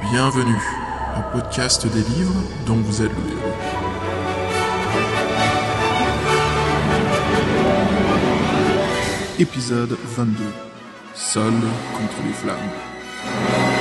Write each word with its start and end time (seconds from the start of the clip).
Bienvenue 0.00 0.62
au 1.16 1.36
podcast 1.36 1.84
des 1.86 2.02
livres 2.14 2.40
dont 2.64 2.76
vous 2.76 3.02
êtes 3.02 3.10
le 3.10 3.32
héros. 3.32 3.54
Épisode 9.40 9.98
22. 10.16 10.44
Seul 11.14 11.52
contre 11.96 12.22
les 12.24 12.32
flammes. 12.32 13.77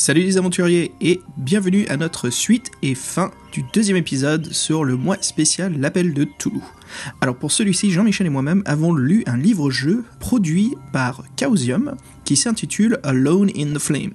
Salut 0.00 0.22
les 0.22 0.38
aventuriers 0.38 0.92
et 1.02 1.20
bienvenue 1.36 1.86
à 1.88 1.98
notre 1.98 2.30
suite 2.30 2.70
et 2.80 2.94
fin 2.94 3.30
du 3.52 3.62
deuxième 3.74 3.98
épisode 3.98 4.50
sur 4.50 4.82
le 4.82 4.96
mois 4.96 5.18
spécial 5.20 5.78
L'appel 5.78 6.14
de 6.14 6.24
Toulouse. 6.24 6.62
Alors 7.20 7.36
pour 7.36 7.52
celui-ci, 7.52 7.90
Jean-Michel 7.90 8.26
et 8.26 8.30
moi-même 8.30 8.62
avons 8.64 8.94
lu 8.94 9.22
un 9.26 9.36
livre-jeu 9.36 10.06
produit 10.18 10.74
par 10.90 11.22
Chaosium 11.38 11.96
qui 12.24 12.36
s'intitule 12.36 12.98
Alone 13.02 13.50
in 13.54 13.74
the 13.74 13.78
Flames. 13.78 14.14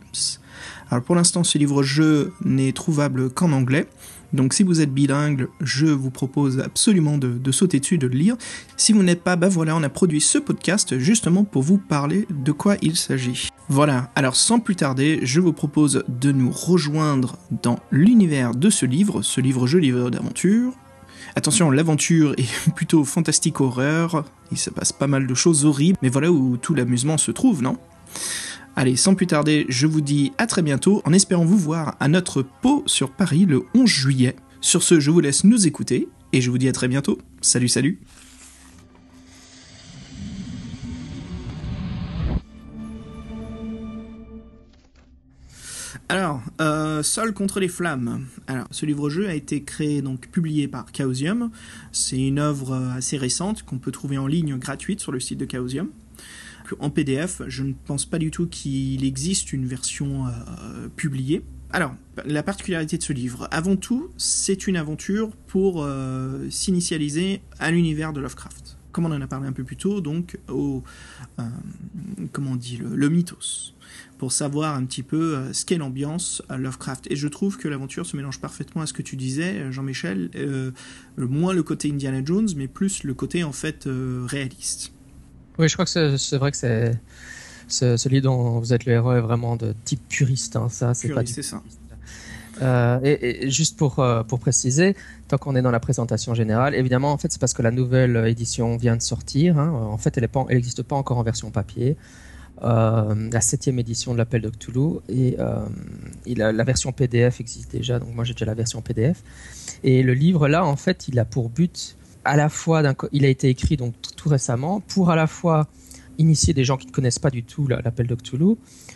Alors 0.90 1.04
pour 1.04 1.14
l'instant, 1.14 1.44
ce 1.44 1.60
livre-jeu 1.60 2.34
n'est 2.44 2.74
trouvable 2.74 3.30
qu'en 3.30 3.52
anglais. 3.52 3.88
Donc 4.34 4.54
si 4.54 4.64
vous 4.64 4.82
êtes 4.82 4.94
bilingue, 4.94 5.48
je 5.62 5.86
vous 5.86 6.12
propose 6.12 6.60
absolument 6.60 7.18
de, 7.18 7.52
sauter 7.52 7.80
dessus, 7.80 7.98
de 7.98 8.08
le 8.08 8.18
lire. 8.18 8.36
Si 8.78 8.94
vous 8.94 9.04
n'êtes 9.04 9.24
pas, 9.24 9.36
bah 9.36 9.50
voilà, 9.50 9.76
on 9.76 9.84
a 9.84 9.90
produit 9.90 10.22
ce 10.22 10.38
podcast 10.38 10.98
justement 11.00 11.44
pour 11.44 11.64
vous 11.64 11.78
parler 11.78 12.28
de 12.30 12.52
quoi 12.52 12.76
il 12.82 12.96
s'agit. 12.96 13.50
Voilà, 13.68 14.12
alors 14.16 14.36
sans 14.36 14.60
plus 14.60 14.76
tarder, 14.76 15.20
je 15.24 15.40
vous 15.40 15.54
propose 15.54 16.04
de 16.08 16.32
nous 16.32 16.52
rejoindre 16.52 17.38
dans 17.64 17.80
l'univers 17.91 18.54
de 18.54 18.70
ce 18.70 18.86
livre, 18.86 19.22
ce 19.22 19.41
livre-jeu, 19.41 19.80
livre 19.80 20.10
d'aventure. 20.10 20.74
Attention, 21.36 21.71
l'aventure 21.71 22.34
est 22.38 22.71
plutôt 22.76 23.04
fantastique 23.04 23.62
horreur, 23.62 24.24
il 24.52 24.58
se 24.58 24.70
passe 24.70 24.92
pas 24.92 25.08
mal 25.08 25.26
de 25.26 25.34
choses 25.34 25.66
horribles, 25.66 25.98
mais 26.02 26.10
voilà 26.10 26.32
où 26.32 26.58
tout 26.58 26.76
l'amusement 26.76 27.18
se 27.18 27.32
trouve, 27.32 27.64
non? 27.64 27.77
Allez, 28.77 28.98
sans 28.98 29.15
plus 29.15 29.27
tarder, 29.27 29.65
je 29.70 29.87
vous 29.87 30.01
dis 30.01 30.34
à 30.37 30.48
très 30.48 30.62
bientôt, 30.62 31.01
en 31.05 31.13
espérant 31.13 31.45
vous 31.45 31.57
voir 31.57 31.95
à 32.01 32.09
notre 32.09 32.41
pot 32.41 32.84
sur 32.87 33.09
Paris 33.09 33.45
le 33.45 33.63
11 33.73 33.87
juillet. 33.87 34.35
Sur 34.59 34.84
ce, 34.84 34.99
je 34.99 35.12
vous 35.12 35.21
laisse 35.21 35.45
nous 35.45 35.65
écouter, 35.65 36.09
et 36.34 36.41
je 36.41 36.51
vous 36.51 36.57
dis 36.57 36.68
à 36.68 36.73
très 36.73 36.90
bientôt. 36.90 37.18
Salut, 37.40 37.70
salut 37.70 38.01
Alors, 46.09 46.41
euh, 46.59 47.01
Sol 47.01 47.34
contre 47.34 47.62
les 47.62 47.70
flammes. 47.70 48.26
Alors, 48.48 48.68
ce 48.71 48.85
livre-jeu 48.85 49.29
a 49.29 49.35
été 49.35 49.63
créé, 49.63 50.01
donc 50.01 50.27
publié 50.27 50.68
par 50.68 50.87
Chaosium. 50.91 51.49
C'est 51.93 52.20
une 52.20 52.40
œuvre 52.40 52.76
assez 52.93 53.15
récente 53.15 53.63
qu'on 53.63 53.77
peut 53.79 53.91
trouver 53.91 54.18
en 54.18 54.27
ligne 54.27 54.57
gratuite 54.57 54.99
sur 54.99 55.13
le 55.13 55.21
site 55.21 55.40
de 55.40 55.48
Chaosium. 55.49 55.87
En 56.80 56.90
PDF, 56.90 57.41
je 57.48 57.63
ne 57.63 57.74
pense 57.74 58.05
pas 58.05 58.18
du 58.18 58.32
tout 58.32 58.48
qu'il 58.48 59.04
existe 59.04 59.54
une 59.54 59.66
version 59.66 60.27
euh, 60.27 60.88
publiée. 60.96 61.44
Alors, 61.71 61.94
la 62.26 62.44
particularité 62.44 62.98
de 62.98 63.04
ce 63.04 63.13
livre, 63.13 63.48
avant 63.52 63.76
tout, 63.76 64.09
c'est 64.18 64.68
une 64.68 64.78
aventure 64.78 65.31
pour 65.47 65.84
euh, 65.84 66.50
s'initialiser 66.50 67.41
à 67.59 67.72
l'univers 67.72 68.13
de 68.13 68.22
Lovecraft. 68.22 68.78
Comme 68.91 69.06
on 69.06 69.12
en 69.12 69.22
a 69.22 69.28
parlé 69.28 69.47
un 69.47 69.52
peu 69.52 69.66
plus 69.66 69.75
tôt, 69.75 70.00
donc 70.00 70.40
au, 70.47 70.84
euh, 71.40 71.44
comment 72.31 72.52
on 72.52 72.56
dit, 72.56 72.78
le, 72.78 73.09
mythos 73.09 73.74
pour 74.18 74.31
savoir 74.31 74.75
un 74.75 74.86
petit 74.86 75.03
peu 75.03 75.52
ce 75.52 75.66
qu'est 75.66 75.78
l'ambiance 75.78 76.41
à 76.47 76.58
Lovecraft. 76.58 77.12
Et 77.12 77.18
je 77.18 77.28
trouve 77.28 77.58
que 77.58 77.68
l'aventure 77.68 78.06
se 78.06 78.16
mélange 78.16 78.40
parfaitement 78.40 78.81
à 78.81 78.86
ce 78.88 78.94
que 78.94 79.02
tu 79.02 79.18
disais, 79.18 79.72
Jean-Michel, 79.72 80.32
moins 81.18 81.53
le 81.53 81.64
côté 81.64 81.92
Indiana 81.92 82.22
Jones, 82.24 82.47
mais 82.56 82.68
plus 82.68 83.03
le 83.03 83.14
côté 83.14 83.44
en 83.44 83.52
fait 83.52 83.88
réaliste. 84.26 84.95
Oui, 85.58 85.70
je 85.70 85.74
crois 85.74 85.86
que 85.86 86.18
c'est 86.18 86.38
vrai 86.38 86.52
que 86.52 86.58
c'est 86.58 86.92
ce, 87.68 87.98
celui 87.98 88.22
dont 88.22 88.60
vous 88.60 88.74
êtes 88.74 88.86
le 88.86 88.94
héros 88.94 89.14
est 89.14 89.22
vraiment 89.22 89.56
de 89.56 89.74
type 89.86 90.08
puriste. 90.08 90.56
Hein, 90.56 90.70
ça, 90.70 90.94
c'est 90.94 91.10
pas 91.10 91.26
c'est 91.26 91.42
ça. 91.42 91.62
Euh, 92.62 93.00
et, 93.04 93.46
et, 93.46 93.52
juste 93.52 93.78
pour, 93.78 94.00
euh, 94.00 94.24
pour 94.24 94.40
préciser, 94.40 94.96
tant 95.28 95.38
qu'on 95.38 95.56
est 95.56 95.62
dans 95.62 95.72
la 95.72 95.80
présentation 95.80 96.34
générale, 96.34 96.76
évidemment, 96.76 97.12
en 97.12 97.18
fait, 97.18 97.32
c'est 97.32 97.40
parce 97.40 97.54
que 97.54 97.62
la 97.62 97.72
nouvelle 97.72 98.16
édition 98.28 98.78
vient 98.78 98.96
de 98.96 99.02
sortir. 99.02 99.60
Hein. 99.60 99.72
En 99.72 99.98
fait, 99.98 100.18
elle 100.18 100.30
n'existe 100.50 100.84
pas, 100.84 100.96
encore 100.96 101.18
en 101.18 101.24
version 101.24 101.52
papier. 101.52 101.98
Euh, 102.64 103.30
la 103.32 103.42
septième 103.42 103.80
édition 103.80 104.14
de 104.14 104.18
l'appel 104.18 104.42
de 104.42 104.50
Cthulhu 104.50 105.00
et, 105.10 105.36
et 106.26 106.36
la, 106.36 106.54
la, 106.54 106.64
version 106.64 106.94
PDF 106.94 107.42
existe 107.42 107.70
déjà 107.74 108.00
donc 108.00 108.16
moi 108.16 108.24
j'ai 108.24 108.32
déjà 108.32 108.46
la 108.46 108.54
version 108.54 108.82
PDF 108.82 109.22
et 109.84 110.02
le 110.04 110.14
livre 110.14 110.48
là 110.48 110.66
en 110.66 110.78
fait 110.78 111.10
il 111.10 111.20
a 111.20 111.26
pour 111.26 111.50
but 111.50 111.98
à 112.25 112.36
la 112.36 112.50
fois 112.50 112.81
il 113.12 113.25
a 113.25 113.28
été 113.28 113.50
écrit 113.50 113.78
donc 113.78 113.94
tout 114.16 114.30
récemment 114.30 114.81
pour 114.81 115.12
à 115.12 115.16
la 115.16 115.28
fois 115.28 115.68
initier 116.18 116.53
des 116.53 116.64
gens 116.64 116.78
qui 116.78 116.88
ne 116.88 116.92
connaissent 116.92 117.20
pas 117.20 117.30
du 117.30 117.44
tout 117.44 117.68
l'appel 117.68 118.08
de 118.08 118.16
Cthulhu 118.16 118.56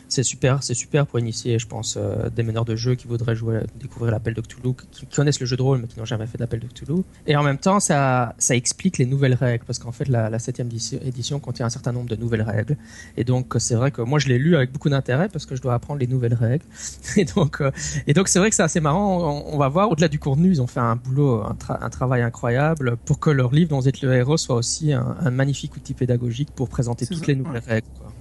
c'est 0.09 0.23
super, 0.23 0.63
c'est 0.63 0.73
super 0.73 1.05
pour 1.05 1.19
initier, 1.19 1.59
je 1.59 1.67
pense, 1.67 1.95
euh, 1.95 2.29
des 2.29 2.41
meneurs 2.43 2.65
de 2.65 2.75
jeu 2.75 2.95
qui 2.95 3.07
voudraient 3.07 3.35
jouer, 3.35 3.61
découvrir 3.79 4.11
l'appel 4.11 4.33
de 4.33 4.41
Cthulhu, 4.41 4.73
qui, 4.91 5.05
connaissent 5.05 5.39
le 5.39 5.45
jeu 5.45 5.55
de 5.55 5.61
rôle 5.61 5.79
mais 5.79 5.87
qui 5.87 5.99
n'ont 5.99 6.05
jamais 6.05 6.25
fait 6.25 6.37
d'appel 6.37 6.59
de 6.59 6.67
Cthulhu. 6.67 7.03
Et 7.27 7.35
en 7.35 7.43
même 7.43 7.59
temps, 7.59 7.79
ça, 7.79 8.33
ça 8.39 8.55
explique 8.55 8.97
les 8.97 9.05
nouvelles 9.05 9.35
règles 9.35 9.63
parce 9.65 9.77
qu'en 9.77 9.91
fait, 9.91 10.07
la, 10.07 10.29
la 10.29 10.39
septième 10.39 10.69
édition 11.05 11.39
contient 11.39 11.67
un 11.67 11.69
certain 11.69 11.91
nombre 11.91 12.09
de 12.09 12.15
nouvelles 12.15 12.41
règles. 12.41 12.75
Et 13.17 13.23
donc, 13.23 13.55
c'est 13.59 13.75
vrai 13.75 13.91
que 13.91 14.01
moi, 14.01 14.17
je 14.17 14.27
l'ai 14.27 14.39
lu 14.39 14.55
avec 14.55 14.71
beaucoup 14.71 14.89
d'intérêt 14.89 15.29
parce 15.29 15.45
que 15.45 15.55
je 15.55 15.61
dois 15.61 15.75
apprendre 15.75 15.99
les 15.99 16.07
nouvelles 16.07 16.33
règles. 16.33 16.65
Et 17.17 17.25
donc, 17.25 17.61
euh, 17.61 17.71
et 18.07 18.13
donc, 18.13 18.27
c'est 18.27 18.39
vrai 18.39 18.49
que 18.49 18.55
c'est 18.55 18.63
assez 18.63 18.79
marrant. 18.79 19.43
On, 19.51 19.57
va 19.57 19.67
voir 19.67 19.91
au-delà 19.91 20.07
du 20.07 20.19
contenu, 20.19 20.49
ils 20.49 20.61
ont 20.61 20.67
fait 20.67 20.79
un 20.79 20.95
boulot, 20.95 21.43
un, 21.43 21.53
tra 21.55 21.83
un, 21.83 21.89
travail 21.89 22.21
incroyable 22.21 22.97
pour 22.97 23.19
que 23.19 23.29
leur 23.29 23.51
livre 23.51 23.69
dont 23.69 23.79
vous 23.79 23.89
êtes 23.89 24.01
le 24.01 24.13
héros 24.13 24.37
soit 24.37 24.55
aussi 24.55 24.93
un 24.93 25.31
magnifique 25.31 25.75
outil 25.75 25.93
pédagogique 25.93 26.49
pour 26.51 26.69
présenter 26.69 27.05
toutes 27.15 27.25
ça. 27.25 27.25
les 27.27 27.35
nouvelles 27.35 27.61
ouais. 27.67 27.73
règles. 27.73 27.87
Quoi. 27.97 28.13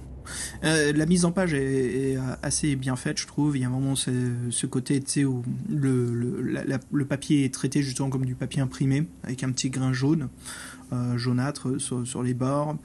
Euh, 0.63 0.93
la 0.93 1.05
mise 1.05 1.25
en 1.25 1.31
page 1.31 1.53
est, 1.53 2.13
est, 2.13 2.17
assez 2.43 2.75
bien 2.75 2.95
faite, 2.95 3.19
je 3.19 3.27
trouve. 3.27 3.57
Il 3.57 3.61
y 3.61 3.65
a 3.65 3.69
vraiment 3.69 3.95
ce, 3.95 4.11
ce 4.49 4.67
côté, 4.67 5.01
où 5.25 5.43
le, 5.69 6.13
le, 6.13 6.41
la, 6.41 6.79
le, 6.91 7.05
papier 7.05 7.45
est 7.45 7.53
traité 7.53 7.81
justement 7.81 8.09
comme 8.09 8.25
du 8.25 8.35
papier 8.35 8.61
imprimé, 8.61 9.07
avec 9.23 9.43
un 9.43 9.51
petit 9.51 9.69
grain 9.69 9.93
jaune, 9.93 10.29
euh, 10.93 11.17
jaunâtre 11.17 11.79
sur, 11.79 12.05
sur, 12.05 12.23
les 12.23 12.33
bords. 12.33 12.75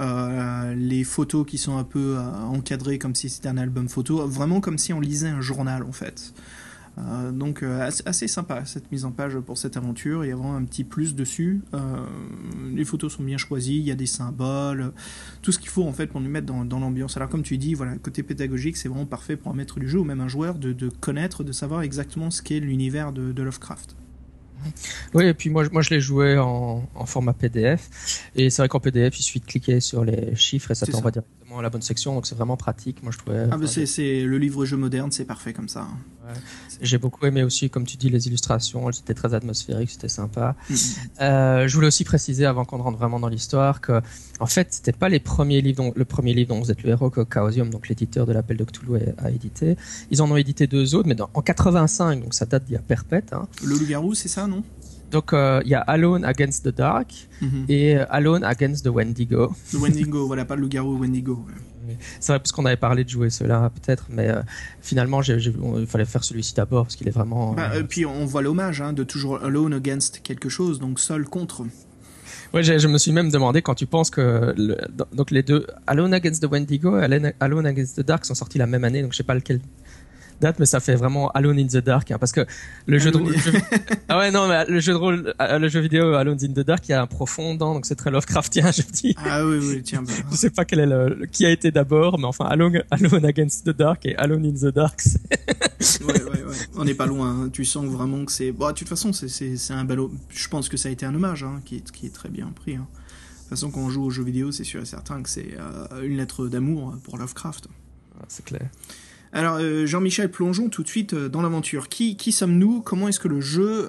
Euh, 0.00 0.74
les 0.74 1.04
photos 1.04 1.46
qui 1.46 1.58
sont 1.58 1.76
un 1.76 1.84
peu 1.84 2.16
euh, 2.16 2.22
encadrées 2.22 2.98
comme 2.98 3.14
si 3.14 3.28
c'était 3.28 3.48
un 3.48 3.58
album 3.58 3.88
photo, 3.88 4.26
vraiment 4.26 4.60
comme 4.60 4.78
si 4.78 4.92
on 4.92 5.00
lisait 5.00 5.28
un 5.28 5.40
journal 5.40 5.82
en 5.84 5.92
fait. 5.92 6.32
Euh, 6.98 7.32
donc 7.32 7.62
euh, 7.62 7.80
assez, 7.80 8.02
assez, 8.04 8.28
sympa 8.28 8.66
cette 8.66 8.92
mise 8.92 9.06
en 9.06 9.12
page 9.12 9.38
pour 9.38 9.56
cette 9.56 9.76
aventure. 9.76 10.24
Il 10.24 10.28
y 10.28 10.32
a 10.32 10.36
vraiment 10.36 10.56
un 10.56 10.64
petit 10.64 10.84
plus 10.84 11.14
dessus. 11.14 11.62
Euh, 11.72 11.78
les 12.74 12.84
photos 12.84 13.14
sont 13.14 13.22
bien 13.22 13.38
choisies, 13.38 13.78
il 13.78 13.84
y 13.84 13.90
a 13.90 13.94
des 13.94 14.06
symboles, 14.06 14.92
tout 15.40 15.52
ce 15.52 15.58
qu'il 15.58 15.70
faut 15.70 15.84
en 15.84 15.92
fait 15.92 16.06
pour 16.06 16.20
nous 16.20 16.28
mettre 16.28 16.46
dans, 16.46 16.64
dans 16.64 16.80
l'ambiance. 16.80 17.16
Alors 17.16 17.28
comme 17.28 17.42
tu 17.42 17.56
dis, 17.56 17.74
voilà, 17.74 17.96
côté 17.96 18.22
pédagogique, 18.22 18.76
c'est 18.76 18.88
vraiment 18.88 19.06
parfait 19.06 19.36
pour 19.36 19.52
un 19.52 19.54
maître 19.54 19.80
du 19.80 19.88
jeu 19.88 20.00
ou 20.00 20.04
même 20.04 20.20
un 20.20 20.28
joueur 20.28 20.56
de, 20.56 20.72
de 20.72 20.88
connaître, 20.88 21.44
de 21.44 21.52
savoir 21.52 21.82
exactement 21.82 22.30
ce 22.30 22.42
qu'est 22.42 22.60
l'univers 22.60 23.12
de, 23.12 23.32
de 23.32 23.42
Lovecraft. 23.42 23.96
Oui, 25.14 25.26
et 25.26 25.34
puis 25.34 25.50
moi, 25.50 25.64
moi 25.72 25.82
je 25.82 25.90
l'ai 25.90 26.00
joué 26.00 26.38
en, 26.38 26.88
en, 26.94 27.06
format 27.06 27.32
PDF. 27.32 28.28
Et 28.36 28.50
c'est 28.50 28.62
vrai 28.62 28.68
qu'en 28.68 28.80
PDF, 28.80 29.18
il 29.18 29.22
suffit 29.22 29.40
de 29.40 29.44
cliquer 29.44 29.80
sur 29.80 30.04
les 30.04 30.34
chiffres 30.36 30.70
et 30.70 30.74
ça 30.74 30.86
t'envoie 30.86 31.10
directement 31.10 31.41
à 31.58 31.62
la 31.62 31.70
bonne 31.70 31.82
section. 31.82 32.14
Donc 32.14 32.26
c'est 32.26 32.34
vraiment 32.34 32.56
pratique. 32.56 33.02
Moi, 33.02 33.12
je 33.12 33.18
trouvais. 33.18 33.46
Ah, 33.50 33.56
c'est, 33.66 33.86
c'est 33.86 34.22
le 34.22 34.38
livre-jeu 34.38 34.76
moderne, 34.76 35.10
c'est 35.12 35.24
parfait 35.24 35.52
comme 35.52 35.68
ça. 35.68 35.88
Ouais. 36.26 36.34
J'ai 36.80 36.98
beaucoup 36.98 37.26
aimé 37.26 37.42
aussi, 37.42 37.68
comme 37.68 37.84
tu 37.84 37.96
dis, 37.96 38.08
les 38.08 38.28
illustrations. 38.28 38.88
Elles 38.88 38.98
étaient 38.98 39.14
très 39.14 39.34
atmosphériques, 39.34 39.90
c'était 39.90 40.08
sympa. 40.08 40.54
Mm-hmm. 40.70 40.96
Euh, 41.20 41.68
je 41.68 41.74
voulais 41.74 41.88
aussi 41.88 42.04
préciser, 42.04 42.46
avant 42.46 42.64
qu'on 42.64 42.78
rentre 42.78 42.98
vraiment 42.98 43.20
dans 43.20 43.28
l'histoire, 43.28 43.80
que 43.80 44.00
en 44.40 44.46
fait, 44.46 44.68
c'était 44.70 44.92
pas 44.92 45.08
les 45.08 45.20
premiers 45.20 45.60
livres, 45.60 45.82
dont, 45.82 45.92
le 45.94 46.04
premier 46.04 46.34
livre 46.34 46.48
dont 46.48 46.60
vous 46.60 46.70
êtes 46.70 46.82
le 46.82 46.90
héros 46.90 47.10
que 47.10 47.22
Chaosium, 47.24 47.70
donc 47.70 47.88
l'éditeur 47.88 48.26
de 48.26 48.32
l'appel 48.32 48.56
de 48.56 48.64
Cthulhu, 48.64 48.96
a, 49.18 49.26
a, 49.26 49.30
édité. 49.30 49.76
Ils 50.10 50.22
en 50.22 50.30
ont 50.30 50.36
édité 50.36 50.66
deux 50.66 50.94
autres, 50.94 51.08
mais 51.08 51.14
dans, 51.14 51.30
en 51.34 51.42
85, 51.42 52.22
donc 52.22 52.34
ça 52.34 52.46
date 52.46 52.64
d'il 52.64 52.74
y 52.74 52.76
a 52.76 52.80
perpète. 52.80 53.32
Hein. 53.32 53.48
Le 53.64 53.76
loup-garou, 53.76 54.14
c'est 54.14 54.28
ça, 54.28 54.46
non? 54.46 54.62
Donc 55.12 55.30
il 55.32 55.36
euh, 55.36 55.62
y 55.64 55.74
a 55.74 55.80
Alone 55.80 56.24
Against 56.24 56.64
the 56.64 56.74
Dark 56.74 57.12
mm 57.40 57.46
-hmm. 57.46 57.64
et 57.68 57.96
euh, 57.96 58.16
Alone 58.16 58.44
Against 58.44 58.84
the 58.84 58.88
Wendigo. 58.88 59.52
Le 59.72 59.78
Wendigo, 59.78 60.26
voilà, 60.30 60.44
pas 60.44 60.56
le 60.56 60.62
loup-garou, 60.62 60.98
Wendigo. 60.98 61.34
Ouais. 61.46 61.54
C'est 62.20 62.32
vrai 62.32 62.38
parce 62.38 62.52
qu'on 62.52 62.64
avait 62.64 62.76
parlé 62.76 63.04
de 63.04 63.08
jouer 63.08 63.30
cela 63.30 63.70
peut-être, 63.70 64.06
mais 64.08 64.28
euh, 64.28 64.42
finalement 64.80 65.22
j 65.22 65.32
ai, 65.32 65.40
j 65.40 65.50
ai, 65.50 65.80
il 65.80 65.86
fallait 65.86 66.04
faire 66.04 66.24
celui-ci 66.24 66.54
d'abord 66.54 66.84
parce 66.84 66.96
qu'il 66.96 67.08
est 67.08 67.12
vraiment. 67.12 67.54
Bah, 67.54 67.70
euh, 67.74 67.82
puis 67.82 68.06
on 68.06 68.24
voit 68.24 68.42
l'hommage 68.42 68.80
hein, 68.80 68.92
de 68.92 69.04
toujours 69.04 69.42
Alone 69.42 69.74
Against 69.74 70.20
quelque 70.22 70.48
chose, 70.48 70.78
donc 70.78 71.00
seul 71.00 71.24
contre. 71.24 71.64
Ouais, 72.54 72.62
je 72.62 72.86
me 72.86 72.98
suis 72.98 73.12
même 73.12 73.30
demandé 73.30 73.62
quand 73.62 73.74
tu 73.74 73.86
penses 73.86 74.10
que 74.10 74.52
le, 74.56 74.76
donc 75.14 75.30
les 75.30 75.42
deux 75.42 75.66
Alone 75.86 76.12
Against 76.12 76.42
the 76.42 76.50
Wendigo 76.52 76.98
et 76.98 77.32
Alone 77.40 77.66
Against 77.66 77.96
the 77.96 78.06
Dark 78.06 78.26
sont 78.26 78.34
sortis 78.34 78.58
la 78.58 78.66
même 78.66 78.84
année, 78.84 79.02
donc 79.02 79.12
je 79.12 79.16
sais 79.16 79.22
pas 79.22 79.34
lequel 79.34 79.60
date, 80.42 80.58
mais 80.58 80.66
ça 80.66 80.80
fait 80.80 80.94
vraiment 80.94 81.30
Alone 81.30 81.58
in 81.58 81.66
the 81.66 81.78
Dark, 81.78 82.10
hein, 82.10 82.18
parce 82.18 82.32
que 82.32 82.44
le 82.86 82.98
jeu 82.98 83.10
de 83.10 83.16
rôle, 83.16 83.34
ah 84.08 84.18
ouais 84.18 84.30
non, 84.30 84.48
mais 84.48 84.66
le 84.66 84.80
jeu 84.80 84.92
de 84.92 84.98
rôle, 84.98 85.34
euh, 85.40 85.58
le 85.58 85.68
jeu 85.68 85.80
vidéo 85.80 86.14
Alone 86.14 86.38
in 86.42 86.52
the 86.52 86.66
Dark, 86.66 86.86
il 86.88 86.92
y 86.92 86.94
a 86.94 87.00
un 87.00 87.06
profond 87.06 87.54
dans, 87.54 87.74
donc 87.74 87.86
c'est 87.86 87.94
très 87.94 88.10
Lovecraftien, 88.10 88.70
je 88.76 88.82
dis. 88.82 89.14
Ah 89.16 89.46
oui 89.46 89.58
oui 89.60 89.82
tiens. 89.82 90.02
Bah. 90.02 90.12
je 90.30 90.36
sais 90.36 90.50
pas 90.50 90.64
quel 90.64 90.80
est 90.80 90.86
le, 90.86 91.26
qui 91.30 91.46
a 91.46 91.50
été 91.50 91.70
d'abord, 91.70 92.18
mais 92.18 92.26
enfin 92.26 92.44
Alone, 92.46 92.82
Alone 92.90 93.24
Against 93.24 93.64
the 93.64 93.70
Dark 93.70 94.04
et 94.04 94.16
Alone 94.16 94.44
in 94.44 94.52
the 94.52 94.74
Dark. 94.74 95.00
ouais, 95.30 96.06
ouais, 96.06 96.44
ouais. 96.44 96.56
On 96.76 96.84
n'est 96.84 96.94
pas 96.94 97.06
loin. 97.06 97.44
Hein. 97.44 97.50
Tu 97.52 97.64
sens 97.64 97.86
vraiment 97.86 98.24
que 98.24 98.32
c'est. 98.32 98.52
Bon, 98.52 98.68
de 98.68 98.72
toute 98.72 98.88
façon, 98.88 99.12
c'est 99.12 99.56
un 99.70 99.84
ballot. 99.84 100.12
Je 100.28 100.48
pense 100.48 100.68
que 100.68 100.76
ça 100.76 100.88
a 100.88 100.92
été 100.92 101.06
un 101.06 101.14
hommage, 101.14 101.44
hein, 101.44 101.60
qui, 101.64 101.76
est, 101.76 101.90
qui 101.90 102.06
est 102.06 102.14
très 102.14 102.28
bien 102.28 102.52
pris. 102.54 102.76
Hein. 102.76 102.86
De 102.90 103.38
toute 103.42 103.48
façon, 103.50 103.70
quand 103.70 103.80
on 103.80 103.90
joue 103.90 104.04
aux 104.04 104.10
jeux 104.10 104.24
vidéo, 104.24 104.50
c'est 104.50 104.64
sûr 104.64 104.82
et 104.82 104.86
certain 104.86 105.22
que 105.22 105.28
c'est 105.28 105.56
euh, 105.58 106.02
une 106.02 106.16
lettre 106.16 106.48
d'amour 106.48 106.94
pour 107.04 107.18
Lovecraft. 107.18 107.68
Ah, 108.18 108.24
c'est 108.28 108.44
clair. 108.44 108.68
Alors 109.34 109.56
euh, 109.60 109.86
Jean-Michel, 109.86 110.30
plongeons 110.30 110.68
tout 110.68 110.82
de 110.82 110.88
suite 110.88 111.14
euh, 111.14 111.28
dans 111.28 111.40
l'aventure. 111.40 111.88
Qui, 111.88 112.16
qui 112.16 112.32
sommes-nous? 112.32 112.82
Comment 112.82 113.08
est-ce 113.08 113.18
que 113.18 113.28
le 113.28 113.40
jeu, 113.40 113.88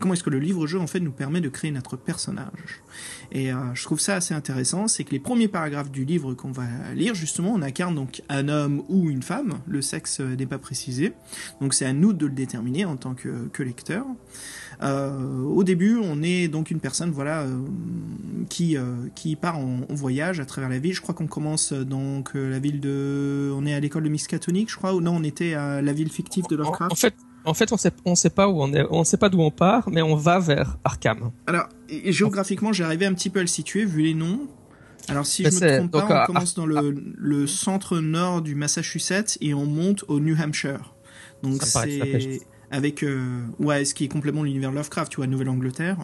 comment 0.00 0.12
est-ce 0.12 0.22
que 0.22 0.30
le 0.30 0.38
livre-jeu 0.38 0.78
en 0.78 0.86
fait 0.86 1.00
nous 1.00 1.10
permet 1.10 1.40
de 1.40 1.48
créer 1.48 1.70
notre 1.70 1.96
personnage? 1.96 2.82
Et 3.32 3.52
euh, 3.52 3.56
je 3.74 3.82
trouve 3.84 3.98
ça 3.98 4.16
assez 4.16 4.34
intéressant, 4.34 4.88
c'est 4.88 5.04
que 5.04 5.12
les 5.12 5.20
premiers 5.20 5.48
paragraphes 5.48 5.90
du 5.90 6.04
livre 6.04 6.34
qu'on 6.34 6.52
va 6.52 6.66
lire 6.94 7.14
justement, 7.14 7.52
on 7.54 7.62
incarne 7.62 7.94
donc 7.94 8.22
un 8.28 8.48
homme 8.48 8.82
ou 8.88 9.08
une 9.08 9.22
femme. 9.22 9.58
Le 9.66 9.80
sexe 9.80 10.20
n'est 10.20 10.46
pas 10.46 10.58
précisé, 10.58 11.12
donc 11.60 11.72
c'est 11.72 11.86
à 11.86 11.92
nous 11.92 12.12
de 12.12 12.26
le 12.26 12.32
déterminer 12.32 12.84
en 12.84 12.96
tant 12.96 13.14
que, 13.14 13.48
que 13.52 13.62
lecteur. 13.62 14.04
Euh, 14.82 15.42
au 15.42 15.64
début, 15.64 15.98
on 16.02 16.22
est 16.22 16.48
donc 16.48 16.70
une 16.70 16.80
personne, 16.80 17.10
voilà, 17.10 17.42
euh, 17.42 17.58
qui 18.48 18.76
euh, 18.76 19.08
qui 19.14 19.34
part 19.34 19.58
en, 19.58 19.80
voyage 19.90 20.40
à 20.40 20.44
travers 20.44 20.70
la 20.70 20.78
ville. 20.78 20.94
Je 20.94 21.00
crois 21.00 21.14
qu'on 21.14 21.26
commence 21.26 21.72
donc 21.72 22.34
la 22.34 22.58
ville 22.58 22.80
de, 22.80 23.52
on 23.54 23.66
est 23.66 23.74
à 23.74 23.80
l'école 23.80 24.04
de 24.04 24.08
Miskatonic, 24.08 24.70
je 24.70 24.76
crois, 24.76 24.94
ou 24.94 25.00
non, 25.00 25.16
on 25.16 25.24
était 25.24 25.54
à 25.54 25.82
la 25.82 25.92
ville 25.92 26.10
fictive 26.10 26.44
de 26.48 26.56
Lovecraft. 26.56 26.92
En, 26.92 26.94
fait, 26.94 27.14
en 27.44 27.54
fait, 27.54 27.72
on 27.72 27.76
sait, 27.76 27.92
on 28.04 28.14
sait 28.14 28.30
pas 28.30 28.48
où 28.48 28.62
on 28.62 28.72
est, 28.72 28.86
on 28.90 29.04
sait 29.04 29.16
pas 29.16 29.28
d'où 29.28 29.40
on 29.40 29.50
part, 29.50 29.88
mais 29.90 30.02
on 30.02 30.14
va 30.14 30.38
vers 30.38 30.78
Arkham. 30.84 31.32
Alors, 31.46 31.68
et, 31.88 32.12
géographiquement, 32.12 32.72
j'ai 32.72 32.84
arrivé 32.84 33.06
un 33.06 33.14
petit 33.14 33.30
peu 33.30 33.40
à 33.40 33.42
le 33.42 33.48
situer 33.48 33.84
vu 33.84 34.02
les 34.02 34.14
noms. 34.14 34.46
Alors, 35.08 35.26
si 35.26 35.42
je 35.42 35.48
me 35.48 35.78
trompe 35.78 35.90
pas, 35.90 36.22
on 36.22 36.26
commence 36.26 36.54
dans 36.54 36.66
le, 36.66 36.94
le 37.16 37.46
centre 37.46 37.98
nord 37.98 38.42
du 38.42 38.54
Massachusetts 38.54 39.38
et 39.40 39.54
on 39.54 39.64
monte 39.64 40.04
au 40.06 40.20
New 40.20 40.36
Hampshire. 40.40 40.94
Donc 41.42 41.62
c'est 41.62 42.40
avec 42.70 43.02
euh, 43.02 43.42
ouais, 43.58 43.84
ce 43.84 43.94
qui 43.94 44.04
est 44.04 44.08
complètement 44.08 44.42
l'univers 44.42 44.72
Lovecraft, 44.72 45.10
tu 45.10 45.16
vois, 45.16 45.26
Nouvelle-Angleterre. 45.26 45.96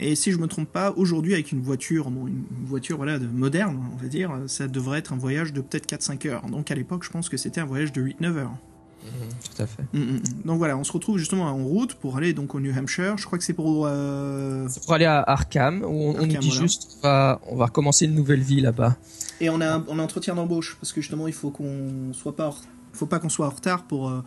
Et 0.00 0.16
si 0.16 0.32
je 0.32 0.38
me 0.38 0.48
trompe 0.48 0.68
pas, 0.68 0.92
aujourd'hui 0.96 1.34
avec 1.34 1.52
une 1.52 1.62
voiture, 1.62 2.10
bon, 2.10 2.26
une 2.26 2.44
voiture 2.64 2.96
voilà 2.96 3.18
de 3.18 3.26
moderne, 3.26 3.80
on 3.92 4.02
va 4.02 4.08
dire, 4.08 4.32
ça 4.46 4.66
devrait 4.66 4.98
être 4.98 5.12
un 5.12 5.16
voyage 5.16 5.52
de 5.52 5.60
peut-être 5.60 5.86
4-5 5.86 6.28
heures. 6.28 6.46
Donc 6.46 6.70
à 6.70 6.74
l'époque, 6.74 7.04
je 7.04 7.10
pense 7.10 7.28
que 7.28 7.36
c'était 7.36 7.60
un 7.60 7.64
voyage 7.64 7.92
de 7.92 8.02
8-9 8.02 8.36
heures. 8.36 8.56
Mmh, 9.04 9.54
tout 9.54 9.62
à 9.62 9.66
fait. 9.66 9.82
Mmh, 9.92 9.98
mmh, 9.98 10.20
donc 10.46 10.58
voilà, 10.58 10.76
on 10.78 10.84
se 10.84 10.90
retrouve 10.90 11.18
justement 11.18 11.44
en 11.44 11.62
route 11.62 11.94
pour 11.94 12.16
aller 12.16 12.32
donc 12.32 12.54
au 12.54 12.60
New 12.60 12.76
Hampshire. 12.76 13.16
Je 13.18 13.26
crois 13.26 13.38
que 13.38 13.44
c'est 13.44 13.52
pour. 13.52 13.86
Euh... 13.86 14.66
pour 14.84 14.94
aller 14.94 15.04
à 15.04 15.20
Arkham 15.20 15.82
où 15.84 16.14
on, 16.16 16.26
nous 16.26 16.38
dit 16.38 16.50
juste 16.50 16.96
on 17.02 17.06
va, 17.06 17.40
on 17.46 17.56
va 17.56 17.66
recommencer 17.66 18.06
une 18.06 18.14
nouvelle 18.14 18.40
vie 18.40 18.62
là-bas. 18.62 18.96
Et 19.40 19.50
on 19.50 19.60
a 19.60 19.74
un, 19.74 19.84
on 19.88 19.98
a 19.98 20.02
entretien 20.02 20.34
d'embauche 20.34 20.76
parce 20.80 20.92
que 20.92 21.02
justement 21.02 21.28
il 21.28 21.34
faut 21.34 21.50
qu'on 21.50 22.12
soit 22.14 22.34
pas, 22.34 22.54
faut 22.94 23.06
pas 23.06 23.18
qu'on 23.18 23.28
soit 23.28 23.46
en 23.46 23.50
retard 23.50 23.84
pour. 23.84 24.08
Euh, 24.08 24.22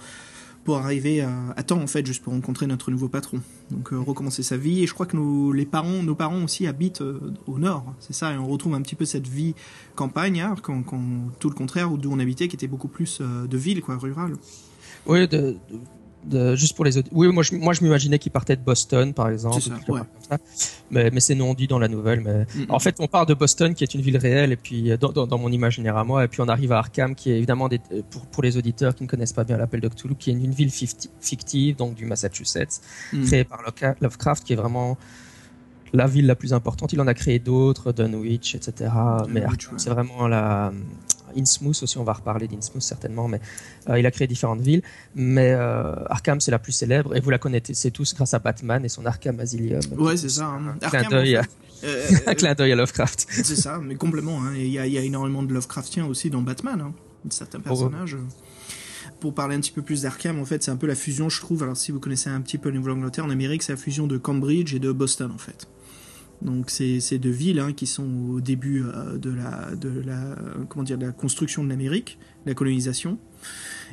pour 0.67 0.79
arriver 0.79 1.21
à, 1.21 1.63
temps 1.63 1.81
en 1.81 1.87
fait, 1.87 2.05
juste 2.05 2.21
pour 2.21 2.33
rencontrer 2.33 2.67
notre 2.67 2.91
nouveau 2.91 3.07
patron. 3.07 3.39
Donc 3.71 3.93
euh, 3.93 3.99
recommencer 4.01 4.43
sa 4.43 4.57
vie. 4.57 4.83
Et 4.83 4.85
je 4.85 4.93
crois 4.93 5.05
que 5.05 5.15
nos, 5.15 5.53
les 5.53 5.65
parents, 5.65 6.03
nos 6.03 6.13
parents 6.13 6.43
aussi 6.43 6.67
habitent 6.67 6.99
euh, 6.99 7.33
au 7.45 7.57
nord, 7.57 7.95
c'est 8.01 8.11
ça. 8.11 8.33
Et 8.33 8.37
on 8.37 8.45
retrouve 8.49 8.73
un 8.75 8.81
petit 8.81 8.95
peu 8.95 9.05
cette 9.05 9.29
vie 9.29 9.55
campagnard, 9.95 10.61
quand, 10.61 10.83
quand, 10.83 10.99
tout 11.39 11.49
le 11.49 11.55
contraire 11.55 11.89
d'où 11.91 12.11
on 12.11 12.19
habitait, 12.19 12.49
qui 12.49 12.57
était 12.57 12.67
beaucoup 12.67 12.89
plus 12.89 13.19
euh, 13.21 13.47
de 13.47 13.57
ville, 13.57 13.79
quoi, 13.79 13.95
rural. 13.95 14.33
Oui, 15.05 15.25
de, 15.29 15.55
juste 16.56 16.75
pour 16.75 16.85
les 16.85 16.97
autres. 16.97 17.09
Oui, 17.12 17.27
moi 17.27 17.44
je, 17.44 17.56
moi 17.56 17.74
je 17.74 17.83
m'imaginais 17.83 18.19
qu'il 18.19 18.31
partait 18.31 18.56
de 18.56 18.62
Boston, 18.62 19.13
par 19.13 19.29
exemple. 19.29 19.62
Ça, 19.62 20.38
Mais, 20.91 21.09
mais 21.12 21.19
c'est 21.19 21.35
non 21.35 21.53
dit 21.53 21.68
dans 21.68 21.79
la 21.79 21.88
nouvelle. 21.88 22.21
Mais 22.21 22.45
en 22.69 22.79
fait, 22.79 22.97
on 23.00 23.07
part 23.07 23.25
de 23.25 23.33
Boston, 23.33 23.74
qui 23.74 23.83
est 23.83 23.94
une 23.94 24.01
ville 24.01 24.18
réelle, 24.18 24.51
et 24.51 24.56
puis 24.57 24.91
euh, 24.91 24.97
dans, 24.97 25.25
dans, 25.25 25.38
mon 25.38 25.51
imaginaire 25.51 25.97
à 25.97 26.03
moi, 26.03 26.24
et 26.25 26.27
puis 26.27 26.41
on 26.41 26.47
arrive 26.47 26.71
à 26.71 26.79
Arkham, 26.79 27.15
qui 27.15 27.31
est 27.31 27.38
évidemment 27.38 27.68
des, 27.69 27.79
pour, 28.09 28.25
pour 28.27 28.44
les 28.44 28.57
auditeurs 28.57 28.95
qui 28.95 29.03
ne 29.03 29.07
connaissent 29.07 29.33
pas 29.33 29.44
bien 29.44 29.57
l'appel 29.57 29.81
de 29.81 29.88
Cthulhu, 29.88 30.15
qui 30.15 30.29
est 30.29 30.33
une, 30.33 30.51
ville 30.51 30.71
fictive, 31.21 31.75
donc 31.75 31.95
du 31.95 32.06
Massachusetts, 32.06 32.81
mm. 33.13 33.25
créée 33.25 33.44
par 33.44 33.62
Lovecraft, 34.01 34.44
qui 34.44 34.53
est 34.53 34.57
vraiment 34.57 34.97
la 35.94 36.07
ville 36.07 36.25
la 36.25 36.35
plus 36.35 36.53
importante. 36.53 36.94
Il 36.94 37.01
en 37.01 37.07
a 37.07 37.13
créé 37.13 37.39
d'autres, 37.39 37.91
Dunwich, 37.91 38.56
etc. 38.56 38.91
mais 39.30 39.44
c'est 39.77 39.89
vraiment 39.89 40.27
la, 40.27 40.71
Innsmouth 41.35 41.83
aussi, 41.83 41.97
on 41.97 42.03
va 42.03 42.13
reparler 42.13 42.47
d'Innsmouth 42.47 42.81
certainement, 42.81 43.27
mais 43.27 43.41
euh, 43.89 44.00
il 44.00 44.06
a 44.06 44.12
créé 44.12 44.27
différentes 44.27 44.62
villes. 44.62 44.81
Mais 45.15 45.51
euh, 45.51 45.95
Arkham, 46.09 46.39
c'est 46.39 46.51
la 46.51 46.59
plus 46.59 46.71
célèbre, 46.71 47.15
et 47.15 47.19
vous 47.19 47.29
la 47.29 47.38
connaissez 47.38 47.91
tous 47.91 48.13
grâce 48.13 48.33
à 48.33 48.39
Batman 48.39 48.83
et 48.85 48.89
son 48.89 49.06
Arkham 49.06 49.39
Asylum. 49.39 49.81
Ouais, 49.97 50.18
c'est 50.18 50.29
ça. 50.29 50.45
Hein. 50.45 50.75
Un 50.81 50.89
clin 52.35 52.53
d'œil 52.53 52.71
à... 52.71 52.75
Lovecraft. 52.75 53.27
C'est 53.29 53.56
ça, 53.56 53.79
mais 53.79 53.95
complètement. 53.95 54.41
Hein. 54.44 54.53
Il 54.56 54.68
y, 54.68 54.79
a, 54.79 54.85
énormément 54.85 55.44
de 55.44 55.53
Lovecraftien 55.53 56.06
aussi 56.06 56.29
dans 56.29 56.41
Batman, 56.41 56.81
hein. 56.81 56.94
certains 57.30 57.59
personnages. 57.59 58.18
pour 59.19 59.33
parler 59.33 59.56
un 59.56 59.59
petit 59.59 59.71
peu 59.71 59.81
plus 59.81 60.01
d'Arkham, 60.01 60.39
en 60.39 60.45
fait, 60.45 60.63
c'est 60.63 60.71
un 60.71 60.75
peu 60.75 60.88
la 60.88 60.95
fusion, 60.95 61.30
je 61.30 61.39
trouve. 61.39 61.63
Alors, 61.63 61.77
si 61.77 61.91
vous 61.91 62.00
connaissez 62.00 62.30
un 62.30 62.41
petit 62.41 62.57
peu 62.57 62.69
le 62.69 62.77
Nouvelle-Angleterre, 62.77 63.25
en 63.25 63.30
Amérique, 63.30 63.63
c'est 63.63 63.73
la 63.73 63.77
fusion 63.77 64.07
de 64.07 64.18
Cambridge 64.18 64.73
et 64.73 64.80
de 64.80 64.91
Boston, 64.91 65.31
en 65.33 65.38
fait. 65.38 65.68
Donc 66.41 66.69
c'est 66.69 66.99
ces 66.99 67.17
deux 67.17 67.31
villes 67.31 67.59
hein, 67.59 67.73
qui 67.73 67.87
sont 67.87 68.07
au 68.29 68.41
début 68.41 68.83
euh, 68.83 69.17
de 69.17 69.31
la 69.31 69.73
de 69.75 69.89
la 70.05 70.35
comment 70.69 70.83
dire 70.83 70.97
de 70.97 71.05
la 71.05 71.11
construction 71.11 71.63
de 71.63 71.69
l'Amérique, 71.69 72.19
la 72.45 72.53
colonisation. 72.53 73.17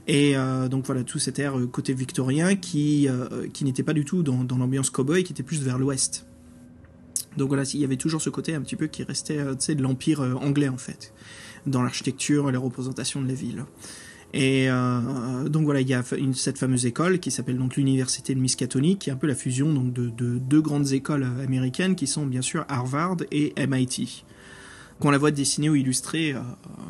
Et 0.07 0.37
euh, 0.37 0.69
donc 0.69 0.85
voilà 0.85 1.05
tout 1.05 1.19
cet 1.19 1.39
air 1.39 1.59
euh, 1.59 1.67
côté 1.67 1.95
victorien 1.95 2.57
qui 2.57 3.09
qui 3.53 3.65
n'était 3.65 3.83
pas 3.83 3.95
du 3.95 4.05
tout 4.05 4.23
dans, 4.23 4.45
dans 4.45 4.59
l'ambiance 4.59 4.91
cowboy, 4.91 5.25
qui 5.25 5.33
était 5.33 5.43
plus 5.43 5.63
vers 5.63 5.79
l'ouest. 5.79 6.27
Donc 7.37 7.49
voilà, 7.49 7.65
il 7.73 7.81
y 7.81 7.85
avait 7.85 7.97
toujours 7.97 8.23
ce 8.23 8.31
côté 8.31 8.55
un 8.55 8.61
petit 8.61 8.77
peu 8.77 8.87
qui 8.87 9.03
restait 9.03 9.39
de 9.39 9.83
l'empire 9.83 10.21
anglais 10.41 10.69
en 10.69 10.77
fait, 10.77 11.13
dans 11.67 11.83
l'architecture 11.83 12.49
et 12.49 12.53
la 12.53 12.61
représentation 12.61 13.21
de 13.21 13.27
la 13.27 13.35
ville. 13.35 13.65
Et 14.37 14.69
euh, 14.69 15.49
donc 15.49 15.63
voilà, 15.63 15.81
il 15.81 15.89
y 15.89 15.95
a 15.95 16.03
cette 16.33 16.59
fameuse 16.59 16.87
école 16.87 17.21
qui 17.21 17.31
s'appelle 17.31 17.57
donc 17.57 17.77
l'université 17.77 18.35
de 18.35 18.41
Miskatonic, 18.41 18.99
qui 18.99 19.11
est 19.11 19.13
un 19.13 19.17
peu 19.17 19.29
la 19.29 19.37
fusion 19.37 19.73
donc 19.73 19.93
de, 19.93 20.11
deux 20.11 20.61
grandes 20.61 20.93
écoles 20.93 21.25
américaines 21.41 21.95
qui 21.95 22.09
sont 22.09 22.27
bien 22.27 22.43
sûr 22.43 22.65
Harvard 22.69 23.19
et 23.31 23.55
MIT. 23.65 24.25
Qu'on 24.99 25.11
la 25.11 25.19
voit 25.19 25.31
dessinée 25.31 25.71
ou 25.71 25.77
illustrée, 25.77 26.33
euh, 26.33 26.41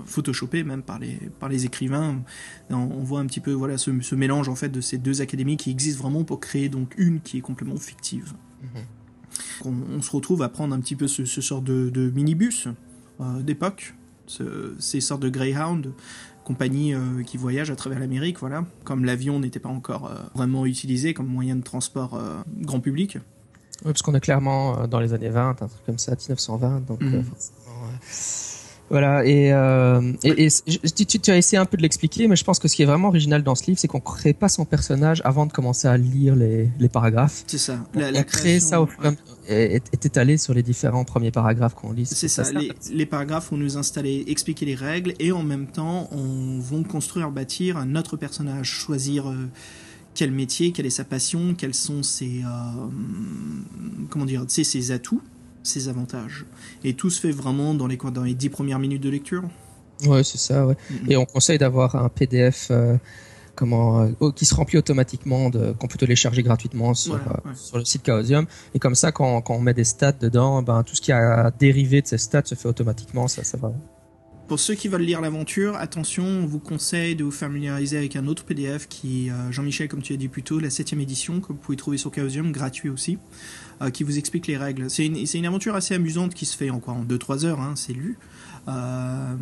photoshopée 0.06 0.64
même 0.64 0.82
par 0.82 0.98
les 0.98 1.18
par 1.38 1.50
les 1.50 1.66
écrivains, 1.66 2.22
on, 2.70 2.86
voit 3.02 3.20
un 3.20 3.26
petit 3.26 3.40
peu 3.40 3.52
voilà 3.52 3.76
ce, 3.76 4.14
mélange 4.14 4.48
en 4.48 4.54
fait 4.54 4.70
de 4.70 4.80
ces 4.80 4.96
deux 4.96 5.20
académies 5.20 5.58
qui 5.58 5.70
existent 5.70 6.02
vraiment 6.02 6.24
pour 6.24 6.40
créer 6.40 6.70
donc 6.70 6.94
une 6.96 7.20
qui 7.20 7.36
est 7.36 7.42
complètement 7.42 7.76
fictive. 7.76 8.32
Mm-hmm. 8.62 9.74
on, 9.96 10.00
se 10.00 10.10
retrouve 10.10 10.40
à 10.40 10.48
prendre 10.48 10.74
un 10.74 10.80
petit 10.80 10.96
peu 10.96 11.08
ce, 11.08 11.26
sort 11.26 11.60
de, 11.60 12.10
minibus 12.14 12.68
euh, 13.20 13.42
d'époque, 13.42 13.94
ces 14.78 15.02
sortes 15.02 15.20
de 15.20 15.28
Greyhound 15.28 15.92
compagnie 16.44 16.94
euh, 16.94 17.22
qui 17.24 17.36
voyage 17.36 17.70
à 17.70 17.76
travers 17.76 17.98
l'Amérique, 17.98 18.38
voilà. 18.38 18.64
Comme 18.84 19.04
l'avion 19.04 19.40
n'était 19.40 19.58
pas 19.58 19.68
encore 19.68 20.06
euh, 20.06 20.14
vraiment 20.34 20.66
utilisé 20.66 21.14
comme 21.14 21.26
moyen 21.26 21.56
de 21.56 21.62
transport 21.62 22.14
euh, 22.14 22.42
grand 22.60 22.80
public. 22.80 23.18
Oui, 23.84 23.90
parce 23.90 24.02
qu'on 24.02 24.14
est 24.14 24.20
clairement 24.20 24.86
dans 24.86 25.00
les 25.00 25.12
années 25.12 25.30
20, 25.30 25.50
un 25.50 25.54
truc 25.54 25.84
comme 25.84 25.98
ça, 25.98 26.12
1920, 26.12 26.86
donc 26.86 27.00
mhm. 27.00 27.24
Voilà, 28.90 29.24
et, 29.24 29.52
euh, 29.52 30.12
et, 30.24 30.48
tu, 30.94 31.18
tu, 31.18 31.30
as 31.30 31.38
essayé 31.38 31.58
un 31.58 31.64
peu 31.64 31.76
de 31.76 31.82
l'expliquer, 31.82 32.28
mais 32.28 32.36
je 32.36 32.44
pense 32.44 32.58
que 32.58 32.68
ce 32.68 32.76
qui 32.76 32.82
est 32.82 32.86
vraiment 32.86 33.08
original 33.08 33.42
dans 33.42 33.54
ce 33.54 33.66
livre, 33.66 33.78
c'est 33.78 33.88
qu'on 33.88 33.98
ne 33.98 34.02
crée 34.02 34.34
pas 34.34 34.48
son 34.48 34.66
personnage 34.66 35.22
avant 35.24 35.46
de 35.46 35.52
commencer 35.52 35.88
à 35.88 35.96
lire 35.96 36.36
les, 36.36 36.68
les 36.78 36.88
paragraphes. 36.88 37.44
C'est 37.46 37.58
ça. 37.58 37.78
La, 37.94 38.10
on, 38.14 38.22
crée 38.24 38.60
ça 38.60 38.82
au 38.82 38.86
fur 38.86 39.02
et 39.48 39.76
est 39.76 40.04
étalé 40.04 40.36
sur 40.36 40.54
les 40.54 40.62
différents 40.62 41.04
premiers 41.04 41.30
paragraphes 41.30 41.74
qu'on 41.74 41.92
lit. 41.92 42.06
C'est 42.06 42.28
ça. 42.28 42.50
les, 42.52 42.72
les, 42.92 43.06
paragraphes 43.06 43.50
vont 43.50 43.56
nous 43.56 43.78
installer, 43.78 44.24
expliquer 44.26 44.66
les 44.66 44.74
règles, 44.74 45.14
et 45.18 45.32
en 45.32 45.42
même 45.42 45.66
temps, 45.66 46.08
on 46.12 46.58
va 46.60 46.82
construire, 46.84 47.30
bâtir 47.30 47.78
un 47.78 47.96
autre 47.96 48.16
personnage, 48.16 48.68
choisir. 48.68 49.28
Euh, 49.28 49.48
quel 50.14 50.30
métier, 50.30 50.70
quelle 50.70 50.86
est 50.86 50.90
sa 50.90 51.02
passion, 51.02 51.54
quels 51.58 51.74
sont 51.74 52.04
ses 52.04 52.42
euh, 52.44 52.86
comment 54.10 54.24
dire, 54.24 54.44
ses 54.46 54.92
atouts 54.92 55.20
ses 55.64 55.88
avantages. 55.88 56.44
Et 56.84 56.94
tout 56.94 57.10
se 57.10 57.20
fait 57.20 57.32
vraiment 57.32 57.74
dans 57.74 57.88
les, 57.88 57.96
dans 57.96 58.22
les 58.22 58.34
10 58.34 58.48
premières 58.50 58.78
minutes 58.78 59.02
de 59.02 59.10
lecture 59.10 59.42
Ouais, 60.06 60.24
c'est 60.24 60.38
ça, 60.38 60.66
ouais. 60.66 60.74
Mm-hmm. 60.74 61.12
Et 61.12 61.16
on 61.16 61.24
conseille 61.24 61.58
d'avoir 61.58 61.94
un 61.96 62.08
PDF 62.08 62.68
euh, 62.70 62.96
comment, 63.54 64.02
euh, 64.02 64.30
qui 64.32 64.44
se 64.44 64.54
remplit 64.54 64.78
automatiquement, 64.78 65.50
qu'on 65.50 65.86
peut 65.86 65.98
télécharger 65.98 66.42
gratuitement 66.42 66.94
sur, 66.94 67.14
euh, 67.14 67.54
sur 67.54 67.78
le 67.78 67.84
site 67.84 68.04
Chaosium. 68.04 68.46
Et 68.74 68.78
comme 68.78 68.94
ça, 68.94 69.12
quand, 69.12 69.40
quand, 69.42 69.54
on 69.54 69.60
met 69.60 69.74
des 69.74 69.84
stats 69.84 70.12
dedans, 70.12 70.62
ben, 70.62 70.82
tout 70.82 70.94
ce 70.94 71.00
qui 71.00 71.12
a 71.12 71.50
dérivé 71.50 72.02
de 72.02 72.06
ces 72.06 72.18
stats 72.18 72.44
se 72.44 72.54
fait 72.54 72.68
automatiquement. 72.68 73.28
Ça, 73.28 73.44
ça 73.44 73.56
va. 73.56 73.72
Pour 74.48 74.60
ceux 74.60 74.74
qui 74.74 74.88
veulent 74.88 75.00
lire 75.00 75.22
l'aventure, 75.22 75.74
attention, 75.76 76.24
on 76.24 76.46
vous 76.46 76.58
conseille 76.58 77.16
de 77.16 77.24
vous 77.24 77.30
familiariser 77.30 77.96
avec 77.96 78.14
un 78.14 78.26
autre 78.26 78.44
PDF 78.44 78.88
qui, 78.88 79.30
Jean-Michel, 79.48 79.88
comme 79.88 80.02
tu 80.02 80.12
as 80.12 80.16
dit 80.16 80.28
plus 80.28 80.42
tôt, 80.42 80.58
la 80.58 80.68
7 80.68 80.92
édition, 80.94 81.40
que 81.40 81.48
vous 81.48 81.54
pouvez 81.54 81.78
trouver 81.78 81.96
sur 81.96 82.14
Chaosium, 82.14 82.52
gratuit 82.52 82.90
aussi. 82.90 83.16
Euh, 83.82 83.90
qui 83.90 84.04
vous 84.04 84.18
explique 84.18 84.46
les 84.46 84.56
règles. 84.56 84.88
C'est 84.88 85.04
une, 85.04 85.16
une, 85.16 85.46
aventure 85.46 85.74
assez 85.74 85.94
amusante 85.94 86.32
qui 86.34 86.46
se 86.46 86.56
fait 86.56 86.70
en 86.70 86.78
quoi 86.78 86.94
En 86.94 87.04
2-3 87.04 87.44
heures, 87.44 87.60
hein, 87.60 87.72
c'est 87.74 87.92
lu. 87.92 88.16
Euh, 88.68 89.34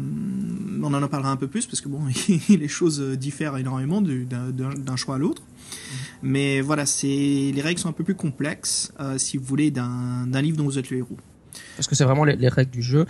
on 0.82 0.94
en 0.94 1.08
parlera 1.08 1.30
un 1.30 1.36
peu 1.36 1.48
plus 1.48 1.66
parce 1.66 1.80
que 1.80 1.88
bon, 1.88 2.00
les 2.48 2.68
choses 2.68 3.00
diffèrent 3.18 3.56
énormément 3.58 4.00
d'un 4.00 4.96
choix 4.96 5.16
à 5.16 5.18
l'autre. 5.18 5.42
Mais 6.22 6.60
voilà, 6.60 6.84
les 7.02 7.60
règles 7.60 7.78
sont 7.78 7.88
un 7.88 7.92
peu 7.94 8.04
plus 8.04 8.14
complexes, 8.14 8.92
si 9.18 9.36
vous 9.36 9.44
voulez, 9.44 9.70
d'un 9.70 10.40
livre 10.40 10.56
dont 10.56 10.64
vous 10.64 10.78
êtes 10.78 10.90
le 10.90 10.98
héros 10.98 11.16
parce 11.76 11.86
que 11.86 11.94
c'est 11.94 12.04
vraiment 12.04 12.24
les, 12.24 12.48
règles 12.48 12.70
du 12.70 12.82
jeu, 12.82 13.06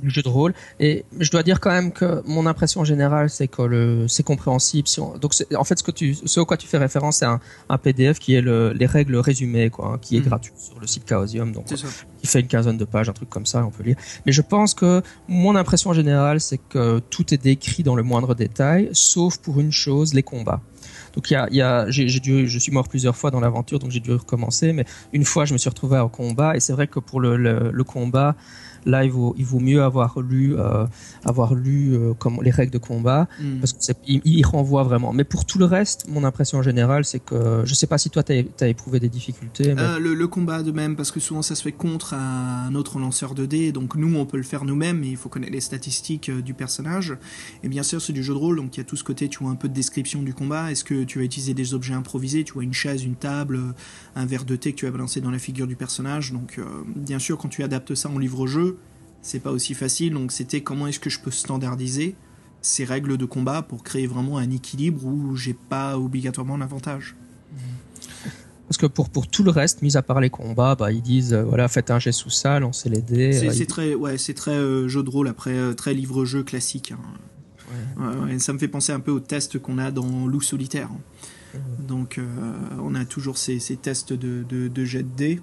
du 0.00 0.10
jeu 0.10 0.22
de 0.22 0.28
rôle. 0.28 0.54
Et 0.80 1.04
je 1.18 1.30
dois 1.30 1.42
dire 1.42 1.60
quand 1.60 1.70
même 1.70 1.92
que 1.92 2.22
mon 2.26 2.46
impression 2.46 2.84
générale, 2.84 3.30
c'est 3.30 3.48
que 3.48 3.62
le, 3.62 4.08
c'est 4.08 4.22
compréhensible. 4.22 4.88
Si 4.88 5.00
donc, 5.00 5.34
en 5.56 5.64
fait, 5.64 5.78
ce 5.78 5.82
que 5.82 5.90
tu, 5.90 6.14
ce 6.14 6.40
au 6.40 6.46
quoi 6.46 6.56
tu 6.56 6.66
fais 6.66 6.78
référence, 6.78 7.18
c'est 7.18 7.26
un, 7.26 7.40
un 7.68 7.78
PDF 7.78 8.18
qui 8.18 8.34
est 8.34 8.40
le, 8.40 8.72
les 8.72 8.86
règles 8.86 9.16
résumées, 9.16 9.70
quoi, 9.70 9.92
hein, 9.94 9.98
qui 10.00 10.16
est 10.16 10.20
mhm. 10.20 10.26
gratuit 10.26 10.52
sur 10.56 10.78
le 10.80 10.86
site 10.86 11.08
Chaosium, 11.08 11.52
donc 11.52 11.66
qui 11.66 12.26
fait 12.26 12.40
une 12.40 12.46
quinzaine 12.46 12.76
de 12.76 12.84
pages, 12.84 13.08
un 13.08 13.12
truc 13.12 13.28
comme 13.28 13.46
ça, 13.46 13.64
on 13.64 13.70
peut 13.70 13.82
lire. 13.82 13.96
Mais 14.26 14.32
je 14.32 14.42
pense 14.42 14.74
que 14.74 15.02
mon 15.28 15.56
impression 15.56 15.92
générale, 15.92 16.40
c'est 16.40 16.58
que 16.58 17.00
tout 17.10 17.32
est 17.34 17.42
décrit 17.42 17.82
dans 17.82 17.96
le 17.96 18.02
moindre 18.02 18.34
détail, 18.34 18.88
sauf 18.92 19.38
pour 19.38 19.60
une 19.60 19.72
chose, 19.72 20.14
les 20.14 20.22
combats. 20.22 20.60
Donc 21.14 21.30
il 21.30 21.86
j'ai, 21.88 22.20
dû, 22.20 22.48
je 22.48 22.58
suis 22.58 22.72
mort 22.72 22.88
plusieurs 22.88 23.16
fois 23.16 23.30
dans 23.30 23.40
l'aventure, 23.40 23.78
donc 23.78 23.90
j'ai 23.90 24.00
dû 24.00 24.12
recommencer. 24.12 24.72
Mais 24.72 24.84
une 25.12 25.24
fois, 25.24 25.44
je 25.44 25.52
me 25.52 25.58
suis 25.58 25.68
retrouvé 25.68 25.98
au 25.98 26.08
combat, 26.08 26.56
et 26.56 26.60
c'est 26.60 26.72
vrai 26.72 26.86
que 26.86 27.00
pour 27.00 27.20
le 27.20 27.84
combat, 27.84 28.36
Là, 28.84 29.04
il 29.04 29.12
vaut, 29.12 29.34
il 29.38 29.44
vaut 29.44 29.60
mieux 29.60 29.82
avoir 29.82 30.20
lu, 30.20 30.56
euh, 30.56 30.86
avoir 31.24 31.54
lu 31.54 31.94
euh, 31.94 32.14
comme 32.14 32.40
les 32.42 32.50
règles 32.50 32.72
de 32.72 32.78
combat 32.78 33.28
mm. 33.40 33.58
parce 33.60 33.72
qu'il 33.72 34.20
il 34.24 34.44
renvoie 34.44 34.82
vraiment. 34.82 35.12
Mais 35.12 35.24
pour 35.24 35.44
tout 35.44 35.58
le 35.58 35.64
reste, 35.64 36.08
mon 36.08 36.24
impression 36.24 36.62
générale, 36.62 37.04
c'est 37.04 37.20
que 37.20 37.62
je 37.64 37.74
sais 37.74 37.86
pas 37.86 37.98
si 37.98 38.10
toi 38.10 38.22
tu 38.22 38.32
as, 38.60 38.68
éprouvé 38.68 38.98
des 38.98 39.08
difficultés. 39.08 39.74
Euh, 39.76 39.98
le, 39.98 40.26
combat 40.26 40.62
de 40.62 40.72
même, 40.72 40.96
parce 40.96 41.10
que 41.10 41.20
souvent 41.20 41.42
ça 41.42 41.54
se 41.54 41.62
fait 41.62 41.72
contre 41.72 42.14
un 42.14 42.74
autre 42.74 42.98
lanceur 42.98 43.34
de 43.34 43.46
dés. 43.46 43.70
Donc 43.70 43.94
nous, 43.94 44.16
on 44.16 44.26
peut 44.26 44.36
le 44.36 44.42
faire 44.42 44.64
nous-mêmes, 44.64 44.98
mais 44.98 45.10
il 45.10 45.16
faut 45.16 45.28
connaître 45.28 45.52
les 45.52 45.60
statistiques 45.60 46.30
du 46.30 46.54
personnage. 46.54 47.16
Et 47.62 47.68
bien 47.68 47.82
sûr, 47.82 48.00
c'est 48.00 48.12
du 48.12 48.22
jeu 48.22 48.34
de 48.34 48.38
rôle, 48.38 48.56
donc 48.56 48.76
il 48.76 48.80
y 48.80 48.82
a 48.82 48.84
tout 48.84 48.96
ce 48.96 49.04
côté, 49.04 49.28
tu 49.28 49.40
vois 49.40 49.50
un 49.50 49.56
peu 49.56 49.68
de 49.68 49.74
description 49.74 50.22
du 50.22 50.34
combat. 50.34 50.70
Est-ce 50.70 50.84
que 50.84 51.04
tu 51.04 51.18
vas 51.18 51.24
utiliser 51.24 51.54
des 51.54 51.74
objets 51.74 51.94
improvisés? 51.94 52.44
Tu 52.44 52.54
vois 52.54 52.64
une 52.64 52.72
chaise, 52.72 53.04
une 53.04 53.16
table, 53.16 53.60
un 54.16 54.26
verre 54.26 54.44
de 54.44 54.56
thé 54.56 54.72
que 54.72 54.78
tu 54.78 54.86
vas 54.86 54.92
balancer 54.92 55.20
dans 55.20 55.30
la 55.30 55.38
figure 55.38 55.66
du 55.66 55.76
personnage. 55.76 56.32
Donc 56.32 56.58
bien 56.96 57.18
sûr, 57.18 57.38
quand 57.38 57.48
tu 57.48 57.62
adaptes 57.62 57.94
ça 57.94 58.08
en 58.08 58.18
livre-jeu, 58.18 58.71
c'est 59.22 59.40
pas 59.40 59.52
aussi 59.52 59.74
facile. 59.74 60.12
Donc 60.12 60.32
c'était 60.32 60.60
comment 60.60 60.88
est-ce 60.88 61.00
que 61.00 61.10
je 61.10 61.20
peux 61.20 61.30
standardiser 61.30 62.14
ces 62.60 62.84
règles 62.84 63.16
de 63.16 63.24
combat 63.24 63.62
pour 63.62 63.82
créer 63.82 64.06
vraiment 64.06 64.38
un 64.38 64.50
équilibre 64.50 65.04
où 65.04 65.34
j'ai 65.36 65.54
pas 65.54 65.98
obligatoirement 65.98 66.56
l'avantage. 66.56 67.16
Parce 68.68 68.78
que 68.78 68.86
pour, 68.86 69.10
pour 69.10 69.26
tout 69.26 69.42
le 69.42 69.50
reste, 69.50 69.82
mis 69.82 69.96
à 69.96 70.02
part 70.02 70.20
les 70.20 70.30
combats, 70.30 70.74
bah, 70.74 70.92
ils 70.92 71.02
disent 71.02 71.34
euh, 71.34 71.42
voilà, 71.42 71.68
faites 71.68 71.90
un 71.90 71.98
jet 71.98 72.12
sous 72.12 72.30
ça, 72.30 72.58
lancez 72.58 72.88
les 72.88 73.02
dés. 73.02 73.32
C'est, 73.32 73.62
euh, 73.62 73.66
très, 73.66 73.94
ouais, 73.94 74.16
très 74.16 74.52
euh, 74.52 74.88
jeu 74.88 75.02
de 75.02 75.10
rôle 75.10 75.28
après, 75.28 75.74
très 75.74 75.92
livre-jeu 75.92 76.42
classique. 76.42 76.92
Hein. 77.98 78.38
ça 78.38 78.52
me 78.52 78.58
fait 78.58 78.68
penser 78.68 78.92
un 78.92 79.00
peu 79.00 79.10
aux 79.10 79.20
tests 79.20 79.58
qu'on 79.58 79.78
a 79.78 79.90
dans 79.90 80.26
Loup 80.26 80.40
solitaire. 80.40 80.88
Donc 81.80 82.18
on 82.82 82.94
a 82.94 83.04
toujours 83.04 83.36
ces, 83.36 83.58
ces 83.58 83.76
tests 83.76 84.14
de, 84.14 84.42
de, 84.48 84.68
de 84.68 84.84
jet 84.86 85.02
de 85.02 85.16
dés. 85.16 85.40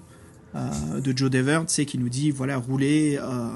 Euh, 0.56 1.00
de 1.00 1.16
Joe 1.16 1.30
Dever, 1.30 1.60
c'est 1.68 1.86
qui 1.86 1.96
nous 1.96 2.08
dit 2.08 2.32
voilà, 2.32 2.56
roulez 2.56 3.18
euh, 3.22 3.50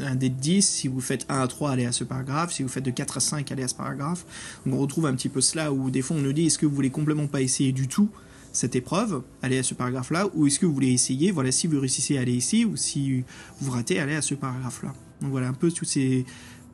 un 0.00 0.14
dé 0.16 0.28
de 0.30 0.34
10, 0.34 0.62
si 0.62 0.88
vous 0.88 1.00
faites 1.00 1.26
1 1.28 1.40
à 1.40 1.46
3, 1.46 1.70
allez 1.70 1.86
à 1.86 1.92
ce 1.92 2.02
paragraphe, 2.02 2.52
si 2.52 2.64
vous 2.64 2.68
faites 2.68 2.84
de 2.84 2.90
4 2.90 3.18
à 3.18 3.20
5, 3.20 3.52
allez 3.52 3.62
à 3.62 3.68
ce 3.68 3.74
paragraphe. 3.74 4.24
Donc 4.66 4.74
on 4.74 4.78
retrouve 4.78 5.06
un 5.06 5.14
petit 5.14 5.28
peu 5.28 5.40
cela 5.40 5.72
où 5.72 5.90
des 5.90 6.02
fois 6.02 6.16
on 6.16 6.20
nous 6.20 6.32
dit 6.32 6.46
est-ce 6.46 6.58
que 6.58 6.66
vous 6.66 6.74
voulez 6.74 6.90
complètement 6.90 7.28
pas 7.28 7.40
essayer 7.40 7.72
du 7.72 7.86
tout 7.86 8.08
cette 8.52 8.76
épreuve, 8.76 9.22
allez 9.40 9.58
à 9.58 9.62
ce 9.62 9.72
paragraphe-là, 9.72 10.26
ou 10.34 10.46
est-ce 10.46 10.58
que 10.58 10.66
vous 10.66 10.74
voulez 10.74 10.92
essayer, 10.92 11.30
voilà, 11.30 11.50
si 11.50 11.66
vous 11.66 11.80
réussissez, 11.80 12.18
allez 12.18 12.34
ici, 12.34 12.66
ou 12.66 12.76
si 12.76 13.24
vous 13.60 13.70
ratez, 13.70 13.98
allez 13.98 14.14
à 14.14 14.20
ce 14.20 14.34
paragraphe-là. 14.34 14.92
Donc 15.22 15.30
voilà 15.30 15.48
un 15.48 15.54
peu 15.54 15.70
toutes 15.70 15.88
ces 15.88 16.26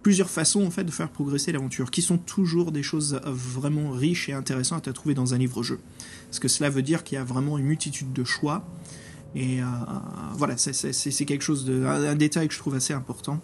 plusieurs 0.02 0.30
façons 0.30 0.64
en 0.64 0.70
fait 0.70 0.84
de 0.84 0.90
faire 0.90 1.08
progresser 1.08 1.52
l'aventure, 1.52 1.90
qui 1.90 2.02
sont 2.02 2.18
toujours 2.18 2.72
des 2.72 2.82
choses 2.82 3.20
vraiment 3.26 3.90
riches 3.90 4.28
et 4.28 4.32
intéressantes 4.32 4.88
à 4.88 4.92
trouver 4.92 5.14
dans 5.14 5.34
un 5.34 5.38
livre-jeu. 5.38 5.78
Parce 6.26 6.40
que 6.40 6.48
cela 6.48 6.70
veut 6.70 6.82
dire 6.82 7.04
qu'il 7.04 7.16
y 7.16 7.20
a 7.20 7.24
vraiment 7.24 7.58
une 7.58 7.66
multitude 7.66 8.12
de 8.12 8.24
choix 8.24 8.66
et 9.34 9.60
euh, 9.60 9.64
voilà, 10.34 10.56
c'est 10.56 11.24
quelque 11.24 11.42
chose 11.42 11.64
de, 11.64 11.84
un, 11.84 12.14
détail 12.14 12.48
que 12.48 12.54
je 12.54 12.58
trouve 12.58 12.74
assez 12.74 12.94
important. 12.94 13.40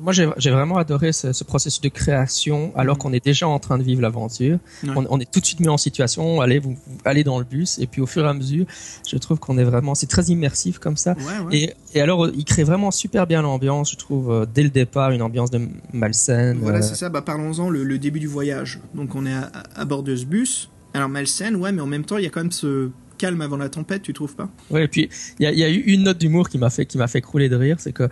Moi, 0.00 0.12
j'ai 0.12 0.50
vraiment 0.50 0.76
adoré 0.76 1.12
ce, 1.12 1.44
processus 1.44 1.80
de 1.80 1.88
création 1.88 2.72
alors 2.76 2.96
mm. 2.96 2.98
qu'on 2.98 3.12
est 3.12 3.24
déjà 3.24 3.46
en 3.46 3.60
train 3.60 3.78
de 3.78 3.84
vivre 3.84 4.02
l'aventure. 4.02 4.58
On, 4.84 5.20
est 5.20 5.30
tout 5.30 5.38
de 5.38 5.44
suite 5.44 5.60
mis 5.60 5.68
en 5.68 5.76
situation, 5.76 6.40
allez, 6.40 6.58
vous, 6.58 6.76
allez 7.04 7.22
dans 7.22 7.38
le 7.38 7.44
bus, 7.44 7.78
et 7.78 7.86
puis 7.86 8.00
au 8.00 8.06
fur 8.06 8.24
et 8.24 8.28
à 8.28 8.34
mesure, 8.34 8.66
je 9.06 9.16
trouve 9.18 9.38
qu'on 9.38 9.56
est 9.56 9.64
vraiment, 9.64 9.94
c'est 9.94 10.08
très 10.08 10.24
immersif 10.24 10.78
comme 10.78 10.96
ça. 10.96 11.14
Et, 11.52 11.74
et, 11.94 12.00
alors, 12.00 12.28
il 12.28 12.44
crée 12.44 12.64
vraiment 12.64 12.90
super 12.90 13.28
bien 13.28 13.42
l'ambiance, 13.42 13.92
je 13.92 13.96
trouve, 13.96 14.32
euh, 14.32 14.46
dès 14.52 14.64
le 14.64 14.70
départ, 14.70 15.12
une 15.12 15.22
ambiance 15.22 15.50
de 15.50 15.68
malsaine. 15.92 16.58
Voilà, 16.60 16.78
euh. 16.78 16.82
c'est 16.82 16.96
ça. 16.96 17.08
Bah, 17.08 17.22
parlons-en, 17.22 17.70
le, 17.70 17.98
début 17.98 18.18
du 18.18 18.26
voyage. 18.26 18.80
Donc, 18.94 19.14
on 19.14 19.26
est 19.26 19.32
à, 19.32 19.52
à 19.76 19.84
bord 19.84 20.02
de 20.02 20.16
ce 20.16 20.24
bus. 20.24 20.70
Alors, 20.92 21.08
malsaine, 21.08 21.54
ouais, 21.54 21.70
mais 21.70 21.82
en 21.82 21.86
même 21.86 22.04
temps, 22.04 22.18
il 22.18 22.24
y 22.24 22.26
a 22.26 22.30
quand 22.30 22.40
même 22.40 22.52
ce 22.52 22.90
calme 23.24 23.40
avant 23.40 23.56
la 23.56 23.70
tempête, 23.70 24.02
tu 24.02 24.12
trouves 24.12 24.36
pas? 24.36 24.50
Oui, 24.70 24.82
et 24.82 24.88
puis 24.88 25.08
il 25.38 25.48
y, 25.48 25.64
a 25.64 25.70
eu 25.70 25.78
une 25.78 26.02
note 26.02 26.18
d'humour 26.18 26.50
qui 26.50 26.58
m'a 26.58 26.68
fait 26.68 26.84
qui 26.84 26.98
m'a 26.98 27.06
fait 27.06 27.22
crouler 27.22 27.48
de 27.48 27.56
rire, 27.56 27.76
c'est 27.78 27.92
que 27.92 28.06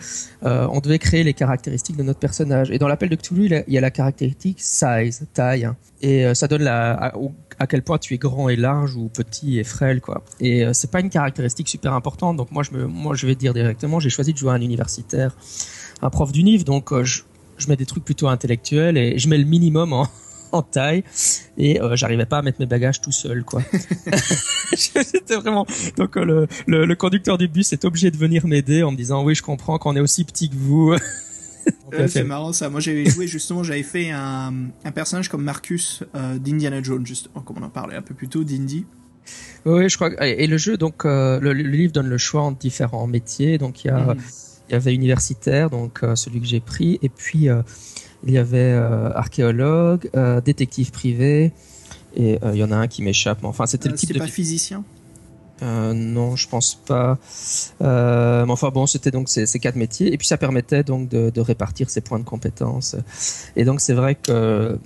euh, 0.45 0.67
on 0.73 0.81
devait 0.81 0.99
créer 0.99 1.23
les 1.23 1.35
caractéristiques 1.35 1.99
de 1.99 2.03
notre 2.03 2.19
personnage. 2.19 2.71
Et 2.71 2.79
dans 2.79 2.89
l'appel 2.89 3.11
de 3.11 3.17
Cthulhu, 3.17 3.45
il 3.67 3.75
y 3.75 3.77
a 3.77 3.83
la 3.83 3.91
caractéristique 3.91 4.59
size, 4.59 5.27
taille, 5.35 5.69
et 6.01 6.25
euh, 6.25 6.33
ça 6.33 6.49
donne 6.49 6.67
à, 6.67 7.13
quel 7.69 7.83
point 7.83 7.99
tu 7.99 8.15
es 8.15 8.19
grand 8.19 8.49
et 8.49 8.57
large 8.57 8.97
ou 8.97 9.09
petit 9.09 9.59
et 9.59 9.65
frêle, 9.65 10.01
quoi. 10.01 10.25
Et 10.41 10.65
euh, 10.65 10.73
c'est 10.73 10.91
pas 10.91 11.01
une 11.01 11.11
caractéristique 11.11 11.69
super 11.69 11.93
importante, 11.93 12.39
donc 12.39 12.51
moi 12.51 12.63
je 12.63 12.71
me, 12.71 12.87
moi 12.87 13.15
je 13.15 13.27
vais 13.27 13.35
dire 13.35 13.53
directement, 13.53 14.01
j'ai 14.01 14.09
choisi 14.09 14.33
de 14.33 14.39
jouer 14.39 14.53
un 14.53 14.63
universitaire, 14.63 15.37
un 16.01 16.09
prof 16.09 16.33
d'univ, 16.33 16.65
donc 16.65 16.91
je, 17.03 17.23
je 17.59 17.69
mets 17.69 17.77
des 17.77 17.87
trucs 17.87 18.05
plutôt 18.05 18.29
intellectuels 18.29 18.97
et 18.97 19.19
je 19.19 19.29
mets 19.29 19.39
le 19.39 19.45
minimum 19.45 19.93
en 19.93 20.09
en 20.53 20.63
taille 20.63 21.03
et 21.57 21.81
euh, 21.81 21.97
j'arrivais 21.97 22.27
pas 22.27 22.39
à 22.39 22.43
mettre 22.43 22.61
mes 22.61 22.67
bagages 22.67 23.01
tout 23.01 23.13
seul 23.13 23.45
quoi. 23.45 23.63
C'était 24.75 25.37
vraiment 25.37 25.67
donc 25.97 26.17
euh, 26.17 26.47
le, 26.67 26.87
le, 26.87 26.95
conducteur 26.95 27.39
du 27.39 27.49
bus 27.49 27.73
est 27.73 27.85
obligé 27.85 28.11
de 28.11 28.17
venir 28.17 28.47
m'aider 28.47 28.83
en 28.83 28.93
me 28.93 28.97
disant 28.97 29.25
oui 29.25 29.35
je 29.35 29.43
comprends 29.43 29.79
qu'on 29.79 29.97
est 29.97 30.01
aussi 30.01 30.25
petit 30.25 30.51
que 30.51 30.57
vous. 30.57 30.95
c'est 32.07 32.25
marrant 32.25 32.53
ça. 32.53 32.69
Moi 32.69 32.81
j'avais 32.81 33.07
joué 33.07 33.27
justement, 33.27 33.63
j'avais 33.63 33.83
fait 33.83 34.11
un, 34.11 34.53
un, 34.85 34.93
personnage 34.93 35.29
comme 35.29 35.43
Marcus 35.43 36.05
euh, 36.15 36.39
d'Indiana 36.39 36.83
Jones, 36.83 37.07
justement, 37.07 37.41
comme 37.41 37.59
on 37.59 37.63
en 37.63 37.71
parlait 37.71 37.97
un 37.97 38.03
peu 38.03 38.15
plus 38.15 38.29
tôt, 38.29 38.45
d'Indy. 38.45 38.85
Oui, 39.65 39.89
je 39.89 39.97
crois. 39.97 40.11
Et 40.27 40.49
le 40.49 40.57
jeu, 40.57 40.77
donc, 40.77 41.05
le, 41.05 41.53
livre 41.53 41.93
donne 41.93 42.09
le 42.09 42.19
choix 42.19 42.43
entre 42.43 42.59
différents 42.59 43.07
métiers. 43.07 43.59
Donc, 43.59 43.85
il 43.85 43.89
y 43.89 43.91
a, 43.91 44.15
mhm. 44.15 44.21
il 44.69 44.73
y 44.73 44.75
avait 44.75 44.93
universitaire, 44.93 45.71
donc 45.71 46.01
celui 46.17 46.41
que 46.41 46.47
j'ai 46.47 46.59
pris, 46.59 46.99
et 47.03 47.09
puis 47.09 47.49
il 48.27 48.33
y 48.33 48.39
avait 48.39 48.59
euh, 48.59 49.13
archéologue, 49.15 50.11
euh, 50.17 50.41
détective 50.41 50.91
privé, 50.91 51.53
et 52.15 52.39
euh, 52.43 52.53
il 52.55 52.59
y 52.59 52.65
en 52.65 52.71
a 52.71 52.77
un 52.77 52.89
qui 52.89 53.03
m'échappe. 53.03 53.39
Mais 53.43 53.49
enfin, 53.49 53.67
c'était 53.67 53.89
le 53.89 53.95
type 53.95 54.13
de. 54.13 54.19
pas 54.19 54.27
physicien? 54.27 54.85
non, 55.63 56.35
je 56.35 56.49
pense 56.49 56.75
pas. 56.75 57.19
mais 57.81 58.51
enfin 58.51 58.71
bon, 58.71 58.87
c'était 58.87 59.13
donc 59.13 59.29
ces, 59.29 59.47
quatre 59.61 59.77
métiers, 59.77 60.13
et 60.13 60.19
puis 60.19 60.27
ça 60.27 60.37
permettait 60.37 60.83
donc 60.83 61.09
de, 61.09 61.31
de 61.31 61.41
répartir 61.41 61.89
ses 61.89 62.01
points 62.01 62.19
de 62.19 62.25
compétences. 62.25 62.97
Et 63.55 63.65
donc 63.65 63.81
c'est 63.81 63.95
vrai 63.95 64.17
que 64.17 64.77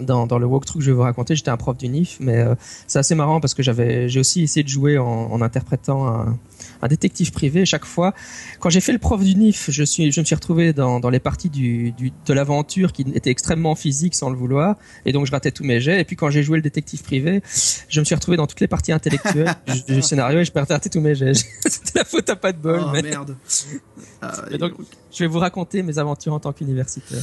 dans, 0.00 0.26
dans 0.26 0.38
le 0.38 0.46
walkthrough 0.46 0.78
que 0.78 0.84
je 0.84 0.90
vais 0.90 0.96
vous 0.96 1.02
raconter, 1.02 1.36
j'étais 1.36 1.50
un 1.50 1.56
prof 1.56 1.76
d'UNIF, 1.76 2.18
mais 2.20 2.38
euh, 2.38 2.54
c'est 2.86 2.98
assez 2.98 3.14
marrant 3.14 3.40
parce 3.40 3.54
que 3.54 3.62
j'avais, 3.62 4.08
j'ai 4.08 4.20
aussi 4.20 4.42
essayé 4.42 4.62
de 4.62 4.68
jouer 4.68 4.98
en, 4.98 5.06
en 5.06 5.42
interprétant 5.42 6.06
un, 6.06 6.38
un, 6.84 6.88
détective 6.88 7.32
privé. 7.32 7.64
Chaque 7.66 7.84
fois, 7.84 8.14
quand 8.60 8.70
j'ai 8.70 8.80
fait 8.80 8.92
le 8.92 8.98
prof 8.98 9.20
je 9.22 9.84
suis, 9.84 10.12
je 10.12 10.20
me 10.20 10.24
suis 10.24 10.34
retrouvé 10.34 10.72
dans, 10.72 11.00
dans 11.00 11.10
les 11.10 11.18
parties 11.18 11.50
du, 11.50 11.92
du 11.92 12.12
de 12.26 12.32
l'aventure 12.32 12.92
qui 12.92 13.04
étaient 13.14 13.30
extrêmement 13.30 13.74
physiques 13.74 14.14
sans 14.14 14.30
le 14.30 14.36
vouloir, 14.36 14.76
et 15.06 15.12
donc 15.12 15.26
je 15.26 15.32
ratais 15.32 15.50
tous 15.50 15.64
mes 15.64 15.80
jets. 15.80 16.00
Et 16.00 16.04
puis 16.04 16.16
quand 16.16 16.30
j'ai 16.30 16.42
joué 16.42 16.58
le 16.58 16.62
détective 16.62 17.02
privé, 17.02 17.42
je 17.88 18.00
me 18.00 18.04
suis 18.04 18.14
retrouvé 18.14 18.36
dans 18.36 18.46
toutes 18.46 18.60
les 18.60 18.68
parties 18.68 18.92
intellectuelles 18.92 19.54
du, 19.88 20.02
scénario 20.02 20.40
et 20.40 20.44
je 20.44 20.52
raté 20.54 20.90
tous 20.90 21.00
mes 21.00 21.14
jets. 21.14 21.32
C'était 21.66 21.98
la 22.00 22.04
faute 22.04 22.28
à 22.30 22.36
pas 22.36 22.52
de 22.52 22.58
bol. 22.58 22.82
Oh 22.84 22.90
merde. 23.02 23.36
Ah, 24.22 24.44
donc, 24.58 24.72
je 25.12 25.18
vais 25.24 25.28
vous 25.28 25.38
raconter 25.38 25.82
mes 25.82 25.98
aventures 25.98 26.32
en 26.32 26.40
tant 26.40 26.52
qu'universitaire. 26.52 27.22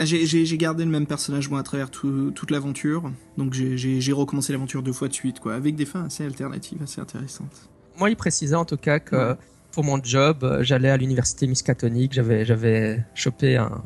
j'ai 0.00 0.58
gardé 0.58 0.84
le 0.84 0.90
même 0.90 1.06
personnage 1.06 1.48
moi 1.48 1.60
à 1.60 1.62
travers 1.62 1.90
toute 1.90 2.50
l'aventure, 2.50 3.10
donc 3.36 3.52
j'ai 3.52 4.12
recommencé 4.12 4.52
l'aventure 4.52 4.82
deux 4.82 4.92
fois 4.92 5.08
de 5.08 5.14
suite, 5.14 5.40
quoi, 5.40 5.54
avec 5.54 5.76
des 5.76 5.86
fins 5.86 6.04
assez 6.04 6.24
alternatives, 6.24 6.82
assez 6.82 7.00
intéressantes. 7.00 7.68
Moi, 7.98 8.10
il 8.10 8.16
précisait 8.16 8.56
en 8.56 8.64
tout 8.64 8.76
cas 8.76 8.98
que 8.98 9.36
pour 9.72 9.84
mon 9.84 10.02
job, 10.02 10.44
euh, 10.44 10.62
j'allais 10.62 10.90
à 10.90 10.96
l'université 10.96 11.46
Miskatonic, 11.46 12.12
j'avais 12.12 12.44
j'avais 12.44 13.04
chopé 13.14 13.56
un, 13.56 13.82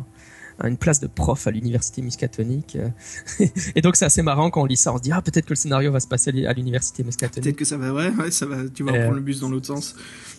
une 0.63 0.77
place 0.77 1.01
de 1.01 1.07
prof 1.07 1.47
à 1.47 1.51
l'université 1.51 2.03
Miskatonic. 2.03 2.77
Et 3.75 3.81
donc 3.81 3.97
c'est 3.97 4.05
assez 4.05 4.23
marrant 4.23 4.51
quand 4.51 4.63
on 4.63 4.67
lit 4.67 4.77
ça, 4.77 4.93
on 4.93 4.99
se 4.99 5.03
dit 5.03 5.13
ah 5.13 5.23
peut-être 5.23 5.47
que 5.47 5.51
le 5.53 5.57
scénario 5.57 5.91
va 5.91 6.01
se 6.01 6.09
passer 6.09 6.47
à 6.47 6.53
l'université 6.53 7.03
Miskatonic. 7.05 7.43
Peut-être 7.45 7.57
que 7.57 7.65
ça 7.65 7.79
va, 7.79 7.93
ouais, 7.93 8.11
ouais, 8.11 8.31
ça 8.31 8.47
va, 8.47 8.69
tu 8.69 8.83
vas 8.83 8.93
prendre 8.93 9.15
le 9.15 9.21
bus 9.21 9.41
dans 9.41 9.51
l'autre 9.51 9.67
sens. 9.67 9.95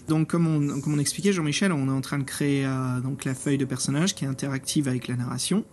Donc 0.08 0.30
comme 0.30 0.48
on, 0.48 0.82
comme 0.82 0.94
on 0.94 1.00
expliquait 1.00 1.34
Jean-Michel, 1.34 1.72
on 1.72 1.88
est 1.88 1.92
en 1.92 2.02
train 2.02 2.20
de 2.20 2.24
créer 2.24 2.66
euh, 2.66 3.00
donc 3.02 3.26
la 3.26 3.34
feuille 3.34 3.58
de 3.58 3.66
personnage 3.66 4.16
qui 4.16 4.26
est 4.26 4.28
interactive 4.28 4.88
avec 4.88 5.08
la 5.08 5.16
narration. 5.16 5.66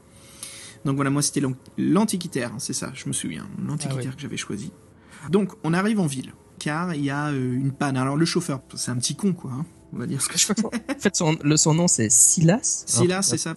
Donc 0.84 0.94
voilà, 0.96 1.10
moi 1.10 1.22
c'était 1.22 1.42
l'antiquitaire, 1.76 2.52
hein, 2.52 2.58
c'est 2.58 2.72
ça, 2.72 2.92
je 2.94 3.08
me 3.08 3.12
souviens, 3.12 3.46
l'antiquitaire 3.66 4.12
ah 4.12 4.14
que 4.14 4.22
j'avais 4.22 4.36
choisi. 4.36 4.72
Donc 5.30 5.52
on 5.64 5.74
arrive 5.74 5.98
en 6.00 6.06
ville. 6.06 6.32
Car 6.66 6.94
il 6.94 7.04
y 7.04 7.10
a 7.10 7.28
euh, 7.28 7.64
une 7.64 7.70
panne. 7.80 7.96
Alors 7.96 8.16
le 8.16 8.26
chauffeur, 8.26 8.58
c'est 8.74 8.90
un 8.90 8.96
petit 8.96 9.14
con 9.14 9.32
quoi. 9.32 9.52
hein. 9.52 9.64
On 9.94 9.98
va 9.98 10.06
dire 10.06 10.20
ce 10.20 10.28
que 10.28 10.36
je 10.36 10.46
en 10.52 11.00
fait, 11.04 11.14
son, 11.14 11.36
le, 11.50 11.56
son 11.56 11.72
nom 11.72 11.86
c'est 11.86 12.10
Silas. 12.10 12.84
Silas, 12.86 13.22
c'est 13.22 13.38
ça. 13.38 13.54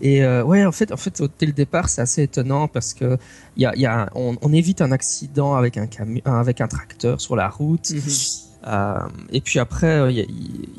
Et 0.00 0.24
euh, 0.24 0.42
ouais, 0.42 0.64
en 0.66 0.72
fait, 0.72 0.90
en 0.92 0.96
fait, 0.96 1.22
dès 1.38 1.46
le 1.46 1.52
départ, 1.52 1.88
c'est 1.88 2.02
assez 2.02 2.22
étonnant 2.24 2.66
parce 2.66 2.94
que 2.94 3.16
y 3.56 3.64
a, 3.64 3.74
y 3.76 3.86
a 3.86 4.10
on, 4.16 4.36
on 4.42 4.52
évite 4.52 4.80
un 4.82 4.92
accident 4.92 5.54
avec 5.54 5.76
un 5.76 5.86
camion, 5.86 6.20
avec 6.26 6.60
un 6.60 6.68
tracteur 6.68 7.20
sur 7.20 7.36
la 7.36 7.48
route. 7.48 7.90
Mhm. 7.90 8.00
Euh, 8.66 8.98
et 9.36 9.40
puis 9.40 9.58
après, 9.58 9.86
euh, 10.00 10.10
il 10.10 10.16
y, 10.18 10.20
a, 10.20 10.26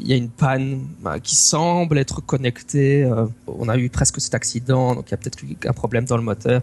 il 0.01 0.07
y 0.07 0.13
a 0.13 0.17
une 0.17 0.29
panne 0.29 0.85
euh, 1.05 1.17
qui 1.17 1.35
semble 1.35 1.97
être 1.97 2.21
connectée. 2.21 3.03
euh, 3.03 3.25
on 3.47 3.67
a 3.69 3.77
eu 3.77 3.89
presque 3.89 4.19
cet 4.21 4.35
accident, 4.35 4.93
donc 4.95 5.05
il 5.07 5.11
y 5.11 5.13
a 5.15 5.17
peut-être 5.17 5.41
eu 5.43 5.55
un 5.65 5.73
problème 5.73 6.05
dans 6.05 6.17
le 6.17 6.23
moteur. 6.31 6.61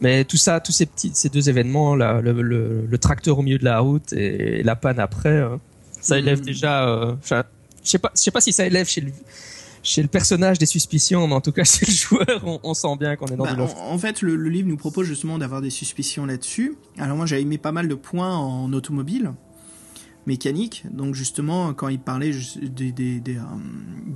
Mais 0.00 0.24
tout 0.24 0.36
ça, 0.36 0.60
tous 0.60 0.72
ces 0.72 0.86
petits, 0.86 1.10
ces 1.14 1.28
deux 1.30 1.48
événements, 1.48 1.94
là, 1.96 2.20
le, 2.20 2.32
le, 2.42 2.86
le 2.88 2.98
tracteur 2.98 3.38
au 3.38 3.42
milieu 3.42 3.58
de 3.58 3.64
la 3.64 3.78
route 3.80 4.12
et, 4.12 4.62
la 4.62 4.76
panne 4.76 4.98
après, 5.00 5.30
euh, 5.30 5.56
ça 6.00 6.18
élève 6.18 6.40
Mhm. 6.40 6.44
déjà. 6.44 6.88
euh, 6.88 7.14
je 7.22 7.90
sais 7.90 7.98
pas, 7.98 8.12
je 8.14 8.20
sais 8.20 8.30
pas 8.30 8.40
si 8.40 8.52
ça 8.52 8.66
élève 8.66 8.86
chez 8.88 9.00
le 9.00 9.12
chez 9.82 10.02
le 10.02 10.08
personnage 10.08 10.58
des 10.58 10.66
suspicions, 10.66 11.28
mais 11.28 11.34
en 11.34 11.40
tout 11.40 11.52
cas 11.52 11.62
chez 11.64 11.86
le 11.86 11.92
joueur, 11.92 12.42
on, 12.44 12.58
on 12.64 12.74
sent 12.74 12.96
bien 12.98 13.14
qu'on 13.14 13.26
est 13.28 13.36
dans 13.36 13.44
Bah, 13.44 13.52
du 13.52 13.58
loft. 13.60 13.76
en, 13.78 13.92
en 13.92 13.98
fait, 13.98 14.20
le, 14.20 14.34
le 14.34 14.48
livre 14.50 14.68
nous 14.68 14.76
propose 14.76 15.06
justement 15.06 15.38
d'avoir 15.38 15.62
des 15.62 15.70
suspicions 15.70 16.26
là-dessus. 16.26 16.74
Alors 16.98 17.16
moi, 17.16 17.24
j'avais 17.24 17.44
mis 17.44 17.56
pas 17.58 17.70
mal 17.72 17.86
de 17.86 17.94
points 17.94 18.36
en 18.36 18.72
automobile 18.72 19.30
mécanique. 20.26 20.84
Donc 20.90 21.14
justement, 21.14 21.72
quand 21.72 21.88
il 21.88 22.00
parlait 22.00 22.32
des- 22.60 22.90
des, 22.92 23.22
euh, 23.36 23.40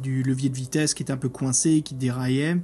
du 0.02 0.22
levier 0.24 0.48
de 0.48 0.56
vitesse 0.56 0.92
qui 0.92 1.04
était 1.04 1.12
un 1.12 1.16
peu 1.16 1.28
coincé, 1.28 1.82
qui 1.82 1.94
déraillait, 1.94 2.56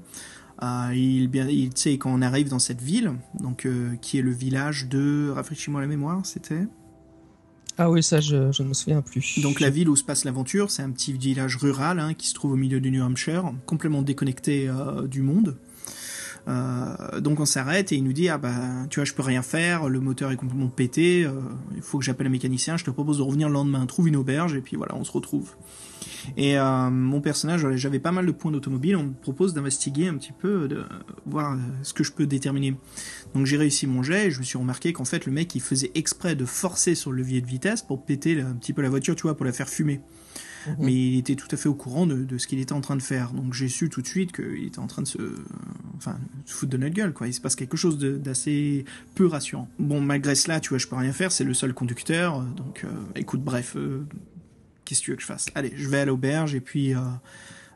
euh, 0.63 0.93
il, 0.95 1.29
bien, 1.29 1.47
il, 1.49 1.71
quand 1.99 2.11
on 2.13 2.23
arrive 2.23 2.49
dans 2.49 2.59
cette 2.59 2.81
ville, 2.81 3.13
donc 3.41 3.67
euh, 3.67 3.95
qui 4.01 4.19
est 4.19 4.23
le 4.23 4.33
village 4.33 4.89
de, 4.89 5.31
rafraîchis-moi 5.35 5.81
la 5.81 5.87
mémoire, 5.87 6.25
c'était? 6.25 6.67
Ah 7.79 7.91
oui, 7.91 8.03
ça, 8.03 8.21
je, 8.21 8.51
je 8.53 8.63
ne 8.63 8.69
me 8.69 8.75
souviens 8.75 9.03
plus. 9.03 9.39
Donc 9.43 9.61
la 9.61 9.69
ville 9.69 9.91
où 9.91 9.97
se 9.97 10.05
passe 10.05 10.25
l'aventure, 10.25 10.71
c'est 10.71 10.83
un 10.83 10.91
petit 10.91 11.13
village 11.13 11.57
rural 11.57 12.01
hein, 12.01 12.15
qui 12.15 12.27
se 12.27 12.35
trouve 12.35 12.53
au 12.53 12.57
milieu 12.57 12.81
du 12.81 12.91
New 12.91 13.05
Hampshire, 13.05 13.53
complètement 13.67 14.01
déconnecté 14.01 14.69
euh, 14.69 15.07
du 15.07 15.23
monde. 15.23 15.59
Donc 17.19 17.41
on 17.41 17.45
s'arrête 17.45 17.91
et 17.91 17.97
il 17.97 18.05
nous 18.05 18.13
dit 18.13 18.29
ah 18.29 18.39
bah 18.39 18.87
tu 18.89 19.01
vois 19.01 19.05
je 19.05 19.13
peux 19.15 19.25
rien 19.25 19.43
faire, 19.43 19.89
le 19.89 19.99
moteur 19.99 20.31
est 20.31 20.37
complètement 20.37 20.69
pété, 20.69 21.29
il 21.75 21.83
faut 21.83 21.99
que 21.99 22.05
j'appelle 22.05 22.29
un 22.29 22.31
mécanicien, 22.31 22.77
je 22.77 22.85
te 22.85 22.91
propose 22.93 23.19
de 23.19 23.23
revenir 23.25 23.49
le 23.49 23.55
lendemain, 23.55 23.85
trouve 23.87 24.07
une 24.07 24.15
auberge 24.15 24.55
et 24.55 24.61
puis 24.61 24.77
voilà 24.77 24.95
on 24.95 25.03
se 25.03 25.11
retrouve. 25.11 25.57
Et 26.37 26.59
euh, 26.59 26.91
mon 26.91 27.21
personnage, 27.21 27.67
j'avais 27.77 27.99
pas 27.99 28.13
mal 28.13 28.27
de 28.27 28.33
points 28.33 28.53
d'automobile, 28.53 28.97
on 28.97 29.05
me 29.05 29.13
propose 29.13 29.55
d'investiguer 29.55 30.09
un 30.09 30.15
petit 30.17 30.33
peu, 30.33 30.69
de 30.69 30.85
voir 31.27 31.53
euh, 31.53 31.57
ce 31.83 31.93
que 31.93 32.05
je 32.05 32.13
peux 32.13 32.27
déterminer. 32.27 32.75
Donc 33.35 33.47
j'ai 33.47 33.57
réussi 33.57 33.87
mon 33.87 34.03
jet 34.03 34.27
et 34.27 34.31
je 34.31 34.39
me 34.39 34.45
suis 34.45 34.59
remarqué 34.59 34.93
qu'en 34.93 35.05
fait 35.05 35.27
le 35.27 35.33
mec 35.33 35.55
il 35.55 35.61
faisait 35.61 35.91
exprès 35.95 36.35
de 36.35 36.45
forcer 36.45 36.95
sur 36.95 37.13
le 37.13 37.19
levier 37.19 37.41
de 37.41 37.47
vitesse 37.47 37.83
pour 37.83 38.05
péter 38.05 38.41
un 38.41 38.55
petit 38.55 38.73
peu 38.73 38.83
la 38.83 38.89
voiture, 38.89 39.17
tu 39.17 39.23
vois, 39.23 39.37
pour 39.37 39.47
la 39.47 39.53
faire 39.53 39.69
fumer. 39.69 40.01
Mhm. 40.67 40.77
Mais 40.81 40.93
il 40.93 41.19
était 41.19 41.37
tout 41.37 41.49
à 41.51 41.57
fait 41.57 41.69
au 41.69 41.75
courant 41.75 42.07
de, 42.07 42.25
de 42.25 42.39
ce 42.39 42.47
qu'il 42.47 42.59
était 42.59 42.73
en 42.73 42.81
train 42.81 42.97
de 42.97 43.03
faire. 43.03 43.33
Donc 43.33 43.53
j'ai 43.53 43.69
su 43.69 43.89
tout 43.89 44.03
de 44.03 44.07
suite 44.07 44.33
qu'il 44.33 44.65
était 44.65 44.79
en 44.79 44.87
train 44.87 45.03
de 45.03 45.07
se, 45.07 45.19
enfin, 45.97 46.19
se 46.45 46.55
foutre 46.55 46.73
de 46.73 46.77
notre 46.77 46.95
gueule, 46.95 47.13
quoi. 47.13 47.29
Il 47.29 47.35
se 47.35 47.41
passe 47.41 47.57
quelque 47.57 47.77
chose 47.77 47.99
d'assez 47.99 48.85
peu 49.15 49.27
rassurant. 49.27 49.69
Bon, 49.79 50.01
malgré 50.01 50.35
cela, 50.35 50.61
tu 50.61 50.71
vois, 50.71 50.79
je 50.79 50.87
peux 50.87 50.97
rien 50.97 51.13
faire. 51.13 51.33
C'est 51.33 51.45
le 51.45 51.55
seul 51.55 51.75
conducteur. 51.75 52.43
Donc, 52.43 52.85
euh, 52.85 52.89
écoute, 53.15 53.43
bref, 53.43 53.75
euh, 53.77 54.07
qu'est-ce 54.87 55.01
que 55.01 55.05
tu 55.05 55.11
veux 55.11 55.17
que 55.17 55.23
je 55.23 55.27
fasse? 55.27 55.47
Allez, 55.55 55.73
je 55.77 55.89
vais 55.89 55.99
à 55.99 56.05
l'auberge 56.07 56.55
et 56.55 56.61
puis 56.61 56.95
euh, 56.95 57.01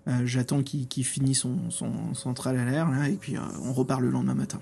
euh, 0.09 0.23
j'attends 0.25 0.62
qu'il 0.62 1.05
finisse 1.05 1.40
son, 1.40 1.71
son, 2.14 2.35
tralala, 2.35 2.88
là, 2.90 3.09
et 3.09 3.17
puis 3.17 3.37
euh, 3.37 3.40
on 3.62 3.75
repart 3.75 4.00
le 4.00 4.11
lendemain 4.11 4.35
matin. 4.35 4.61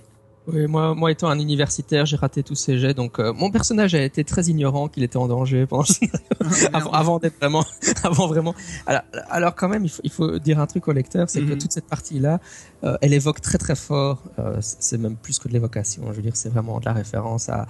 Oui, 0.50 0.66
moi, 0.66 0.94
moi 0.94 1.10
étant 1.12 1.28
un 1.28 1.38
universitaire, 1.38 2.06
j'ai 2.06 2.16
raté 2.16 2.42
tous 2.42 2.54
ces 2.54 2.78
jets, 2.78 2.94
donc 2.94 3.18
euh, 3.18 3.34
mon 3.34 3.50
personnage 3.50 3.94
a 3.94 4.02
été 4.02 4.24
très 4.24 4.44
ignorant 4.46 4.88
qu'il 4.88 5.02
était 5.02 5.18
en 5.18 5.28
danger 5.28 5.66
pendant 5.66 5.84
avant, 6.72 6.90
avant 6.92 7.18
d'être 7.18 7.36
vraiment, 7.38 7.64
avant 8.02 8.26
vraiment. 8.28 8.54
Alors, 8.86 9.02
alors 9.28 9.54
quand 9.54 9.68
même, 9.68 9.84
il 9.84 9.90
faut, 9.90 10.00
il 10.04 10.10
faut 10.10 10.38
dire 10.38 10.58
un 10.58 10.66
truc 10.66 10.88
au 10.88 10.92
lecteur, 10.92 11.28
c'est 11.28 11.42
que 11.42 11.52
Mhm. 11.52 11.58
toute 11.58 11.72
cette 11.72 11.86
partie-là, 11.86 12.40
euh, 12.84 12.96
elle 13.02 13.12
évoque 13.12 13.40
très 13.42 13.58
très 13.58 13.74
fort. 13.76 14.22
euh, 14.38 14.56
c'est 14.60 14.96
même 14.98 15.16
plus 15.16 15.38
que 15.38 15.48
de 15.48 15.52
l'évocation. 15.52 16.02
Je 16.10 16.16
veux 16.16 16.22
dire, 16.22 16.34
c'est 16.36 16.48
vraiment 16.48 16.80
de 16.80 16.84
la 16.86 16.92
référence 16.94 17.48
à 17.50 17.66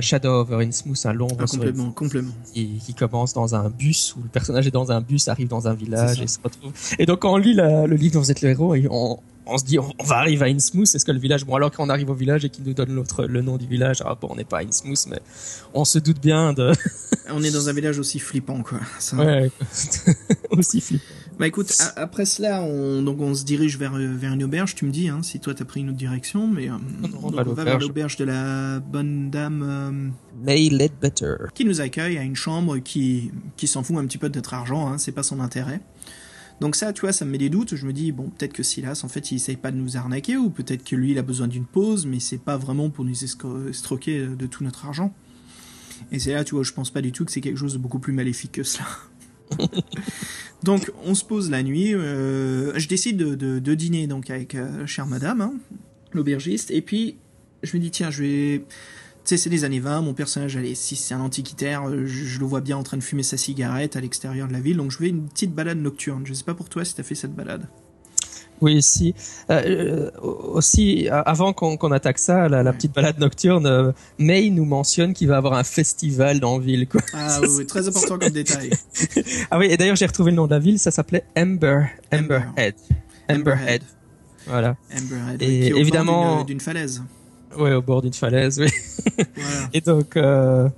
Shadow 0.00 0.40
over 0.40 0.64
Innsmouth, 0.64 1.04
un 1.04 1.12
l'ombre 1.12 1.36
Ah, 1.40 1.46
sur 1.46 1.58
complètement, 1.58 1.90
complètement. 1.92 2.32
qui, 2.54 2.78
qui 2.84 2.94
commence 2.94 3.34
dans 3.34 3.54
un 3.54 3.68
bus 3.68 4.14
où 4.16 4.22
le 4.22 4.28
personnage 4.28 4.66
est 4.66 4.70
dans 4.70 4.90
un 4.92 5.00
bus, 5.02 5.28
arrive 5.28 5.48
dans 5.48 5.68
un 5.68 5.74
village 5.74 6.20
et 6.22 6.26
se 6.26 6.38
retrouve. 6.42 6.72
Et 6.98 7.04
donc 7.06 7.20
quand 7.20 7.32
on 7.34 7.36
lit 7.36 7.54
la- 7.54 7.86
le 7.86 7.96
livre 7.96 8.14
dont 8.14 8.20
vous 8.20 8.30
êtes 8.30 8.40
le 8.42 8.48
héros, 8.50 8.74
et 8.74 8.86
on, 8.90 9.18
on 9.48 9.58
se 9.58 9.64
dit 9.64 9.78
on, 9.78 9.92
on 9.98 10.04
va 10.04 10.16
arriver 10.16 10.44
à 10.44 10.48
Innsmouth, 10.48 10.94
est-ce 10.94 11.04
que 11.04 11.12
le 11.12 11.18
village 11.18 11.44
bon 11.44 11.54
alors 11.54 11.70
quand 11.70 11.84
on 11.84 11.88
arrive 11.88 12.10
au 12.10 12.14
village 12.14 12.44
et 12.44 12.50
qu'il 12.50 12.64
nous 12.64 12.74
donne 12.74 12.94
l'autre 12.94 13.24
le 13.24 13.42
nom 13.42 13.56
du 13.56 13.66
village, 13.66 14.02
ah 14.04 14.16
bon 14.20 14.28
on 14.30 14.36
n'est 14.36 14.44
pas 14.44 14.58
à 14.58 14.62
Innsmouth 14.62 15.06
mais 15.08 15.20
on 15.74 15.84
se 15.84 15.98
doute 15.98 16.20
bien 16.20 16.52
de 16.52 16.72
On 17.30 17.42
est 17.42 17.50
dans 17.50 17.68
un 17.68 17.72
village 17.72 17.98
aussi 17.98 18.18
flippant, 18.18 18.62
quoi. 18.62 18.80
Ça. 18.98 19.16
ouais 19.16 19.50
aussi 20.50 20.80
flippant. 20.80 21.04
Bah 21.38 21.46
écoute, 21.46 21.72
après 21.96 22.24
cela, 22.24 22.62
on, 22.62 23.02
donc 23.02 23.20
on 23.20 23.32
se 23.34 23.44
dirige 23.44 23.78
vers, 23.78 23.92
vers 23.94 24.32
une 24.32 24.42
auberge, 24.42 24.74
tu 24.74 24.84
me 24.84 24.90
dis, 24.90 25.08
hein, 25.08 25.20
si 25.22 25.38
toi 25.38 25.54
t'as 25.54 25.64
pris 25.64 25.80
une 25.80 25.90
autre 25.90 25.98
direction, 25.98 26.48
mais 26.48 26.68
euh, 26.68 26.72
non, 27.00 27.08
donc 27.08 27.22
on 27.22 27.26
on 27.28 27.30
va 27.30 27.42
vers 27.64 27.78
l'auberge. 27.78 27.82
l'auberge 27.82 28.16
de 28.16 28.24
la 28.24 28.80
bonne 28.80 29.30
dame 29.30 29.62
euh, 29.62 30.44
May 30.44 30.68
Ledbetter. 30.68 31.36
qui 31.54 31.64
nous 31.64 31.80
accueille 31.80 32.18
à 32.18 32.22
une 32.22 32.34
chambre 32.34 32.78
qui, 32.78 33.30
qui 33.56 33.68
s'en 33.68 33.84
fout 33.84 33.96
un 33.98 34.06
petit 34.06 34.18
peu 34.18 34.28
de 34.28 34.34
notre 34.34 34.54
argent, 34.54 34.88
hein, 34.88 34.98
c'est 34.98 35.12
pas 35.12 35.22
son 35.22 35.38
intérêt. 35.38 35.80
Donc 36.60 36.74
ça, 36.74 36.92
tu 36.92 37.02
vois, 37.02 37.12
ça 37.12 37.24
me 37.24 37.30
met 37.30 37.38
des 37.38 37.50
doutes, 37.50 37.76
je 37.76 37.86
me 37.86 37.92
dis, 37.92 38.10
bon, 38.10 38.30
peut-être 38.30 38.52
que 38.52 38.62
Silas, 38.64 39.02
en 39.04 39.08
fait, 39.08 39.30
il 39.30 39.36
essaye 39.36 39.56
pas 39.56 39.70
de 39.70 39.76
nous 39.76 39.96
arnaquer, 39.96 40.36
ou 40.36 40.50
peut-être 40.50 40.82
que 40.84 40.96
lui, 40.96 41.12
il 41.12 41.18
a 41.18 41.22
besoin 41.22 41.46
d'une 41.46 41.64
pause, 41.66 42.04
mais 42.06 42.18
c'est 42.20 42.38
pas 42.38 42.56
vraiment 42.56 42.90
pour 42.90 43.04
nous 43.04 43.24
escroquer 43.24 44.18
euh, 44.18 44.34
de 44.34 44.46
tout 44.46 44.64
notre 44.64 44.84
argent. 44.86 45.14
Et 46.10 46.18
c'est 46.18 46.32
là, 46.32 46.42
tu 46.44 46.54
vois, 46.56 46.64
je 46.64 46.72
pense 46.72 46.90
pas 46.90 47.00
du 47.02 47.12
tout 47.12 47.24
que 47.24 47.30
c'est 47.32 47.40
quelque 47.40 47.56
chose 47.58 47.74
de 47.74 47.78
beaucoup 47.78 47.98
plus 48.00 48.12
maléfique 48.12 48.52
que 48.52 48.62
cela. 48.64 48.86
donc, 50.62 50.90
on 51.04 51.14
se 51.14 51.24
pose 51.24 51.50
la 51.50 51.62
nuit. 51.62 51.94
euh, 51.94 52.76
je 52.78 52.88
décide 52.88 53.16
de, 53.16 53.34
de- 53.34 53.58
de 53.58 53.74
dîner 53.74 54.06
donc 54.06 54.30
avec 54.30 54.54
euh, 54.54 54.86
chère 54.86 55.06
madame, 55.06 55.40
hein, 55.40 55.54
l'aubergiste. 56.12 56.70
Et 56.70 56.82
puis, 56.82 57.16
je 57.62 57.76
me 57.76 57.82
dis, 57.82 57.90
tiens, 57.90 58.10
je 58.10 58.22
vais. 58.22 58.64
Tu 59.28 59.36
sais, 59.36 59.42
c'est 59.42 59.50
les 59.50 59.64
années 59.64 59.78
20, 59.78 60.00
mon 60.00 60.14
personnage, 60.14 60.56
allez, 60.56 60.74
si 60.74 60.96
c'est 60.96 61.12
un 61.12 61.20
antiquitaire, 61.20 61.86
euh, 61.86 62.06
je, 62.06 62.24
je 62.24 62.40
le 62.40 62.46
vois 62.46 62.62
bien 62.62 62.78
en 62.78 62.82
train 62.82 62.96
de 62.96 63.02
fumer 63.02 63.22
sa 63.22 63.36
cigarette 63.36 63.94
à 63.94 64.00
l'extérieur 64.00 64.48
de 64.48 64.54
la 64.54 64.60
ville, 64.60 64.78
donc 64.78 64.90
je 64.90 64.98
vais 65.00 65.10
une 65.10 65.28
petite 65.28 65.54
balade 65.54 65.76
nocturne. 65.76 66.22
Je 66.24 66.32
sais 66.32 66.44
pas 66.44 66.54
pour 66.54 66.70
toi 66.70 66.82
si 66.82 66.94
t'as 66.94 67.02
fait 67.02 67.14
cette 67.14 67.34
balade. 67.34 67.66
Oui, 68.62 68.80
si. 68.80 69.14
Euh, 69.50 69.60
euh, 69.66 70.10
aussi, 70.22 71.10
avant 71.10 71.52
qu'on 71.52 71.92
attaque 71.92 72.18
ça, 72.18 72.48
la, 72.48 72.62
la 72.62 72.72
petite 72.72 72.94
balade 72.94 73.18
nocturne, 73.18 73.92
May 74.18 74.48
nous 74.48 74.64
mentionne 74.64 75.12
qu'il 75.12 75.28
va 75.28 75.36
avoir 75.36 75.52
un 75.52 75.62
festival 75.64 76.40
dans 76.40 76.56
la 76.56 76.64
ville. 76.64 76.88
Quoi. 76.88 77.02
Ah 77.12 77.38
oui, 77.42 77.66
très 77.66 77.86
important 77.86 78.18
comme 78.18 78.30
détail. 78.32 78.70
Ah 79.50 79.58
oui, 79.58 79.66
et 79.68 79.76
d'ailleurs 79.76 79.96
j'ai 79.96 80.06
retrouvé 80.06 80.30
le 80.30 80.38
nom 80.38 80.46
de 80.46 80.52
la 80.52 80.58
ville, 80.58 80.78
ça 80.78 80.90
s'appait 80.90 81.24
Amber, 81.36 81.82
Amber. 82.14 82.40
Amberhead. 82.56 82.74
Amberhead. 83.28 83.82
Voilà. 84.46 84.74
Amberhead, 84.90 85.42
Et 85.42 85.46
qui 85.46 85.52
est 85.66 85.72
au 85.72 85.74
bord 85.74 85.80
évidemment- 85.82 86.44
d'une 86.44 86.60
falaise. 86.60 87.02
Ouais, 87.56 87.72
au 87.72 87.82
bord 87.82 88.02
d'une 88.02 88.12
falaise, 88.12 88.60
oui. 88.60 88.68
Voilà. 89.16 89.68
Et 89.72 89.80
donc, 89.80 90.16
euh, 90.16 90.68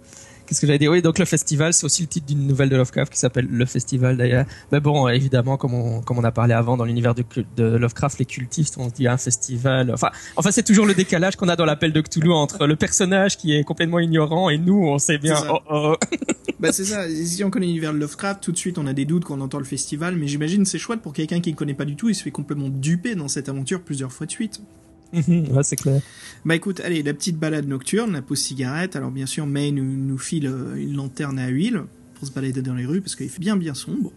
qu'est-ce 0.46 0.60
que 0.60 0.66
j'allais 0.66 0.78
dire? 0.78 0.90
Oui, 0.90 1.02
donc 1.02 1.18
le 1.18 1.24
festival, 1.24 1.72
c'est 1.72 1.84
aussi 1.84 2.02
le 2.02 2.08
titre 2.08 2.26
d'une 2.26 2.46
nouvelle 2.46 2.68
de 2.68 2.76
Lovecraft 2.76 3.12
qui 3.12 3.18
s'appelle 3.18 3.46
Le 3.48 3.66
Festival 3.66 4.16
d'ailleurs. 4.16 4.46
Mais 4.72 4.80
bon, 4.80 5.08
évidemment, 5.08 5.56
comme 5.56 5.74
on, 5.74 6.00
comme 6.00 6.18
on 6.18 6.24
a 6.24 6.32
parlé 6.32 6.54
avant 6.54 6.76
dans 6.76 6.84
l'univers 6.84 7.14
de, 7.14 7.64
Lovecraft, 7.76 8.18
les 8.18 8.24
cultistes, 8.24 8.76
on 8.78 8.88
se 8.88 8.94
dit 8.94 9.06
un 9.06 9.16
festival. 9.16 9.92
Enfin, 9.92 10.10
enfin, 10.36 10.50
c'est 10.50 10.62
toujours 10.62 10.86
le 10.86 10.94
décalage 10.94 11.36
qu'on 11.36 11.48
a 11.48 11.56
dans 11.56 11.64
l'appel 11.64 11.92
de 11.92 12.00
Cthulhu 12.00 12.32
entre 12.32 12.66
le 12.66 12.76
personnage 12.76 13.36
qui 13.36 13.54
est 13.54 13.64
complètement 13.64 14.00
ignorant 14.00 14.50
et 14.50 14.58
nous, 14.58 14.82
on 14.86 14.98
sait 14.98 15.18
bien. 15.18 15.36
C'est 15.36 15.42
ça. 15.42 15.52
Oh, 15.52 15.60
oh. 15.70 15.96
Bah 16.60 16.72
c'est 16.72 16.84
ça, 16.84 17.08
si 17.08 17.42
on 17.42 17.48
connaît 17.48 17.64
l'univers 17.64 17.94
de 17.94 17.98
Lovecraft, 17.98 18.42
tout 18.42 18.52
de 18.52 18.56
suite 18.58 18.76
on 18.76 18.86
a 18.86 18.92
des 18.92 19.06
doutes 19.06 19.24
quand 19.24 19.38
on 19.38 19.40
entend 19.40 19.56
le 19.56 19.64
festival, 19.64 20.16
mais 20.16 20.28
j'imagine 20.28 20.66
c'est 20.66 20.78
chouette 20.78 21.00
pour 21.00 21.14
quelqu'un 21.14 21.40
qui 21.40 21.52
ne 21.52 21.56
connaît 21.56 21.72
pas 21.72 21.86
du 21.86 21.96
tout, 21.96 22.10
il 22.10 22.14
se 22.14 22.22
fait 22.22 22.30
complètement 22.30 22.68
duper 22.68 23.14
dans 23.14 23.28
cette 23.28 23.48
aventure 23.48 23.80
plusieurs 23.80 24.12
fois 24.12 24.26
de 24.26 24.30
suite. 24.30 24.60
Ouais, 25.12 25.62
c'est 25.62 25.76
clair. 25.76 26.00
Bah 26.44 26.54
écoute, 26.54 26.80
allez, 26.80 27.02
la 27.02 27.14
petite 27.14 27.36
balade 27.36 27.66
nocturne, 27.66 28.12
la 28.12 28.22
pause 28.22 28.40
cigarette, 28.40 28.96
alors 28.96 29.10
bien 29.10 29.26
sûr 29.26 29.46
May 29.46 29.72
nous, 29.72 29.84
nous 29.84 30.18
file 30.18 30.46
euh, 30.46 30.76
une 30.76 30.96
lanterne 30.96 31.38
à 31.38 31.48
huile 31.48 31.84
pour 32.14 32.26
se 32.26 32.32
balader 32.32 32.62
dans 32.62 32.74
les 32.74 32.86
rues 32.86 33.00
parce 33.00 33.16
qu'il 33.16 33.28
fait 33.28 33.40
bien 33.40 33.56
bien 33.56 33.74
sombre. 33.74 34.12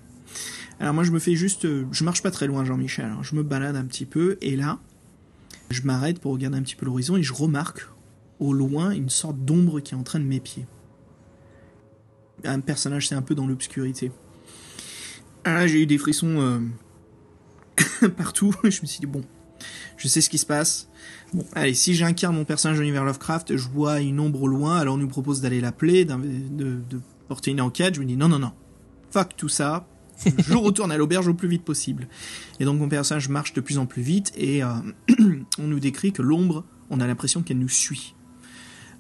Alors 0.80 0.94
moi 0.94 1.04
je 1.04 1.12
me 1.12 1.20
fais 1.20 1.36
juste, 1.36 1.66
euh, 1.66 1.86
je 1.92 2.04
marche 2.04 2.22
pas 2.22 2.32
très 2.32 2.48
loin 2.48 2.64
Jean-Michel, 2.66 3.06
hein. 3.06 3.20
je 3.22 3.36
me 3.36 3.44
balade 3.44 3.76
un 3.76 3.86
petit 3.86 4.06
peu 4.06 4.38
et 4.42 4.56
là, 4.56 4.80
je 5.70 5.82
m'arrête 5.84 6.20
pour 6.20 6.34
regarder 6.34 6.58
un 6.58 6.62
petit 6.62 6.76
peu 6.76 6.86
l'horizon 6.86 7.18
et 7.18 7.24
je 7.24 7.34
remarque 7.34 7.88
au 8.40 8.54
loin 8.54 8.92
une 8.92 9.10
sorte 9.10 9.44
d'ombre 9.44 9.80
qui 9.80 9.94
est 9.94 9.98
en 9.98 10.04
train 10.04 10.20
de 10.20 10.26
m'épier. 10.26 10.66
Un 12.44 12.60
personnage 12.60 13.08
c'est 13.08 13.16
un 13.16 13.22
peu 13.22 13.36
dans 13.36 13.48
l'obscurité. 13.48 14.12
Ah 15.44 15.68
j'ai 15.68 15.82
eu 15.82 15.86
des 15.86 15.98
frissons 15.98 16.40
euh, 16.40 18.08
partout, 18.18 18.54
je 18.64 18.82
me 18.82 18.88
suis 18.88 19.00
dit 19.00 19.06
bon, 19.06 19.24
je 19.98 20.08
sais 20.08 20.22
ce 20.22 20.30
qui 20.30 20.38
se 20.38 20.46
passe. 20.46 20.90
Bon, 21.34 21.46
allez, 21.54 21.74
si 21.74 21.96
j'incarne 21.96 22.36
mon 22.36 22.46
personnage 22.46 22.78
de 22.78 22.84
l'univers 22.84 23.04
Lovecraft, 23.04 23.58
je 23.58 23.68
vois 23.68 24.00
une 24.02 24.20
ombre 24.20 24.44
au 24.44 24.48
loin, 24.48 24.78
alors 24.78 24.96
on 24.96 24.98
nous 24.98 25.08
propose 25.08 25.42
d'aller 25.42 25.62
l'appeler, 25.62 26.06
de, 26.06 26.16
de 26.18 27.02
porter 27.28 27.52
une 27.52 27.62
enquête. 27.62 27.96
Je 27.96 28.02
me 28.02 28.06
dis 28.06 28.18
non, 28.18 28.28
non, 28.28 28.40
non, 28.40 28.52
fuck 29.12 29.36
tout 29.36 29.50
ça. 29.50 29.88
je 30.38 30.54
retourne 30.54 30.92
à 30.92 30.98
l'auberge 30.98 31.28
au 31.28 31.34
plus 31.34 31.48
vite 31.48 31.64
possible. 31.64 32.08
Et 32.60 32.66
donc 32.66 32.80
mon 32.80 32.90
personnage 32.90 33.30
marche 33.30 33.54
de 33.54 33.62
plus 33.62 33.78
en 33.78 33.86
plus 33.86 34.02
vite 34.02 34.32
et 34.36 34.64
euh, 34.64 34.70
on 35.60 35.64
nous 35.64 35.80
décrit 35.80 36.14
que 36.14 36.22
l'ombre, 36.22 36.66
on 36.90 37.00
a 37.00 37.08
l'impression 37.08 37.42
qu'elle 37.42 37.60
nous 37.60 37.70
suit. 37.70 38.16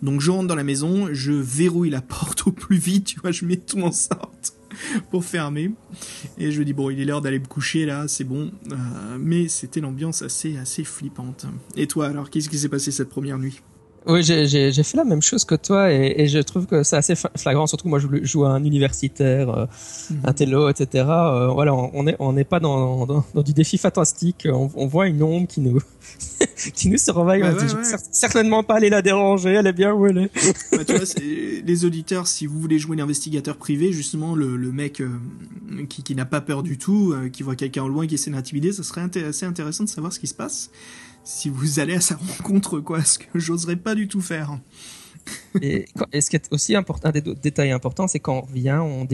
Donc 0.01 0.21
je 0.21 0.31
rentre 0.31 0.47
dans 0.47 0.55
la 0.55 0.63
maison, 0.63 1.09
je 1.13 1.31
verrouille 1.31 1.89
la 1.89 2.01
porte 2.01 2.47
au 2.47 2.51
plus 2.51 2.77
vite, 2.77 3.05
tu 3.05 3.19
vois, 3.19 3.31
je 3.31 3.45
mets 3.45 3.57
tout 3.57 3.81
en 3.81 3.91
sorte 3.91 4.55
pour 5.11 5.25
fermer. 5.25 5.71
Et 6.37 6.51
je 6.51 6.61
dis 6.63 6.73
bon, 6.73 6.89
il 6.89 6.99
est 6.99 7.05
l'heure 7.05 7.21
d'aller 7.21 7.39
me 7.39 7.45
coucher 7.45 7.85
là, 7.85 8.07
c'est 8.07 8.23
bon. 8.23 8.51
Euh, 8.71 9.17
mais 9.19 9.47
c'était 9.47 9.81
l'ambiance 9.81 10.21
assez 10.21 10.57
assez 10.57 10.83
flippante. 10.83 11.45
Et 11.75 11.87
toi 11.87 12.07
alors, 12.07 12.29
qu'est-ce 12.29 12.49
qui 12.49 12.57
s'est 12.57 12.69
passé 12.69 12.91
cette 12.91 13.09
première 13.09 13.37
nuit? 13.37 13.61
Oui, 14.05 14.23
j'ai 14.23 14.83
fait 14.83 14.97
la 14.97 15.03
même 15.03 15.21
chose 15.21 15.45
que 15.45 15.55
toi 15.55 15.91
et, 15.91 16.15
et 16.17 16.27
je 16.27 16.39
trouve 16.39 16.65
que 16.65 16.83
c'est 16.83 16.97
assez 16.97 17.15
flagrant. 17.15 17.67
Surtout 17.67 17.87
moi, 17.87 17.99
je 17.99 18.07
joue 18.23 18.45
à 18.45 18.49
un 18.49 18.63
universitaire, 18.63 19.49
euh, 19.49 19.65
mhm. 20.09 20.21
un 20.25 20.33
télo, 20.33 20.69
etc. 20.69 21.05
Euh, 21.07 21.47
voilà, 21.47 21.73
on 21.73 22.03
n'est 22.03 22.15
on 22.19 22.33
n'est 22.33 22.43
pas 22.43 22.59
dans, 22.59 23.05
dans, 23.05 23.25
dans, 23.33 23.41
du 23.41 23.53
défi 23.53 23.77
fantastique. 23.77 24.47
On, 24.51 24.69
on, 24.75 24.87
voit 24.87 25.07
une 25.07 25.23
ombre 25.23 25.47
qui 25.47 25.61
nous 25.61 25.79
qui 26.75 26.89
nous 26.89 26.97
surveille. 26.97 27.43
on 27.43 27.53
dit, 27.53 27.73
certainement 28.11 28.63
pas 28.63 28.75
aller 28.75 28.89
la 28.89 29.01
déranger. 29.01 29.51
Elle 29.51 29.67
est 29.67 29.73
bien 29.73 29.93
où 29.93 30.05
elle 30.07 30.17
est. 30.17 30.31
bah, 30.71 30.83
tu 30.85 30.95
vois, 30.95 31.05
les 31.65 31.85
auditeurs, 31.85 32.27
si 32.27 32.45
vous 32.45 32.59
voulez 32.59 32.79
jouer 32.79 32.97
l'investigateur 32.97 33.57
privé, 33.57 33.91
justement, 33.91 34.35
le, 34.35 34.57
le 34.57 34.71
mec 34.71 35.01
euh, 35.01 35.09
qui, 35.87 36.03
qui 36.03 36.15
n'a 36.15 36.25
pas 36.25 36.41
peur 36.41 36.63
du 36.63 36.77
tout, 36.77 37.13
euh, 37.13 37.29
qui 37.29 37.43
voit 37.43 37.55
quelqu'un 37.55 37.83
au 37.83 37.89
loin 37.89 38.05
qui 38.07 38.15
essaie 38.15 38.31
d'intimider, 38.31 38.73
ça 38.73 38.83
serait 38.83 39.01
assez 39.23 39.45
intéressant 39.45 39.83
de 39.85 39.89
savoir 39.89 40.11
ce 40.11 40.19
qui 40.19 40.27
se 40.27 40.33
passe 40.35 40.71
si 41.23 41.49
vous 41.49 41.79
allez 41.79 41.95
à 41.95 42.01
sa 42.01 42.15
rencontre, 42.15 42.79
quoi, 42.79 43.03
ce 43.03 43.19
que 43.19 43.39
j'oserais 43.39 43.77
pas 43.77 43.95
du 43.95 44.07
tout 44.07 44.21
faire. 44.21 44.59
et, 45.61 45.85
ce 46.19 46.29
qui 46.29 46.35
est 46.35 46.47
aussi 46.51 46.75
important, 46.75 47.09
un 47.09 47.11
des 47.11 47.21
détails 47.21 47.71
importants, 47.71 48.07
c'est 48.07 48.19
quand 48.19 48.39
on 48.39 48.41
revient, 48.41 48.79
on, 48.81 49.07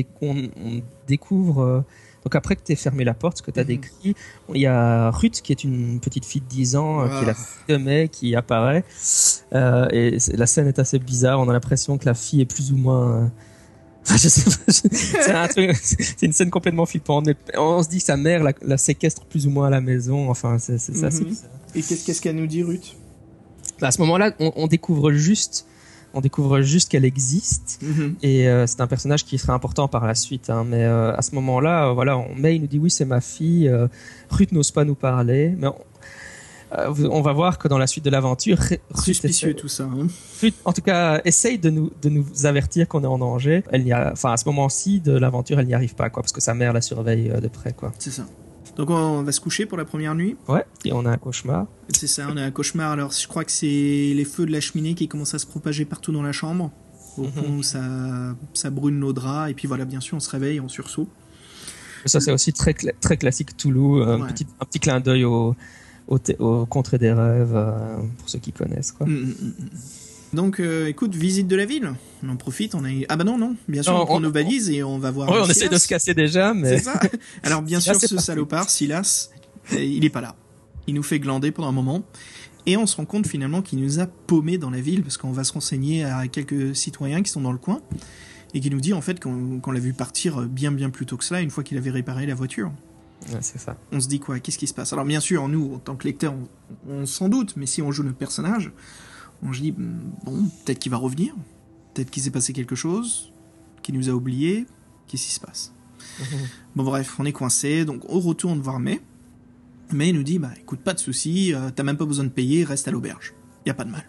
découvre. 1.08 1.62
Euh, 1.62 1.82
donc 2.24 2.36
après 2.36 2.56
que 2.56 2.62
tu 2.65 2.72
aies 2.72 2.76
fermé 2.76 3.04
la 3.04 3.13
porte, 3.13 3.38
ce 3.38 3.43
que 3.43 3.52
tu 3.52 3.60
as 3.60 3.63
mhm. 3.63 3.67
décrit, 3.67 4.15
il 4.54 4.62
y 4.62 4.65
a 4.65 5.12
Ruth 5.12 5.41
qui 5.41 5.52
est 5.52 5.63
une 5.63 6.00
petite 6.00 6.26
fille 6.26 6.41
de 6.41 6.48
10 6.48 6.76
ans, 6.76 7.02
euh, 7.02 7.08
qui 7.08 7.24
est 7.24 7.28
la 7.28 7.34
fille 7.34 7.63
de 7.69 7.78
May, 7.78 8.10
qui 8.10 8.36
apparaît. 8.36 8.84
Euh, 9.54 9.88
et 9.91 10.17
la 10.34 10.48
scène 10.48 10.67
est 10.67 10.80
assez 10.80 11.00
bizarre. 11.00 11.39
On 11.39 11.48
a 11.48 11.54
l'impression 11.54 11.98
que 11.98 12.06
la 12.06 12.15
fille 12.15 12.41
est 12.41 12.52
plus 12.52 12.72
ou 12.72 12.78
moins. 12.78 13.32
Enfin, 14.02 14.15
je 14.15 14.30
sais 14.30 14.50
pas. 15.28 15.48
C'est 15.82 16.24
une 16.24 16.32
scène 16.32 16.50
complètement 16.50 16.86
flippante. 16.86 17.28
On 17.56 17.84
se 17.84 17.89
dit 17.89 17.98
que 17.98 18.06
sa 18.06 18.15
mère 18.15 18.43
la, 18.62 18.78
séquestre 18.78 19.26
plus 19.26 19.45
ou 19.45 19.52
moins 19.52 19.67
à 19.67 19.69
la 19.69 19.82
maison. 19.82 20.32
Enfin, 20.32 20.58
c'est 20.58 20.80
ça. 20.80 21.10
Mhm. 21.10 21.36
Et 21.75 21.82
qu'est-ce 21.82 22.21
qu'elle 22.21 22.36
nous 22.36 22.47
dit, 22.47 22.63
Ruth? 22.63 22.95
Bah, 23.79 23.88
À 23.88 23.91
ce 23.91 24.01
moment-là, 24.01 24.32
on, 24.39 24.67
découvre 24.67 25.12
juste, 25.12 25.65
on 26.13 26.21
découvre 26.21 26.62
juste 26.62 26.89
qu'elle 26.89 27.05
existe, 27.05 27.79
mhm. 27.82 28.15
et 28.21 28.47
euh, 28.47 28.67
c'est 28.67 28.82
un 28.82 28.88
personnage 28.88 29.25
qui 29.25 29.38
sera 29.38 29.53
important 29.53 29.88
par 29.88 30.05
la 30.05 30.15
suite. 30.15 30.49
Hein, 30.49 30.65
mais 30.67 30.84
euh, 30.84 31.15
à 31.15 31.21
ce 31.21 31.36
moment-là, 31.36 31.89
euh, 31.89 31.93
voilà, 31.93 32.17
on, 32.17 32.36
May 32.36 32.60
nous 32.60 32.67
dit 32.67 32.79
oui, 32.79 32.89
c'est 32.89 33.05
ma 33.05 33.21
fille. 33.21 33.71
Ruth 34.29 34.51
n'ose 34.51 34.71
pas 34.71 34.84
nous 34.84 34.95
parler, 34.95 35.55
mais 35.58 35.67
on, 36.71 37.21
va 37.21 37.34
voir 37.34 37.58
que 37.58 37.67
dans 37.67 37.77
la 37.77 37.88
suite 37.88 38.05
de 38.05 38.10
l'aventure, 38.10 38.60
suspicieux 38.95 39.53
tout 39.53 39.67
ça. 39.67 39.84
Hein. 39.84 40.08
Ruth, 40.41 40.55
en 40.65 40.73
tout 40.73 40.82
cas, 40.82 41.21
essaye 41.23 41.58
de 41.58 41.69
nous 41.69 41.91
de 42.01 42.10
nous 42.10 42.25
avertir 42.45 42.88
qu'on 42.88 43.03
est 43.03 43.08
en 43.08 43.19
danger. 43.19 43.63
Elle 43.71 43.84
n'y 43.84 43.93
a, 43.93 44.12
enfin 44.12 44.34
à 44.34 44.38
ce 44.38 44.45
moment-ci 44.45 44.99
de 44.99 45.13
l'aventure, 45.13 45.60
elle 45.60 45.67
n'y 45.67 45.73
arrive 45.73 45.95
pas, 45.95 46.10
quoi, 46.10 46.23
parce 46.23 46.34
que 46.34 46.41
sa 46.41 46.53
mère 46.53 46.73
la 46.73 46.82
surveille 46.82 47.32
de 47.41 47.47
près, 47.47 47.73
quoi. 47.73 47.93
C'est 47.99 48.12
ça. 48.12 48.25
Donc 48.80 48.92
on 48.92 49.24
va 49.24 49.34
se 49.34 49.42
coucher 49.42 49.65
pour 49.65 49.78
la 49.78 49.84
première 49.84 50.15
nuit. 50.15 50.38
Ouais, 50.48 50.63
et 50.86 50.94
on 50.94 51.06
a 51.06 51.12
un 51.12 51.18
cauchemar. 51.18 51.68
C'est 51.89 52.08
ça, 52.08 52.30
on 52.32 52.38
a 52.38 52.42
un 52.42 52.52
cauchemar. 52.52 52.92
Alors 52.92 53.12
je 53.12 53.28
crois 53.28 53.44
que 53.44 53.52
c'est 53.52 53.65
les 53.68 54.24
feux 54.24 54.46
de 54.46 54.54
la 54.54 54.62
cheminée 54.62 54.94
qui 54.96 55.10
commencent 55.10 55.34
à 55.34 55.39
se 55.39 55.46
propager 55.46 55.84
partout 55.84 56.13
dans 56.13 56.24
la 56.24 56.32
chambre. 56.32 56.72
Au 57.18 57.24
mhm. 57.24 57.62
ça, 57.62 57.82
ça 58.54 58.70
brûle 58.70 58.98
nos 58.98 59.12
draps. 59.12 59.52
Et 59.52 59.54
puis 59.54 59.68
voilà, 59.68 59.84
bien 59.84 60.00
sûr, 60.00 60.15
on 60.15 60.22
se 60.22 60.30
réveille 60.30 60.62
en 60.62 60.70
sursaut. 60.70 61.10
Ça, 62.06 62.22
c'est 62.22 62.32
aussi 62.32 62.54
très, 62.54 62.74
très 62.74 63.18
classique 63.18 63.58
Toulouse. 63.58 64.08
Un, 64.08 64.28
petit, 64.28 64.48
un 64.62 64.65
petit 64.65 64.80
clin 64.80 65.02
d'œil 65.02 65.26
au, 65.26 65.58
au, 66.08 66.18
au, 66.39 66.65
Contrée 66.65 67.00
des 67.00 67.12
rêves, 67.12 67.54
euh, 67.54 67.98
pour 68.18 68.30
ceux 68.30 68.39
qui 68.39 68.54
connaissent. 68.54 68.94
Quoi. 68.94 69.08
Mm, 69.08 69.12
mm, 69.12 69.26
mm, 69.26 69.70
donc, 70.34 70.60
euh, 70.60 70.88
écoute, 70.88 71.15
visite 71.15 71.48
de 71.48 71.56
la 71.56 71.65
ville. 71.65 71.94
On 72.24 72.30
en 72.30 72.36
profite. 72.36 72.76
On 72.76 72.86
a. 72.86 72.89
Ah 73.10 73.15
bah 73.15 73.24
non, 73.24 73.38
non. 73.38 73.56
Bien 73.68 73.82
sûr, 73.82 73.96
on, 73.96 74.06
prend 74.06 74.20
nos 74.20 74.32
valises 74.32 74.70
et 74.70 74.84
on 74.84 75.00
va 75.00 75.12
voir. 75.12 75.30
Ouais, 75.30 75.39
on 75.42 75.50
essaie 75.50 75.70
de 75.70 75.78
se 75.78 75.88
casser 75.88 76.13
déjà, 76.13 76.54
mais. 76.54 76.78
C'est 76.78 76.86
ça. 76.86 77.00
Alors 77.44 77.62
bien 77.62 77.80
sûr, 77.80 77.96
ce 77.96 78.18
salopard, 78.18 78.70
Silas, 78.70 79.30
euh, 79.74 79.84
il 79.84 80.06
est 80.06 80.10
pas 80.10 80.22
là. 80.22 80.36
Il 80.88 80.94
nous 80.94 81.04
fait 81.04 81.20
glander 81.20 81.52
pendant 81.52 81.70
un 81.70 81.74
moment. 81.74 82.04
Et 82.65 82.78
on 82.78 82.86
se 82.86 82.98
rend 82.98 83.06
compte 83.06 83.26
finalement 83.26 83.62
qu'il 83.62 83.80
nous 83.80 84.00
a 84.00 84.06
paumé 84.06 84.58
dans 84.58 84.70
la 84.70 84.82
ville 84.82 85.02
parce 85.02 85.18
qu'on 85.18 85.32
va 85.32 85.44
se 85.44 85.54
renseigner 85.54 86.04
à 86.04 86.28
quelques 86.28 86.76
citoyens 86.76 87.24
qui 87.24 87.32
sont 87.32 87.42
dans 87.42 87.54
le 87.54 87.58
coin 87.58 87.82
et 88.54 88.60
qui 88.60 88.70
nous 88.70 88.82
dit 88.82 88.94
en 88.94 89.02
fait 89.02 89.20
qu'on 89.20 89.72
l'a 89.72 89.80
vu 89.80 89.94
partir 89.94 90.42
bien 90.42 90.72
bien 90.72 90.89
plus 90.89 91.06
tôt 91.06 91.15
que 91.18 91.24
cela 91.24 91.42
une 91.42 91.52
fois 91.52 91.63
qu'il 91.63 91.78
avait 91.78 91.89
réparé 91.89 92.26
la 92.26 92.36
voiture. 92.36 92.72
Ouais, 93.32 93.39
c'est 93.42 93.60
ça. 93.60 93.78
On 93.92 94.00
se 94.00 94.08
dit 94.08 94.20
quoi? 94.20 94.39
Qu'est-ce 94.39 94.58
qui 94.58 94.68
se 94.68 94.74
passe? 94.74 94.94
Alors 94.94 95.06
bien 95.06 95.20
sûr, 95.20 95.48
nous, 95.48 95.74
en 95.74 95.80
tant 95.80 95.96
que 95.96 96.06
lecteurs, 96.06 96.34
on, 96.88 96.94
on 96.94 97.06
s'en 97.06 97.30
doute, 97.30 97.54
mais 97.56 97.65
si 97.65 97.82
on 97.82 97.92
joue 97.92 98.04
notre 98.04 98.18
personnage, 98.18 98.72
on 99.43 99.54
se 99.54 99.62
dit, 99.62 99.71
bon, 99.71 100.49
peut-être 100.65 100.80
qu'il 100.80 100.91
va 100.91 100.97
revenir, 100.97 101.34
peut-être 101.93 102.10
qu'il 102.10 102.23
s'est 102.23 102.32
passé 102.32 102.54
quelque 102.54 102.75
chose, 102.75 103.32
qu'il 103.82 103.95
nous 103.95 104.10
a 104.10 104.13
oubliés, 104.13 104.65
qu'est-ce 105.08 105.25
qui 105.25 105.34
se 105.34 105.39
passe? 105.39 105.73
Mhm. 106.19 106.25
Bon 106.75 106.84
bref, 106.84 107.15
on 107.19 107.25
est 107.25 107.32
coincé, 107.32 107.86
donc 107.86 108.04
on 108.10 108.19
retourne 108.19 108.60
voir 108.60 108.80
May. 108.80 109.02
May 109.91 110.13
nous 110.13 110.23
dit, 110.23 110.39
bah 110.39 110.52
écoute, 110.60 110.80
pas 110.80 110.93
de 110.93 110.99
souci, 110.99 111.54
euh, 111.54 111.71
t'as 111.75 111.84
même 111.84 111.97
pas 111.97 112.06
besoin 112.06 112.25
de 112.25 112.30
payer, 112.30 112.63
reste 112.63 112.88
à 112.88 112.91
l'auberge. 112.91 113.34
Y 113.65 113.71
a 113.71 113.73
pas 113.73 113.86
de 113.86 113.91
mal. 113.91 114.08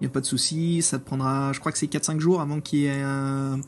Y 0.00 0.06
a 0.06 0.08
pas 0.08 0.20
de 0.20 0.26
souci, 0.26 0.82
ça 0.82 0.98
te 0.98 1.04
prendra, 1.04 1.52
je 1.52 1.60
crois 1.60 1.72
que 1.72 1.78
c'est 1.78 1.86
4-5 1.86 2.18
jours 2.20 2.40
avant 2.40 2.60
qu'il 2.60 2.80
y 2.80 2.86
ait 2.86 3.02
un, 3.02 3.60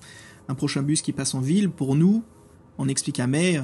prochain 0.56 0.82
bus 0.82 1.02
qui 1.02 1.12
passe 1.12 1.34
en 1.34 1.40
ville. 1.40 1.70
Pour 1.70 1.94
nous, 1.94 2.24
on 2.78 2.88
explique 2.88 3.20
à 3.20 3.26
May, 3.26 3.58
euh, 3.58 3.62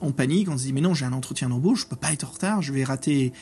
on 0.00 0.12
panique, 0.12 0.48
on 0.48 0.58
se 0.58 0.64
dit, 0.64 0.72
mais 0.72 0.80
non, 0.80 0.94
j'ai 0.94 1.04
un 1.04 1.12
entretien 1.12 1.48
d'embauche, 1.48 1.82
je 1.82 1.86
peux 1.86 1.96
pas 1.96 2.12
être 2.12 2.24
en 2.24 2.30
retard, 2.30 2.62
je 2.62 2.72
vais 2.72 2.84
rater 2.84 3.32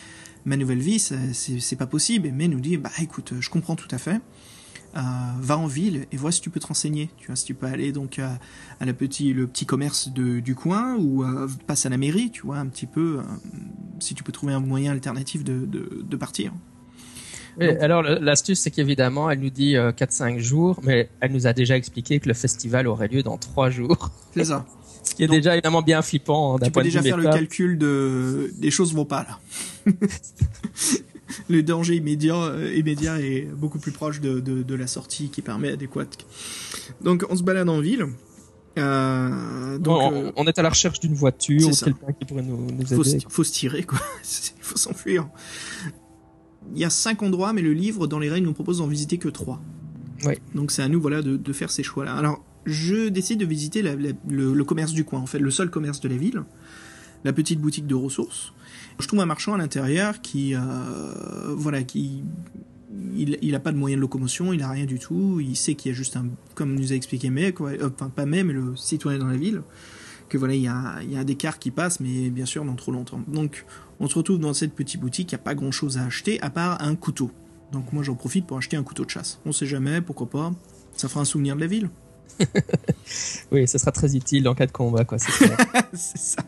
ma 0.46 0.56
nouvelle 0.56 0.78
vie, 0.78 0.98
c'est 0.98 1.76
pas 1.76 1.86
possible. 1.86 2.30
Mais 2.32 2.48
nous 2.48 2.60
dit, 2.60 2.78
bah 2.78 2.90
écoute, 3.00 3.34
je 3.38 3.50
comprends 3.50 3.76
tout 3.76 3.88
à 3.90 3.98
fait. 3.98 4.20
Euh, 4.96 5.00
va 5.40 5.58
en 5.58 5.66
ville 5.66 6.06
et 6.10 6.16
vois 6.16 6.32
si 6.32 6.40
tu 6.40 6.48
peux 6.48 6.60
te 6.60 6.68
renseigner. 6.68 7.10
Tu 7.18 7.26
vois, 7.26 7.36
si 7.36 7.44
tu 7.44 7.54
peux 7.54 7.66
aller 7.66 7.92
donc 7.92 8.18
à, 8.18 8.38
la 8.82 8.94
petit, 8.94 9.34
le 9.34 9.46
petit 9.46 9.66
commerce 9.66 10.08
de, 10.08 10.40
du 10.40 10.54
coin 10.54 10.96
ou 10.96 11.22
euh, 11.22 11.48
passe 11.66 11.84
à 11.84 11.90
la 11.90 11.98
mairie, 11.98 12.30
tu 12.30 12.42
vois, 12.42 12.56
un 12.56 12.66
petit 12.66 12.86
peu, 12.86 13.18
euh, 13.18 13.22
si 13.98 14.14
tu 14.14 14.22
peux 14.22 14.32
trouver 14.32 14.54
un 14.54 14.60
moyen 14.60 14.92
alternatif 14.92 15.44
de, 15.44 15.66
de, 15.66 16.16
partir. 16.16 16.54
alors 17.60 18.02
l'astuce, 18.02 18.60
c'est 18.60 18.70
qu'évidemment, 18.70 19.28
elle 19.28 19.40
nous 19.40 19.50
dit 19.50 19.74
4-5 19.74 20.38
jours, 20.38 20.80
mais 20.82 21.10
elle 21.20 21.32
nous 21.32 21.46
a 21.46 21.52
déjà 21.52 21.76
expliqué 21.76 22.18
que 22.18 22.28
le 22.28 22.34
festival 22.34 22.86
aurait 22.86 23.08
lieu 23.08 23.22
dans 23.22 23.36
3 23.36 23.68
jours. 23.68 24.10
C'est 24.34 24.44
ça. 24.44 24.64
Qui 25.16 25.24
est 25.24 25.28
déjà 25.28 25.54
évidemment 25.54 25.82
bien 25.82 26.02
flippant. 26.02 26.56
Hein, 26.56 26.58
tu 26.62 26.70
peux 26.70 26.82
déjà 26.82 27.02
faire 27.02 27.16
le 27.16 27.24
calcul 27.24 27.78
de 27.78 28.52
des 28.58 28.70
choses 28.70 28.94
vont 28.94 29.06
pas 29.06 29.24
là. 29.24 29.92
le 31.48 31.62
danger 31.62 31.96
immédiat, 31.96 32.36
euh, 32.36 32.74
immédiat 32.74 33.20
est 33.20 33.42
beaucoup 33.42 33.78
plus 33.78 33.92
proche 33.92 34.20
de, 34.20 34.40
de, 34.40 34.74
la 34.74 34.86
sortie 34.86 35.30
qui 35.30 35.42
permet 35.42 35.72
adéquate. 35.72 36.18
Donc 37.00 37.24
on 37.30 37.36
se 37.36 37.42
balade 37.42 37.68
en 37.68 37.80
ville. 37.80 38.06
Euh, 38.78 39.78
donc, 39.78 40.12
euh, 40.12 40.32
on, 40.36 40.44
est 40.44 40.58
à 40.58 40.62
la 40.62 40.68
recherche 40.68 41.00
d'une 41.00 41.14
voiture 41.14 41.66
ou 41.66 41.70
quelqu'un 41.70 42.12
qui 42.12 42.26
pourrait 42.26 42.42
nous, 42.42 42.70
nous 42.70 42.86
faut 42.86 43.02
aider. 43.02 43.20
Se, 43.20 43.26
faut 43.26 43.44
se 43.44 43.52
tirer 43.52 43.84
quoi. 43.84 43.98
Il 44.58 44.62
faut 44.62 44.76
s'enfuir. 44.76 45.26
Il 46.74 46.78
y 46.78 46.84
a 46.84 46.90
cinq 46.90 47.22
endroits, 47.22 47.54
mais 47.54 47.62
le 47.62 47.72
livre 47.72 48.06
dans 48.06 48.18
les 48.18 48.28
règles 48.28 48.46
nous 48.46 48.52
propose 48.52 48.78
d'en 48.78 48.86
visiter 48.86 49.16
que 49.16 49.30
trois. 49.30 49.62
Oui. 50.26 50.34
Donc 50.54 50.70
c'est 50.70 50.82
à 50.82 50.88
nous 50.88 51.00
voilà 51.00 51.22
de, 51.22 51.38
de 51.38 51.52
faire 51.54 51.70
ces 51.70 51.82
choix-là. 51.82 52.14
Alors 52.14 52.44
je 52.66 53.08
décide 53.08 53.40
de 53.40 53.46
visiter 53.46 53.82
le, 53.82 54.64
commerce 54.64 54.92
du 54.92 55.04
coin, 55.04 55.20
en 55.20 55.26
fait, 55.26 55.38
le 55.38 55.50
seul 55.50 55.70
commerce 55.70 56.00
de 56.00 56.08
la 56.08 56.16
ville, 56.16 56.42
la 57.24 57.32
petite 57.32 57.60
boutique 57.60 57.86
de 57.86 57.94
ressources. 57.94 58.52
Je 58.98 59.06
trouve 59.06 59.20
un 59.20 59.26
marchand 59.26 59.54
à 59.54 59.58
l'intérieur 59.58 60.20
qui, 60.20 60.54
euh, 60.54 60.60
voilà, 61.56 61.82
qui, 61.82 62.22
il, 63.14 63.38
il 63.40 63.54
a 63.54 63.60
pas 63.60 63.72
de 63.72 63.76
moyens 63.76 63.98
de 63.98 64.02
locomotion, 64.02 64.52
il 64.52 64.62
a 64.62 64.70
rien 64.70 64.86
du 64.86 64.98
tout. 64.98 65.40
Il 65.40 65.56
sait 65.56 65.74
qu'il 65.74 65.92
y 65.92 65.94
a 65.94 65.96
juste 65.96 66.16
un, 66.16 66.26
comme 66.54 66.74
nous 66.74 66.92
a 66.92 66.96
expliqué 66.96 67.30
May, 67.30 67.52
quoi, 67.52 67.70
euh, 67.70 67.90
enfin 67.94 68.10
pas 68.10 68.26
May, 68.26 68.42
mais 68.42 68.52
le 68.52 68.74
citoyen 68.76 69.18
dans 69.18 69.26
la 69.26 69.36
ville, 69.36 69.62
que 70.28 70.38
voilà, 70.38 70.54
il 70.54 70.62
y 70.62 70.68
a, 70.68 70.98
il 71.02 71.12
y 71.12 71.16
a 71.16 71.24
des 71.24 71.36
cars 71.36 71.58
qui 71.58 71.70
passent, 71.70 72.00
mais 72.00 72.30
bien 72.30 72.46
sûr 72.46 72.64
dans 72.64 72.74
trop 72.74 72.92
longtemps. 72.92 73.22
Donc, 73.28 73.64
on 74.00 74.08
se 74.08 74.14
retrouve 74.14 74.38
dans 74.38 74.54
cette 74.54 74.74
petite 74.74 75.00
boutique, 75.00 75.32
il 75.32 75.34
n'y 75.34 75.40
a 75.40 75.44
pas 75.44 75.54
grand 75.54 75.70
chose 75.70 75.98
à 75.98 76.04
acheter 76.04 76.40
à 76.42 76.50
part 76.50 76.82
un 76.82 76.94
couteau. 76.96 77.30
Donc 77.72 77.92
moi 77.92 78.02
j'en 78.02 78.14
profite 78.14 78.46
pour 78.46 78.58
acheter 78.58 78.76
un 78.76 78.82
couteau 78.82 79.04
de 79.04 79.10
chasse. 79.10 79.40
On 79.44 79.52
sait 79.52 79.66
jamais, 79.66 80.00
pourquoi 80.00 80.28
pas. 80.28 80.52
Ça 80.96 81.08
fera 81.08 81.20
un 81.20 81.24
souvenir 81.24 81.56
de 81.56 81.60
la 81.60 81.66
ville. 81.66 81.90
oui, 83.52 83.66
ce 83.66 83.78
sera 83.78 83.92
très 83.92 84.14
utile 84.16 84.48
en 84.48 84.54
cas 84.54 84.66
de 84.66 84.72
combat, 84.72 85.04
quoi. 85.04 85.18
C'est 85.18 85.48
ça. 85.94 86.42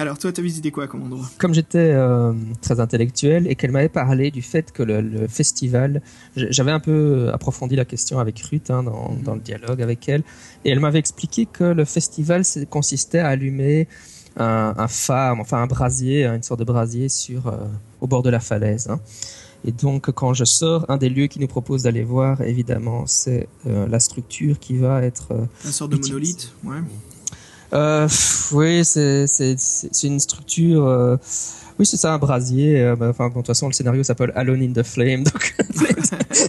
Alors, 0.00 0.16
toi, 0.16 0.30
tu 0.30 0.40
as 0.40 0.44
visité 0.44 0.70
quoi 0.70 0.86
comme 0.86 1.02
endroit? 1.02 1.28
Comme 1.38 1.52
j'étais 1.52 1.90
euh, 1.92 2.32
très 2.60 2.78
intellectuel 2.78 3.48
et 3.48 3.56
qu'elle 3.56 3.72
m'avait 3.72 3.88
parlé 3.88 4.30
du 4.30 4.42
fait 4.42 4.70
que 4.70 4.84
le, 4.84 5.26
festival, 5.26 6.02
j'avais 6.36 6.70
un 6.70 6.78
peu 6.78 7.30
approfondi 7.32 7.74
la 7.74 7.84
question 7.84 8.20
avec 8.20 8.38
Ruth 8.38 8.70
hein, 8.70 8.82
mhm. 8.82 9.22
dans, 9.24 9.34
le 9.34 9.40
dialogue 9.40 9.82
avec 9.82 10.08
elle, 10.08 10.22
et 10.64 10.70
elle 10.70 10.78
m'avait 10.78 11.00
expliqué 11.00 11.46
que 11.46 11.64
le 11.64 11.84
festival 11.84 12.42
consistait 12.70 13.18
à 13.18 13.28
allumer 13.28 13.88
un, 14.36 14.86
phare, 14.86 15.36
enfin 15.40 15.62
un 15.62 15.66
brasier, 15.66 16.26
une 16.26 16.44
sorte 16.44 16.60
de 16.60 16.64
brasier 16.64 17.08
sur, 17.08 17.48
euh, 17.48 17.56
au 18.00 18.06
bord 18.06 18.22
de 18.22 18.30
la 18.30 18.38
falaise. 18.38 18.88
Hein. 18.88 19.00
Et 19.64 19.72
donc, 19.72 20.10
quand 20.12 20.34
je 20.34 20.44
sors, 20.44 20.84
un 20.88 20.96
des 20.96 21.08
lieux 21.08 21.26
qui 21.26 21.40
nous 21.40 21.48
propose 21.48 21.82
d'aller 21.82 22.04
voir, 22.04 22.40
évidemment, 22.42 23.04
c'est 23.06 23.48
euh, 23.66 23.86
la 23.88 23.98
structure 24.00 24.58
qui 24.58 24.76
va 24.76 25.02
être. 25.02 25.28
Euh, 25.32 25.44
Un 25.66 25.72
sort 25.72 25.88
de 25.88 25.96
monolithe, 25.96 26.52
ouais. 26.64 26.78
Euh, 27.72 28.08
oui, 28.52 28.84
c'est 28.84 29.26
une 30.04 30.20
structure. 30.20 30.86
Euh, 30.86 31.16
oui, 31.78 31.86
c'est 31.86 31.96
ça, 31.96 32.12
un 32.14 32.18
brasier. 32.18 32.80
Euh, 32.80 32.96
bah, 32.96 33.08
enfin, 33.10 33.28
de 33.28 33.34
toute 33.34 33.46
façon, 33.46 33.68
le 33.68 33.72
scénario 33.72 34.02
s'appelle 34.02 34.32
Alone 34.34 34.62
in 34.62 34.72
the 34.72 34.82
Flame. 34.82 35.22
Donc, 35.24 35.54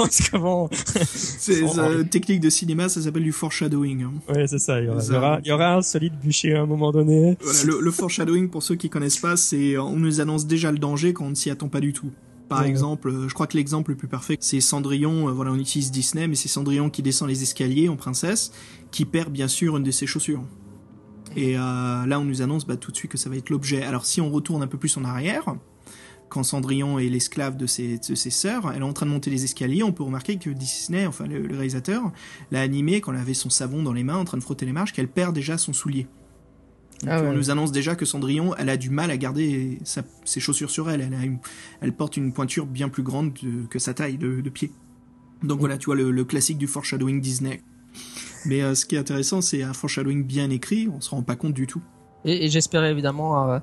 pense 0.00 0.30
que 0.30 0.36
bon. 0.36 0.68
C'est 0.72 1.60
une 1.60 2.08
technique 2.08 2.40
de 2.40 2.50
cinéma, 2.50 2.88
ça 2.88 3.02
s'appelle 3.02 3.22
du 3.22 3.32
foreshadowing. 3.32 4.04
Hein. 4.04 4.12
Oui, 4.28 4.42
c'est 4.46 4.58
ça. 4.58 4.80
Il 4.80 4.86
y, 4.86 4.88
aura, 4.88 5.40
il 5.42 5.48
y, 5.48 5.52
aura, 5.52 5.74
un 5.74 5.82
solide 5.82 6.14
bûcher 6.18 6.54
à 6.54 6.62
un 6.62 6.66
moment 6.66 6.92
donné. 6.92 7.36
Voilà, 7.40 7.64
le, 7.64 7.80
le 7.80 7.90
foreshadowing, 7.90 8.48
pour 8.48 8.62
ceux 8.62 8.76
qui 8.76 8.88
connaissent 8.90 9.18
pas, 9.18 9.36
c'est 9.36 9.76
on 9.78 9.96
nous 9.96 10.20
annonce 10.20 10.46
déjà 10.46 10.72
le 10.72 10.78
danger 10.78 11.12
quand 11.12 11.26
on 11.26 11.30
ne 11.30 11.34
s'y 11.34 11.50
attend 11.50 11.68
pas 11.68 11.80
du 11.80 11.92
tout. 11.92 12.10
Par 12.48 12.64
exemple, 12.64 13.12
je 13.28 13.34
crois 13.34 13.46
que 13.46 13.56
l'exemple 13.56 13.90
le 13.90 13.96
plus 13.96 14.08
parfait, 14.08 14.38
c'est 14.40 14.60
Cendrillon. 14.60 15.28
Euh, 15.28 15.32
voilà, 15.32 15.52
on 15.52 15.58
utilise 15.58 15.90
Disney, 15.90 16.26
mais 16.28 16.34
c'est 16.34 16.48
Cendrillon 16.48 16.88
qui 16.88 17.02
descend 17.02 17.28
les 17.28 17.42
escaliers 17.42 17.88
en 17.88 17.96
princesse, 17.96 18.52
qui 18.90 19.04
perd 19.04 19.30
bien 19.30 19.48
sûr 19.48 19.76
une 19.76 19.82
de 19.82 19.90
ses 19.90 20.06
chaussures. 20.06 20.42
Et 21.36 21.58
euh, 21.58 21.60
là, 22.06 22.18
on 22.18 22.24
nous 22.24 22.40
annonce 22.40 22.66
bah, 22.66 22.76
tout 22.76 22.90
de 22.90 22.96
suite 22.96 23.10
que 23.10 23.18
ça 23.18 23.28
va 23.28 23.36
être 23.36 23.50
l'objet. 23.50 23.82
Alors, 23.82 24.06
si 24.06 24.22
on 24.22 24.30
retourne 24.30 24.62
un 24.62 24.66
peu 24.66 24.78
plus 24.78 24.96
en 24.96 25.04
arrière, 25.04 25.44
quand 26.28 26.42
Cendrillon 26.42 26.98
est 26.98 27.08
l'esclave 27.08 27.56
de 27.56 27.66
ses, 27.66 27.98
de 27.98 28.14
ses 28.14 28.30
sœurs, 28.30 28.70
elle 28.74 28.82
est 28.82 28.84
en 28.84 28.92
train 28.92 29.06
de 29.06 29.10
monter 29.10 29.30
les 29.30 29.44
escaliers, 29.44 29.82
on 29.82 29.92
peut 29.92 30.02
remarquer 30.02 30.36
que 30.36 30.50
Disney, 30.50 31.06
enfin 31.06 31.26
le, 31.26 31.46
réalisateur, 31.54 32.12
l'a 32.50 32.60
animé 32.60 33.00
quand 33.00 33.12
elle 33.12 33.20
avait 33.20 33.34
son 33.34 33.50
savon 33.50 33.82
dans 33.82 33.92
les 33.92 34.04
mains 34.04 34.16
en 34.16 34.24
train 34.24 34.38
de 34.38 34.42
frotter 34.42 34.66
les 34.66 34.72
marches, 34.72 34.92
qu'elle 34.92 35.08
perd 35.08 35.34
déjà 35.34 35.58
son 35.58 35.72
soulier. 35.72 36.06
Ah 37.06 37.22
on 37.22 37.32
nous 37.32 37.50
annonce 37.50 37.70
déjà 37.70 37.94
que 37.94 38.04
Cendrillon, 38.04 38.54
elle 38.56 38.68
a 38.68 38.76
du 38.76 38.90
mal 38.90 39.12
à 39.12 39.16
garder 39.16 39.78
ses 40.24 40.40
chaussures 40.40 40.70
sur 40.70 40.90
elle. 40.90 41.08
Elle, 41.80 41.92
porte 41.92 42.16
une 42.16 42.32
pointure 42.32 42.66
bien 42.66 42.88
plus 42.88 43.04
grande 43.04 43.34
que 43.70 43.78
sa 43.78 43.94
taille 43.94 44.18
de, 44.18 44.50
pied. 44.50 44.72
Donc 45.44 45.60
voilà, 45.60 45.78
tu 45.78 45.86
vois 45.86 45.94
le, 45.94 46.24
classique 46.24 46.58
du 46.58 46.66
foreshadowing 46.66 47.20
Disney. 47.20 47.60
Mais 48.46 48.62
euh, 48.62 48.74
ce 48.74 48.84
qui 48.84 48.96
est 48.96 48.98
intéressant, 48.98 49.40
c'est 49.40 49.62
un 49.62 49.72
foreshadowing 49.72 50.24
bien 50.24 50.50
écrit. 50.50 50.88
On 50.88 51.00
se 51.00 51.10
rend 51.10 51.22
pas 51.22 51.36
compte 51.36 51.54
du 51.54 51.66
tout. 51.66 51.82
Et, 52.24 52.48
j'espérais 52.48 52.90
évidemment 52.90 53.50
euh, 53.50 53.58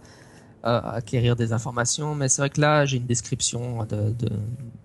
acquérir 0.65 1.35
des 1.35 1.53
informations, 1.53 2.15
mais 2.15 2.27
c'est 2.27 2.41
vrai 2.41 2.49
que 2.49 2.59
là, 2.59 2.85
j'ai 2.85 2.97
une 2.97 3.05
description 3.05 3.85
de, 3.85 4.29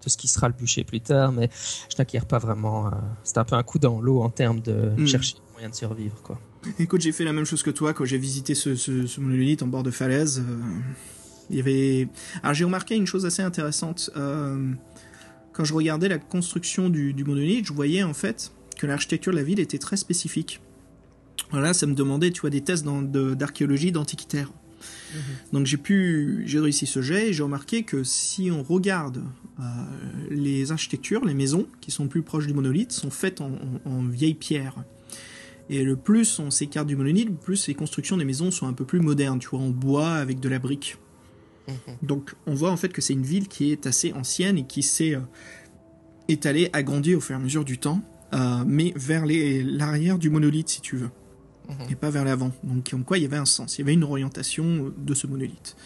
ce 0.07 0.17
qui 0.17 0.29
sera 0.29 0.49
le 0.49 0.55
bûcher 0.55 0.85
plus 0.85 1.01
tard, 1.01 1.33
mais 1.33 1.49
je 1.91 1.97
n'acquiers 1.99 2.21
pas 2.21 2.39
vraiment. 2.39 2.91
c'est 3.25 3.39
un 3.39 3.45
peu 3.45 3.57
un 3.57 3.63
coup 3.63 3.79
dans 3.79 4.01
l'eau 4.01 4.23
en 4.23 4.31
termes 4.31 4.61
de 4.61 4.93
hmm. 4.97 5.07
chercher 5.07 5.37
moyen 5.53 5.71
de 5.71 5.75
survivre, 5.75 6.21
quoi. 6.23 6.39
Écoute, 6.79 7.01
j'ai 7.01 7.13
fait 7.13 7.25
la 7.25 7.33
même 7.33 7.45
chose 7.45 7.63
que 7.63 7.71
toi 7.71 7.95
quand 7.95 8.05
j'ai 8.05 8.19
visité 8.19 8.55
ce, 8.55 8.75
ce, 8.75 9.21
monolithe 9.21 9.63
en 9.63 9.67
bord 9.67 9.83
de 9.83 9.91
falaise. 9.91 10.43
Euh, 10.47 10.61
il 11.49 11.57
y 11.57 11.61
avait. 11.61 12.09
Alors 12.43 12.55
j'ai 12.55 12.65
remarqué 12.65 12.95
une 12.95 13.07
chose 13.07 13.27
assez 13.27 13.43
intéressante. 13.43 14.11
Euh, 14.17 14.73
quand 15.53 15.65
je 15.65 15.75
regardais 15.75 16.09
la 16.09 16.19
construction 16.19 16.91
du, 16.91 17.13
du, 17.13 17.25
monolithe, 17.25 17.67
je 17.67 17.73
voyais 17.73 18.03
en 18.03 18.15
fait 18.15 18.53
que 18.77 18.87
l'architecture 18.87 19.33
de 19.33 19.39
la 19.39 19.43
ville 19.43 19.61
était 19.61 19.79
très 19.79 19.97
spécifique. 19.97 20.61
Voilà, 21.51 21.75
ça 21.75 21.87
me 21.87 21.95
demandait, 21.95 22.31
tu 22.31 22.43
vois, 22.43 22.51
des 22.51 22.61
tests 22.61 22.85
d'archéologie 22.85 23.91
d'antiquitaire. 23.91 24.53
Mhm. 25.15 25.21
Donc 25.53 25.67
j'ai 25.67 25.77
pu, 25.77 26.43
j'ai 26.47 26.61
réussi 26.61 26.87
ce 26.87 27.03
jet 27.03 27.29
et 27.29 27.33
j'ai 27.33 27.43
remarqué 27.43 27.83
que 27.83 28.05
si 28.05 28.51
on 28.51 28.63
regarde 28.63 29.23
euh, 29.59 29.63
les 30.31 30.73
architectures, 30.73 31.25
les 31.25 31.35
maisons 31.35 31.67
qui 31.81 31.91
sont 31.91 32.09
plus 32.09 32.23
proches 32.23 32.47
du 32.47 32.55
monolithe 32.55 32.93
sont 32.93 33.11
faites 33.11 33.41
en, 33.41 33.53
en, 33.85 33.91
en 33.91 34.03
vieille 34.05 34.35
pierre. 34.35 34.77
Et 35.69 35.85
le 35.85 35.97
plus 35.97 36.39
on 36.39 36.51
s'écarte 36.51 36.87
du 36.87 36.97
monolithe, 36.97 37.29
le 37.29 37.35
plus 37.35 37.69
les 37.69 37.75
constructions 37.75 38.17
des 38.17 38.25
maisons 38.25 38.51
sont 38.51 38.67
un 38.67 38.73
peu 38.73 38.85
plus 38.85 39.01
modernes, 39.01 39.39
tu 39.39 39.49
vois, 39.49 39.61
en 39.61 39.71
bois 39.71 40.15
avec 40.15 40.41
de 40.41 40.49
la 40.49 40.59
brique. 40.59 40.97
Mhm. 41.69 41.75
Donc 42.03 42.35
on 42.47 42.55
voit 42.55 42.71
en 42.71 42.77
fait 42.77 42.93
que 42.93 43.01
c'est 43.01 43.13
une 43.13 43.23
ville 43.23 43.49
qui 43.49 43.71
est 43.73 43.87
assez 43.87 44.13
ancienne 44.13 44.59
et 44.59 44.65
qui 44.65 44.83
s'est 44.83 45.15
euh, 45.15 45.21
étalée, 46.29 46.71
agrandie 46.73 47.15
au 47.15 47.21
fur 47.21 47.37
et 47.37 47.39
à 47.39 47.43
mesure 47.43 47.65
du 47.65 47.79
temps, 47.79 48.03
euh, 48.33 48.65
mais 48.67 48.93
vers 48.97 49.25
l'arrière 49.27 50.19
du 50.19 50.31
monolithe 50.31 50.69
si 50.69 50.81
tu 50.81 50.97
veux. 50.97 51.11
Et 51.91 51.95
pas 51.95 52.11
vers 52.11 52.25
l'avant. 52.25 52.53
Donc 52.65 52.91
comme 52.91 53.05
quoi 53.05 53.19
il 53.19 53.23
y 53.23 53.27
avait 53.27 53.37
un 53.37 53.45
sens, 53.45 53.79
il 53.79 53.83
y 53.83 53.85
avait 53.85 53.95
une 53.95 54.05
orientation 54.05 54.93
de 54.97 55.15
ce 55.15 55.27
monolithe. 55.27 55.77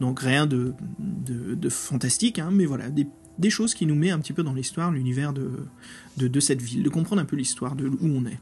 Donc 0.00 0.20
rien 0.20 0.46
de, 0.46 0.74
de, 0.98 1.68
fantastique, 1.68 2.38
hein, 2.38 2.50
mais 2.52 2.66
voilà, 2.66 2.88
des, 2.90 3.50
choses 3.50 3.74
qui 3.74 3.86
nous 3.86 3.94
met 3.94 4.10
un 4.10 4.18
petit 4.18 4.32
peu 4.32 4.42
dans 4.42 4.54
l'histoire, 4.54 4.90
l'univers 4.90 5.32
de, 5.32 5.50
de, 6.16 6.28
de, 6.28 6.40
cette 6.40 6.62
ville, 6.62 6.82
de 6.82 6.88
comprendre 6.88 7.22
un 7.22 7.24
peu 7.24 7.36
l'histoire 7.36 7.74
de 7.74 7.88
où 7.88 7.98
on 8.02 8.24
est. 8.26 8.38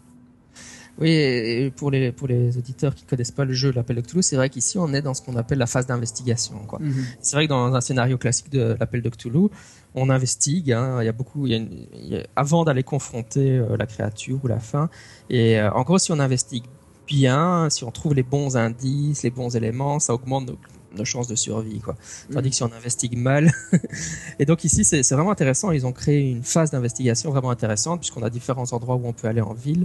Oui, 0.98 1.10
et 1.10 1.70
pour 1.76 1.90
les, 1.90 2.10
pour 2.10 2.26
les 2.26 2.56
auditeurs 2.56 2.94
qui 2.94 3.04
connaissent 3.04 3.30
pas 3.30 3.44
le 3.44 3.52
jeu 3.52 3.70
L'Appel 3.70 3.96
de 3.96 4.00
Cthulhu, 4.00 4.22
c'est 4.22 4.36
vrai 4.36 4.48
qu'ici 4.48 4.78
on 4.78 4.94
est 4.94 5.02
dans 5.02 5.12
ce 5.12 5.20
qu'on 5.20 5.36
appelle 5.36 5.58
la 5.58 5.66
phase 5.66 5.86
d'investigation. 5.86 6.58
Quoi. 6.66 6.78
Mhm. 6.80 7.04
C'est 7.20 7.36
vrai 7.36 7.46
que 7.46 7.50
dans 7.50 7.74
un 7.74 7.80
scénario 7.82 8.16
classique 8.16 8.50
de 8.50 8.76
L'Appel 8.80 9.02
de 9.02 9.10
Cthulhu, 9.10 9.48
on 9.94 10.08
investigue. 10.08 10.72
Hein, 10.72 11.02
il 11.02 11.06
y 11.06 11.08
a 11.08 11.12
beaucoup, 11.12 11.46
il 11.46 11.86
y 11.94 12.16
a 12.16 12.22
avant 12.34 12.64
d'aller 12.64 12.82
confronter 12.82 13.58
euh, 13.58 13.76
la 13.76 13.86
créature 13.86 14.40
ou 14.42 14.46
la 14.46 14.58
fin. 14.58 14.88
Et 15.28 15.58
euh, 15.58 15.70
en 15.72 15.82
gros, 15.82 15.98
si 15.98 16.12
on 16.12 16.18
investigue 16.18 16.64
bien, 17.06 17.68
si 17.70 17.84
on 17.84 17.90
trouve 17.90 18.14
les 18.14 18.22
bons 18.22 18.56
indices, 18.56 19.22
les 19.22 19.30
bons 19.30 19.56
éléments, 19.56 19.98
ça 19.98 20.14
augmente 20.14 20.46
nos, 20.48 21.04
chances 21.04 21.28
de 21.28 21.34
survie. 21.34 21.80
Quoi. 21.80 21.94
Tandis 22.32 22.50
que 22.50 22.56
si 22.56 22.62
on 22.62 22.72
investigue 22.72 23.18
mal. 23.18 23.52
et 24.38 24.46
donc 24.46 24.64
ici, 24.64 24.82
c'est 24.82 25.02
vraiment 25.12 25.30
intéressant. 25.30 25.70
Ils 25.70 25.84
ont 25.84 25.92
créé 25.92 26.30
une 26.30 26.42
phase 26.42 26.70
d'investigation 26.70 27.30
vraiment 27.30 27.50
intéressante 27.50 28.00
puisqu'on 28.00 28.22
a 28.22 28.30
différents 28.30 28.72
endroits 28.72 28.96
où 28.96 29.06
on 29.06 29.12
peut 29.12 29.28
aller 29.28 29.42
en 29.42 29.52
ville 29.52 29.84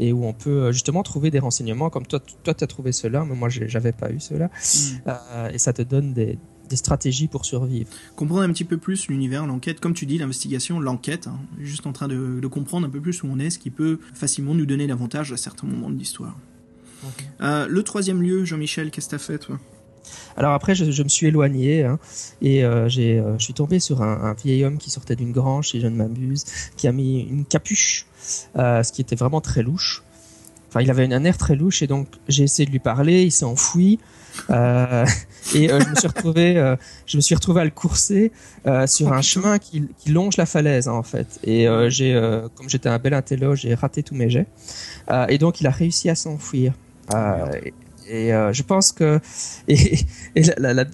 et 0.00 0.12
où 0.12 0.24
on 0.24 0.32
peut 0.32 0.64
euh, 0.64 0.72
justement 0.72 1.02
trouver 1.02 1.30
des 1.30 1.38
renseignements 1.38 1.90
comme 1.90 2.06
toi, 2.06 2.20
toi 2.42 2.54
tu 2.54 2.64
as 2.64 2.66
trouvé 2.66 2.90
cela, 2.90 3.24
mais 3.24 3.36
moi 3.36 3.48
j'avais 3.48 3.92
pas 3.92 4.10
eu 4.10 4.18
cela, 4.18 4.46
mm. 4.46 4.48
euh, 5.06 5.50
et 5.50 5.58
ça 5.58 5.72
te 5.72 5.82
donne 5.82 6.12
des, 6.12 6.38
stratégies 6.72 7.26
pour 7.26 7.44
survivre. 7.44 7.90
Comprendre 8.14 8.42
un 8.42 8.52
petit 8.52 8.64
peu 8.64 8.78
plus 8.78 9.08
l'univers, 9.08 9.44
l'enquête, 9.44 9.80
comme 9.80 9.92
tu 9.92 10.06
dis, 10.06 10.18
l'investigation, 10.18 10.78
l'enquête, 10.78 11.26
hein, 11.26 11.36
juste 11.58 11.84
en 11.84 11.92
train 11.92 12.06
de, 12.06 12.46
comprendre 12.46 12.86
un 12.86 12.90
peu 12.90 13.00
plus 13.00 13.24
où 13.24 13.28
on 13.28 13.40
est, 13.40 13.50
ce 13.50 13.58
qui 13.58 13.70
peut 13.70 13.98
facilement 14.14 14.54
nous 14.54 14.66
donner 14.66 14.86
davantage 14.86 15.32
à 15.32 15.36
certains 15.36 15.66
moments 15.66 15.90
de 15.90 15.98
l'histoire. 15.98 16.38
Euh, 17.40 17.66
le 17.68 17.82
troisième 17.82 18.22
lieu, 18.22 18.44
Jean-Michel, 18.44 18.90
qu'est-ce 18.90 19.06
que 19.06 19.10
tu 19.10 19.16
as 19.16 19.18
fait 19.18 19.38
toi? 19.38 19.58
Alors 20.36 20.52
après, 20.52 20.74
je, 20.74 21.02
me 21.02 21.08
suis 21.08 21.26
éloigné 21.26 21.84
hein, 21.84 21.98
et 22.40 22.62
j'ai, 22.86 23.22
je 23.38 23.44
suis 23.44 23.52
tombé 23.52 23.78
sur 23.78 24.02
un, 24.02 24.34
vieil 24.34 24.64
homme 24.64 24.78
qui 24.78 24.90
sortait 24.90 25.14
d'une 25.14 25.30
grange, 25.30 25.68
si 25.68 25.80
je 25.80 25.86
ne 25.86 25.96
m'abuse, 25.96 26.44
qui 26.76 26.88
a 26.88 26.92
mis 26.92 27.20
une 27.20 27.44
capuche 27.44 28.06
euh, 28.56 28.82
ce 28.82 28.92
qui 28.92 29.00
était 29.00 29.16
vraiment 29.16 29.40
très 29.40 29.62
louche. 29.62 30.02
Enfin, 30.68 30.82
il 30.82 30.90
avait 30.90 31.12
un 31.12 31.24
air 31.24 31.36
très 31.36 31.56
louche 31.56 31.82
et 31.82 31.86
donc 31.86 32.06
j'ai 32.28 32.44
essayé 32.44 32.64
de 32.64 32.70
lui 32.70 32.78
parler, 32.78 33.24
il 33.24 33.32
s'est 33.32 33.44
enfoui. 33.44 33.98
Euh, 34.50 35.04
et 35.54 35.70
euh, 35.70 35.80
je 35.80 35.88
me 35.88 35.94
suis 35.96 36.06
retrouvé, 36.06 36.74
je 37.06 37.16
me 37.16 37.20
suis 37.20 37.34
retrouvé 37.34 37.60
à 37.60 37.64
le 37.64 37.70
courser 37.70 38.30
sur 38.86 39.12
un 39.12 39.22
chemin 39.22 39.58
qui, 39.58 39.88
longe 40.06 40.36
la 40.36 40.46
falaise 40.46 40.88
en 40.88 41.02
fait. 41.02 41.40
Et 41.44 41.66
j'ai, 41.88 42.14
comme 42.54 42.68
j'étais 42.68 42.88
un 42.88 42.98
bel 42.98 43.14
intello, 43.14 43.54
j'ai 43.54 43.74
raté 43.74 44.02
tous 44.02 44.14
mes 44.14 44.30
jets. 44.30 44.46
et 45.28 45.38
donc 45.38 45.60
il 45.60 45.66
a 45.66 45.70
réussi 45.70 46.08
à 46.08 46.14
s'enfuir. 46.14 46.72
Et 48.10 48.34
euh, 48.34 48.52
je 48.52 48.64
pense 48.64 48.90
que 48.90 49.20
et, 49.68 49.96
la, 50.58 50.84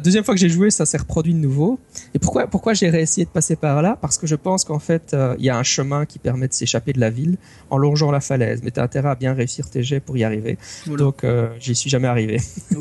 deuxième 0.00 0.24
fois 0.24 0.34
que 0.34 0.40
j'ai 0.40 0.48
joué, 0.48 0.70
ça 0.70 0.86
s'est 0.86 0.96
reproduit 0.96 1.34
de 1.34 1.38
nouveau. 1.38 1.78
Et 2.14 2.18
pourquoi 2.18 2.46
pourquoi 2.46 2.72
j'ai 2.72 2.88
réessayé 2.88 3.26
de 3.26 3.30
passer 3.30 3.54
par 3.54 3.82
là? 3.82 3.98
Parce 4.00 4.16
que 4.16 4.26
je 4.26 4.34
pense 4.34 4.64
qu'en 4.64 4.78
fait, 4.78 5.12
euh, 5.12 5.36
il 5.38 5.44
y 5.44 5.50
a 5.50 5.58
un 5.58 5.62
chemin 5.62 6.06
qui 6.06 6.18
permet 6.18 6.48
de 6.48 6.54
s'échapper 6.54 6.94
de 6.94 7.00
la 7.00 7.10
ville 7.10 7.36
en 7.68 7.76
longeant 7.76 8.10
la 8.10 8.20
falaise. 8.20 8.62
Mais 8.64 8.70
tu 8.70 8.80
as 8.80 8.82
intérêt 8.82 9.10
à 9.10 9.14
bien 9.14 9.34
réussir 9.34 9.68
tes 9.68 9.82
jets 9.82 10.00
pour 10.00 10.16
y 10.16 10.24
arriver. 10.24 10.56
Donc 10.86 11.22
euh, 11.22 11.48
j'y 11.60 11.74
suis 11.74 11.90
jamais 11.90 12.08
arrivé. 12.08 12.40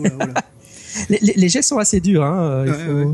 les, 1.10 1.20
les, 1.20 1.50
jets 1.50 1.62
sont 1.62 1.78
assez 1.78 2.00
durs. 2.00 2.24
Hein, 2.24 2.66
euh, 2.68 3.14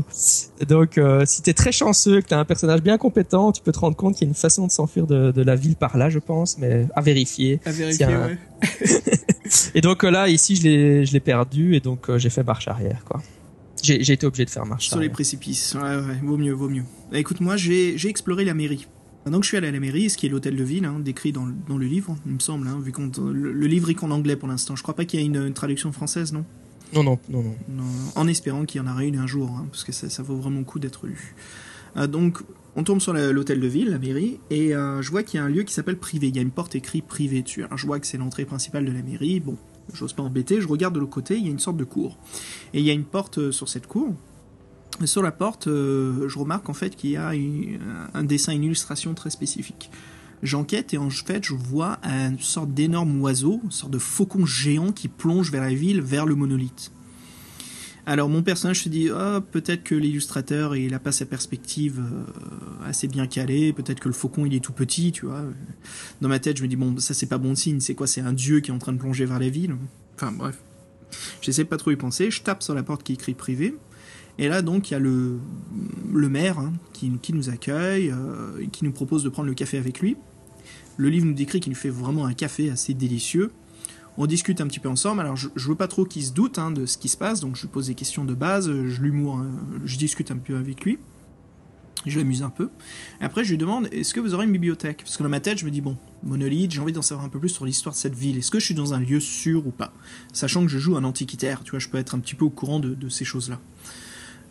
Donc, 0.68 0.98
euh, 0.98 1.24
si 1.26 1.42
t'es 1.42 1.52
très 1.52 1.72
chanceux, 1.72 2.20
que 2.20 2.28
t'as 2.28 2.38
un 2.38 2.44
personnage 2.44 2.82
bien 2.82 2.98
compétent, 2.98 3.52
tu 3.52 3.62
peux 3.62 3.72
te 3.72 3.78
rendre 3.78 3.96
compte 3.96 4.14
qu'il 4.16 4.26
y 4.26 4.28
a 4.28 4.30
une 4.30 4.34
façon 4.34 4.66
de 4.66 4.72
s'enfuir 4.72 5.06
de, 5.06 5.30
de, 5.30 5.42
la 5.42 5.56
ville 5.56 5.76
par 5.76 5.96
là, 5.96 6.10
je 6.10 6.18
pense, 6.18 6.58
mais 6.58 6.86
à 6.94 7.00
vérifier. 7.00 7.60
À 7.64 7.72
vérifier, 7.72 8.06
ouais. 8.06 8.38
et 9.74 9.80
donc 9.80 10.04
euh, 10.04 10.10
là, 10.10 10.28
ici, 10.28 10.56
je 10.56 10.62
l'ai, 10.62 11.06
je 11.06 11.12
l'ai 11.12 11.20
perdu, 11.20 11.74
et 11.74 11.80
donc 11.80 12.14
j'ai 12.16 12.30
fait 12.30 12.42
marche 12.42 12.68
arrière, 12.68 13.04
quoi. 13.04 13.22
J'ai, 13.82 14.02
j'ai 14.04 14.12
été 14.12 14.26
obligé 14.26 14.44
de 14.44 14.50
faire 14.50 14.66
marche 14.66 14.88
Sur 14.88 14.98
les 14.98 15.08
précipices, 15.08 15.74
ouais, 15.74 15.96
ouais, 15.96 16.18
vaut 16.22 16.36
mieux, 16.36 16.52
vaut 16.52 16.68
mieux. 16.68 16.84
Bah, 17.10 17.18
écoute, 17.18 17.40
moi, 17.40 17.56
j'ai, 17.56 17.96
j'ai 17.96 18.08
exploré 18.10 18.44
la 18.44 18.52
mairie. 18.52 18.86
Donc 19.26 19.44
je 19.44 19.48
suis 19.48 19.56
allé 19.56 19.68
à 19.68 19.72
la 19.72 19.80
mairie, 19.80 20.08
ce 20.08 20.16
qui 20.16 20.26
est 20.26 20.28
l'hôtel 20.28 20.56
de 20.56 20.64
ville, 20.64 20.86
hein, 20.86 20.98
décrit 20.98 21.30
dans, 21.30 21.46
dans, 21.68 21.76
le 21.76 21.86
livre, 21.86 22.16
il 22.24 22.32
me 22.32 22.38
semble, 22.38 22.66
hein, 22.66 22.80
vu 22.82 22.90
qu'on 22.90 23.10
le, 23.32 23.66
livre 23.66 23.90
est 23.90 23.94
qu'en 23.94 24.10
anglais 24.10 24.34
pour 24.34 24.48
l'instant. 24.48 24.76
Je 24.76 24.82
crois 24.82 24.96
pas 24.96 25.04
qu'il 25.04 25.20
y 25.20 25.22
ait 25.22 25.26
une 25.26 25.52
traduction 25.52 25.92
française, 25.92 26.32
non? 26.32 26.44
Non, 26.92 27.02
non, 27.04 27.18
non, 27.28 27.42
non. 27.68 27.84
en 28.14 28.26
espérant 28.26 28.64
qu'il 28.64 28.80
y 28.80 28.84
en 28.84 28.90
aura 28.90 29.04
une 29.04 29.16
un 29.16 29.26
jour, 29.26 29.50
hein, 29.50 29.66
parce 29.70 29.84
que 29.84 29.92
ça, 29.92 30.22
vaut 30.22 30.36
vraiment 30.36 30.58
le 30.58 30.64
coup 30.64 30.78
d'être 30.78 31.06
lu. 31.06 31.34
Euh, 31.96 32.06
donc, 32.06 32.38
on 32.76 32.84
tombe 32.84 33.00
sur 33.00 33.12
l'hôtel 33.12 33.60
de 33.60 33.66
ville, 33.66 33.90
la 33.90 33.98
mairie, 33.98 34.38
et 34.50 34.74
euh, 34.74 35.02
je 35.02 35.10
vois 35.10 35.22
qu'il 35.22 35.38
y 35.38 35.42
a 35.42 35.44
un 35.44 35.48
lieu 35.48 35.62
qui 35.62 35.74
s'appelle 35.74 35.98
privé. 35.98 36.28
Il 36.28 36.36
y 36.36 36.38
a 36.38 36.42
une 36.42 36.50
porte 36.50 36.74
écrite 36.74 37.06
privé 37.06 37.42
dessus. 37.42 37.64
Je 37.74 37.86
vois 37.86 37.98
que 37.98 38.06
c'est 38.06 38.18
l'entrée 38.18 38.44
principale 38.44 38.84
de 38.84 38.92
la 38.92 39.02
mairie. 39.02 39.40
Bon, 39.40 39.56
j'ose 39.92 40.12
pas 40.12 40.22
embêter. 40.22 40.60
Je 40.60 40.68
regarde 40.68 40.94
de 40.94 41.00
l'autre 41.00 41.12
côté, 41.12 41.36
il 41.36 41.44
y 41.44 41.48
a 41.48 41.50
une 41.50 41.58
sorte 41.58 41.76
de 41.76 41.84
cour. 41.84 42.18
Et 42.74 42.80
il 42.80 42.84
y 42.84 42.90
a 42.90 42.92
une 42.92 43.04
porte 43.04 43.38
euh, 43.38 43.52
sur 43.52 43.68
cette 43.68 43.86
cour. 43.86 44.14
Sur 45.04 45.22
la 45.22 45.32
porte, 45.32 45.66
je 45.66 46.38
remarque 46.38 46.68
en 46.68 46.74
fait 46.74 46.94
qu'il 46.94 47.10
y 47.10 47.16
a 47.16 47.32
un 48.12 48.22
dessin, 48.22 48.52
une 48.52 48.64
illustration 48.64 49.14
très 49.14 49.30
spécifique. 49.30 49.90
J'enquête 50.42 50.94
et 50.94 50.98
en 50.98 51.10
fait, 51.10 51.44
je 51.44 51.54
vois 51.54 51.98
une 52.02 52.38
sorte 52.38 52.72
d'énorme 52.72 53.20
oiseau, 53.20 53.60
une 53.64 53.70
sorte 53.70 53.92
de 53.92 53.98
faucon 53.98 54.46
géant 54.46 54.92
qui 54.92 55.08
plonge 55.08 55.50
vers 55.50 55.62
la 55.62 55.74
ville, 55.74 56.00
vers 56.00 56.24
le 56.24 56.34
monolithe. 56.34 56.92
Alors 58.06 58.28
mon 58.28 58.42
personnage 58.42 58.82
se 58.82 58.88
dit 58.88 59.08
oh, 59.10 59.40
peut-être 59.52 59.84
que 59.84 59.94
l'illustrateur 59.94 60.74
il 60.74 60.94
a 60.94 60.98
pas 60.98 61.12
sa 61.12 61.26
perspective 61.26 62.00
euh, 62.00 62.88
assez 62.88 63.06
bien 63.06 63.26
calée, 63.26 63.72
peut-être 63.72 64.00
que 64.00 64.08
le 64.08 64.14
faucon 64.14 64.46
il 64.46 64.54
est 64.54 64.60
tout 64.60 64.72
petit, 64.72 65.12
tu 65.12 65.26
vois. 65.26 65.44
Dans 66.20 66.28
ma 66.28 66.38
tête 66.38 66.56
je 66.56 66.62
me 66.62 66.68
dis 66.68 66.76
bon 66.76 66.98
ça 66.98 67.14
c'est 67.14 67.26
pas 67.26 67.38
bon 67.38 67.54
signe, 67.54 67.80
c'est 67.80 67.94
quoi 67.94 68.06
C'est 68.06 68.22
un 68.22 68.32
dieu 68.32 68.60
qui 68.60 68.70
est 68.70 68.74
en 68.74 68.78
train 68.78 68.92
de 68.92 68.98
plonger 68.98 69.26
vers 69.26 69.38
la 69.38 69.48
ville? 69.48 69.76
Enfin 70.16 70.32
bref, 70.32 70.58
j'essaie 71.42 71.64
pas 71.64 71.76
trop 71.76 71.90
y 71.90 71.96
penser. 71.96 72.30
Je 72.30 72.42
tape 72.42 72.62
sur 72.62 72.74
la 72.74 72.82
porte 72.82 73.02
qui 73.02 73.12
écrit 73.12 73.34
privé. 73.34 73.76
Et 74.38 74.48
là 74.48 74.62
donc 74.62 74.90
il 74.90 74.94
y 74.94 74.96
a 74.96 75.00
le 75.00 75.38
le 76.12 76.28
maire 76.28 76.58
hein, 76.58 76.72
qui, 76.92 77.12
qui, 77.20 77.34
nous 77.34 77.50
accueille, 77.50 78.10
euh, 78.10 78.66
qui 78.72 78.84
nous 78.84 78.92
propose 78.92 79.22
de 79.22 79.28
prendre 79.28 79.48
le 79.48 79.54
café 79.54 79.76
avec 79.76 80.00
lui. 80.00 80.16
Le 81.00 81.08
livre 81.08 81.24
nous 81.24 81.32
décrit 81.32 81.60
qu'il 81.60 81.74
fait 81.74 81.88
vraiment 81.88 82.26
un 82.26 82.34
café 82.34 82.70
assez 82.70 82.92
délicieux 82.92 83.50
on 84.18 84.26
discute 84.26 84.60
un 84.60 84.66
petit 84.66 84.80
peu 84.80 84.88
ensemble. 84.90 85.22
Alors, 85.22 85.36
je, 85.36 85.48
je 85.56 85.68
veux 85.68 85.74
pas 85.74 85.88
trop 85.88 86.04
qu'il 86.04 86.22
se 86.22 86.32
doute 86.32 86.58
hein, 86.58 86.70
de 86.70 86.84
ce 86.84 86.98
qui 86.98 87.08
se 87.08 87.16
passe, 87.16 87.40
donc 87.40 87.56
je 87.56 87.62
lui 87.62 87.68
pose 87.68 87.86
des 87.86 87.94
questions 87.94 88.24
de 88.26 88.34
base, 88.34 88.66
je 88.66 89.00
l'humour, 89.00 89.36
hein, 89.38 89.50
je 89.84 89.96
discute 89.96 90.30
un 90.30 90.36
peu 90.36 90.56
avec 90.56 90.84
lui, 90.84 90.98
je 92.04 92.18
l'amuse 92.18 92.42
un 92.42 92.50
peu. 92.50 92.68
Après, 93.20 93.44
je 93.44 93.50
lui 93.50 93.56
demande 93.56 93.88
est-ce 93.92 94.12
que 94.12 94.20
vous 94.20 94.34
aurez 94.34 94.44
une 94.44 94.52
bibliothèque? 94.52 94.98
Parce 95.04 95.16
que 95.16 95.22
dans 95.22 95.30
ma 95.30 95.40
tête, 95.40 95.56
je 95.56 95.64
me 95.64 95.70
dis 95.70 95.80
bon, 95.80 95.96
monolithe, 96.22 96.72
j'ai 96.72 96.80
envie 96.80 96.92
d'en 96.92 97.00
savoir 97.00 97.24
un 97.24 97.30
peu 97.30 97.38
plus 97.38 97.48
sur 97.48 97.64
l'histoire 97.64 97.94
de 97.94 97.98
cette 97.98 98.14
ville. 98.14 98.36
Est-ce 98.36 98.50
que 98.50 98.58
je 98.58 98.66
suis 98.66 98.74
dans 98.74 98.92
un 98.92 99.00
lieu 99.00 99.20
sûr 99.20 99.66
ou 99.66 99.70
pas? 99.70 99.94
Sachant 100.34 100.62
que 100.62 100.68
je 100.68 100.78
joue 100.78 100.98
un 100.98 101.04
antiquitaire, 101.04 101.62
tu 101.64 101.70
vois, 101.70 101.78
je 101.78 101.88
peux 101.88 101.98
être 101.98 102.14
un 102.14 102.18
petit 102.18 102.34
peu 102.34 102.44
au 102.44 102.50
courant 102.50 102.80
de, 102.80 103.08
ces 103.08 103.24
choses-là. 103.24 103.58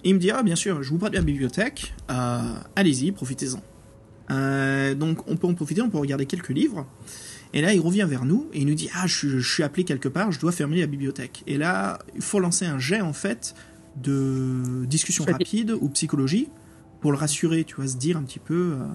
il 0.03 0.15
me 0.15 0.19
dit 0.19 0.31
ah 0.31 0.41
bien 0.41 0.55
sûr, 0.55 0.81
je 0.81 0.89
vous 0.89 0.97
prête 0.97 1.13
la 1.13 1.21
bibliothèque, 1.21 1.93
euh, 2.09 2.39
allez-y, 2.75 3.11
profitez-en. 3.11 3.61
Euh, 4.31 4.95
donc 4.95 5.27
on 5.27 5.35
peut 5.35 5.47
en 5.47 5.53
profiter, 5.53 5.81
on 5.81 5.89
peut 5.89 5.97
regarder 5.97 6.25
quelques 6.25 6.49
livres. 6.49 6.85
Et 7.53 7.61
là, 7.61 7.73
il 7.73 7.79
revient 7.79 8.05
vers 8.07 8.25
nous 8.25 8.47
et 8.53 8.59
il 8.61 8.67
nous 8.67 8.75
dit 8.75 8.89
Ah, 8.93 9.07
je, 9.07 9.39
suis 9.39 9.63
appelé 9.63 9.83
quelque 9.83 10.09
part, 10.09 10.31
je 10.31 10.39
dois 10.39 10.51
fermer 10.51 10.79
la 10.79 10.87
bibliothèque. 10.87 11.43
Et 11.47 11.57
là, 11.57 11.99
il 12.15 12.21
faut 12.21 12.39
lancer 12.39 12.65
un 12.65 12.77
jet, 12.77 13.01
en 13.01 13.13
fait, 13.13 13.55
de 13.95 14.85
discussion 14.85 15.25
rapide 15.25 15.75
ou 15.79 15.89
psychologie 15.89 16.47
pour 17.01 17.11
le 17.11 17.17
rassurer, 17.17 17.63
tu 17.63 17.75
vois, 17.75 17.87
se 17.87 17.97
dire 17.97 18.17
un 18.17 18.23
petit 18.23 18.39
peu 18.39 18.73
euh, 18.73 18.85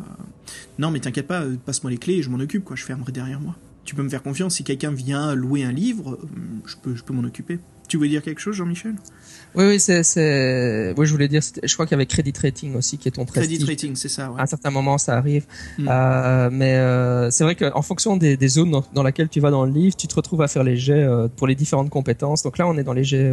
Non, 0.79 0.91
mais 0.91 1.01
t'inquiète 1.01 1.27
pas, 1.27 1.43
euh, 1.43 1.57
passe-moi 1.57 1.91
les 1.91 1.97
clés 1.97 2.15
et 2.15 2.23
je 2.23 2.31
m'en 2.31 2.39
occupe, 2.39 2.63
quoi, 2.63 2.77
je 2.77 2.85
fermerai 2.85 3.13
derrière 3.13 3.41
moi. 3.41 3.57
Tu 3.85 3.95
peux 3.95 4.03
me 4.03 4.09
faire 4.09 4.23
confiance, 4.23 4.57
si 4.57 4.65
quelqu'un 4.65 4.93
vient 4.93 5.35
louer 5.35 5.65
un 5.65 5.73
livre, 5.73 6.19
je 6.67 6.77
peux, 6.77 6.95
je 6.95 7.03
peux 7.03 7.13
m'en 7.13 7.25
occuper. 7.25 7.59
Tu 7.89 7.99
veux 7.99 8.09
dire 8.09 8.23
quelque 8.23 8.41
chose, 8.41 8.57
Jean-Michel? 8.57 8.95
Oui, 9.55 9.65
oui, 9.67 9.81
c'est, 9.81 10.03
c'est, 10.03 10.95
oui, 10.97 11.07
je 11.07 11.13
voulais 11.13 11.29
dire, 11.29 11.43
je 11.63 11.73
crois 11.75 11.87
qu'il 11.87 11.93
y 11.93 11.95
avait 11.95 12.07
Credit 12.07 12.33
Rating 12.43 12.75
aussi 12.75 12.99
qui 12.99 13.07
est 13.09 13.13
ton 13.13 13.25
prestige. 13.25 13.59
Credit 13.59 13.71
Rating, 13.71 13.95
c'est 13.95 14.09
ça. 14.09 14.31
Ouais. 14.31 14.41
À 14.41 14.43
un 14.43 14.47
certain 14.47 14.71
moment, 14.71 14.99
ça 14.99 15.17
arrive. 15.17 15.47
Hmm. 15.79 15.89
Euh, 15.89 16.51
mais 16.51 16.75
euh, 16.75 17.31
c'est 17.31 17.45
vrai 17.45 17.55
qu'en 17.55 17.83
fonction 17.83 18.17
des, 18.17 18.37
des 18.37 18.49
zones 18.49 18.73
dans, 18.73 18.85
dans 18.93 19.05
lesquelles 19.05 19.29
tu 19.29 19.39
vas 19.39 19.51
dans 19.51 19.65
le 19.65 19.73
livre, 19.73 19.95
tu 19.95 20.09
te 20.09 20.15
retrouves 20.15 20.43
à 20.43 20.49
faire 20.49 20.65
les 20.65 20.77
jets 20.77 21.05
euh, 21.05 21.29
pour 21.29 21.47
les 21.47 21.55
différentes 21.55 21.91
compétences. 21.91 22.43
Donc 22.43 22.59
là, 22.59 22.67
on 22.67 22.77
est 22.77 22.85
dans 22.85 22.95
les 22.95 23.05
jets 23.05 23.33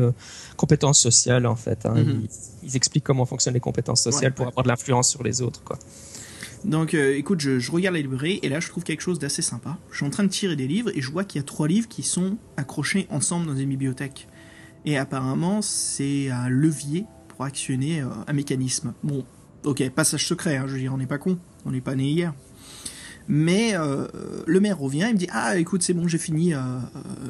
compétences 0.58 1.00
sociales 1.00 1.48
en 1.48 1.56
fait. 1.56 1.86
Hein. 1.86 1.96
Hmm. 1.96 2.22
Ils, 2.24 2.70
ils, 2.70 2.76
expliquent 2.76 3.06
comment 3.06 3.26
fonctionnent 3.26 3.56
les 3.56 3.60
compétences 3.60 4.04
sociales 4.04 4.34
pour 4.34 4.48
avoir 4.48 4.64
de 4.64 4.70
l'influence 4.70 5.10
sur 5.10 5.24
les 5.24 5.42
autres, 5.42 5.64
quoi. 5.64 5.80
Donc 6.66 6.94
euh, 6.94 7.18
écoute, 7.18 7.40
je, 7.40 7.60
je, 7.60 7.72
regarde 7.72 7.96
la 7.96 8.02
librairie 8.02 8.40
et 8.44 8.50
là 8.50 8.60
je 8.60 8.68
trouve 8.68 8.84
quelque 8.84 9.02
chose 9.02 9.20
d'assez 9.20 9.42
sympa. 9.42 9.78
Je 9.92 9.98
suis 9.98 10.06
en 10.06 10.10
train 10.10 10.24
de 10.24 10.30
tirer 10.30 10.56
des 10.56 10.68
livres 10.68 10.92
et 10.96 11.02
je 11.02 11.10
vois 11.10 11.24
qu'il 11.24 11.40
y 11.40 11.44
a 11.44 11.46
trois 11.46 11.68
livres 11.68 11.88
qui 11.88 12.04
sont 12.04 12.38
accrochés 12.58 13.08
ensemble 13.10 13.48
dans 13.48 13.56
une 13.56 13.70
bibliothèque. 13.70 14.28
Et 14.86 14.98
apparemment, 14.98 15.62
c'est 15.62 16.30
un 16.30 16.50
levier 16.50 17.06
pour 17.28 17.46
actionner 17.46 18.02
euh, 18.02 18.08
un 18.28 18.34
mécanisme. 18.34 18.94
Bon, 19.04 19.26
ok, 19.63 19.88
passage 19.91 20.26
secret, 20.26 20.58
hein, 20.58 20.65
je 20.67 20.74
veux 20.74 20.80
dire, 20.80 20.94
on 20.94 20.98
n'est 20.98 21.06
pas 21.06 21.17
con, 21.17 21.38
on 21.65 21.72
n'est 21.72 21.82
pas 21.82 21.96
né 21.96 22.10
hier. 22.10 22.34
Mais 23.28 23.76
euh, 23.76 24.08
le 24.48 24.60
maire 24.60 24.80
revient 24.80 25.08
et 25.10 25.13
me 25.13 25.17
dit 25.17 25.28
Ah, 25.32 25.58
écoute, 25.58 25.84
c'est 25.84 25.94
bon, 25.94 26.08
j'ai 26.08 26.17
fini 26.17 26.54
euh, 26.54 26.60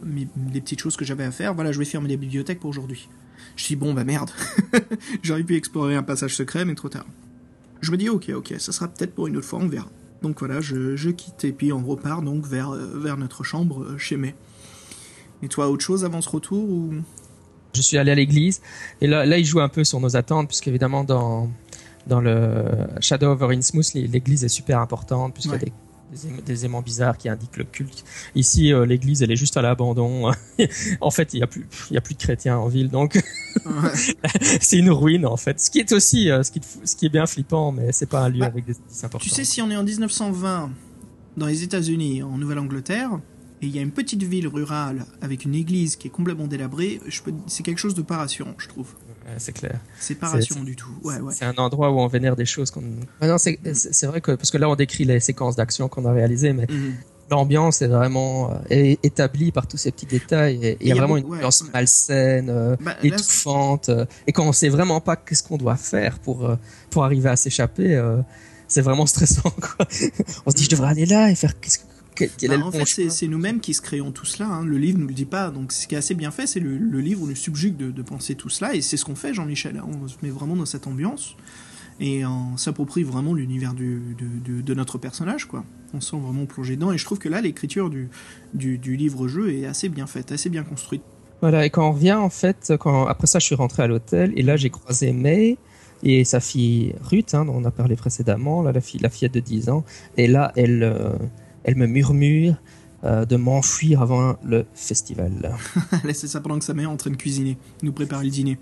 les 0.06 0.62
petites 0.62 0.80
choses 0.80 0.96
que 0.96 1.04
j'avais 1.04 1.26
à 1.26 1.32
faire, 1.32 1.54
voilà, 1.54 1.72
je 1.72 1.80
vais 1.80 1.86
fermer 1.86 2.08
les 2.08 2.18
bibliothèques 2.18 2.60
pour 2.60 2.70
aujourd'hui. 2.70 3.10
Je 3.58 3.68
dis 3.68 3.76
Bon, 3.76 3.94
bah 3.94 4.06
merde, 4.06 4.32
j'aurais 5.22 5.44
pu 5.44 5.56
explorer 5.56 5.96
un 5.96 6.04
passage 6.04 6.36
secret, 6.36 6.64
mais 6.64 6.76
trop 6.76 6.90
tard. 6.90 7.06
Je 7.82 7.92
me 7.92 7.98
dis 7.98 8.10
Ok, 8.10 8.30
ok, 8.30 8.56
ça 8.58 8.72
sera 8.72 8.88
peut-être 8.88 9.14
pour 9.14 9.28
une 9.28 9.36
autre 9.36 9.48
fois, 9.48 9.60
on 9.60 9.68
verra. 9.68 9.90
Donc 10.22 10.40
voilà, 10.40 10.62
je, 10.62 10.96
je 10.96 11.10
quitte 11.10 11.44
et 11.44 11.52
puis 11.52 11.74
on 11.74 11.84
repart 11.84 12.24
donc 12.24 12.46
vers, 12.46 12.72
vers 12.72 13.18
notre 13.18 13.44
chambre 13.44 13.98
chez 13.98 14.18
May. 14.18 14.36
Et 15.44 15.48
toi, 15.48 15.70
autre 15.70 15.84
chose 15.84 16.06
avant 16.06 16.22
ce 16.22 16.30
retour 16.30 16.70
ou? 16.70 16.94
Je 17.74 17.82
suis 17.82 17.98
allé 17.98 18.12
à 18.12 18.16
l'église 18.16 18.62
et 19.02 19.08
là, 19.08 19.26
là, 19.26 19.38
il 19.38 19.46
joue 19.46 19.60
un 19.60 19.70
peu 19.70 19.84
sur 19.84 20.00
nos 20.00 20.16
attentes 20.16 20.48
puisqu'évidemment 20.48 21.04
dans 21.04 21.50
dans 22.08 22.20
le 22.20 22.66
Shadow 23.00 23.28
over 23.28 23.56
Innsmouth, 23.56 23.94
l'église 23.94 24.44
est 24.44 24.50
super 24.50 24.80
importante 24.80 25.34
puisqu'il 25.34 25.52
y 25.52 25.56
a 25.56 25.58
des, 25.60 25.72
des, 26.46 26.66
aimants 26.66 26.82
bizarres 26.82 27.18
qui 27.18 27.30
indiquent 27.30 27.58
le 27.58 27.64
culte. 27.64 28.04
Ici, 28.36 28.74
euh, 28.74 28.86
l'église, 28.86 29.22
elle 29.22 29.32
est 29.32 29.36
juste 29.36 29.58
à 29.58 29.62
l'abandon. 29.62 30.32
en 31.02 31.12
fait, 31.12 31.34
il 31.34 31.40
y 31.40 31.44
a 31.44 31.48
plus, 31.48 31.68
il 31.90 31.94
y 31.94 31.98
a 31.98 32.02
plus 32.02 32.16
de 32.16 32.20
chrétiens 32.20 32.58
en 32.58 32.68
ville, 32.68 32.90
donc 32.90 33.22
c'est 34.62 34.78
une 34.78 34.92
ruine 34.92 35.26
en 35.26 35.38
fait. 35.38 35.60
Ce 35.60 35.70
qui 35.70 35.80
est 35.80 35.92
aussi, 35.92 36.30
euh, 36.30 36.44
ce, 36.44 36.52
qui, 36.52 36.62
ce 36.84 36.96
qui 36.96 37.06
est 37.06 37.10
bien 37.10 37.26
flippant, 37.26 37.72
mais 37.72 37.92
c'est 37.92 38.10
pas 38.10 38.22
un 38.22 38.30
lieu 38.30 38.40
bah, 38.40 38.48
avec 38.48 38.66
des 38.66 38.76
importants. 39.04 39.20
Tu 39.20 39.30
sais, 39.30 39.44
si 39.44 39.62
on 39.62 39.70
est 39.70 39.76
en 39.76 39.84
1920 39.84 40.72
dans 41.38 41.46
les 41.46 41.64
États-Unis, 41.64 42.24
en 42.24 42.38
Nouvelle-Angleterre, 42.38 43.20
et 43.62 43.67
il 43.67 43.76
y 43.76 43.78
a 43.78 43.82
une 43.82 43.91
petite 43.91 44.24
ville 44.24 44.47
rurale 44.47 45.06
avec 45.21 45.45
une 45.45 45.54
église 45.54 45.95
qui 45.95 46.08
est 46.08 46.12
complètement 46.12 46.47
délabrée, 46.47 47.00
je 47.08 47.21
peux... 47.21 47.32
c'est 47.45 47.62
quelque 47.62 47.78
chose 47.78 47.93
de 47.93 48.02
pas 48.02 48.17
rassurant, 48.17 48.56
je 48.58 48.67
trouve. 48.67 48.88
c'est 49.38 49.52
clair. 49.52 49.80
C'est 50.00 50.15
pas 50.15 50.30
rassurant 50.30 50.63
du 50.63 50.76
tout. 50.76 50.89
Ouais, 51.04 51.19
ouais. 51.19 51.34
C'est 51.38 51.45
un 51.45 51.54
endroit 51.58 51.91
où 51.91 52.00
on 52.00 52.08
vénère 52.08 52.36
des 52.36 52.45
choses 52.45 52.71
qu'on. 52.71 52.82
non, 53.21 53.38
c'est, 53.38 53.60
vrai 54.08 54.19
que 54.19 54.32
parce 54.32 54.50
que 54.50 54.58
là 54.58 54.67
on 54.67 54.76
décrit 54.76 55.06
les 55.06 55.19
séquences 55.19 55.56
d'action 55.56 55.89
qu'on 55.89 56.06
a 56.06 56.12
réalisées, 56.12 56.54
mais 56.54 56.65
mhm. 56.67 56.95
l'ambiance 57.30 57.84
est 57.84 57.88
vraiment 57.88 58.52
euh, 58.71 58.95
établie 59.04 59.52
par 59.52 59.67
tous 59.67 59.78
ces 59.78 59.91
petits 59.91 60.08
détails. 60.08 60.65
Et 60.65 60.78
il 60.82 60.88
y, 60.88 60.91
a 60.91 60.95
vraiment 60.95 61.17
une 61.17 61.26
ambiance 61.26 61.63
malsaine, 61.71 62.50
euh, 62.50 62.76
bah, 62.82 62.95
étouffante. 63.04 63.89
Euh, 63.89 64.06
et 64.26 64.32
quand 64.32 64.47
on 64.47 64.54
sait 64.54 64.69
vraiment 64.69 65.02
pas 65.02 65.15
qu'est-ce 65.15 65.43
qu'on 65.43 65.58
doit 65.58 65.78
faire 65.78 66.17
pour 66.17 66.50
pour 66.89 67.04
arriver 67.04 67.30
à 67.30 67.36
s'échapper, 67.36 68.02
c'est 68.67 68.82
vraiment 68.82 69.06
stressant. 69.06 69.52
Quoi. 69.52 69.86
on 70.47 70.50
se 70.50 70.56
dit 70.56 70.63
je 70.63 70.69
devrais 70.71 70.89
aller 70.89 71.06
là 71.06 71.30
et 71.30 71.36
faire 71.36 71.60
qu'est-ce 71.60 71.78
que 71.78 71.90
bah, 72.48 72.58
en 72.64 72.72
fait, 72.72 73.10
c'est 73.10 73.28
nous-mêmes 73.28 73.60
qui 73.60 73.74
se 73.74 73.82
créons 73.82 74.12
tout 74.12 74.26
cela. 74.26 74.50
Hein. 74.50 74.66
Le 74.66 74.78
livre 74.78 74.98
ne 74.98 75.04
nous 75.04 75.10
le 75.10 75.14
dit 75.14 75.26
pas. 75.26 75.52
Donc, 75.52 75.72
ce 75.72 75.88
qui 75.88 75.96
est 75.96 75.98
assez 75.98 76.16
bien 76.16 76.32
fait, 76.32 76.48
c'est 76.48 76.60
le, 76.60 76.78
le, 76.78 77.00
livre 77.00 77.26
nous 77.28 77.36
subjugue 77.36 77.78
de, 77.78 78.02
penser 78.02 78.36
tout 78.36 78.50
cela. 78.50 78.74
Et 78.76 78.82
c'est 78.82 78.98
ce 78.98 79.06
qu'on 79.06 79.16
fait, 79.16 79.34
Jean-Michel. 79.34 79.82
On 79.86 80.08
se 80.08 80.16
met 80.24 80.30
vraiment 80.30 80.56
dans 80.56 80.66
cette 80.66 80.88
ambiance 80.88 81.36
et 82.00 82.26
on 82.26 82.58
s'approprie 82.58 83.04
vraiment 83.04 83.34
l'univers 83.34 83.74
de, 83.74 84.00
de, 84.62 84.74
notre 84.74 84.98
personnage. 84.98 85.46
quoi. 85.46 85.64
On 85.94 86.02
se 86.02 86.12
sent 86.12 86.18
vraiment 86.18 86.46
plongé 86.46 86.76
dedans. 86.76 86.92
Et 86.92 86.98
je 86.98 87.06
trouve 87.06 87.20
que 87.20 87.30
là, 87.30 87.42
l'écriture 87.42 87.90
du, 87.90 88.10
du, 88.54 88.96
livre-jeu 88.96 89.54
est 89.54 89.66
assez 89.66 89.88
bien 89.90 90.08
faite, 90.08 90.32
assez 90.32 90.50
bien 90.50 90.64
construite. 90.64 91.04
Voilà, 91.42 91.66
et 91.66 91.70
quand 91.70 91.88
on 91.88 91.92
revient, 91.94 92.14
en 92.14 92.30
fait, 92.30 92.74
quand, 92.80 93.08
après 93.08 93.28
ça, 93.28 93.40
je 93.40 93.46
suis 93.46 93.56
rentré 93.56 93.84
à 93.84 93.88
l'hôtel 93.88 94.34
et 94.36 94.44
là, 94.44 94.58
j'ai 94.58 94.70
croisé 94.70 95.12
May 95.12 95.58
et 96.04 96.24
sa 96.24 96.40
fille 96.40 96.94
Ruth, 97.02 97.34
hein, 97.34 97.46
dont 97.46 97.56
on 97.56 97.66
a 97.66 97.72
parlé 97.72 97.96
précédemment, 97.96 98.62
là, 98.64 98.72
la, 98.72 98.82
fille, 98.82 99.00
la 99.00 99.10
fillette 99.10 99.34
de 99.34 99.40
10 99.40 99.70
ans. 99.70 99.84
Et 100.18 100.28
là, 100.28 100.52
elle, 100.56 100.84
euh, 100.84 101.14
elle 101.63 101.76
me 101.76 101.88
murmure 101.88 102.56
euh, 103.04 103.26
de 103.26 103.36
m'enfuir 103.36 104.02
avant 104.02 104.36
le 104.43 104.65
festival. 104.74 105.58
c'est 106.13 106.28
ça 106.28 106.39
pendant 106.39 106.60
que 106.60 106.65
sa 106.65 106.74
mère 106.74 106.86
est 106.86 106.93
en 106.93 106.97
train 106.97 107.10
de 107.10 107.15
cuisiner, 107.15 107.58
nous 107.82 107.91
préparer 107.91 108.26
le 108.26 108.32
dîner. 108.32 108.58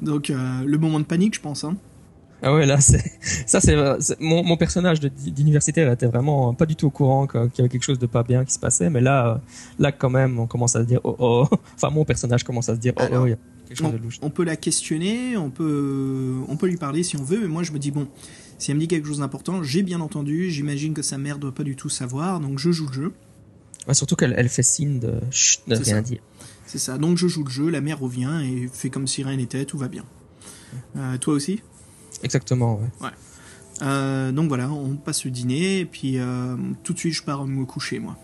Donc 0.00 0.30
euh, 0.30 0.62
le 0.64 0.78
moment 0.78 1.00
de 1.00 1.04
panique, 1.04 1.34
je 1.34 1.40
pense. 1.40 1.64
Hein. 1.64 1.76
Ah 2.42 2.54
ouais, 2.54 2.64
là, 2.64 2.80
c'est 2.80 3.02
ça, 3.46 3.60
c'est 3.60 3.76
mon, 4.20 4.42
mon 4.44 4.56
personnage 4.56 5.00
d'universitaire 5.00 5.92
était 5.92 6.06
vraiment 6.06 6.54
pas 6.54 6.64
du 6.64 6.74
tout 6.74 6.86
au 6.86 6.90
courant 6.90 7.26
qu'il 7.26 7.40
y 7.40 7.60
avait 7.60 7.68
quelque 7.68 7.82
chose 7.82 7.98
de 7.98 8.06
pas 8.06 8.22
bien 8.22 8.44
qui 8.44 8.54
se 8.54 8.58
passait, 8.58 8.88
mais 8.88 9.00
là, 9.00 9.40
là 9.78 9.92
quand 9.92 10.10
même, 10.10 10.38
on 10.38 10.46
commence 10.46 10.74
à 10.76 10.80
se 10.80 10.86
dire 10.86 11.00
oh 11.04 11.16
oh. 11.18 11.48
Enfin, 11.74 11.90
mon 11.90 12.04
personnage 12.04 12.44
commence 12.44 12.68
à 12.68 12.76
se 12.76 12.80
dire 12.80 12.94
oh 12.96 13.02
oh. 13.12 13.26
Chose 13.74 13.86
on, 13.86 13.92
de 13.92 13.98
louche. 13.98 14.18
On 14.22 14.30
peut 14.30 14.44
la 14.44 14.56
questionner, 14.56 15.36
on 15.36 15.50
peut, 15.50 16.36
on 16.48 16.56
peut 16.56 16.66
lui 16.66 16.76
parler 16.76 17.02
si 17.02 17.16
on 17.16 17.22
veut, 17.22 17.40
mais 17.40 17.48
moi 17.48 17.62
je 17.62 17.72
me 17.72 17.78
dis 17.78 17.90
bon, 17.90 18.08
si 18.58 18.70
elle 18.70 18.76
me 18.76 18.80
dit 18.80 18.88
quelque 18.88 19.06
chose 19.06 19.18
d'important, 19.18 19.62
j'ai 19.62 19.82
bien 19.82 20.00
entendu, 20.00 20.50
j'imagine 20.50 20.92
que 20.92 21.02
sa 21.02 21.18
mère 21.18 21.38
doit 21.38 21.54
pas 21.54 21.62
du 21.62 21.76
tout 21.76 21.88
savoir, 21.88 22.40
donc 22.40 22.58
je 22.58 22.72
joue 22.72 22.86
le 22.88 22.92
jeu. 22.92 23.12
surtout 23.92 24.16
qu'elle 24.16 24.34
elle 24.36 24.48
fait 24.48 24.62
signe 24.62 24.98
de, 24.98 25.20
rien 25.68 26.02
dire. 26.02 26.20
C'est 26.66 26.78
ça, 26.78 26.98
donc 26.98 27.16
je 27.16 27.28
joue 27.28 27.44
le 27.44 27.50
jeu, 27.50 27.70
la 27.70 27.80
mère 27.80 28.00
revient 28.00 28.42
et 28.44 28.68
fait 28.72 28.90
comme 28.90 29.06
si 29.06 29.22
rien 29.22 29.36
n'était, 29.36 29.64
tout 29.64 29.78
va 29.78 29.88
bien. 29.88 30.04
Euh, 30.96 31.18
toi 31.18 31.34
aussi? 31.34 31.62
Exactement, 32.22 32.76
ouais. 32.76 33.06
ouais. 33.06 33.12
Euh, 33.82 34.30
donc 34.30 34.48
voilà, 34.48 34.70
on 34.70 34.96
passe 34.96 35.24
le 35.24 35.30
dîner, 35.30 35.80
et 35.80 35.84
puis 35.84 36.18
euh, 36.18 36.56
tout 36.82 36.92
de 36.92 36.98
suite 36.98 37.14
je 37.14 37.22
pars 37.22 37.46
me 37.46 37.64
coucher, 37.64 37.98
moi. 37.98 38.16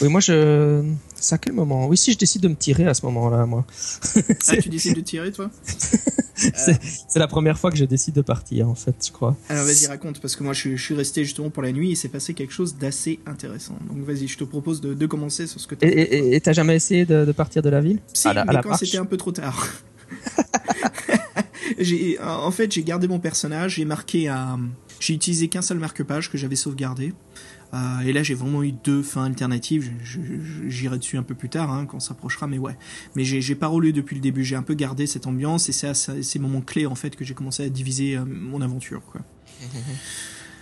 Oui, 0.00 0.08
moi 0.08 0.20
je. 0.20 0.82
C'est 1.14 1.34
à 1.34 1.38
quel 1.38 1.54
moment? 1.54 1.86
Oui, 1.86 1.96
si 1.96 2.12
je 2.12 2.18
décide 2.18 2.42
de 2.42 2.48
me 2.48 2.54
tirer 2.54 2.86
à 2.86 2.94
ce 2.94 3.04
moment-là, 3.06 3.46
moi. 3.46 3.64
ah, 4.48 4.56
tu 4.56 4.68
décides 4.68 4.96
de 4.96 5.00
tirer, 5.00 5.32
toi? 5.32 5.50
C'est 6.36 7.18
la 7.18 7.28
première 7.28 7.58
fois 7.58 7.70
que 7.70 7.78
je 7.78 7.86
décide 7.86 8.14
de 8.14 8.20
partir, 8.20 8.68
en 8.68 8.74
fait, 8.74 8.94
je 9.06 9.10
crois. 9.10 9.34
Alors 9.48 9.64
vas-y, 9.64 9.86
raconte, 9.86 10.20
parce 10.20 10.36
que 10.36 10.44
moi 10.44 10.52
je, 10.52 10.76
suis 10.76 10.94
resté 10.94 11.24
justement 11.24 11.48
pour 11.48 11.62
la 11.62 11.72
nuit 11.72 11.92
et 11.92 11.94
c'est 11.94 12.08
passé 12.08 12.34
quelque 12.34 12.52
chose 12.52 12.76
d'assez 12.76 13.20
intéressant. 13.24 13.78
Donc 13.88 14.04
vas-y, 14.04 14.28
je 14.28 14.36
te 14.36 14.44
propose 14.44 14.82
de, 14.82 15.06
commencer 15.06 15.46
sur 15.46 15.60
ce 15.60 15.66
que 15.66 15.74
tu 15.74 15.86
Et 15.86 16.38
t'as 16.42 16.52
jamais 16.52 16.76
essayé 16.76 17.06
de, 17.06 17.32
partir 17.32 17.62
de 17.62 17.70
la 17.70 17.80
ville? 17.80 18.00
Si, 18.12 18.28
mais 18.28 18.60
quand 18.62 18.76
c'était 18.76 18.98
un 18.98 19.06
peu 19.06 19.16
trop 19.16 19.32
tard. 19.32 19.66
en 22.22 22.50
fait, 22.50 22.72
j'ai 22.72 22.82
gardé 22.82 23.08
mon 23.08 23.18
personnage, 23.18 23.76
j'ai 23.76 23.84
marqué 23.84 24.28
à. 24.28 24.58
J'ai 25.00 25.14
utilisé 25.14 25.48
qu'un 25.48 25.62
seul 25.62 25.78
marque-page 25.78 26.30
que 26.30 26.38
j'avais 26.38 26.56
sauvegardé. 26.56 27.12
Euh, 27.74 28.00
et 28.00 28.12
là, 28.12 28.22
j'ai 28.22 28.34
vraiment 28.34 28.62
eu 28.62 28.72
deux 28.72 29.02
fins 29.02 29.24
alternatives. 29.24 29.90
J'irai 30.68 30.98
dessus 30.98 31.16
un 31.18 31.22
peu 31.22 31.34
plus 31.34 31.48
tard, 31.48 31.70
hein, 31.72 31.84
quand 31.86 32.00
ça 32.00 32.08
s'approchera, 32.08 32.46
mais 32.46 32.58
ouais. 32.58 32.76
Mais 33.14 33.24
j'ai 33.24 33.54
pas 33.54 33.66
roulé 33.66 33.92
depuis 33.92 34.14
le 34.14 34.20
début. 34.22 34.44
J'ai 34.44 34.56
un 34.56 34.62
peu 34.62 34.74
gardé 34.74 35.06
cette 35.06 35.26
ambiance, 35.26 35.68
et 35.68 35.72
c'est 35.72 35.88
à 35.88 35.94
ces 35.94 36.38
moments 36.38 36.60
clés, 36.60 36.86
en 36.86 36.94
fait, 36.94 37.16
que 37.16 37.24
j'ai 37.24 37.34
commencé 37.34 37.64
à 37.64 37.68
diviser 37.68 38.16
euh, 38.16 38.24
mon 38.24 38.62
aventure, 38.62 39.02
quoi. 39.10 39.20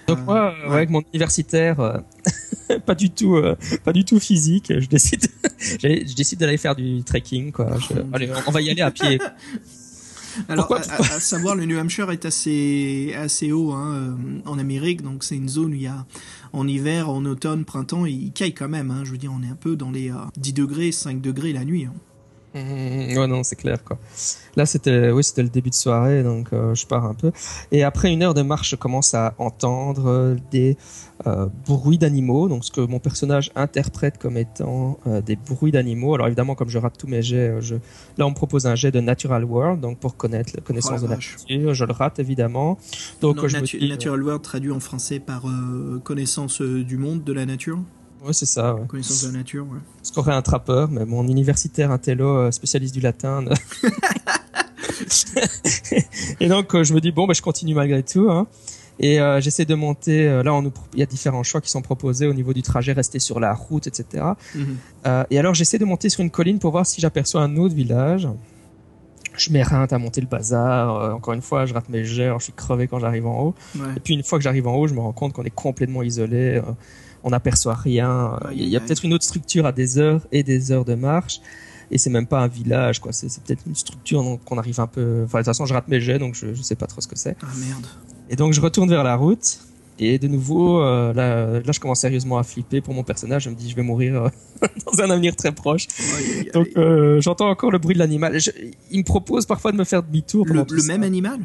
Donc 0.06 0.18
moi, 0.26 0.54
euh, 0.54 0.68
ouais. 0.68 0.74
avec 0.76 0.90
mon 0.90 1.02
universitaire, 1.12 1.80
euh, 1.80 1.98
pas 2.86 2.94
du 2.94 3.08
tout, 3.10 3.36
euh, 3.36 3.56
pas 3.84 3.92
du 3.94 4.04
tout 4.04 4.20
physique, 4.20 4.70
je 4.78 4.86
décide, 4.86 5.26
je 5.58 6.14
décide 6.14 6.38
d'aller 6.40 6.58
faire 6.58 6.76
du 6.76 7.02
trekking, 7.02 7.52
quoi. 7.52 7.78
Je- 7.78 8.00
Oh, 8.00 8.06
allez, 8.12 8.30
on 8.46 8.50
va 8.50 8.60
y 8.60 8.68
aller 8.70 8.82
à 8.82 8.90
pied. 8.90 9.18
Alors, 10.48 10.66
Pourquoi- 10.68 10.86
à, 10.90 10.94
à- 10.96 11.16
à 11.16 11.20
savoir, 11.20 11.54
le 11.56 11.64
New 11.64 11.78
Hampshire 11.78 12.10
est 12.10 12.24
assez, 12.24 13.14
assez 13.16 13.52
haut 13.52 13.72
hein, 13.72 13.94
euh, 13.94 14.14
en 14.46 14.58
Amérique, 14.58 15.02
donc 15.02 15.24
c'est 15.24 15.36
une 15.36 15.48
zone 15.48 15.72
où 15.72 15.74
il 15.74 15.82
y 15.82 15.86
a 15.86 16.06
en 16.52 16.66
hiver, 16.68 17.08
en 17.10 17.24
automne, 17.24 17.64
printemps, 17.64 18.06
il 18.06 18.32
caille 18.32 18.54
quand 18.54 18.68
même. 18.68 18.90
Hein, 18.90 19.02
je 19.04 19.10
veux 19.10 19.18
dire, 19.18 19.32
on 19.36 19.42
est 19.42 19.48
un 19.48 19.56
peu 19.56 19.76
dans 19.76 19.90
les 19.90 20.10
euh, 20.10 20.14
10 20.36 20.52
degrés, 20.52 20.92
5 20.92 21.20
degrés 21.20 21.52
la 21.52 21.64
nuit. 21.64 21.84
hein. 21.86 21.92
Mmh, 22.54 22.58
ouais, 23.18 23.26
non, 23.26 23.42
c'est 23.42 23.56
clair, 23.56 23.82
quoi. 23.82 23.98
Là, 24.56 24.66
c'était, 24.66 25.10
oui, 25.10 25.24
c'était 25.24 25.42
le 25.42 25.48
début 25.48 25.70
de 25.70 25.74
soirée, 25.74 26.22
donc 26.22 26.52
euh, 26.52 26.74
je 26.74 26.86
pars 26.86 27.04
un 27.04 27.14
peu. 27.14 27.32
Et 27.72 27.82
après 27.82 28.12
une 28.12 28.22
heure 28.22 28.34
de 28.34 28.42
marche, 28.42 28.70
je 28.70 28.76
commence 28.76 29.12
à 29.14 29.34
entendre 29.38 30.06
euh, 30.08 30.36
des 30.52 30.76
euh, 31.26 31.48
bruits 31.66 31.98
d'animaux, 31.98 32.48
donc 32.48 32.64
ce 32.64 32.70
que 32.70 32.80
mon 32.80 33.00
personnage 33.00 33.50
interprète 33.56 34.18
comme 34.18 34.36
étant 34.36 34.98
des 35.26 35.36
bruits 35.36 35.72
d'animaux. 35.72 36.14
Alors 36.14 36.28
évidemment, 36.28 36.54
comme 36.54 36.68
je 36.68 36.78
rate 36.78 36.96
tous 36.96 37.08
mes 37.08 37.22
jets, 37.22 37.60
je... 37.60 37.74
là, 38.16 38.26
on 38.26 38.30
me 38.30 38.34
propose 38.34 38.66
un 38.66 38.74
jet 38.76 38.90
de 38.92 39.00
Natural 39.00 39.44
World, 39.44 39.80
donc 39.80 39.98
pour 39.98 40.16
connaître 40.16 40.52
la 40.54 40.60
connaissance 40.60 40.92
Oh 40.92 40.94
la 40.94 41.00
de 41.02 41.06
la 41.08 41.14
nature. 41.16 41.74
Je 41.74 41.84
le 41.84 41.92
rate 41.92 42.18
évidemment. 42.20 42.78
Donc 43.20 43.36
Non, 43.36 43.48
je 43.48 43.56
me 43.56 43.62
natu- 43.62 43.78
dis, 43.78 43.88
Natural 43.88 44.22
World 44.22 44.42
traduit 44.42 44.70
en 44.70 44.80
français 44.80 45.18
par 45.18 45.44
connaissance 46.04 46.60
du 46.60 46.96
monde, 46.96 47.24
de 47.24 47.32
la 47.32 47.46
nature. 47.46 47.80
Ouais, 48.26 48.32
c'est 48.32 48.46
ça. 48.46 48.74
Ouais. 48.74 48.86
Connaissance 48.86 49.22
de 49.22 49.28
la 49.32 49.38
nature, 49.38 49.64
ouais. 49.64 49.78
Ce 50.02 50.12
qu'aurait 50.12 50.34
un 50.34 50.42
trappeur, 50.42 50.90
mais 50.90 51.04
mon 51.04 51.26
universitaire 51.28 51.90
intello 51.90 52.28
euh, 52.36 52.50
spécialiste 52.50 52.94
du 52.94 53.00
latin. 53.00 53.44
et 56.40 56.48
donc 56.48 56.74
euh, 56.74 56.84
je 56.84 56.94
me 56.94 57.00
dis 57.00 57.12
bon, 57.12 57.26
bah, 57.26 57.34
je 57.34 57.42
continue 57.42 57.74
malgré 57.74 58.02
tout. 58.02 58.30
Hein. 58.30 58.46
Et 59.00 59.20
euh, 59.20 59.40
j'essaie 59.40 59.64
de 59.64 59.74
monter. 59.74 60.28
euh, 60.28 60.42
là, 60.44 60.54
on 60.54 60.62
nous 60.62 60.70
pro- 60.70 60.84
il 60.92 61.00
y 61.00 61.02
a 61.02 61.06
différents 61.06 61.42
choix 61.42 61.60
qui 61.60 61.68
sont 61.70 61.82
proposés 61.82 62.26
au 62.28 62.32
niveau 62.34 62.52
du 62.52 62.62
trajet, 62.62 62.92
rester 62.92 63.18
sur 63.18 63.40
la 63.40 63.52
route, 63.52 63.86
etc. 63.88 64.24
Mhm. 64.54 64.76
Euh, 65.06 65.24
et 65.30 65.38
alors 65.38 65.54
j'essaie 65.54 65.78
de 65.78 65.84
monter 65.84 66.08
sur 66.08 66.20
une 66.20 66.30
colline 66.30 66.58
pour 66.60 66.70
voir 66.70 66.86
si 66.86 67.00
j'aperçois 67.00 67.42
un 67.42 67.56
autre 67.56 67.74
village. 67.74 68.28
Je 69.36 69.50
m'éreinte 69.50 69.92
à 69.92 69.98
monter 69.98 70.20
le 70.20 70.28
bazar. 70.28 71.12
encore 71.16 71.34
une 71.34 71.42
fois, 71.42 71.66
je 71.66 71.74
rate 71.74 71.88
mes 71.88 72.04
jets. 72.04 72.32
je 72.38 72.44
suis 72.44 72.52
crevé 72.52 72.86
quand 72.86 73.00
j'arrive 73.00 73.26
en 73.26 73.40
haut. 73.46 73.54
Ouais. 73.74 73.86
Et 73.96 74.00
puis 74.00 74.14
une 74.14 74.22
fois 74.22 74.38
que 74.38 74.44
j'arrive 74.44 74.68
en 74.68 74.76
haut, 74.76 74.86
je 74.86 74.94
me 74.94 75.00
rends 75.00 75.12
compte 75.12 75.32
qu'on 75.32 75.42
est 75.42 75.50
complètement 75.50 76.04
isolé. 76.04 76.62
On 77.24 77.30
n'aperçoit 77.30 77.74
rien. 77.74 78.38
Il 78.52 78.68
y 78.68 78.76
a 78.76 78.80
peut-être 78.80 79.04
une 79.04 79.14
autre 79.14 79.24
structure 79.24 79.66
à 79.66 79.72
des 79.72 79.98
heures 79.98 80.20
et 80.30 80.42
des 80.42 80.70
heures 80.70 80.84
de 80.84 80.94
marche. 80.94 81.40
Et 81.90 81.98
c'est 81.98 82.10
même 82.10 82.26
pas 82.26 82.40
un 82.40 82.48
village, 82.48 83.00
quoi. 83.00 83.12
C'est 83.12 83.28
peut-être 83.42 83.62
une 83.66 83.74
structure 83.74 84.38
qu'on 84.44 84.58
arrive 84.58 84.80
un 84.80 84.86
peu. 84.86 85.22
Enfin, 85.24 85.38
de 85.38 85.42
toute 85.42 85.46
façon, 85.46 85.66
je 85.66 85.74
rate 85.74 85.88
mes 85.88 86.00
jets, 86.00 86.18
donc 86.18 86.34
je, 86.34 86.54
je 86.54 86.62
sais 86.62 86.76
pas 86.76 86.86
trop 86.86 87.00
ce 87.00 87.08
que 87.08 87.16
c'est. 87.16 87.36
Ah 87.42 87.46
merde. 87.58 87.86
Et 88.30 88.36
donc 88.36 88.52
je 88.52 88.60
retourne 88.60 88.88
vers 88.88 89.04
la 89.04 89.16
route. 89.16 89.58
Et 89.98 90.18
de 90.18 90.26
nouveau, 90.26 90.80
euh, 90.80 91.12
là, 91.12 91.60
là, 91.60 91.72
je 91.72 91.78
commence 91.78 92.00
sérieusement 92.00 92.36
à 92.38 92.42
flipper 92.42 92.80
pour 92.80 92.94
mon 92.94 93.04
personnage. 93.04 93.44
Je 93.44 93.50
me 93.50 93.54
dis, 93.54 93.70
je 93.70 93.76
vais 93.76 93.82
mourir 93.82 94.24
euh, 94.24 94.28
dans 94.86 95.02
un 95.02 95.10
avenir 95.10 95.36
très 95.36 95.52
proche. 95.52 95.86
Aïe, 95.98 96.06
aïe, 96.06 96.38
aïe. 96.40 96.50
Donc, 96.52 96.68
euh, 96.76 97.20
j'entends 97.20 97.48
encore 97.48 97.70
le 97.70 97.78
bruit 97.78 97.94
de 97.94 98.00
l'animal. 98.00 98.36
Il 98.90 98.98
me 98.98 99.04
propose 99.04 99.46
parfois 99.46 99.70
de 99.70 99.76
me 99.76 99.84
faire 99.84 100.02
demi-tour. 100.02 100.46
le, 100.46 100.86
même 100.86 101.04
animal? 101.04 101.38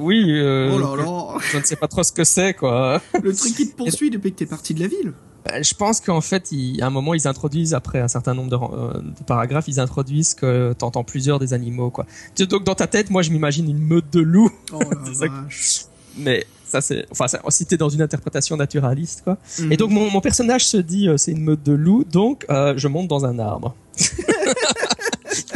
Oui. 0.00 0.24
euh, 0.28 0.70
Oh 0.74 0.78
là 0.78 0.96
là 1.02 1.38
Je 1.52 1.58
ne 1.58 1.62
sais 1.62 1.76
pas 1.76 1.88
trop 1.88 2.02
ce 2.02 2.12
que 2.12 2.24
c'est, 2.24 2.54
quoi. 2.54 3.00
Le 3.22 3.34
truc 3.34 3.54
qui 3.54 3.68
te 3.70 3.76
poursuit 3.76 4.10
depuis 4.10 4.32
que 4.32 4.38
t'es 4.38 4.46
parti 4.46 4.74
de 4.74 4.80
la 4.80 4.86
ville 4.88 5.12
Bah, 5.44 5.60
Je 5.62 5.74
pense 5.74 6.00
qu'en 6.00 6.20
fait, 6.20 6.50
il- 6.52 6.82
à 6.82 6.86
un 6.86 6.90
moment, 6.90 7.14
ils 7.14 7.28
introduisent, 7.28 7.74
après 7.74 8.00
un 8.00 8.08
certain 8.08 8.34
nombre 8.34 8.50
de, 8.50 8.56
euh, 8.56 9.00
de 9.02 9.24
paragraphes, 9.26 9.68
ils 9.68 9.80
introduisent 9.80 10.34
que 10.34 10.72
t'entends 10.72 11.04
plusieurs 11.04 11.38
des 11.38 11.52
animaux, 11.54 11.90
quoi. 11.90 12.06
Donc, 12.38 12.64
dans 12.64 12.74
ta 12.74 12.86
tête, 12.86 13.10
moi, 13.10 13.22
je 13.22 13.30
m'imagine 13.30 13.68
une 13.68 13.78
meute 13.78 14.12
de 14.12 14.20
loups, 14.20 14.50
Oh 14.72 14.80
mais 16.18 16.44
ça, 16.66 16.80
c'est, 16.80 17.04
enfin, 17.10 17.26
ça, 17.28 17.40
si 17.48 17.66
t'es 17.66 17.76
dans 17.76 17.88
une 17.88 18.02
interprétation 18.02 18.56
naturaliste, 18.56 19.22
quoi. 19.24 19.38
Mhm. 19.58 19.72
Et 19.72 19.76
donc, 19.76 19.90
mon, 19.90 20.10
mon 20.10 20.20
personnage 20.20 20.66
se 20.66 20.76
dit, 20.76 21.08
euh, 21.08 21.16
c'est 21.16 21.32
une 21.32 21.42
meute 21.42 21.62
de 21.62 21.72
loups, 21.72 22.04
donc, 22.04 22.46
euh, 22.50 22.74
je 22.76 22.88
monte 22.88 23.08
dans 23.08 23.24
un 23.24 23.38
arbre. 23.38 23.74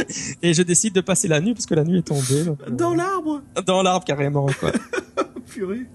Et 0.41 0.53
je 0.53 0.61
décide 0.63 0.93
de 0.93 1.01
passer 1.01 1.27
la 1.27 1.39
nuit, 1.41 1.53
parce 1.53 1.65
que 1.65 1.75
la 1.75 1.83
nuit 1.83 1.99
est 1.99 2.01
tombée. 2.03 2.43
donc, 2.45 2.59
euh, 2.67 2.71
Dans 2.71 2.93
l'arbre 2.93 3.41
dans 3.65 3.81
l'arbre, 3.83 4.05
carrément, 4.05 4.47
quoi. 4.59 4.71
Purée. 5.47 5.85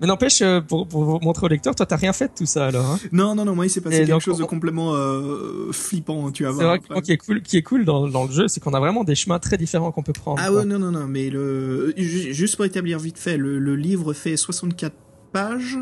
Mais 0.00 0.06
n'empêche, 0.06 0.42
euh, 0.42 0.60
pour, 0.60 0.86
pour 0.86 1.20
montrer 1.22 1.46
au 1.46 1.48
lecteur, 1.48 1.74
toi, 1.74 1.84
t'as 1.84 1.96
rien 1.96 2.12
fait 2.12 2.28
de 2.28 2.32
tout 2.36 2.46
ça, 2.46 2.66
alors, 2.66 2.86
hein. 2.86 2.98
Non, 3.10 3.34
non, 3.34 3.44
non, 3.44 3.56
moi 3.56 3.66
il 3.66 3.70
s'est 3.70 3.80
passé 3.80 3.96
Et 3.96 3.98
quelque 4.00 4.10
donc, 4.10 4.20
chose 4.20 4.38
de 4.38 4.44
complètement 4.44 4.94
euh, 4.94 5.72
flippant, 5.72 6.30
tu 6.30 6.44
vas 6.44 6.50
C'est 6.50 6.54
voir. 6.54 6.68
vrai 6.68 6.78
que 6.78 6.84
moi, 6.92 7.02
qui 7.02 7.10
est 7.10 7.16
cool, 7.16 7.42
qui 7.42 7.56
est 7.56 7.62
cool 7.62 7.84
dans, 7.84 8.06
dans 8.06 8.24
le 8.26 8.30
jeu, 8.30 8.46
c'est 8.46 8.60
qu'on 8.60 8.74
a 8.74 8.78
vraiment 8.80 9.02
des 9.02 9.16
chemins 9.16 9.40
très 9.40 9.56
différents 9.56 9.90
qu'on 9.90 10.04
peut 10.04 10.12
prendre. 10.12 10.40
Ah 10.40 10.52
ouais, 10.52 10.64
non, 10.64 10.78
non, 10.78 10.92
non, 10.92 11.08
mais 11.08 11.30
le... 11.30 11.92
juste 11.96 12.54
pour 12.54 12.64
établir 12.64 13.00
vite 13.00 13.18
fait, 13.18 13.36
le, 13.36 13.58
le 13.58 13.74
livre 13.74 14.12
fait 14.12 14.36
64 14.36 14.94
pages 15.32 15.78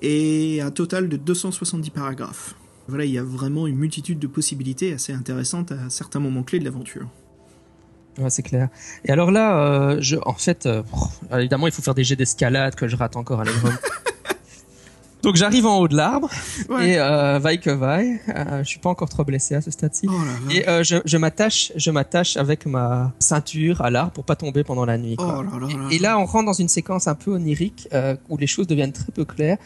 et 0.00 0.60
un 0.62 0.70
total 0.70 1.08
de 1.08 1.16
270 1.16 1.90
paragraphes. 1.90 2.54
Voilà, 2.86 3.04
il 3.04 3.10
y 3.10 3.18
a 3.18 3.24
vraiment 3.24 3.66
une 3.66 3.76
multitude 3.76 4.20
de 4.20 4.28
possibilités 4.28 4.92
assez 4.92 5.12
intéressantes 5.12 5.72
à 5.72 5.90
certains 5.90 6.20
moments 6.20 6.44
clés 6.44 6.60
de 6.60 6.64
l'aventure. 6.64 7.08
Ouais, 8.18 8.30
c'est 8.30 8.42
clair. 8.42 8.68
Et 9.04 9.10
alors 9.12 9.30
là, 9.30 9.58
euh, 9.58 9.96
je, 10.00 10.16
en 10.24 10.32
fait, 10.34 10.66
euh, 10.66 10.82
pff, 10.82 11.38
évidemment, 11.38 11.66
il 11.66 11.72
faut 11.72 11.82
faire 11.82 11.94
des 11.94 12.04
jets 12.04 12.16
d'escalade 12.16 12.74
que 12.74 12.88
je 12.88 12.96
rate 12.96 13.16
encore 13.16 13.40
à 13.40 13.44
l'épreuve. 13.44 13.76
Donc 15.22 15.34
j'arrive 15.34 15.66
en 15.66 15.78
haut 15.78 15.88
de 15.88 15.96
l'arbre 15.96 16.30
Ouais. 16.68 16.90
et 16.90 16.98
euh, 17.00 17.40
vaille 17.40 17.58
que 17.58 17.70
vaille, 17.70 18.20
euh, 18.28 18.58
je 18.62 18.68
suis 18.68 18.78
pas 18.78 18.90
encore 18.90 19.08
trop 19.08 19.24
blessé 19.24 19.56
à 19.56 19.60
ce 19.60 19.72
stade-ci. 19.72 20.06
Oh. 20.08 20.14
Et 20.50 20.68
euh, 20.68 20.84
je, 20.84 20.98
je 21.04 21.16
m'attache, 21.16 21.72
je 21.74 21.90
m'attache 21.90 22.36
avec 22.36 22.64
ma 22.64 23.12
ceinture 23.18 23.80
à 23.80 23.90
l'arbre 23.90 24.12
pour 24.12 24.24
pas 24.24 24.36
tomber 24.36 24.62
pendant 24.62 24.84
la 24.84 24.98
nuit. 24.98 25.16
quoi. 25.16 25.38
Oh 25.38 25.42
là 25.42 25.50
là 25.58 25.66
là. 25.66 25.88
Et 25.90 25.98
là, 25.98 26.16
on 26.18 26.26
rentre 26.26 26.46
dans 26.46 26.52
une 26.52 26.68
séquence 26.68 27.08
un 27.08 27.16
peu 27.16 27.32
onirique 27.32 27.88
euh, 27.92 28.14
où 28.28 28.36
les 28.36 28.46
choses 28.46 28.68
deviennent 28.68 28.92
très 28.92 29.10
peu 29.10 29.24
claires. 29.24 29.58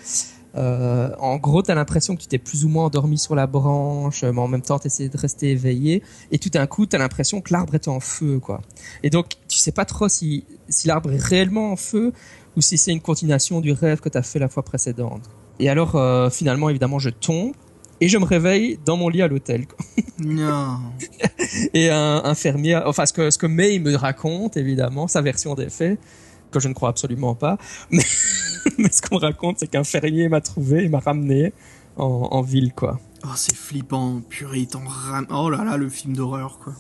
Euh, 0.57 1.11
en 1.19 1.37
gros, 1.37 1.63
t'as 1.63 1.75
l'impression 1.75 2.17
que 2.17 2.23
tu 2.23 2.29
t'es 2.29 2.39
plus 2.39 2.65
ou 2.65 2.69
moins 2.69 2.87
endormi 2.87 3.19
sur 3.19 3.35
la 3.35 3.47
branche, 3.47 4.23
mais 4.23 4.41
en 4.41 4.49
même 4.49 4.63
temps, 4.63 4.79
t'essaies 4.79 5.09
de 5.09 5.17
rester 5.17 5.51
éveillé. 5.51 6.03
Et 6.33 6.39
tout 6.39 6.51
d'un 6.51 6.67
coup, 6.67 6.87
t'as 6.87 6.99
l'impression 6.99 7.41
que 7.41 7.53
l'arbre 7.53 7.75
est 7.75 7.89
en 7.89 8.01
feu, 8.01 8.39
quoi. 8.41 8.61
Et 9.03 9.11
donc, 9.11 9.27
tu 9.49 9.59
sais 9.59 9.73
pas 9.73 9.85
trop 9.85 10.09
si, 10.09 10.45
si 10.69 10.89
l'arbre 10.89 11.13
est 11.13 11.23
réellement 11.23 11.73
en 11.73 11.77
feu 11.77 12.13
ou 12.57 12.61
si 12.61 12.79
c'est 12.79 12.93
une 12.93 13.01
continuation 13.01 13.61
du 13.61 13.73
rêve 13.73 14.01
que 14.01 14.09
t'as 14.09 14.23
fait 14.23 14.39
la 14.39 14.49
fois 14.49 14.65
précédente. 14.65 15.23
Et 15.59 15.69
alors, 15.69 15.97
euh, 15.97 16.31
finalement, 16.31 16.69
évidemment, 16.69 16.99
je 16.99 17.11
tombe 17.11 17.53
et 18.01 18.09
je 18.09 18.19
me 18.19 18.25
réveille 18.25 18.79
dans 18.85 18.97
mon 18.97 19.09
lit 19.09 19.23
à 19.23 19.29
l'hôtel. 19.29 19.67
Non. 20.19 20.79
Et 21.75 21.91
un, 21.91 22.23
un 22.25 22.35
fermier, 22.35 22.77
enfin 22.87 23.05
ce 23.07 23.13
que 23.13 23.31
ce 23.31 23.39
que 23.39 23.47
May 23.47 23.79
me 23.79 23.95
raconte 23.97 24.57
évidemment, 24.57 25.09
sa 25.09 25.21
version 25.21 25.55
des 25.55 25.69
faits, 25.69 25.99
que 26.51 26.61
je 26.61 26.69
ne 26.69 26.75
crois 26.75 26.89
absolument 26.89 27.35
pas, 27.35 27.59
mais, 27.91 28.03
mais 28.79 28.91
ce 28.91 29.03
qu'on 29.03 29.19
raconte, 29.19 29.59
c'est 29.61 29.69
qu'un 29.69 29.85
fermier 29.85 30.29
m'a 30.29 30.41
trouvé 30.41 30.85
et 30.85 30.89
m'a 30.89 31.01
ramené 31.01 31.53
en, 31.97 32.29
en 32.31 32.43
ville 32.43 32.73
quoi. 32.75 33.01
Oh, 33.25 33.29
c'est 33.37 33.55
flippant. 33.55 34.23
Purée, 34.29 34.61
il 34.61 34.67
t'en. 34.67 34.83
Oh 35.31 35.51
là 35.51 35.65
là, 35.65 35.77
le 35.77 35.89
film 35.89 36.15
d'horreur, 36.15 36.59
quoi. 36.59 36.75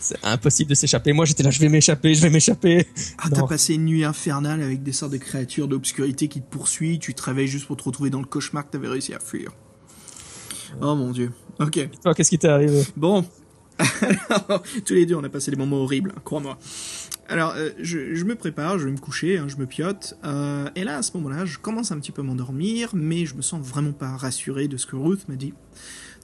C'est 0.00 0.24
impossible 0.24 0.70
de 0.70 0.74
s'échapper. 0.74 1.12
Moi 1.12 1.24
j'étais 1.24 1.42
là, 1.42 1.50
je 1.50 1.58
vais 1.58 1.68
m'échapper, 1.68 2.14
je 2.14 2.22
vais 2.22 2.30
m'échapper. 2.30 2.86
Ah, 3.18 3.28
t'as 3.32 3.46
passé 3.46 3.74
une 3.74 3.84
nuit 3.84 4.04
infernale 4.04 4.62
avec 4.62 4.82
des 4.82 4.92
sortes 4.92 5.12
de 5.12 5.18
créatures 5.18 5.68
d'obscurité 5.68 6.28
qui 6.28 6.40
te 6.40 6.48
poursuivent, 6.48 6.98
tu 6.98 7.14
te 7.14 7.22
réveilles 7.22 7.48
juste 7.48 7.66
pour 7.66 7.76
te 7.76 7.82
retrouver 7.82 8.10
dans 8.10 8.20
le 8.20 8.26
cauchemar 8.26 8.64
que 8.64 8.70
t'avais 8.70 8.88
réussi 8.88 9.12
à 9.12 9.18
fuir. 9.18 9.50
Oh 10.80 10.94
mon 10.94 11.10
dieu. 11.10 11.32
Ok. 11.58 11.88
Toi, 12.02 12.14
qu'est-ce 12.14 12.30
qui 12.30 12.38
t'est 12.38 12.48
arrivé? 12.48 12.82
Bon. 12.96 13.24
Tous 14.84 14.94
les 14.94 15.06
deux, 15.06 15.14
on 15.14 15.24
a 15.24 15.28
passé 15.28 15.50
des 15.50 15.56
moments 15.56 15.78
horribles, 15.82 16.12
hein, 16.16 16.20
crois-moi. 16.24 16.58
Alors, 17.30 17.52
euh, 17.56 17.70
je, 17.78 18.24
me 18.24 18.34
prépare, 18.34 18.78
je 18.78 18.86
vais 18.86 18.90
me 18.90 18.98
coucher, 18.98 19.36
hein, 19.36 19.48
je 19.48 19.56
me 19.56 19.66
piote. 19.66 20.18
euh, 20.24 20.70
et 20.74 20.82
là, 20.82 20.96
à 20.96 21.02
ce 21.02 21.14
moment-là, 21.18 21.44
je 21.44 21.58
commence 21.58 21.92
un 21.92 22.00
petit 22.00 22.10
peu 22.10 22.22
à 22.22 22.24
m'endormir, 22.24 22.90
mais 22.94 23.26
je 23.26 23.34
me 23.34 23.42
sens 23.42 23.60
vraiment 23.60 23.92
pas 23.92 24.16
rassuré 24.16 24.66
de 24.66 24.78
ce 24.78 24.86
que 24.86 24.96
Ruth 24.96 25.28
m'a 25.28 25.36
dit. 25.36 25.52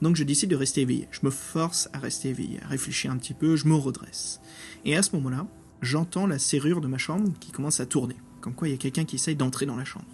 Donc, 0.01 0.17
je 0.17 0.25
décide 0.25 0.49
de 0.49 0.57
rester 0.57 0.81
éveillé. 0.81 1.07
Je 1.11 1.21
me 1.23 1.31
force 1.31 1.91
à 1.93 1.99
rester 1.99 2.31
éveillé, 2.31 2.59
à 2.65 2.69
réfléchir 2.69 3.11
un 3.11 3.19
petit 3.19 3.35
peu, 3.35 3.55
je 3.55 3.69
me 3.69 3.75
redresse. 3.75 4.41
Et 4.87 4.97
à 4.97 5.03
ce 5.03 5.15
moment-là, 5.17 5.47
j'entends 5.83 6.27
la 6.27 6.39
serrure 6.39 6.81
de 6.81 6.89
ma 6.89 6.99
chambre 6.99 7.31
qui 7.39 7.53
commence 7.53 7.81
à 7.81 7.87
tourner. 7.87 8.17
Comme 8.41 8.55
quoi, 8.55 8.69
il 8.69 8.71
y 8.71 8.75
a 8.75 8.79
quelqu'un 8.79 9.05
qui 9.05 9.17
essaye 9.17 9.37
d'entrer 9.37 9.67
dans 9.67 9.77
la 9.77 9.85
chambre. 9.85 10.07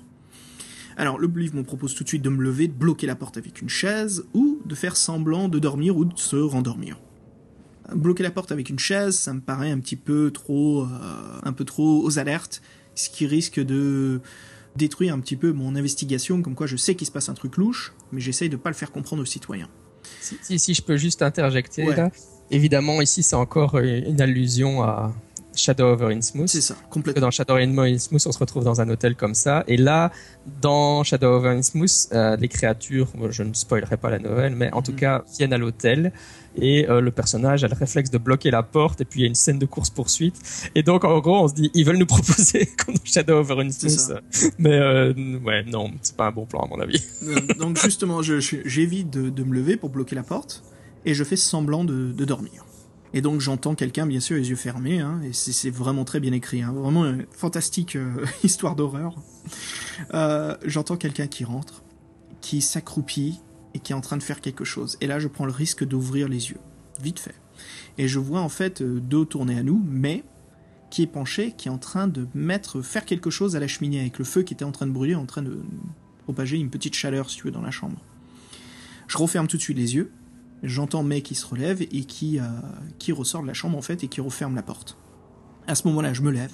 Alors, 0.96 1.20
le 1.20 1.28
livre 1.28 1.54
me 1.54 1.62
propose 1.62 1.94
tout 1.94 2.02
de 2.02 2.08
suite 2.08 2.22
de 2.22 2.30
me 2.30 2.42
lever, 2.42 2.66
de 2.66 2.72
bloquer 2.72 3.06
la 3.06 3.14
porte 3.14 3.36
avec 3.36 3.62
une 3.62 3.68
chaise, 3.68 4.24
ou 4.34 4.60
de 4.64 4.74
faire 4.74 4.96
semblant 4.96 5.48
de 5.48 5.60
dormir 5.60 5.96
ou 5.96 6.04
de 6.04 6.18
se 6.18 6.36
rendormir. 6.36 6.98
Bloquer 7.94 8.22
la 8.22 8.30
porte 8.30 8.52
avec 8.52 8.70
une 8.70 8.78
chaise, 8.78 9.18
ça 9.18 9.32
me 9.34 9.40
paraît 9.40 9.70
un 9.70 9.78
petit 9.80 9.96
peu 9.96 10.30
trop, 10.30 10.82
euh, 10.82 10.86
un 11.42 11.52
peu 11.52 11.64
trop 11.64 12.02
aux 12.04 12.18
alertes, 12.18 12.62
ce 12.94 13.10
qui 13.10 13.26
risque 13.26 13.60
de 13.60 14.20
détruire 14.76 15.14
un 15.14 15.20
petit 15.20 15.36
peu 15.36 15.52
mon 15.52 15.74
investigation, 15.76 16.42
comme 16.42 16.54
quoi 16.54 16.66
je 16.66 16.76
sais 16.76 16.94
qu'il 16.94 17.06
se 17.06 17.12
passe 17.12 17.28
un 17.28 17.34
truc 17.34 17.56
louche, 17.56 17.92
mais 18.12 18.20
j'essaye 18.20 18.48
de 18.48 18.56
pas 18.56 18.70
le 18.70 18.76
faire 18.76 18.92
comprendre 18.92 19.22
aux 19.22 19.26
citoyens. 19.26 19.68
si, 20.20 20.36
si, 20.42 20.58
si 20.58 20.74
je 20.74 20.82
peux 20.82 20.96
juste 20.96 21.22
interjecter 21.22 21.84
Ouais. 21.84 21.96
là. 21.96 22.10
Évidemment, 22.52 23.00
ici 23.00 23.22
c'est 23.22 23.36
encore 23.36 23.78
une 23.78 24.04
une 24.06 24.20
allusion 24.20 24.82
à 24.82 25.12
Shadow 25.60 25.86
over 25.92 26.14
Innsmouth. 26.14 26.48
C'est 26.48 26.60
ça, 26.60 26.74
Que 26.74 26.88
complètement. 26.90 27.20
dans 27.22 27.30
Shadow 27.30 27.54
over 27.54 27.90
Innsmouth, 27.92 28.26
on 28.26 28.32
se 28.32 28.38
retrouve 28.38 28.64
dans 28.64 28.80
un 28.80 28.88
hôtel 28.88 29.14
comme 29.16 29.34
ça. 29.34 29.64
Et 29.68 29.76
là, 29.76 30.10
dans 30.60 31.04
Shadow 31.04 31.28
over 31.28 31.50
Innsmouth, 31.50 32.08
euh, 32.12 32.36
les 32.36 32.48
créatures, 32.48 33.08
je 33.30 33.42
ne 33.42 33.52
spoilerai 33.52 33.96
pas 33.96 34.10
la 34.10 34.18
nouvelle, 34.18 34.54
mais 34.56 34.72
en 34.72 34.82
tout 34.82 34.92
Mhm. 34.92 34.98
cas, 34.98 35.24
viennent 35.38 35.52
à 35.52 35.58
l'hôtel. 35.58 36.12
Et 36.56 36.88
euh, 36.90 37.00
le 37.00 37.12
personnage 37.12 37.62
a 37.62 37.68
le 37.68 37.74
réflexe 37.76 38.10
de 38.10 38.18
bloquer 38.18 38.50
la 38.50 38.62
porte. 38.64 39.00
Et 39.00 39.04
puis 39.04 39.20
il 39.20 39.22
y 39.22 39.26
a 39.26 39.28
une 39.28 39.36
scène 39.36 39.58
de 39.60 39.66
course-poursuite. 39.66 40.34
Et 40.74 40.82
donc, 40.82 41.04
en 41.04 41.18
gros, 41.20 41.44
on 41.44 41.48
se 41.48 41.54
dit, 41.54 41.70
ils 41.74 41.84
veulent 41.84 41.98
nous 41.98 42.06
proposer 42.06 42.66
comme 42.84 42.94
dans 42.94 43.00
Shadow 43.04 43.34
over 43.38 43.54
Innsmouth. 43.62 44.18
Mais 44.58 44.72
euh, 44.72 45.12
ouais, 45.44 45.62
non, 45.64 45.92
c'est 46.02 46.16
pas 46.16 46.26
un 46.26 46.32
bon 46.32 46.46
plan 46.46 46.60
à 46.60 46.66
mon 46.66 46.80
avis. 46.80 47.02
Donc 47.60 47.78
justement, 47.80 48.20
j'évite 48.22 49.10
de, 49.10 49.30
de 49.30 49.44
me 49.44 49.54
lever 49.54 49.76
pour 49.76 49.90
bloquer 49.90 50.16
la 50.16 50.22
porte 50.24 50.64
et 51.06 51.14
je 51.14 51.22
fais 51.24 51.36
semblant 51.36 51.84
de, 51.84 52.12
de 52.12 52.24
dormir. 52.24 52.64
Et 53.12 53.22
donc 53.22 53.40
j'entends 53.40 53.74
quelqu'un, 53.74 54.06
bien 54.06 54.20
sûr, 54.20 54.36
les 54.36 54.50
yeux 54.50 54.56
fermés, 54.56 55.00
hein, 55.00 55.20
et 55.24 55.32
c'est 55.32 55.70
vraiment 55.70 56.04
très 56.04 56.20
bien 56.20 56.32
écrit, 56.32 56.62
hein, 56.62 56.72
vraiment 56.72 57.04
une 57.06 57.26
fantastique 57.32 57.96
euh, 57.96 58.24
histoire 58.44 58.76
d'horreur. 58.76 59.14
Euh, 60.14 60.56
j'entends 60.64 60.96
quelqu'un 60.96 61.26
qui 61.26 61.44
rentre, 61.44 61.82
qui 62.40 62.60
s'accroupit 62.60 63.40
et 63.74 63.80
qui 63.80 63.92
est 63.92 63.96
en 63.96 64.00
train 64.00 64.16
de 64.16 64.22
faire 64.22 64.40
quelque 64.40 64.64
chose. 64.64 64.96
Et 65.00 65.06
là, 65.06 65.18
je 65.18 65.28
prends 65.28 65.46
le 65.46 65.52
risque 65.52 65.84
d'ouvrir 65.84 66.28
les 66.28 66.50
yeux, 66.50 66.60
vite 67.02 67.18
fait. 67.18 67.34
Et 67.98 68.08
je 68.08 68.18
vois 68.18 68.40
en 68.40 68.48
fait 68.48 68.80
euh, 68.80 69.00
dos 69.00 69.24
tourné 69.24 69.58
à 69.58 69.62
nous, 69.62 69.82
mais 69.86 70.24
qui 70.90 71.02
est 71.02 71.08
penché, 71.08 71.54
qui 71.56 71.68
est 71.68 71.70
en 71.70 71.78
train 71.78 72.08
de 72.08 72.26
mettre, 72.34 72.80
faire 72.80 73.04
quelque 73.04 73.30
chose 73.30 73.56
à 73.56 73.60
la 73.60 73.68
cheminée 73.68 74.00
avec 74.00 74.18
le 74.18 74.24
feu 74.24 74.42
qui 74.42 74.54
était 74.54 74.64
en 74.64 74.72
train 74.72 74.86
de 74.86 74.92
brûler, 74.92 75.14
en 75.14 75.26
train 75.26 75.42
de 75.42 75.60
propager 76.24 76.58
une 76.58 76.70
petite 76.70 76.94
chaleur, 76.94 77.30
si 77.30 77.36
tu 77.36 77.44
veux, 77.44 77.50
dans 77.50 77.62
la 77.62 77.70
chambre. 77.70 77.96
Je 79.06 79.18
referme 79.18 79.48
tout 79.48 79.56
de 79.56 79.62
suite 79.62 79.76
les 79.76 79.94
yeux. 79.96 80.12
J'entends 80.62 81.02
May 81.02 81.22
qui 81.22 81.34
se 81.34 81.46
relève 81.46 81.82
et 81.82 82.04
qui, 82.04 82.38
euh, 82.38 82.44
qui 82.98 83.12
ressort 83.12 83.42
de 83.42 83.46
la 83.46 83.54
chambre, 83.54 83.78
en 83.78 83.82
fait, 83.82 84.04
et 84.04 84.08
qui 84.08 84.20
referme 84.20 84.54
la 84.54 84.62
porte. 84.62 84.98
À 85.66 85.74
ce 85.74 85.86
moment-là, 85.88 86.12
je 86.12 86.22
me 86.22 86.30
lève. 86.30 86.52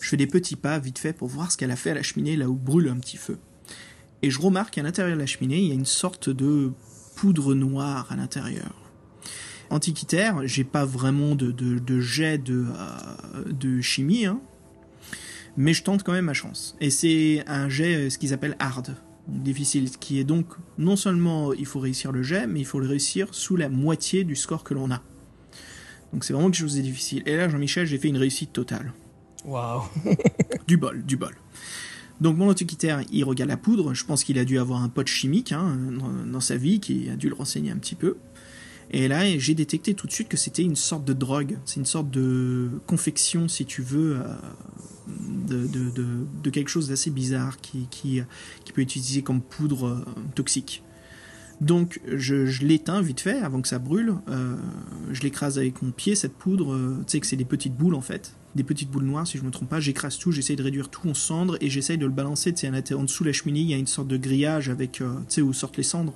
Je 0.00 0.08
fais 0.08 0.16
des 0.16 0.26
petits 0.26 0.56
pas, 0.56 0.78
vite 0.78 0.98
fait, 0.98 1.12
pour 1.12 1.28
voir 1.28 1.52
ce 1.52 1.58
qu'elle 1.58 1.70
a 1.70 1.76
fait 1.76 1.90
à 1.90 1.94
la 1.94 2.02
cheminée, 2.02 2.36
là 2.36 2.48
où 2.48 2.54
brûle 2.54 2.88
un 2.88 2.96
petit 2.96 3.18
feu. 3.18 3.38
Et 4.22 4.30
je 4.30 4.40
remarque 4.40 4.74
qu'à 4.74 4.82
l'intérieur 4.82 5.16
de 5.16 5.20
la 5.20 5.26
cheminée, 5.26 5.58
il 5.58 5.68
y 5.68 5.70
a 5.70 5.74
une 5.74 5.86
sorte 5.86 6.30
de 6.30 6.72
poudre 7.16 7.54
noire 7.54 8.06
à 8.10 8.16
l'intérieur. 8.16 8.74
Antiquitaire, 9.70 10.46
j'ai 10.46 10.64
pas 10.64 10.84
vraiment 10.84 11.34
de, 11.34 11.52
de, 11.52 12.00
jet 12.00 12.38
de, 12.38 12.66
euh, 13.64 13.82
chimie, 13.82 14.26
hein, 14.26 14.40
mais 15.56 15.74
je 15.74 15.84
tente 15.84 16.02
quand 16.02 16.12
même 16.12 16.24
ma 16.24 16.34
chance. 16.34 16.76
Et 16.80 16.90
c'est 16.90 17.44
un 17.46 17.68
jet, 17.68 17.94
euh, 17.94 18.10
ce 18.10 18.18
qu'ils 18.18 18.32
appellent 18.32 18.56
hard, 18.58 18.96
difficile, 19.28 19.90
qui 19.90 20.18
est 20.18 20.24
donc 20.24 20.46
non 20.78 20.96
seulement 20.96 21.52
il 21.52 21.66
faut 21.66 21.80
réussir 21.80 22.12
le 22.12 22.22
jet, 22.22 22.46
mais 22.46 22.60
il 22.60 22.66
faut 22.66 22.80
le 22.80 22.86
réussir 22.86 23.28
sous 23.32 23.56
la 23.56 23.68
moitié 23.68 24.24
du 24.24 24.36
score 24.36 24.64
que 24.64 24.74
l'on 24.74 24.90
a. 24.90 25.02
Donc 26.12 26.24
c'est 26.24 26.32
vraiment 26.32 26.50
quelque 26.50 26.60
chose 26.60 26.76
de 26.76 26.82
difficile. 26.82 27.22
Et 27.26 27.36
là, 27.36 27.48
Jean-Michel, 27.48 27.86
j'ai 27.86 27.98
fait 27.98 28.08
une 28.08 28.16
réussite 28.16 28.52
totale. 28.52 28.92
Waouh. 29.44 29.82
Du 30.66 30.76
bol, 30.76 31.04
du 31.04 31.16
bol. 31.16 31.34
Donc 32.20 32.36
mon 32.36 32.48
antiquitaire, 32.48 33.02
il 33.10 33.24
regarde 33.24 33.50
la 33.50 33.56
poudre. 33.56 33.94
Je 33.94 34.04
pense 34.04 34.24
qu'il 34.24 34.38
a 34.38 34.44
dû 34.44 34.58
avoir 34.58 34.82
un 34.82 34.88
pote 34.88 35.06
chimique 35.06 35.52
hein, 35.52 35.76
dans, 35.98 36.32
dans 36.32 36.40
sa 36.40 36.56
vie 36.56 36.78
qui 36.78 37.08
a 37.08 37.16
dû 37.16 37.28
le 37.28 37.34
renseigner 37.34 37.70
un 37.70 37.76
petit 37.76 37.94
peu. 37.94 38.16
Et 38.92 39.06
là, 39.06 39.38
j'ai 39.38 39.54
détecté 39.54 39.94
tout 39.94 40.06
de 40.06 40.12
suite 40.12 40.28
que 40.28 40.36
c'était 40.36 40.62
une 40.62 40.76
sorte 40.76 41.04
de 41.04 41.12
drogue. 41.12 41.58
C'est 41.64 41.78
une 41.78 41.86
sorte 41.86 42.10
de 42.10 42.70
confection, 42.86 43.46
si 43.46 43.64
tu 43.64 43.82
veux, 43.82 44.16
euh, 44.16 44.34
de, 45.48 46.50
quelque 46.50 46.68
chose 46.68 46.88
d'assez 46.88 47.10
bizarre 47.10 47.58
qui, 47.60 47.88
peut 48.74 48.82
être 48.82 48.96
utilisé 48.96 49.22
comme 49.22 49.40
poudre 49.40 49.86
euh, 49.86 50.04
toxique. 50.34 50.82
Donc 51.60 52.00
je, 52.06 52.64
l'éteins 52.64 53.02
vite 53.02 53.20
fait 53.20 53.38
avant 53.38 53.60
que 53.60 53.68
ça 53.68 53.78
brûle. 53.78 54.14
Euh, 54.28 54.56
je 55.10 55.20
l'écrase 55.22 55.58
avec 55.58 55.82
mon 55.82 55.90
pied, 55.90 56.14
cette 56.14 56.32
poudre. 56.32 56.72
euh, 56.72 56.96
tu 57.06 57.12
sais 57.12 57.20
que 57.20 57.26
c'est 57.26 57.36
des 57.36 57.44
petites 57.44 57.76
boules 57.76 57.94
en 57.94 58.00
fait. 58.00 58.34
Des 58.54 58.64
petites 58.64 58.90
boules 58.90 59.04
noires 59.04 59.26
si 59.26 59.36
je 59.36 59.44
me 59.44 59.50
trompe 59.50 59.68
pas. 59.68 59.80
J'écrase 59.80 60.18
tout, 60.18 60.32
j'essaye 60.32 60.56
de 60.56 60.62
réduire 60.62 60.88
tout 60.88 61.08
en 61.08 61.14
cendres 61.14 61.58
et 61.60 61.68
j'essaye 61.68 61.98
de 61.98 62.06
le 62.06 62.12
balancer. 62.12 62.52
Tu 62.54 62.66
sais, 62.66 62.94
en 62.94 63.02
dessous 63.04 63.24
de 63.24 63.28
la 63.28 63.32
cheminée, 63.32 63.60
il 63.60 63.70
y 63.70 63.74
a 63.74 63.76
une 63.76 63.86
sorte 63.86 64.08
de 64.08 64.16
grillage 64.16 64.70
avec, 64.70 65.02
où 65.42 65.52
sortent 65.52 65.76
les 65.76 65.82
cendres. 65.82 66.14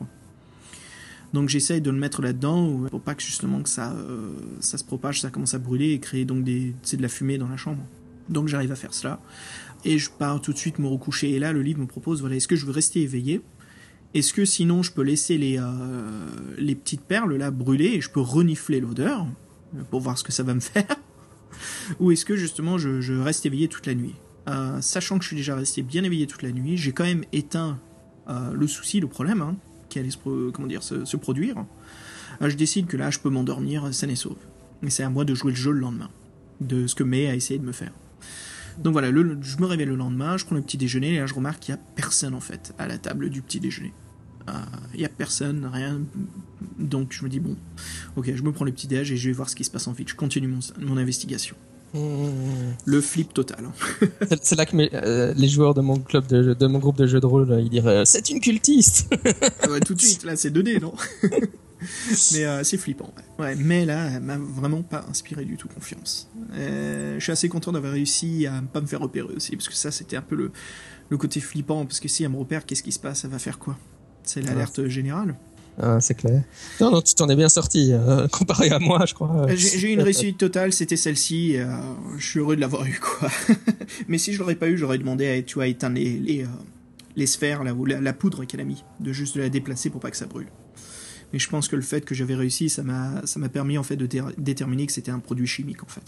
Donc 1.34 1.48
j'essaye 1.48 1.80
de 1.80 1.90
le 1.90 1.98
mettre 1.98 2.22
là-dedans 2.22 2.66
ou- 2.66 2.88
pour 2.88 3.00
pas 3.00 3.14
que 3.14 3.22
justement 3.22 3.60
que 3.60 3.68
ça, 3.68 3.94
ça 4.60 4.78
se 4.78 4.84
propage, 4.84 5.20
ça 5.20 5.30
commence 5.30 5.54
à 5.54 5.58
brûler 5.58 5.90
et 5.90 5.98
créer 5.98 6.24
donc 6.24 6.42
des, 6.44 6.74
de 6.92 7.02
la 7.02 7.08
fumée 7.08 7.38
dans 7.38 7.48
la 7.48 7.56
chambre. 7.56 7.84
Donc 8.28 8.48
j'arrive 8.48 8.72
à 8.72 8.76
faire 8.76 8.94
cela. 8.94 9.20
Et 9.84 9.98
je 9.98 10.10
pars 10.10 10.40
tout 10.40 10.52
de 10.52 10.58
suite 10.58 10.78
me 10.78 10.86
recoucher. 10.86 11.30
Et 11.32 11.38
là, 11.38 11.52
le 11.52 11.62
livre 11.62 11.80
me 11.80 11.86
propose, 11.86 12.20
voilà, 12.20 12.36
est-ce 12.36 12.48
que 12.48 12.56
je 12.56 12.64
veux 12.64 12.72
rester 12.72 13.02
éveillé? 13.02 13.42
Est-ce 14.14 14.32
que 14.32 14.44
sinon 14.44 14.82
je 14.82 14.92
peux 14.92 15.02
laisser 15.02 15.36
les, 15.38 15.58
euh, 15.58 15.64
les 16.56 16.76
petites 16.76 17.02
perles 17.02 17.34
là 17.34 17.50
brûler 17.50 17.86
et 17.86 18.00
je 18.00 18.10
peux 18.10 18.20
renifler 18.20 18.80
l'odeur 18.80 19.26
euh, 19.76 19.82
pour 19.90 20.00
voir 20.00 20.16
ce 20.16 20.22
que 20.22 20.30
ça 20.30 20.44
va 20.44 20.54
me 20.54 20.60
faire? 20.60 20.86
Ou 22.00 22.12
est-ce 22.12 22.24
que 22.24 22.36
justement 22.36 22.78
je, 22.78 23.20
reste 23.20 23.44
éveillé 23.44 23.68
toute 23.68 23.86
la 23.86 23.94
nuit? 23.94 24.14
Euh, 24.48 24.80
Sachant 24.80 25.18
que 25.18 25.24
je 25.24 25.28
suis 25.28 25.36
déjà 25.36 25.56
resté 25.56 25.82
bien 25.82 26.04
éveillé 26.04 26.26
toute 26.28 26.42
la 26.42 26.52
nuit, 26.52 26.76
j'ai 26.76 26.92
quand 26.92 27.04
même 27.04 27.24
éteint 27.32 27.78
le 28.26 28.66
souci, 28.66 29.00
le 29.00 29.06
problème 29.06 29.42
hein, 29.42 29.56
qui 29.90 29.98
allait 29.98 30.10
se, 30.10 30.50
comment 30.50 30.66
dire, 30.66 30.82
se, 30.82 31.16
produire. 31.18 31.66
Je 32.40 32.54
décide 32.56 32.86
que 32.86 32.96
là 32.96 33.10
je 33.10 33.18
peux 33.18 33.28
m'endormir 33.28 33.92
sain 33.92 34.08
et 34.08 34.16
sauve. 34.16 34.38
Et 34.82 34.88
c'est 34.88 35.02
à 35.02 35.10
moi 35.10 35.26
de 35.26 35.34
jouer 35.34 35.50
le 35.50 35.56
jeu 35.56 35.72
le 35.72 35.80
lendemain, 35.80 36.08
de 36.62 36.86
ce 36.86 36.94
que 36.94 37.04
May 37.04 37.26
a 37.26 37.34
essayé 37.34 37.58
de 37.58 37.64
me 37.64 37.72
faire. 37.72 37.92
Donc 38.78 38.92
voilà, 38.92 39.10
le- 39.10 39.38
je 39.42 39.56
me 39.58 39.66
réveille 39.66 39.86
le 39.86 39.94
lendemain, 39.96 40.36
je 40.36 40.44
prends 40.44 40.54
le 40.56 40.62
petit 40.62 40.76
déjeuner 40.76 41.14
et 41.14 41.18
là 41.18 41.26
je 41.26 41.34
remarque 41.34 41.60
qu'il 41.60 41.74
n'y 41.74 41.80
a 41.80 41.84
personne 41.96 42.34
en 42.34 42.40
fait 42.40 42.74
à 42.78 42.86
la 42.86 42.98
table 42.98 43.30
du 43.30 43.40
petit 43.42 43.60
déjeuner. 43.60 43.92
Euh, 44.48 44.52
Il 44.92 45.00
n'y 45.00 45.06
a 45.06 45.08
personne, 45.08 45.68
rien. 45.72 46.00
Donc 46.78 47.08
je 47.12 47.24
me 47.24 47.28
dis 47.30 47.40
bon, 47.40 47.56
ok, 48.16 48.30
je 48.34 48.42
me 48.42 48.52
prends 48.52 48.64
le 48.66 48.72
petit 48.72 48.86
déj 48.86 49.10
et 49.12 49.16
je 49.16 49.28
vais 49.28 49.32
voir 49.34 49.48
ce 49.48 49.56
qui 49.56 49.64
se 49.64 49.70
passe 49.70 49.86
en 49.88 49.92
vite. 49.92 50.08
Je 50.10 50.14
continue 50.16 50.48
mon, 50.48 50.58
mon 50.80 50.96
investigation. 50.98 51.56
Le 51.94 53.00
flip 53.00 53.32
total. 53.32 53.68
C'est 54.42 54.56
là 54.56 54.66
que 54.66 54.74
mes- 54.74 54.90
euh, 54.94 55.32
les 55.36 55.46
joueurs 55.48 55.74
de 55.74 55.80
mon 55.80 55.96
club 56.00 56.26
de, 56.26 56.52
de 56.52 56.66
mon 56.66 56.80
groupe 56.80 56.96
de 56.98 57.06
jeux 57.06 57.20
de 57.20 57.26
rôle, 57.26 57.50
euh, 57.52 57.60
ils 57.60 57.70
diraient 57.70 58.04
c'est 58.04 58.28
une 58.30 58.40
cultiste. 58.40 59.14
Ah 59.62 59.78
tout 59.80 59.94
de 59.94 60.00
suite, 60.00 60.24
là 60.24 60.34
c'est 60.36 60.50
2D, 60.50 60.80
non? 60.80 60.92
Mais 62.32 62.44
euh, 62.44 62.64
c'est 62.64 62.76
flippant. 62.76 63.12
Ouais. 63.38 63.44
Ouais, 63.44 63.54
mais 63.56 63.84
là, 63.84 64.10
elle 64.14 64.22
m'a 64.22 64.38
vraiment 64.38 64.82
pas 64.82 65.04
inspiré 65.08 65.44
du 65.44 65.56
tout 65.56 65.68
confiance. 65.68 66.30
Euh, 66.54 67.16
je 67.18 67.22
suis 67.22 67.32
assez 67.32 67.48
content 67.48 67.72
d'avoir 67.72 67.92
réussi 67.92 68.46
à 68.46 68.62
pas 68.72 68.80
me 68.80 68.86
faire 68.86 69.00
repérer 69.00 69.34
aussi, 69.34 69.56
parce 69.56 69.68
que 69.68 69.74
ça 69.74 69.90
c'était 69.90 70.16
un 70.16 70.22
peu 70.22 70.36
le, 70.36 70.52
le 71.10 71.16
côté 71.16 71.40
flippant, 71.40 71.84
parce 71.84 72.00
que 72.00 72.08
si 72.08 72.24
elle 72.24 72.30
me 72.30 72.38
repère, 72.38 72.64
qu'est-ce 72.66 72.82
qui 72.82 72.92
se 72.92 72.98
passe? 72.98 73.24
Elle 73.24 73.30
va 73.30 73.38
faire 73.38 73.58
quoi? 73.58 73.76
C'est 74.22 74.40
l'alerte 74.40 74.86
générale? 74.86 75.36
Ah, 75.76 76.00
c'est 76.00 76.14
clair. 76.14 76.42
Non, 76.80 76.92
non, 76.92 77.02
tu 77.02 77.14
t'en 77.14 77.28
es 77.28 77.34
bien 77.36 77.48
sorti 77.48 77.90
euh, 77.92 78.28
comparé 78.32 78.70
à 78.70 78.78
moi, 78.78 79.04
je 79.06 79.14
crois. 79.14 79.46
J'ai 79.54 79.90
eu 79.90 79.92
une 79.92 80.02
réussite 80.02 80.38
totale, 80.38 80.72
c'était 80.72 80.96
celle-ci. 80.96 81.56
je 82.16 82.24
suis 82.24 82.38
heureux 82.38 82.54
de 82.56 82.60
l'avoir 82.60 82.86
eu, 82.86 83.00
quoi. 83.00 83.28
Mais 84.08 84.18
si 84.18 84.32
je 84.32 84.38
l'aurais 84.38 84.54
pas 84.54 84.68
eu, 84.68 84.78
j'aurais 84.78 84.98
demandé 84.98 85.26
à, 85.26 85.42
tu 85.42 85.54
vois, 85.54 85.66
éteindre 85.66 85.96
les, 85.96 86.18
les, 86.20 86.46
les 87.16 87.26
sphères, 87.26 87.64
là, 87.64 87.74
la, 87.86 88.00
la 88.00 88.12
poudre 88.12 88.44
qu'elle 88.44 88.60
a 88.60 88.64
mis, 88.64 88.84
de 89.00 89.12
juste 89.12 89.36
la 89.36 89.48
déplacer 89.48 89.90
pour 89.90 90.00
pas 90.00 90.12
que 90.12 90.16
ça 90.16 90.26
brûle. 90.26 90.48
Mais 91.32 91.38
je 91.38 91.48
pense 91.48 91.68
que 91.68 91.76
le 91.76 91.82
fait 91.82 92.04
que 92.04 92.14
j'avais 92.14 92.34
réussi, 92.34 92.68
ça 92.68 92.82
m'a 92.82 93.24
ça 93.26 93.40
m'a 93.40 93.48
permis 93.48 93.76
en 93.78 93.82
fait 93.82 93.96
de 93.96 94.06
dé- 94.06 94.22
déterminer 94.38 94.86
que 94.86 94.92
c'était 94.92 95.10
un 95.10 95.18
produit 95.18 95.46
chimique, 95.46 95.82
en 95.82 95.86
fait. 95.88 96.02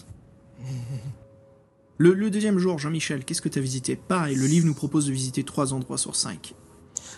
Le, 1.99 2.13
le 2.13 2.29
deuxième 2.29 2.59
jour, 2.59 2.77
Jean-Michel, 2.77 3.25
qu'est-ce 3.25 3.41
que 3.41 3.49
tu 3.49 3.57
as 3.57 3.61
visité? 3.61 3.95
Pareil, 3.95 4.35
le 4.35 4.45
livre 4.45 4.67
nous 4.67 4.75
propose 4.75 5.07
de 5.07 5.11
visiter 5.11 5.43
trois 5.43 5.73
endroits 5.73 5.97
sur 5.97 6.15
cinq. 6.15 6.53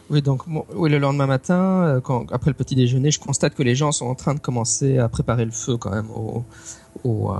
Oui, 0.09 0.21
donc 0.21 0.43
oui, 0.73 0.89
le 0.89 0.99
lendemain 0.99 1.27
matin, 1.27 1.83
euh, 1.83 1.99
quand, 1.99 2.31
après 2.31 2.49
le 2.49 2.55
petit 2.55 2.75
déjeuner, 2.75 3.11
je 3.11 3.19
constate 3.19 3.55
que 3.55 3.61
les 3.63 3.75
gens 3.75 3.91
sont 3.91 4.05
en 4.05 4.15
train 4.15 4.33
de 4.35 4.39
commencer 4.39 4.97
à 4.97 5.09
préparer 5.09 5.43
le 5.43 5.51
feu 5.51 5.75
quand 5.75 5.91
même 5.91 6.09
au, 6.11 6.45
au, 7.03 7.31
euh, 7.33 7.39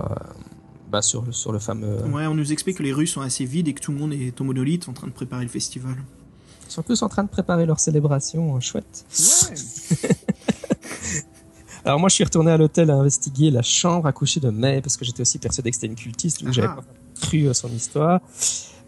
bah, 0.91 1.01
sur, 1.01 1.21
le, 1.23 1.31
sur 1.31 1.53
le 1.53 1.59
fameux. 1.59 2.03
Ouais, 2.07 2.25
on 2.27 2.35
nous 2.35 2.51
explique 2.51 2.77
que 2.79 2.83
les 2.83 2.91
rues 2.91 3.07
sont 3.07 3.21
assez 3.21 3.45
vides 3.45 3.69
et 3.69 3.73
que 3.73 3.81
tout 3.81 3.93
le 3.93 3.97
monde 3.97 4.11
est 4.11 4.39
au 4.41 4.43
monolithe 4.43 4.89
en 4.89 4.93
train 4.93 5.07
de 5.07 5.13
préparer 5.13 5.43
le 5.43 5.49
festival. 5.49 5.95
Ils 6.69 6.71
sont 6.71 6.83
tous 6.83 7.01
en 7.01 7.09
train 7.09 7.23
de 7.23 7.29
préparer 7.29 7.65
leur 7.65 7.79
célébration, 7.79 8.55
euh, 8.55 8.59
chouette. 8.59 9.05
Ouais. 9.49 10.07
Alors 11.85 11.99
moi, 11.99 12.09
je 12.09 12.15
suis 12.15 12.23
retourné 12.23 12.51
à 12.51 12.57
l'hôtel 12.57 12.91
à 12.91 12.95
investiguer 12.95 13.49
la 13.51 13.61
chambre 13.61 14.05
à 14.05 14.11
coucher 14.11 14.39
de 14.39 14.49
May 14.49 14.81
parce 14.81 14.97
que 14.97 15.05
j'étais 15.05 15.21
aussi 15.21 15.39
persuadé 15.39 15.71
que 15.71 15.75
c'était 15.75 15.87
une 15.87 15.95
cultiste, 15.95 16.43
donc 16.43 16.53
j'avais 16.53 16.67
Ah. 16.67 16.75
pas 16.75 16.83
cru 17.21 17.49
à 17.49 17.53
son 17.53 17.69
histoire. 17.69 18.19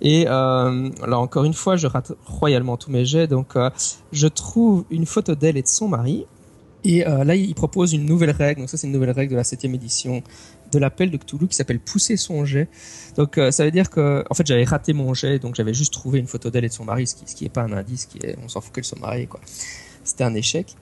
Et 0.01 0.25
euh, 0.27 0.89
là 1.07 1.17
encore 1.19 1.43
une 1.45 1.53
fois, 1.53 1.75
je 1.77 1.88
rate 1.88 2.11
royalement 2.25 2.75
tous 2.77 2.91
mes 2.91 3.05
jets, 3.05 3.27
donc 3.27 3.55
euh, 3.55 3.69
je 4.11 4.27
trouve 4.27 4.84
une 4.89 5.05
photo 5.05 5.36
d'elle 5.36 5.57
et 5.57 5.61
de 5.61 5.67
son 5.67 5.88
mari. 5.88 6.25
Et 6.84 7.07
euh, 7.07 7.23
là, 7.23 7.36
il 7.36 7.53
propose 7.53 7.93
une 7.93 8.05
nouvelle 8.05 8.32
règle. 8.32 8.61
Donc 8.61 8.69
ça, 8.69 8.75
c'est 8.77 8.88
une 8.88 8.93
nouvelle 8.93 9.11
règle 9.11 9.32
de 9.34 9.38
la 9.38 9.43
septième 9.43 9.75
édition 9.75 10.23
de 10.72 10.80
l'appel 10.80 11.11
de 11.11 11.17
Cthulhu 11.17 11.47
qui 11.47 11.55
s'appelle 11.55 11.80
pousser 11.80 12.17
son 12.17 12.45
jet. 12.45 12.69
Donc 13.17 13.38
euh, 13.38 13.51
ça 13.51 13.65
veut 13.65 13.72
dire 13.72 13.89
que, 13.89 14.24
en 14.30 14.34
fait, 14.34 14.45
j'avais 14.45 14.63
raté 14.63 14.93
mon 14.93 15.13
jet, 15.13 15.39
donc 15.39 15.55
j'avais 15.55 15.74
juste 15.74 15.93
trouvé 15.93 16.19
une 16.19 16.28
photo 16.28 16.49
d'elle 16.49 16.65
et 16.65 16.69
de 16.69 16.74
son 16.74 16.86
mari, 16.86 17.07
ce 17.07 17.15
qui, 17.15 17.24
ce 17.26 17.36
qui 17.36 17.49
pas 17.49 17.61
un 17.61 17.74
indice, 17.74 18.05
qui 18.05 18.19
est, 18.26 18.38
on 18.43 18.47
s'en 18.47 18.61
fout 18.61 18.74
qu'elles 18.74 18.84
soient 18.84 18.99
mariées, 18.99 19.28
quoi. 19.28 19.39
C'était 20.03 20.24
un 20.24 20.34
échec. 20.34 20.76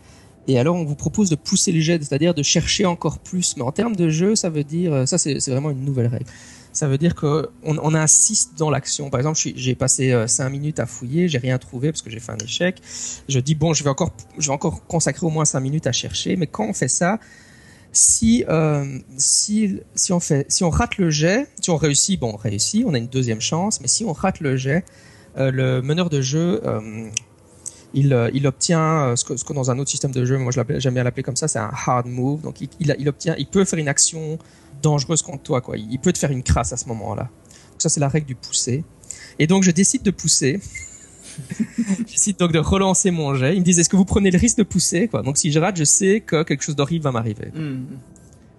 Et 0.48 0.58
alors, 0.58 0.76
on 0.76 0.84
vous 0.84 0.96
propose 0.96 1.30
de 1.30 1.36
pousser 1.36 1.72
le 1.72 1.80
jet, 1.80 2.04
c'est-à-dire 2.04 2.34
de 2.34 2.42
chercher 2.42 2.86
encore 2.86 3.20
plus. 3.20 3.56
Mais 3.58 3.64
en 3.64 3.72
termes 3.72 3.96
de 3.96 4.10
jeu, 4.10 4.36
ça 4.36 4.50
veut 4.50 4.64
dire, 4.64 4.94
euh, 4.94 5.06
ça 5.06 5.18
c'est 5.18 5.48
vraiment 5.48 5.70
une 5.70 5.86
nouvelle 5.86 6.08
règle. 6.08 6.26
Ça 6.72 6.88
veut 6.88 6.98
dire 6.98 7.16
que 7.16 7.50
on, 7.64 7.94
insiste 7.96 8.58
dans 8.58 8.70
l'action. 8.70 9.10
Par 9.10 9.20
exemple, 9.20 9.38
j'ai 9.38 9.76
passé 9.76 10.12
euh, 10.12 10.28
cinq 10.28 10.50
minutes 10.50 10.80
à 10.80 10.86
fouiller, 10.86 11.28
j'ai 11.28 11.40
rien 11.40 11.58
trouvé 11.58 11.92
parce 11.92 12.02
que 12.02 12.10
j'ai 12.10 12.20
fait 12.20 12.32
un 12.32 12.38
échec. 12.38 12.82
Je 13.28 13.40
dis 13.40 13.56
bon, 13.56 13.74
je 13.74 13.84
vais 13.84 13.90
encore, 13.90 14.12
je 14.38 14.48
vais 14.48 14.54
encore 14.54 14.86
consacrer 14.86 15.26
au 15.26 15.30
moins 15.30 15.46
cinq 15.46 15.60
minutes 15.62 15.88
à 15.88 15.92
chercher. 15.92 16.36
Mais 16.36 16.48
quand 16.48 16.66
on 16.66 16.74
fait 16.74 16.88
ça, 16.88 17.20
si, 17.92 18.46
euh, 18.48 19.00
si, 19.18 19.80
si, 19.96 20.14
on 20.14 20.20
fait, 20.20 20.46
si 20.50 20.64
on 20.64 20.70
rate 20.70 20.98
le 20.98 21.10
jet, 21.10 21.48
si 21.62 21.70
on 21.70 21.78
réussit, 21.78 22.20
bon, 22.20 22.34
on 22.34 22.38
réussit, 22.38 22.84
on 22.86 22.94
a 22.94 22.98
une 22.98 23.08
deuxième 23.08 23.42
chance, 23.42 23.82
mais 23.82 23.88
si 23.88 24.06
on 24.06 24.14
rate 24.14 24.40
le 24.42 24.58
jet, 24.58 24.86
euh, 25.38 25.52
le 25.52 25.82
meneur 25.82 26.10
de 26.10 26.22
jeu, 26.22 26.62
euh, 26.66 27.10
il, 27.94 28.30
il, 28.34 28.46
obtient 28.46 29.16
ce 29.16 29.26
que, 29.26 29.36
ce 29.36 29.54
dans 29.54 29.72
un 29.72 29.80
autre 29.80 29.90
système 29.90 30.12
de 30.12 30.24
jeu, 30.24 30.38
moi 30.38 30.52
j'aime 30.52 30.94
bien 30.94 31.04
l'appeler 31.04 31.24
comme 31.24 31.36
ça, 31.36 31.48
c'est 31.48 31.60
un 31.60 31.72
hard 31.74 32.06
move. 32.06 32.42
Donc 32.42 32.62
il, 32.62 32.70
il, 32.80 32.96
il, 33.00 33.10
obtient, 33.10 33.36
il 33.38 33.48
peut 33.48 33.66
faire 33.66 33.80
une 33.80 33.88
action 33.88 34.38
dangereuse 34.82 35.24
contre 35.24 35.44
toi, 35.44 35.62
quoi. 35.62 35.76
Il 35.76 36.00
peut 36.00 36.14
te 36.14 36.20
faire 36.20 36.32
une 36.32 36.44
crasse 36.44 36.72
à 36.72 36.78
ce 36.78 36.88
moment-là. 36.90 37.30
Ça 37.80 37.90
c'est 37.90 38.00
la 38.00 38.10
règle 38.10 38.28
du 38.28 38.36
pousser. 38.36 38.84
Et 39.40 39.48
donc 39.48 39.64
je 39.64 39.72
décide 39.72 40.04
de 40.04 40.12
pousser. 40.12 40.60
Je 41.98 42.04
décide 42.04 42.38
donc 42.38 42.52
de 42.52 42.60
relancer 42.60 43.12
mon 43.12 43.34
jet. 43.36 43.56
Ils 43.56 43.60
me 43.60 43.66
disent 43.66 43.80
est-ce 43.80 43.90
que 43.90 43.96
vous 43.98 44.06
prenez 44.06 44.32
le 44.32 44.38
risque 44.40 44.58
de 44.58 44.64
pousser, 44.64 45.08
quoi? 45.08 45.22
Donc 45.22 45.38
si 45.38 45.52
je 45.52 45.60
rate, 45.60 45.78
je 45.78 45.84
sais 45.84 46.22
que 46.22 46.44
quelque 46.44 46.64
chose 46.64 46.76
d'horrible 46.76 47.04
va 47.04 47.12
m'arriver, 47.12 47.52
Mm. 47.54 47.84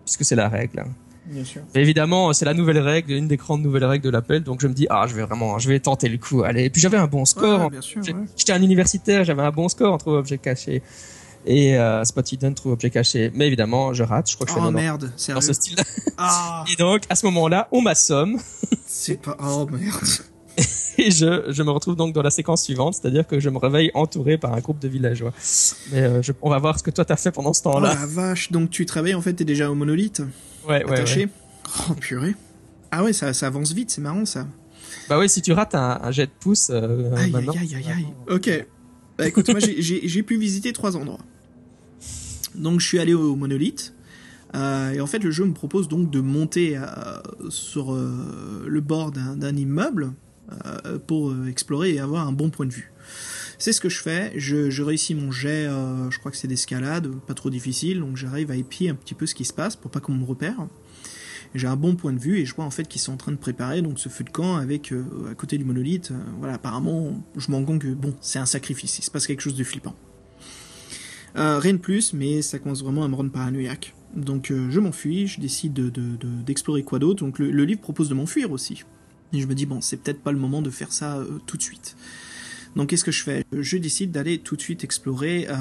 puisque 0.05 0.25
c'est 0.25 0.37
la 0.37 0.49
règle. 0.49 0.81
hein. 0.81 0.89
Bien 1.27 1.45
sûr. 1.45 1.63
Et 1.77 1.81
évidemment, 1.81 2.33
c'est 2.33 2.45
la 2.45 2.55
nouvelle 2.55 2.79
règle, 2.79 3.13
une 3.13 3.29
des 3.29 3.37
grandes 3.37 3.63
nouvelles 3.63 3.85
règles 3.85 4.05
de 4.05 4.11
l'appel. 4.11 4.43
Donc 4.43 4.61
je 4.61 4.67
me 4.67 4.73
dis 4.73 4.87
ah, 4.91 5.07
je 5.09 5.15
vais 5.15 5.23
vraiment, 5.23 5.59
je 5.61 5.69
vais 5.69 5.79
tenter 5.79 6.09
le 6.09 6.19
coup. 6.19 6.43
Allez. 6.43 6.65
Et 6.65 6.71
puis 6.71 6.81
j'avais 6.81 6.97
un 6.97 7.07
bon 7.07 7.25
score. 7.25 7.71
Ouais, 7.71 7.77
ouais. 7.77 8.15
J'étais 8.37 8.53
un 8.53 8.63
universitaire, 8.63 9.23
j'avais 9.23 9.43
un 9.43 9.51
bon 9.53 9.69
score 9.69 9.93
en 9.95 9.99
trouve 9.99 10.15
objet 10.15 10.39
caché. 10.39 10.83
Et 11.47 11.79
euh, 11.79 12.05
Spot 12.05 12.33
Hidden 12.33 12.55
trouve 12.55 12.73
objet 12.73 12.91
caché. 12.91 13.31
Mais 13.35 13.47
évidemment, 13.47 13.93
je 13.95 14.03
rate. 14.03 14.29
Je 14.29 14.35
crois 14.35 14.47
que 14.47 14.53
je 14.53 14.57
Oh 14.59 14.61
90 14.63 14.75
merde, 14.83 15.05
dans 15.05 15.17
sérieux. 15.17 15.41
ce 15.41 15.53
style. 15.53 15.77
Ah, 16.19 16.65
Et 16.71 16.77
donc, 16.77 17.03
à 17.09 17.15
ce 17.15 17.25
moment-là, 17.27 17.69
on 17.71 17.81
m'assomme 17.81 18.37
c'est 18.87 19.23
pas. 19.23 19.37
Oh 19.43 19.67
merde. 19.71 19.95
Et 20.99 21.11
je, 21.11 21.45
je 21.51 21.63
me 21.63 21.71
retrouve 21.71 21.97
donc 21.97 22.13
dans 22.15 22.23
la 22.23 22.31
séquence 22.31 22.65
suivante, 22.65 22.95
c'est-à-dire 22.95 23.27
que 23.27 23.41
je 23.41 23.49
me 23.51 23.59
réveille 23.59 23.91
entouré 23.95 24.37
par 24.39 24.53
un 24.55 24.61
groupe 24.61 24.79
de 24.79 24.89
villageois. 24.89 25.33
Mais 25.93 26.03
euh, 26.03 26.23
je- 26.23 26.33
on 26.43 26.51
va 26.51 26.59
voir 26.59 26.79
ce 26.79 26.83
que 26.83 26.91
toi 26.91 27.05
t'as 27.05 27.17
fait 27.17 27.31
pendant 27.33 27.53
ce 27.53 27.61
Oh 27.65 27.71
temps-là. 27.73 27.95
la 27.95 28.07
vache, 28.07 28.53
donc 28.53 28.71
tu 28.71 28.85
travailles 28.87 29.15
en 29.15 29.23
fait, 29.23 29.33
t'es 29.35 29.45
déjà 29.45 29.71
au 29.71 29.75
monolithe, 29.75 30.21
ouais, 30.69 30.85
ouais, 30.85 30.93
attaché. 30.93 31.21
ouais. 31.25 31.31
Oh 31.91 31.95
purée. 31.95 32.35
Ah 32.91 33.05
ouais, 33.05 33.13
ça, 33.13 33.33
ça 33.33 33.47
avance 33.47 33.73
vite, 33.73 33.91
c'est 33.91 34.01
marrant 34.01 34.25
ça. 34.27 34.47
Bah 35.09 35.19
oui, 35.19 35.29
si 35.29 35.41
tu 35.41 35.53
rates 35.53 35.75
un, 35.77 36.01
un 36.03 36.11
jet 36.11 36.27
de 36.27 36.33
pouce, 36.41 36.71
euh, 36.71 37.15
Aïe, 37.17 37.31
maintenant, 37.31 37.53
aïe, 37.53 37.75
aïe, 37.77 37.87
aïe, 37.89 38.07
Ok. 38.29 38.67
Bah 39.17 39.29
écoute, 39.29 39.49
moi 39.51 39.61
j'ai- 39.61 40.23
pu 40.23 40.37
visiter 40.39 40.73
trois 40.73 40.97
endroits. 40.97 41.21
Donc 42.55 42.81
je 42.81 42.87
suis 42.87 42.99
allé 42.99 43.15
au 43.15 43.37
monolithe. 43.37 43.95
euh, 44.57 44.93
et 44.93 45.01
en 45.01 45.07
fait, 45.07 45.21
le 45.21 45.31
jeu 45.31 45.45
me 45.45 45.53
propose 45.55 45.87
donc 45.89 46.11
de 46.11 46.21
monter 46.21 46.77
euh, 46.77 46.85
sur 47.51 47.93
le 47.95 48.81
bord 48.81 49.13
d'un 49.13 49.57
immeuble 49.57 50.13
pour 51.07 51.31
euh, 51.31 51.47
explorer 51.47 51.95
et 51.95 52.01
avoir 52.01 52.27
un 52.27 52.33
bon 52.33 52.51
point 52.51 52.67
de 52.67 52.73
vue. 52.73 52.93
C'est 53.59 53.73
ce 53.73 53.81
que 53.81 53.89
je 53.91 54.01
fais. 54.01 54.33
Je, 54.37 54.83
réussis 54.83 55.15
mon 55.15 55.31
jet, 55.31 55.67
euh, 55.67 56.11
je 56.11 56.19
crois 56.19 56.31
que 56.31 56.37
c'est 56.37 56.49
d'escalade, 56.49 57.09
pas 57.27 57.35
trop 57.35 57.51
difficile, 57.51 58.01
donc 58.01 58.17
j'arrive 58.17 58.51
à 58.51 58.57
épier 58.57 58.89
un 58.89 58.95
petit 58.95 59.15
peu 59.15 59.27
ce 59.27 59.35
qui 59.35 59.45
se 59.45 59.53
passe 59.53 59.77
pour 59.77 59.91
pas 59.91 60.01
qu'on 60.01 60.15
me 60.15 60.25
repère. 60.25 60.67
J'ai 61.55 61.67
un 61.67 61.77
bon 61.77 61.97
point 61.97 62.13
de 62.13 62.19
vue 62.19 62.39
et 62.39 62.47
je 62.47 62.55
vois 62.55 62.65
en 62.65 62.71
fait 62.71 62.87
qu'ils 62.89 63.01
sont 63.01 63.13
en 63.13 63.17
train 63.17 63.33
de 63.33 63.37
préparer 63.37 63.83
donc 63.83 63.99
ce 63.99 64.09
feu 64.09 64.23
de 64.25 64.31
camp 64.31 64.57
avec 64.57 64.93
euh, 64.93 65.05
à 65.31 65.35
côté 65.35 65.59
du 65.59 65.65
monolithe. 65.65 66.11
euh, 66.13 66.19
voilà, 66.39 66.55
apparemment, 66.55 67.23
je 67.37 67.51
me 67.51 67.57
rends 67.57 67.65
compte 67.65 67.81
que 67.83 67.89
bon, 67.93 68.15
c'est 68.21 68.39
un 68.39 68.47
sacrifice, 68.47 68.99
il 68.99 69.03
se 69.03 69.11
passe 69.11 69.27
quelque 69.27 69.43
chose 69.43 69.57
de 69.57 69.65
flippant. 69.65 69.95
Euh, 71.37 71.59
rien 71.59 71.73
de 71.75 71.79
plus, 71.79 72.13
mais 72.13 72.41
ça 72.43 72.59
commence 72.59 72.83
vraiment 72.83 73.05
à 73.05 73.09
me 73.09 73.15
rendre 73.15 73.31
paranoïaque. 73.31 73.95
Donc 74.17 74.51
euh, 74.51 74.69
je 74.71 74.81
m'enfuis, 74.81 75.27
je 75.27 75.41
décide 75.41 75.73
de- 75.73 75.91
de- 75.91 76.17
de- 76.17 76.43
d'explorer 76.45 76.83
quoi 76.83 76.99
d'autre. 76.99 77.25
Donc 77.25 77.39
le 77.39 77.65
livre 77.65 77.81
propose 77.81 78.09
de 78.09 78.15
m'enfuir 78.15 78.51
aussi. 78.53 78.85
Et 79.33 79.41
je 79.41 79.47
me 79.47 79.55
dis 79.55 79.67
bon, 79.67 79.81
c'est 79.81 79.97
peut-être 79.99 80.21
pas 80.23 80.33
le 80.33 80.39
moment 80.39 80.63
de 80.63 80.71
faire 80.71 80.93
ça 80.93 81.19
euh, 81.19 81.39
tout 81.47 81.57
de 81.57 81.63
suite. 81.63 81.97
Donc 82.77 82.91
qu'est-ce 82.91 83.05
que 83.05 83.13
je 83.13 83.23
fais? 83.23 83.45
Je 83.53 83.77
décide 83.79 84.13
d'aller 84.13 84.39
tout 84.39 84.55
de 84.57 84.61
suite 84.61 84.85
explorer 84.85 85.47
euh, 85.49 85.55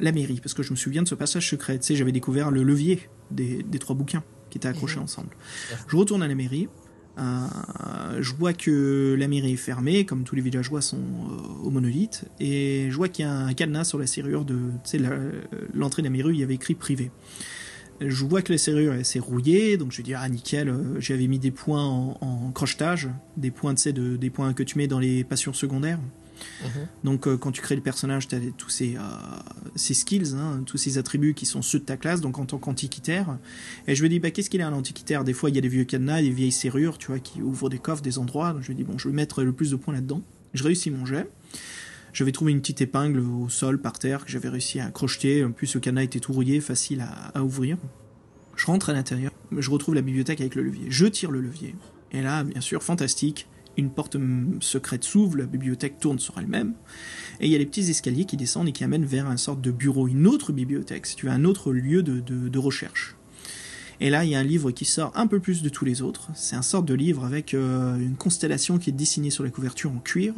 la 0.00 0.12
mairie, 0.12 0.40
parce 0.40 0.54
que 0.54 0.62
je 0.62 0.70
me 0.70 0.76
souviens 0.76 1.02
de 1.02 1.08
ce 1.08 1.14
passage 1.16 1.48
secret. 1.50 1.78
Tu 1.78 1.86
sais, 1.86 1.96
j'avais 1.96 2.12
découvert 2.12 2.50
le 2.50 2.62
levier 2.62 3.08
des, 3.30 3.62
des 3.62 3.78
trois 3.78 3.96
bouquins 3.96 4.22
qui 4.50 4.58
étaient 4.58 4.68
accrochés 4.68 4.98
Mhm. 4.98 5.02
ensemble. 5.04 5.30
Je 5.88 5.96
retourne 5.96 6.22
à 6.22 6.28
la 6.28 6.34
mairie. 6.36 6.68
euh, 7.18 8.18
je 8.20 8.32
vois 8.34 8.52
que 8.52 9.14
la 9.18 9.26
mairie 9.28 9.52
est 9.54 9.56
fermée, 9.56 10.04
comme 10.04 10.24
tous 10.24 10.34
les 10.36 10.42
villageois 10.42 10.80
sont 10.80 10.98
euh, 10.98 11.64
au 11.64 11.70
monolithe, 11.70 12.24
et 12.40 12.86
je 12.90 12.96
vois 12.96 13.08
qu'il 13.08 13.24
y 13.24 13.28
a 13.28 13.32
un 13.32 13.54
cadenas 13.54 13.84
sur 13.84 13.98
la 13.98 14.06
serrure 14.06 14.44
de, 14.44 14.58
l'entrée 15.74 16.02
de 16.02 16.06
la 16.06 16.10
mairie, 16.10 16.34
il 16.34 16.40
y 16.40 16.42
avait 16.42 16.54
écrit 16.54 16.74
privé. 16.74 17.10
Je 18.00 18.24
vois 18.24 18.42
que 18.42 18.52
la 18.52 18.58
serrure 18.58 19.04
s'est 19.04 19.18
rouillée, 19.18 19.76
donc 19.76 19.92
je 19.92 20.02
dis 20.02 20.14
ah 20.14 20.28
nickel, 20.28 20.68
euh, 20.68 21.00
j'avais 21.00 21.26
mis 21.26 21.38
des 21.38 21.50
points 21.50 21.84
en, 21.84 22.18
en 22.20 22.50
crochetage, 22.50 23.08
des 23.36 23.50
points, 23.50 23.74
de, 23.74 24.16
des 24.16 24.30
points 24.30 24.52
que 24.52 24.62
tu 24.62 24.78
mets 24.78 24.86
dans 24.86 24.98
les 24.98 25.24
passions 25.24 25.52
secondaires. 25.52 26.00
Mhm. 26.62 26.68
Donc 27.04 27.26
euh, 27.26 27.36
quand 27.36 27.52
tu 27.52 27.62
crées 27.62 27.76
le 27.76 27.82
personnage, 27.82 28.28
tu 28.28 28.34
as 28.34 28.40
tous 28.56 28.70
ces, 28.70 28.96
euh, 28.96 29.00
ces 29.76 29.94
skills, 29.94 30.34
hein, 30.34 30.62
tous 30.66 30.76
ces 30.76 30.98
attributs 30.98 31.34
qui 31.34 31.46
sont 31.46 31.62
ceux 31.62 31.78
de 31.78 31.84
ta 31.84 31.96
classe, 31.96 32.20
donc 32.20 32.38
en 32.38 32.46
tant 32.46 32.58
qu'antiquitaire. 32.58 33.38
Et 33.86 33.94
je 33.94 34.02
me 34.02 34.08
dis, 34.08 34.18
bah, 34.18 34.30
qu'est-ce 34.30 34.50
qu'il 34.50 34.60
est 34.60 34.64
un 34.64 34.72
antiquitaire 34.72 35.24
Des 35.24 35.32
fois, 35.32 35.50
il 35.50 35.56
y 35.56 35.58
a 35.58 35.62
des 35.62 35.68
vieux 35.68 35.84
cadenas, 35.84 36.22
des 36.22 36.30
vieilles 36.30 36.52
serrures, 36.52 36.98
tu 36.98 37.08
vois, 37.08 37.18
qui 37.18 37.42
ouvrent 37.42 37.70
des 37.70 37.78
coffres, 37.78 38.02
des 38.02 38.18
endroits. 38.18 38.52
Donc 38.52 38.62
je 38.62 38.72
me 38.72 38.76
dis, 38.76 38.84
bon, 38.84 38.98
je 38.98 39.08
vais 39.08 39.14
mettre 39.14 39.42
le 39.42 39.52
plus 39.52 39.70
de 39.70 39.76
points 39.76 39.94
là-dedans. 39.94 40.22
Je 40.52 40.62
réussis 40.62 40.90
mon 40.90 41.06
jet. 41.06 41.28
Je 42.14 42.22
vais 42.22 42.30
trouver 42.30 42.52
une 42.52 42.60
petite 42.60 42.80
épingle 42.80 43.18
au 43.18 43.48
sol, 43.48 43.80
par 43.80 43.98
terre, 43.98 44.24
que 44.24 44.30
j'avais 44.30 44.48
réussi 44.48 44.78
à 44.78 44.88
crocheter. 44.90 45.44
En 45.44 45.50
plus, 45.50 45.74
le 45.74 45.80
cadenas 45.80 46.04
était 46.04 46.20
tout 46.20 46.32
rouillé, 46.32 46.60
facile 46.60 47.04
à, 47.34 47.42
ouvrir. 47.42 47.76
Je 48.54 48.66
rentre 48.66 48.90
à 48.90 48.92
l'intérieur, 48.92 49.32
je 49.50 49.68
retrouve 49.68 49.96
la 49.96 50.00
bibliothèque 50.00 50.40
avec 50.40 50.54
le 50.54 50.62
levier. 50.62 50.86
Je 50.90 51.06
tire 51.06 51.32
le 51.32 51.40
levier. 51.40 51.74
Et 52.12 52.22
là, 52.22 52.44
bien 52.44 52.60
sûr, 52.60 52.84
fantastique, 52.84 53.48
une 53.76 53.90
porte 53.90 54.16
secrète 54.60 55.02
s'ouvre, 55.02 55.38
la 55.38 55.46
bibliothèque 55.46 55.98
tourne 55.98 56.20
sur 56.20 56.38
elle-même, 56.38 56.74
et 57.40 57.46
il 57.46 57.50
y 57.50 57.56
a 57.56 57.58
les 57.58 57.66
petits 57.66 57.90
escaliers 57.90 58.26
qui 58.26 58.36
descendent 58.36 58.68
et 58.68 58.72
qui 58.72 58.84
amènent 58.84 59.04
vers 59.04 59.26
un 59.26 59.36
sorte 59.36 59.60
de 59.60 59.72
bureau, 59.72 60.06
une 60.06 60.28
autre 60.28 60.52
bibliothèque, 60.52 61.06
si 61.06 61.16
tu 61.16 61.26
veux, 61.26 61.32
un 61.32 61.44
autre 61.44 61.72
lieu 61.72 62.04
de 62.04 62.58
recherche. 62.60 63.16
Et 64.00 64.10
là, 64.10 64.24
il 64.24 64.30
y 64.30 64.34
a 64.34 64.38
un 64.38 64.44
livre 64.44 64.70
qui 64.70 64.84
sort 64.84 65.12
un 65.14 65.26
peu 65.26 65.40
plus 65.40 65.62
de 65.62 65.68
tous 65.68 65.84
les 65.84 66.02
autres. 66.02 66.30
C'est 66.34 66.56
un 66.56 66.62
sorte 66.62 66.86
de 66.86 66.94
livre 66.94 67.24
avec 67.24 67.54
euh, 67.54 67.96
une 67.98 68.16
constellation 68.16 68.78
qui 68.78 68.90
est 68.90 68.92
dessinée 68.92 69.30
sur 69.30 69.44
la 69.44 69.50
couverture 69.50 69.90
en 69.92 69.98
cuir. 69.98 70.34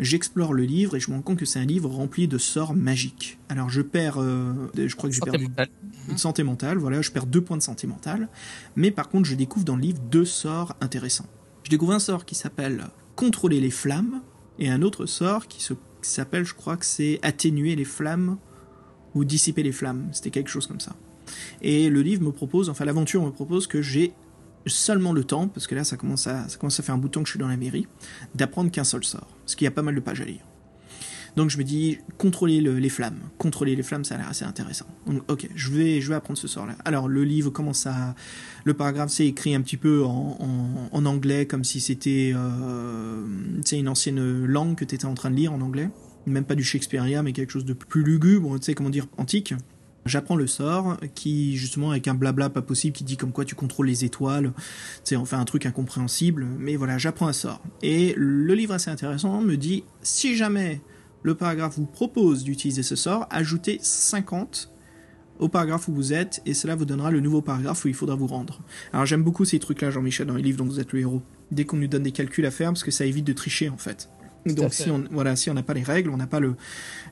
J'explore 0.00 0.52
le 0.52 0.64
livre 0.64 0.96
et 0.96 1.00
je 1.00 1.10
me 1.10 1.16
rends 1.16 1.22
compte 1.22 1.38
que 1.38 1.44
c'est 1.44 1.60
un 1.60 1.64
livre 1.64 1.88
rempli 1.88 2.26
de 2.26 2.38
sorts 2.38 2.74
magiques. 2.74 3.38
Alors 3.48 3.70
je 3.70 3.80
perds, 3.80 4.20
euh, 4.20 4.52
je 4.76 4.94
crois 4.96 5.08
que 5.08 5.14
j'ai 5.14 5.20
perdu 5.20 5.44
mentale. 5.44 5.68
une 6.08 6.18
santé 6.18 6.42
mentale, 6.42 6.78
voilà, 6.78 7.00
je 7.00 7.12
perds 7.12 7.26
deux 7.26 7.40
points 7.40 7.56
de 7.56 7.62
santé 7.62 7.86
mentale. 7.86 8.28
Mais 8.74 8.90
par 8.90 9.08
contre, 9.08 9.28
je 9.28 9.36
découvre 9.36 9.64
dans 9.64 9.76
le 9.76 9.82
livre 9.82 10.00
deux 10.10 10.24
sorts 10.24 10.74
intéressants. 10.80 11.26
Je 11.62 11.70
découvre 11.70 11.92
un 11.92 12.00
sort 12.00 12.24
qui 12.24 12.34
s'appelle 12.34 12.84
Contrôler 13.14 13.60
les 13.60 13.70
flammes 13.70 14.20
et 14.58 14.68
un 14.68 14.82
autre 14.82 15.06
sort 15.06 15.46
qui 15.46 15.64
s'appelle, 16.02 16.44
je 16.44 16.54
crois 16.54 16.76
que 16.76 16.84
c'est 16.84 17.20
Atténuer 17.22 17.76
les 17.76 17.84
flammes 17.84 18.38
ou 19.14 19.24
Dissiper 19.24 19.62
les 19.62 19.72
flammes. 19.72 20.08
C'était 20.12 20.30
quelque 20.30 20.50
chose 20.50 20.66
comme 20.66 20.80
ça. 20.80 20.96
Et 21.62 21.88
le 21.88 22.02
livre 22.02 22.22
me 22.22 22.32
propose, 22.32 22.68
enfin 22.68 22.84
l'aventure 22.84 23.24
me 23.24 23.30
propose 23.30 23.66
que 23.66 23.80
j'ai 23.80 24.12
seulement 24.66 25.12
le 25.12 25.24
temps, 25.24 25.48
parce 25.48 25.66
que 25.66 25.74
là 25.74 25.84
ça 25.84 25.96
commence 25.96 26.26
à, 26.26 26.48
ça 26.48 26.56
commence 26.58 26.78
à 26.80 26.82
faire 26.82 26.94
un 26.94 26.98
bout 26.98 27.08
de 27.08 27.12
temps 27.12 27.20
que 27.22 27.26
je 27.28 27.32
suis 27.32 27.40
dans 27.40 27.48
la 27.48 27.56
mairie, 27.56 27.86
d'apprendre 28.34 28.70
qu'un 28.70 28.84
seul 28.84 29.04
sort. 29.04 29.28
Parce 29.44 29.54
qu'il 29.54 29.64
y 29.64 29.68
a 29.68 29.70
pas 29.70 29.82
mal 29.82 29.94
de 29.94 30.00
pages 30.00 30.20
à 30.20 30.24
lire. 30.24 30.40
Donc 31.36 31.50
je 31.50 31.58
me 31.58 31.64
dis, 31.64 31.98
contrôler 32.16 32.60
le- 32.60 32.78
les 32.78 32.88
flammes. 32.88 33.18
Contrôler 33.38 33.74
les 33.74 33.82
flammes, 33.82 34.04
ça 34.04 34.14
a 34.14 34.18
l'air 34.18 34.28
assez 34.28 34.44
intéressant. 34.44 34.86
Donc 35.06 35.22
ok, 35.28 35.48
je 35.56 35.70
vais, 35.72 36.00
je 36.00 36.08
vais 36.08 36.14
apprendre 36.14 36.38
ce 36.38 36.46
sort-là. 36.46 36.76
Alors 36.84 37.08
le 37.08 37.24
livre 37.24 37.50
commence 37.50 37.86
à... 37.86 38.14
Le 38.64 38.72
paragraphe, 38.74 39.10
c'est 39.10 39.26
écrit 39.26 39.52
un 39.54 39.60
petit 39.60 39.76
peu 39.76 40.04
en, 40.04 40.88
en- 40.92 41.04
anglais, 41.06 41.46
comme 41.46 41.64
si 41.64 41.80
c'était 41.80 42.32
euh, 42.34 43.26
une 43.72 43.88
ancienne 43.88 44.44
langue 44.46 44.76
que 44.76 44.84
tu 44.84 44.94
étais 44.94 45.06
en 45.06 45.14
train 45.14 45.30
de 45.30 45.36
lire 45.36 45.52
en 45.52 45.60
anglais. 45.60 45.90
Même 46.26 46.44
pas 46.44 46.54
du 46.54 46.62
Shakespearean, 46.64 47.22
mais 47.24 47.32
quelque 47.32 47.50
chose 47.50 47.64
de 47.66 47.74
plus 47.74 48.02
lugubre, 48.04 48.58
tu 48.60 48.66
sais, 48.66 48.74
comment 48.74 48.88
dire, 48.90 49.06
antique. 49.18 49.54
J'apprends 50.06 50.36
le 50.36 50.46
sort 50.46 50.98
qui, 51.14 51.56
justement, 51.56 51.90
avec 51.90 52.08
un 52.08 52.14
blabla 52.14 52.50
pas 52.50 52.62
possible, 52.62 52.94
qui 52.94 53.04
dit 53.04 53.16
comme 53.16 53.32
quoi 53.32 53.44
tu 53.44 53.54
contrôles 53.54 53.86
les 53.86 54.04
étoiles. 54.04 54.52
C'est 55.02 55.16
enfin 55.16 55.40
un 55.40 55.44
truc 55.44 55.66
incompréhensible. 55.66 56.46
Mais 56.58 56.76
voilà, 56.76 56.98
j'apprends 56.98 57.28
un 57.28 57.32
sort. 57.32 57.62
Et 57.82 58.14
le 58.16 58.54
livre 58.54 58.74
assez 58.74 58.90
intéressant 58.90 59.40
me 59.40 59.56
dit, 59.56 59.84
si 60.02 60.36
jamais 60.36 60.80
le 61.22 61.34
paragraphe 61.34 61.78
vous 61.78 61.86
propose 61.86 62.44
d'utiliser 62.44 62.82
ce 62.82 62.96
sort, 62.96 63.26
ajoutez 63.30 63.78
50 63.80 64.70
au 65.38 65.48
paragraphe 65.48 65.88
où 65.88 65.92
vous 65.92 66.12
êtes, 66.12 66.40
et 66.46 66.54
cela 66.54 66.76
vous 66.76 66.84
donnera 66.84 67.10
le 67.10 67.20
nouveau 67.20 67.42
paragraphe 67.42 67.84
où 67.84 67.88
il 67.88 67.94
faudra 67.94 68.14
vous 68.14 68.28
rendre. 68.28 68.60
Alors 68.92 69.04
j'aime 69.04 69.22
beaucoup 69.22 69.44
ces 69.44 69.58
trucs-là, 69.58 69.90
Jean-Michel, 69.90 70.26
dans 70.26 70.36
les 70.36 70.42
livres 70.42 70.58
dont 70.58 70.64
vous 70.64 70.78
êtes 70.78 70.92
le 70.92 71.00
héros. 71.00 71.22
Dès 71.50 71.64
qu'on 71.64 71.76
nous 71.76 71.88
donne 71.88 72.04
des 72.04 72.12
calculs 72.12 72.46
à 72.46 72.50
faire, 72.50 72.70
parce 72.70 72.84
que 72.84 72.90
ça 72.90 73.04
évite 73.04 73.26
de 73.26 73.32
tricher, 73.32 73.68
en 73.68 73.76
fait. 73.76 74.10
Donc 74.46 74.74
si 74.74 74.90
on 74.90 75.04
voilà, 75.10 75.36
si 75.36 75.50
on 75.50 75.54
n'a 75.54 75.62
pas 75.62 75.74
les 75.74 75.82
règles, 75.82 76.10
on 76.10 76.18
n'a 76.18 76.26
pas 76.26 76.40
le 76.40 76.54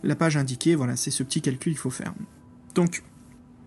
la 0.03 0.15
page 0.15 0.37
indiquée, 0.37 0.75
voilà, 0.75 0.97
c'est 0.97 1.11
ce 1.11 1.23
petit 1.23 1.41
calcul 1.41 1.73
qu'il 1.73 1.79
faut 1.79 1.91
faire. 1.91 2.13
Donc 2.75 3.03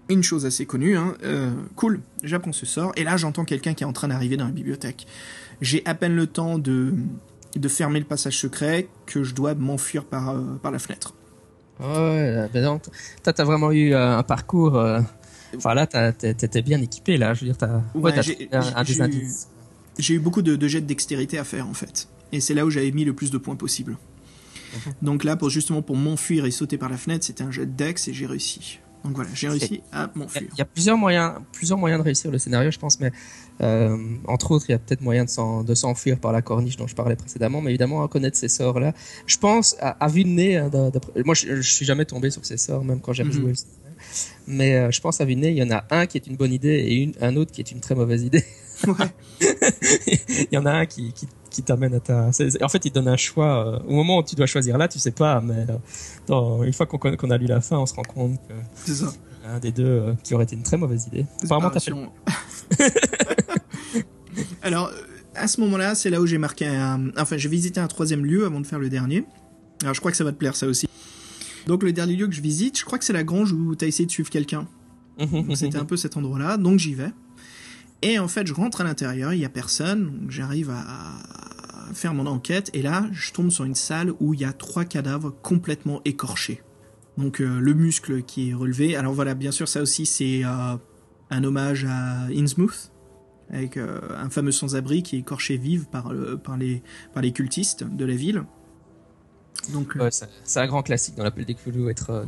une 0.09 0.21
chose 0.23 0.45
assez 0.45 0.65
connue, 0.65 0.95
hein, 0.97 1.15
euh, 1.23 1.51
cool, 1.75 2.01
j'apprends 2.23 2.51
ce 2.53 2.65
sort, 2.65 2.91
et 2.95 3.03
là 3.03 3.17
j'entends 3.17 3.43
quelqu'un 3.45 3.73
qui 3.73 3.83
est 3.83 3.87
en 3.87 3.93
train 3.93 4.07
d'arriver 4.07 4.37
dans 4.37 4.45
la 4.45 4.51
bibliothèque. 4.51 5.07
J'ai 5.61 5.81
à 5.85 5.95
peine 5.95 6.15
le 6.15 6.27
temps 6.27 6.57
de 6.59 6.93
de 7.55 7.67
fermer 7.69 7.99
le 7.99 8.05
passage 8.05 8.37
secret 8.37 8.87
que 9.05 9.23
je 9.23 9.33
dois 9.33 9.55
m'enfuir 9.55 10.05
par 10.05 10.29
euh, 10.29 10.41
par 10.61 10.71
la 10.71 10.79
fenêtre. 10.79 11.13
Ouais, 11.79 12.47
ben 12.53 12.63
donc, 12.63 12.83
toi, 13.23 13.33
t'as 13.33 13.43
vraiment 13.43 13.71
eu 13.71 13.93
euh, 13.93 14.17
un 14.17 14.23
parcours. 14.23 14.81
Enfin 15.57 15.73
là, 15.73 15.85
t'étais 15.87 16.61
bien 16.61 16.81
équipé 16.81 17.17
là. 17.17 17.33
Je 17.33 17.41
veux 17.41 17.47
dire, 17.47 17.57
t'as. 17.57 17.77
Ouais, 17.77 17.81
Ouais, 17.95 18.13
t'as 18.15 18.21
j'ai- 18.21 18.33
trouvé 18.47 18.49
un, 18.51 18.83
j'ai 18.83 19.03
eu-. 19.03 19.31
J'ai 19.97 20.13
eu 20.15 20.19
beaucoup 20.19 20.41
de, 20.41 20.55
de 20.55 20.67
jets 20.67 20.81
de 20.81 20.85
dextérité 20.87 21.37
à 21.37 21.43
faire 21.43 21.67
en 21.67 21.73
fait. 21.73 22.07
Et 22.31 22.39
c'est 22.41 22.53
là 22.53 22.65
où 22.65 22.69
j'avais 22.69 22.91
mis 22.91 23.05
le 23.05 23.13
plus 23.13 23.31
de 23.31 23.37
points 23.37 23.55
possible. 23.55 23.97
Mhm. 24.73 24.93
Donc 25.01 25.23
là, 25.23 25.35
pour 25.35 25.49
justement 25.49 25.81
pour 25.81 25.95
m'enfuir 25.95 26.45
et 26.45 26.51
sauter 26.51 26.77
par 26.77 26.89
la 26.89 26.97
fenêtre, 26.97 27.25
c'était 27.25 27.43
un 27.43 27.51
jet 27.51 27.65
de 27.65 27.71
dex 27.71 28.07
et 28.07 28.13
j'ai 28.13 28.25
réussi. 28.25 28.79
Donc 29.05 29.15
voilà, 29.15 29.29
j'ai 29.35 29.47
réussi 29.47 29.81
à 29.91 30.09
m'enfuir. 30.15 30.49
Il 30.51 30.57
y 30.57 30.61
a 30.61 30.65
plusieurs 30.65 30.97
moyens, 30.97 31.33
plusieurs 31.51 31.77
moyens 31.77 32.01
de 32.01 32.05
réussir 32.05 32.31
le 32.31 32.39
scénario, 32.39 32.71
je 32.71 32.79
pense, 32.79 32.99
mais 32.99 33.11
euh, 33.61 33.95
entre 34.27 34.51
autres, 34.51 34.65
il 34.67 34.71
y 34.71 34.75
a 34.75 34.79
peut-être 34.79 35.01
moyen 35.01 35.25
de 35.25 35.75
s'enfuir 35.75 36.19
par 36.19 36.31
la 36.31 36.41
corniche 36.41 36.75
dont 36.75 36.87
je 36.87 36.95
parlais 36.95 37.15
précédemment, 37.15 37.61
mais 37.61 37.69
évidemment, 37.69 38.03
à 38.03 38.07
connaître 38.07 38.35
ces 38.35 38.49
sorts-là. 38.49 38.93
Je 39.27 39.37
pense, 39.37 39.75
à, 39.79 39.89
à 39.91 40.07
vue 40.07 40.23
de 40.23 40.29
nez, 40.29 40.57
hein, 40.57 40.71
moi 41.23 41.35
je, 41.35 41.61
je, 41.61 41.71
suis 41.71 41.85
jamais 41.85 42.05
tombé 42.05 42.31
sur 42.31 42.43
ces 42.45 42.57
sorts, 42.57 42.83
même 42.83 42.99
quand 42.99 43.13
j'ai 43.13 43.23
mm 43.23 43.31
joué 43.31 43.49
le 43.49 43.55
mais 44.47 44.75
euh, 44.75 44.91
je 44.91 45.01
pense 45.01 45.21
à 45.21 45.25
vue 45.25 45.35
de 45.35 45.41
nez, 45.41 45.51
il 45.51 45.57
y 45.57 45.63
en 45.63 45.71
a 45.71 45.85
un 45.89 46.05
qui 46.05 46.17
est 46.17 46.27
une 46.27 46.35
bonne 46.35 46.53
idée 46.53 46.75
et 46.75 46.95
une, 46.95 47.13
un 47.21 47.35
autre 47.35 47.51
qui 47.51 47.61
est 47.61 47.71
une 47.71 47.79
très 47.79 47.95
mauvaise 47.95 48.23
idée. 48.23 48.43
Ouais. 48.87 49.13
il 50.09 50.47
y 50.51 50.57
en 50.57 50.65
a 50.65 50.71
un 50.71 50.85
qui, 50.85 51.13
qui, 51.13 51.27
qui 51.49 51.63
t'amène 51.63 51.93
à 51.93 51.99
ta. 51.99 52.29
En 52.61 52.69
fait, 52.69 52.85
il 52.85 52.91
donne 52.91 53.07
un 53.07 53.17
choix. 53.17 53.67
Euh, 53.67 53.79
au 53.87 53.93
moment 53.93 54.17
où 54.19 54.23
tu 54.23 54.35
dois 54.35 54.45
choisir 54.45 54.77
là, 54.77 54.87
tu 54.87 54.99
sais 54.99 55.11
pas, 55.11 55.41
mais 55.41 55.65
dans, 56.27 56.63
une 56.63 56.73
fois 56.73 56.85
qu'on 56.85 56.97
qu'on 56.97 57.31
a 57.31 57.37
lu 57.37 57.47
la 57.47 57.61
fin, 57.61 57.77
on 57.77 57.85
se 57.85 57.93
rend 57.93 58.03
compte 58.03 58.37
que. 58.47 58.53
C'est 58.75 58.95
ça 58.95 59.13
un 59.47 59.59
des 59.59 59.71
deux 59.71 59.85
euh, 59.85 60.13
qui 60.23 60.33
aurait 60.33 60.45
été 60.45 60.55
une 60.55 60.63
très 60.63 60.77
mauvaise 60.77 61.07
idée. 61.07 61.25
Apparemment, 61.43 61.71
Alors, 64.61 64.91
à 65.35 65.47
ce 65.47 65.61
moment-là, 65.61 65.95
c'est 65.95 66.09
là 66.09 66.19
où 66.21 66.25
j'ai 66.25 66.37
marqué 66.37 66.65
un... 66.65 67.11
Enfin, 67.17 67.37
j'ai 67.37 67.49
visité 67.49 67.79
un 67.79 67.87
troisième 67.87 68.25
lieu 68.25 68.45
avant 68.45 68.59
de 68.59 68.67
faire 68.67 68.79
le 68.79 68.89
dernier. 68.89 69.23
Alors, 69.81 69.93
je 69.93 69.99
crois 69.99 70.11
que 70.11 70.17
ça 70.17 70.23
va 70.23 70.31
te 70.31 70.37
plaire, 70.37 70.55
ça 70.55 70.67
aussi. 70.67 70.87
Donc, 71.67 71.83
le 71.83 71.93
dernier 71.93 72.15
lieu 72.15 72.27
que 72.27 72.33
je 72.33 72.41
visite, 72.41 72.79
je 72.79 72.85
crois 72.85 72.97
que 72.97 73.05
c'est 73.05 73.13
la 73.13 73.23
grange 73.23 73.51
où 73.51 73.75
tu 73.75 73.85
as 73.85 73.87
essayé 73.87 74.05
de 74.05 74.11
suivre 74.11 74.29
quelqu'un. 74.29 74.67
C'était 75.53 75.77
un 75.77 75.85
peu 75.85 75.95
cet 75.95 76.17
endroit-là, 76.17 76.57
donc 76.57 76.79
j'y 76.79 76.93
vais. 76.93 77.11
Et 78.01 78.19
en 78.19 78.27
fait, 78.27 78.45
je 78.45 78.53
rentre 78.53 78.81
à 78.81 78.83
l'intérieur, 78.83 79.33
il 79.33 79.39
y 79.39 79.45
a 79.45 79.49
personne, 79.49 80.25
j'arrive 80.29 80.69
à 80.69 81.15
faire 81.93 82.13
mon 82.13 82.25
enquête, 82.25 82.69
et 82.73 82.81
là, 82.81 83.07
je 83.11 83.31
tombe 83.31 83.49
sur 83.49 83.63
une 83.63 83.75
salle 83.75 84.11
où 84.19 84.33
il 84.33 84.41
y 84.41 84.45
a 84.45 84.53
trois 84.53 84.85
cadavres 84.85 85.31
complètement 85.41 86.01
écorchés. 86.05 86.61
Donc 87.17 87.39
euh, 87.39 87.59
le 87.59 87.73
muscle 87.73 88.23
qui 88.23 88.49
est 88.49 88.53
relevé. 88.53 88.95
Alors 88.95 89.13
voilà, 89.13 89.35
bien 89.35 89.51
sûr, 89.51 89.67
ça 89.67 89.81
aussi 89.81 90.05
c'est 90.05 90.43
euh, 90.43 90.75
un 91.29 91.43
hommage 91.43 91.85
à 91.85 92.25
Innsmouth, 92.25 92.91
avec 93.49 93.77
euh, 93.77 93.99
un 94.17 94.29
fameux 94.29 94.51
sans-abri 94.51 95.03
qui 95.03 95.15
est 95.15 95.19
écorché 95.19 95.57
vive 95.57 95.85
par, 95.87 96.11
les 96.57 97.31
cultistes 97.31 97.83
de 97.83 98.05
la 98.05 98.15
ville. 98.15 98.43
Donc, 99.73 99.97
c'est 100.43 100.59
un 100.59 100.67
grand 100.67 100.83
classique 100.83 101.15
dans 101.15 101.23
l'appel 101.23 101.45
des 101.45 101.55
Cthulhu, 101.55 101.89
être 101.89 102.25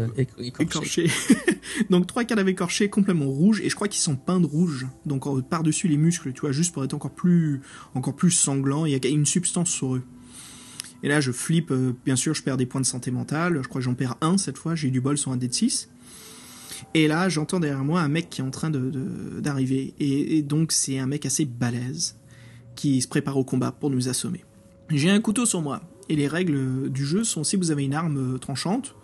écorché. 0.59 1.09
donc 1.89 2.07
trois 2.07 2.23
cadavres 2.23 2.49
écorchés 2.49 2.89
complètement 2.89 3.27
rouges 3.27 3.61
et 3.61 3.69
je 3.69 3.75
crois 3.75 3.87
qu'ils 3.87 4.01
sont 4.01 4.15
peints 4.15 4.39
de 4.39 4.45
rouge. 4.45 4.87
Donc 5.05 5.47
par-dessus 5.47 5.87
les 5.87 5.97
muscles, 5.97 6.33
tu 6.33 6.41
vois, 6.41 6.51
juste 6.51 6.73
pour 6.73 6.83
être 6.83 6.93
encore 6.93 7.11
plus, 7.11 7.61
encore 7.93 8.15
plus 8.15 8.31
sanglant. 8.31 8.85
Il 8.85 8.91
y 8.91 9.07
a 9.07 9.09
une 9.09 9.25
substance 9.25 9.69
sur 9.69 9.95
eux. 9.95 10.03
Et 11.03 11.07
là, 11.07 11.21
je 11.21 11.31
flippe, 11.31 11.71
euh, 11.71 11.93
bien 12.05 12.15
sûr, 12.15 12.33
je 12.33 12.41
perds 12.41 12.57
des 12.57 12.65
points 12.65 12.81
de 12.81 12.85
santé 12.85 13.11
mentale. 13.11 13.59
Je 13.61 13.67
crois 13.67 13.79
que 13.79 13.85
j'en 13.85 13.93
perds 13.93 14.15
un 14.21 14.37
cette 14.37 14.57
fois. 14.57 14.75
J'ai 14.75 14.87
eu 14.87 14.91
du 14.91 15.01
bol 15.01 15.17
sur 15.17 15.31
un 15.31 15.37
dé 15.37 15.47
de 15.47 15.53
6. 15.53 15.89
Et 16.93 17.07
là, 17.07 17.29
j'entends 17.29 17.59
derrière 17.59 17.83
moi 17.83 18.01
un 18.01 18.07
mec 18.07 18.29
qui 18.29 18.41
est 18.41 18.43
en 18.43 18.51
train 18.51 18.69
d'arriver. 18.69 19.93
De, 19.99 20.03
et, 20.03 20.41
donc, 20.41 20.71
c'est 20.71 20.99
un 20.99 21.07
mec 21.07 21.25
assez 21.25 21.45
balèze 21.45 22.17
qui 22.75 23.01
se 23.01 23.07
prépare 23.07 23.37
au 23.37 23.43
combat 23.43 23.71
pour 23.71 23.89
nous 23.89 24.09
assommer. 24.09 24.43
J'ai 24.89 25.09
un 25.09 25.19
couteau 25.19 25.45
sur 25.45 25.61
moi. 25.61 25.81
Et 26.09 26.15
les 26.15 26.27
règles 26.27 26.89
du 26.89 27.05
jeu 27.05 27.23
sont 27.23 27.43
si 27.43 27.55
vous 27.55 27.71
avez 27.71 27.83
une 27.83 27.93
arme 27.93 28.35
euh, 28.35 28.37
tranchante, 28.37 28.95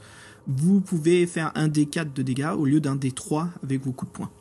vous 0.47 0.82
pouvez 0.82 1.26
faire 1.26 1.51
un 1.56 1.68
D4 1.68 2.14
de 2.14 2.22
dégâts 2.22 2.51
au 2.58 2.66
lieu 2.66 2.80
d'un 2.80 2.95
D3 2.95 3.47
avec 3.64 3.82
vos 3.84 3.91
coups 3.91 4.12
de 4.12 4.18
poing. 4.18 4.32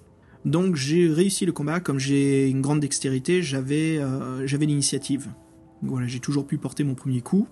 Donc 0.45 0.75
j'ai 0.77 1.09
réussi 1.09 1.47
le 1.47 1.53
combat, 1.53 1.81
comme 1.81 1.99
j'ai 1.99 2.49
une 2.49 2.61
grande 2.61 2.81
dextérité, 2.81 3.43
j'avais 3.43 3.99
euh, 4.01 4.45
l'initiative. 4.47 5.29
Voilà, 5.83 6.07
j'ai 6.07 6.21
toujours 6.21 6.47
pu 6.47 6.59
porter 6.59 6.85
mon 6.85 6.95
premier 6.95 7.21
coup. 7.21 7.49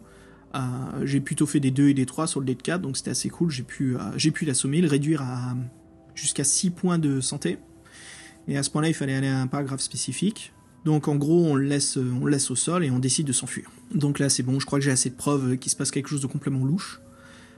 Euh, 0.54 0.58
j'ai 1.04 1.20
plutôt 1.20 1.46
fait 1.46 1.60
des 1.60 1.70
2 1.70 1.88
et 1.88 1.94
des 1.94 2.06
3 2.06 2.26
sur 2.26 2.40
le 2.40 2.46
dé 2.46 2.54
de 2.54 2.62
4, 2.62 2.80
donc 2.80 2.96
c'était 2.96 3.10
assez 3.10 3.28
cool. 3.28 3.50
J'ai 3.50 3.62
pu, 3.62 3.96
j'ai 4.16 4.30
pu 4.30 4.44
l'assommer, 4.44 4.80
le 4.80 4.88
réduire 4.88 5.22
à 5.22 5.56
jusqu'à 6.14 6.44
6 6.44 6.70
points 6.70 6.98
de 6.98 7.20
santé. 7.20 7.58
Et 8.48 8.56
à 8.56 8.62
ce 8.62 8.70
point-là, 8.70 8.88
il 8.88 8.94
fallait 8.94 9.14
aller 9.14 9.28
à 9.28 9.40
un 9.40 9.46
paragraphe 9.46 9.80
spécifique. 9.80 10.52
Donc 10.84 11.08
en 11.08 11.16
gros, 11.16 11.44
on 11.44 11.54
le 11.54 11.64
laisse, 11.64 11.98
on 11.98 12.26
laisse 12.26 12.50
au 12.50 12.56
sol 12.56 12.84
et 12.84 12.90
on 12.90 12.98
décide 12.98 13.26
de 13.26 13.32
s'enfuir. 13.32 13.70
Donc 13.94 14.18
là, 14.18 14.28
c'est 14.28 14.42
bon, 14.42 14.58
je 14.58 14.66
crois 14.66 14.78
que 14.78 14.84
j'ai 14.84 14.90
assez 14.90 15.10
de 15.10 15.14
preuves 15.14 15.58
qu'il 15.58 15.70
se 15.70 15.76
passe 15.76 15.90
quelque 15.90 16.08
chose 16.08 16.22
de 16.22 16.26
complètement 16.26 16.64
louche. 16.64 17.00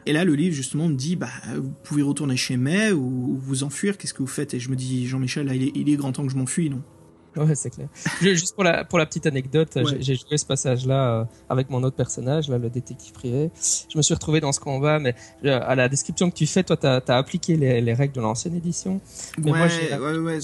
Et 0.07 0.12
là, 0.12 0.25
le 0.25 0.35
livre, 0.35 0.55
justement, 0.55 0.89
me 0.89 0.95
dit, 0.95 1.14
bah, 1.14 1.29
vous 1.55 1.73
pouvez 1.85 2.03
retourner 2.03 2.37
chez 2.37 2.57
May 2.57 2.91
ou 2.91 3.39
vous 3.41 3.62
enfuir, 3.62 3.97
qu'est-ce 3.97 4.14
que 4.14 4.23
vous 4.23 4.27
faites? 4.27 4.53
Et 4.55 4.61
je 4.61 4.68
me 4.68 4.75
dis, 4.75 5.07
Jean-Michel, 5.07 5.51
il 5.55 5.62
est, 5.62 5.73
il 5.77 5.89
est 5.89 5.97
grand 5.97 6.11
temps 6.11 6.27
que 6.27 6.33
je 6.33 6.37
m'enfuis, 6.37 6.70
non? 6.70 6.83
Ouais, 7.37 7.55
c'est 7.55 7.70
clair. 7.70 7.89
Juste 8.20 8.55
pour 8.55 8.64
la, 8.64 8.85
pour 8.85 8.99
la 8.99 9.07
petite 9.07 9.27
anecdote, 9.27 9.79
j'ai 10.01 10.16
joué 10.16 10.37
ce 10.37 10.45
passage-là 10.45 11.20
euh, 11.20 11.25
avec 11.49 11.70
mon 11.70 11.83
autre 11.83 11.97
personnage, 11.97 12.49
là, 12.49 12.59
le 12.59 12.68
détective 12.68 13.12
privé. 13.12 13.51
Je 13.89 13.97
me 13.97 14.03
suis 14.03 14.12
retrouvé 14.12 14.41
dans 14.41 14.53
ce 14.53 14.61
combat, 14.61 14.99
mais 14.99 15.14
euh, 15.45 15.59
à 15.62 15.75
la 15.75 15.89
description 15.89 16.31
que 16.31 16.37
tu 16.37 16.47
fais, 16.47 16.62
toi, 16.62 16.77
t'as 16.77 17.01
as 17.07 17.16
appliqué 17.16 17.57
les, 17.57 17.81
les, 17.81 17.95
règles 17.95 18.14
de 18.14 18.20
l'ancienne 18.20 18.55
édition. 18.55 19.01
Mais 19.39 19.53
ouais, 19.53 19.61
ouais, 19.99 20.18
ouais, 20.18 20.39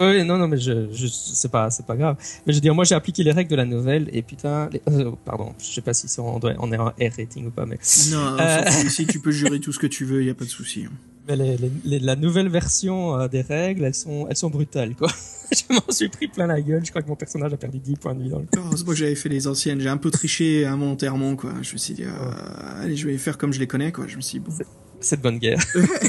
Oui, 0.00 0.24
non, 0.24 0.38
non, 0.38 0.48
mais 0.48 0.58
je, 0.58 0.92
je 0.92 1.06
c'est 1.06 1.50
pas, 1.50 1.70
c'est 1.70 1.86
pas 1.86 1.96
grave. 1.96 2.16
Mais 2.46 2.52
je 2.52 2.58
veux 2.58 2.62
dire, 2.62 2.74
moi, 2.74 2.84
j'ai 2.84 2.94
appliqué 2.94 3.22
les 3.22 3.32
règles 3.32 3.50
de 3.50 3.56
la 3.56 3.64
nouvelle 3.64 4.08
et 4.12 4.22
putain, 4.22 4.68
les, 4.72 4.82
euh, 4.88 5.12
pardon, 5.24 5.54
je 5.58 5.66
sais 5.66 5.80
pas 5.80 5.94
si 5.94 6.06
on, 6.20 6.38
doit, 6.38 6.54
on 6.58 6.72
est 6.72 6.78
en 6.78 6.88
R 6.88 7.12
rating 7.16 7.46
ou 7.46 7.50
pas, 7.50 7.66
mais. 7.66 7.78
Non, 8.10 8.36
euh... 8.38 8.62
ici, 8.84 9.06
tu 9.06 9.20
peux 9.20 9.30
jurer 9.30 9.60
tout 9.60 9.72
ce 9.72 9.78
que 9.78 9.86
tu 9.86 10.04
veux, 10.04 10.22
il 10.22 10.26
y 10.26 10.30
a 10.30 10.34
pas 10.34 10.44
de 10.44 10.50
souci. 10.50 10.86
Mais 11.26 11.36
les, 11.36 11.56
les, 11.84 11.98
la 12.00 12.16
nouvelle 12.16 12.48
version 12.48 13.18
euh, 13.18 13.28
des 13.28 13.40
règles, 13.40 13.84
elles 13.84 13.94
sont, 13.94 14.26
elles 14.28 14.36
sont 14.36 14.50
brutales, 14.50 14.94
quoi. 14.94 15.08
je 15.52 15.74
m'en 15.74 15.90
suis 15.90 16.08
pris 16.08 16.28
plein 16.28 16.46
la 16.46 16.60
gueule. 16.60 16.84
Je 16.84 16.90
crois 16.90 17.02
que 17.02 17.08
mon 17.08 17.16
personnage 17.16 17.52
a 17.52 17.56
perdu 17.56 17.78
10 17.78 17.96
points 17.96 18.14
de 18.14 18.22
vie 18.22 18.28
dans 18.28 18.40
le 18.40 18.46
temps. 18.46 18.70
c'est 18.76 18.84
moi 18.84 18.94
j'avais 18.94 19.14
fait 19.14 19.30
les 19.30 19.46
anciennes. 19.46 19.80
J'ai 19.80 19.88
un 19.88 19.96
peu 19.96 20.10
triché 20.10 20.66
involontairement, 20.66 21.34
quoi. 21.36 21.52
Je 21.62 21.72
me 21.72 21.78
suis 21.78 21.94
dit, 21.94 22.04
euh, 22.04 22.80
allez, 22.82 22.96
je 22.96 23.06
vais 23.06 23.16
faire 23.16 23.38
comme 23.38 23.52
je 23.52 23.60
les 23.60 23.66
connais, 23.66 23.90
quoi. 23.90 24.06
Je 24.06 24.16
me 24.16 24.20
suis 24.20 24.38
dit, 24.38 24.44
bon. 24.46 24.52
C'est 25.00 25.16
de 25.16 25.22
bonne 25.22 25.38
guerre. 25.38 25.62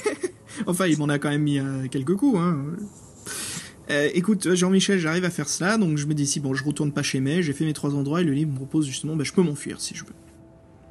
enfin, 0.68 0.88
il 0.88 0.98
m'en 0.98 1.08
a 1.10 1.18
quand 1.18 1.30
même 1.30 1.44
mis 1.44 1.60
euh, 1.60 1.88
quelques 1.90 2.16
coups, 2.16 2.38
hein. 2.40 2.58
Euh, 3.92 4.10
écoute, 4.14 4.56
Jean-Michel, 4.56 5.00
j'arrive 5.00 5.26
à 5.26 5.30
faire 5.30 5.48
cela, 5.48 5.78
donc 5.78 5.98
je 5.98 6.08
me 6.08 6.14
dis 6.14 6.26
si 6.26 6.40
bon, 6.40 6.54
je 6.54 6.64
retourne 6.64 6.92
pas 6.92 7.04
chez 7.04 7.20
May, 7.20 7.44
j'ai 7.44 7.54
fait 7.54 7.66
mes 7.66 7.74
trois 7.74 7.94
endroits 7.96 8.22
et 8.22 8.24
le 8.24 8.34
livre 8.34 8.52
me 8.52 8.56
propose 8.56 8.88
justement, 8.88 9.16
bah, 9.16 9.24
je 9.24 9.34
peux 9.34 9.44
m'enfuir 9.44 9.80
si 9.80 9.96
je 9.96 10.04
veux. 10.04 10.14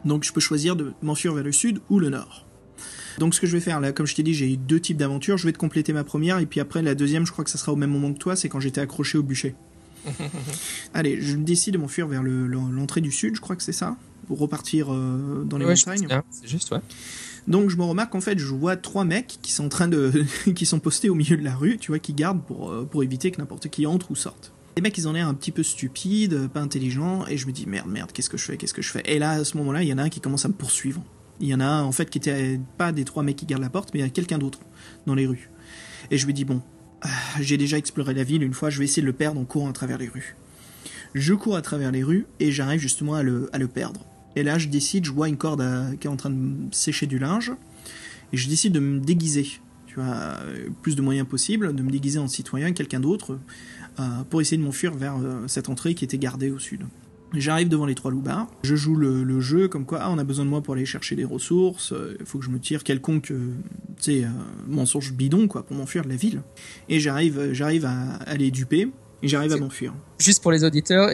Donc 0.05 0.25
je 0.25 0.33
peux 0.33 0.41
choisir 0.41 0.77
de 0.77 0.93
m'enfuir 1.03 1.35
vers 1.35 1.45
le 1.45 1.53
sud 1.53 1.81
ou 1.89 1.99
le 1.99 2.11
nord. 2.11 2.47
Donc 3.19 3.35
ce 3.35 3.41
que 3.41 3.47
je 3.47 3.53
vais 3.53 3.61
faire 3.61 3.81
là, 3.81 3.93
comme 3.93 4.07
je 4.07 4.15
t'ai 4.15 4.23
dit, 4.23 4.35
j'ai 4.35 4.53
eu 4.53 4.57
deux 4.57 4.81
types 4.81 4.97
d'aventures. 4.97 5.39
Je 5.39 5.47
vais 5.47 5.53
te 5.53 5.59
compléter 5.59 5.93
ma 5.93 6.05
première 6.05 6.39
et 6.39 6.47
puis 6.47 6.61
après 6.61 6.83
la 6.83 6.95
deuxième, 6.95 7.27
je 7.27 7.33
crois 7.33 7.45
que 7.45 7.51
ça 7.51 7.59
sera 7.59 7.73
au 7.73 7.77
même 7.77 7.91
moment 7.91 8.13
que 8.13 8.19
toi, 8.19 8.37
c'est 8.37 8.49
quand 8.49 8.61
j'étais 8.61 8.81
accroché 8.81 9.19
au 9.19 9.23
bûcher. 9.23 9.55
Allez, 10.95 11.21
je 11.21 11.37
décide 11.37 11.75
de 11.75 11.79
m'enfuir 11.79 12.07
vers 12.07 12.23
l'entrée 12.23 13.01
du 13.01 13.11
sud, 13.11 13.37
je 13.37 13.41
crois 13.41 13.57
que 13.57 13.63
c'est 13.63 13.73
ça, 13.73 13.97
pour 14.27 14.39
repartir 14.39 14.93
euh, 14.93 15.45
dans 15.45 15.59
les 15.59 15.65
montagnes. 15.65 16.07
C'est 16.31 16.49
juste, 16.49 16.71
ouais. 16.73 16.81
Donc 17.47 17.69
je 17.69 17.77
me 17.77 17.83
remarque 17.83 18.15
en 18.15 18.21
fait, 18.21 18.39
je 18.39 18.47
vois 18.47 18.77
trois 18.77 19.05
mecs 19.05 19.39
qui 19.43 19.53
sont 19.53 19.67
en 19.67 19.69
train 19.69 19.89
de, 19.89 20.25
qui 20.55 20.67
sont 20.67 20.81
postés 20.81 21.11
au 21.11 21.15
milieu 21.15 21.37
de 21.37 21.45
la 21.45 21.55
rue, 21.55 21.79
tu 21.79 21.91
vois, 21.91 21.99
qui 21.99 22.15
gardent 22.15 22.43
pour 22.43 22.71
euh, 22.71 22.85
pour 22.85 23.03
éviter 23.03 23.31
que 23.31 23.39
n'importe 23.39 23.69
qui 23.69 23.87
entre 23.87 24.11
ou 24.11 24.17
sorte. 24.17 24.53
Les 24.77 24.83
mecs, 24.83 24.99
ils 24.99 25.07
ont 25.07 25.13
l'air 25.13 25.29
un 25.29 25.35
petit 25.35 25.53
peu 25.53 25.63
stupides, 25.63 26.49
pas 26.49 26.61
intelligents, 26.61 27.27
et 27.29 27.37
je 27.37 27.47
me 27.47 27.53
dis 27.53 27.67
merde, 27.67 27.89
merde, 27.89 28.11
qu'est-ce 28.13 28.29
que 28.29 28.37
je 28.37 28.45
fais, 28.45 28.57
qu'est-ce 28.57 28.75
que 28.75 28.83
je 28.83 28.91
fais? 28.91 29.03
Et 29.05 29.21
là, 29.21 29.33
à 29.33 29.45
ce 29.45 29.57
moment-là, 29.59 29.83
il 29.83 29.89
y 29.89 29.93
en 29.93 29.99
a 29.99 30.03
un 30.03 30.09
qui 30.09 30.21
commence 30.21 30.45
à 30.45 30.49
me 30.49 30.55
poursuivre. 30.55 31.01
Il 31.39 31.47
y 31.49 31.55
en 31.55 31.61
a 31.61 31.65
un 31.65 31.83
en 31.85 31.93
fait 31.93 32.11
qui 32.11 32.19
était 32.19 32.59
pas 32.77 32.91
des 32.93 33.05
trois 33.05 33.23
mecs 33.23 33.37
qui 33.37 33.47
gardent 33.47 33.63
la 33.63 33.71
porte, 33.71 33.91
mais 33.93 34.01
il 34.01 34.03
y 34.03 34.07
a 34.07 34.11
quelqu'un 34.11 34.39
d'autre 34.39 34.61
dans 35.07 35.15
les 35.15 35.27
rues. 35.27 35.51
Et 36.11 36.19
je 36.19 36.27
lui 36.27 36.35
dis 36.35 36.45
bon, 36.45 36.61
ah, 37.03 37.09
j'ai 37.41 37.57
déjà 37.57 37.77
exploré 37.77 38.15
la 38.15 38.25
ville 38.25 38.43
une 38.43 38.55
fois, 38.55 38.71
je 38.71 38.79
vais 38.79 38.85
essayer 38.85 39.03
de 39.03 39.07
le 39.07 39.13
perdre 39.13 39.41
en 39.41 39.45
courant 39.45 39.69
à 39.69 39.73
travers 39.73 39.99
les 39.99 40.09
rues. 40.09 40.37
Je 41.15 41.35
cours 41.35 41.57
à 41.57 41.63
travers 41.63 41.93
les 41.93 42.03
rues 42.03 42.27
et 42.41 42.51
j'arrive 42.51 42.81
justement 42.81 43.15
à 43.15 43.23
le, 43.23 43.49
à 43.53 43.59
le 43.59 43.69
perdre. 43.69 44.01
Et 44.37 44.43
là, 44.43 44.59
je 44.59 44.69
décide, 44.69 45.05
je 45.05 45.13
vois 45.13 45.29
une 45.29 45.37
corde 45.37 45.65
qui 46.01 46.07
est 46.07 46.11
en 46.11 46.17
train 46.17 46.31
de 46.31 46.73
sécher 46.73 47.07
du 47.07 47.19
linge, 47.19 47.53
et 48.33 48.37
je 48.37 48.49
décide 48.49 48.73
de 48.73 48.81
me 48.81 49.01
déguiser. 49.01 49.47
Tu 49.87 49.97
vois, 49.97 50.39
plus 50.83 50.97
de 50.97 51.03
moyens 51.03 51.29
possibles, 51.29 51.75
de 51.75 51.83
me 51.83 51.91
déguiser 51.91 52.19
en 52.19 52.27
citoyen, 52.27 52.73
quelqu'un 52.73 52.99
d'autre, 53.01 53.39
euh, 54.01 54.03
pour 54.29 54.41
essayer 54.41 54.57
de 54.57 54.63
m'enfuir 54.63 54.93
vers 54.93 55.17
euh, 55.17 55.47
cette 55.47 55.69
entrée 55.69 55.95
qui 55.95 56.05
était 56.05 56.19
gardée 56.19 56.51
au 56.51 56.59
sud. 56.59 56.85
J'arrive 57.37 57.69
devant 57.69 57.87
les 57.87 57.95
trois 57.95 58.11
loupards, 58.11 58.47
je 58.63 58.77
joue 58.77 58.95
le, 58.95 59.41
jeu 59.41 59.67
comme 59.67 59.85
quoi 59.85 59.99
ah, 60.03 60.11
on 60.11 60.19
a 60.19 60.25
besoin 60.25 60.45
de 60.45 60.51
moi 60.51 60.63
pour 60.63 60.75
aller 60.75 60.85
chercher 60.85 61.17
des 61.17 61.25
ressources, 61.25 61.93
euh, 61.93 62.17
il 62.21 62.27
faut 62.27 62.39
que 62.39 62.45
je 62.45 62.51
me 62.51 62.61
tire 62.61 62.85
quelconque 62.85 63.33
euh, 63.33 63.55
euh, 64.09 64.27
mensonge 64.69 65.13
bidon 65.13 65.49
quoi 65.49 65.65
pour 65.65 65.77
m'enfuir 65.77 66.05
de 66.05 66.09
la 66.09 66.17
ville. 66.17 66.43
Et 66.89 67.01
j'arrive 67.01 67.53
j'arrive 67.53 67.87
à, 67.87 68.15
à 68.15 68.37
les 68.37 68.51
duper 68.51 68.89
et 69.23 69.29
j'arrive 69.29 69.53
à 69.53 69.57
m'enfuir. 69.57 69.95
Juste 70.19 70.43
pour 70.43 70.53
les 70.53 70.65
auditeurs, 70.65 71.11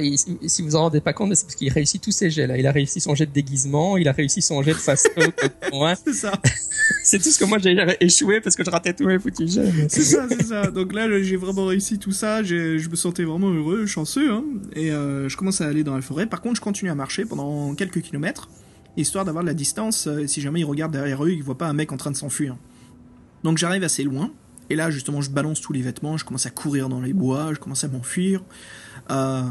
si 0.47 0.63
vous 0.63 0.77
en 0.77 0.83
rendez 0.83 1.01
pas 1.01 1.13
compte, 1.13 1.35
c'est 1.35 1.45
parce 1.45 1.55
qu'il 1.55 1.73
réussit 1.73 2.03
tous 2.03 2.11
ses 2.11 2.31
jets 2.31 2.47
là. 2.47 2.59
Il 2.59 2.67
a 2.67 2.73
réussi 2.73 3.01
son 3.01 3.15
jet 3.15 3.27
de 3.27 3.33
déguisement, 3.33 3.97
il 3.97 4.09
a 4.09 4.13
réussi 4.13 4.43
son 4.43 4.63
jet 4.63 4.73
de 4.73 4.77
face. 4.77 5.07
c'est 6.05 6.13
ça. 6.13 6.33
c'est 7.05 7.19
tout 7.19 7.31
ce 7.31 7.39
que 7.39 7.45
moi 7.45 7.59
j'ai 7.59 7.77
échoué 8.01 8.41
parce 8.41 8.57
que 8.57 8.65
je 8.65 8.71
ratais 8.71 8.93
tous 8.93 9.07
mes 9.07 9.19
foutus 9.19 9.55
jets. 9.55 9.89
c'est 9.89 10.03
ça, 10.03 10.27
c'est 10.29 10.45
ça. 10.45 10.71
Donc 10.71 10.93
là, 10.93 11.07
j'ai 11.23 11.37
vraiment 11.37 11.67
réussi 11.67 11.99
tout 11.99 12.13
ça. 12.13 12.43
Je 12.43 12.89
me 12.89 12.97
sentais 12.97 13.25
vraiment 13.25 13.51
heureux, 13.51 13.87
chanceux. 13.87 14.33
Hein. 14.33 14.45
Et 14.75 14.91
euh, 14.91 15.29
je 15.29 15.37
commence 15.37 15.61
à 15.61 15.67
aller 15.67 15.85
dans 15.85 15.95
la 15.95 16.03
forêt. 16.03 16.27
Par 16.27 16.41
contre, 16.41 16.57
je 16.57 16.61
continue 16.61 16.91
à 16.91 16.95
marcher 16.95 17.25
pendant 17.25 17.75
quelques 17.75 18.01
kilomètres, 18.01 18.49
histoire 18.97 19.25
d'avoir 19.25 19.45
de 19.45 19.49
la 19.49 19.55
distance. 19.55 20.07
Euh, 20.07 20.27
si 20.27 20.41
jamais 20.41 20.61
ils 20.61 20.65
regardent 20.65 20.93
derrière 20.93 21.25
eux, 21.25 21.31
ils 21.31 21.43
voient 21.43 21.59
pas 21.59 21.69
un 21.69 21.75
mec 21.75 21.93
en 21.93 21.97
train 21.97 22.11
de 22.11 22.17
s'enfuir. 22.17 22.57
Donc 23.45 23.59
j'arrive 23.59 23.85
assez 23.85 24.03
loin. 24.03 24.31
Et 24.71 24.77
là, 24.77 24.89
justement, 24.91 25.21
je 25.21 25.31
balance 25.31 25.61
tous 25.61 25.73
les 25.73 25.83
vêtements, 25.83 26.17
je 26.17 26.25
commence 26.25 26.47
à 26.47 26.51
courir 26.51 26.89
dans 26.89 27.01
les 27.01 27.13
bois, 27.13 27.53
je 27.53 27.59
commence 27.59 27.83
à 27.83 27.89
m'enfuir. 27.89 28.41
Euh, 29.11 29.43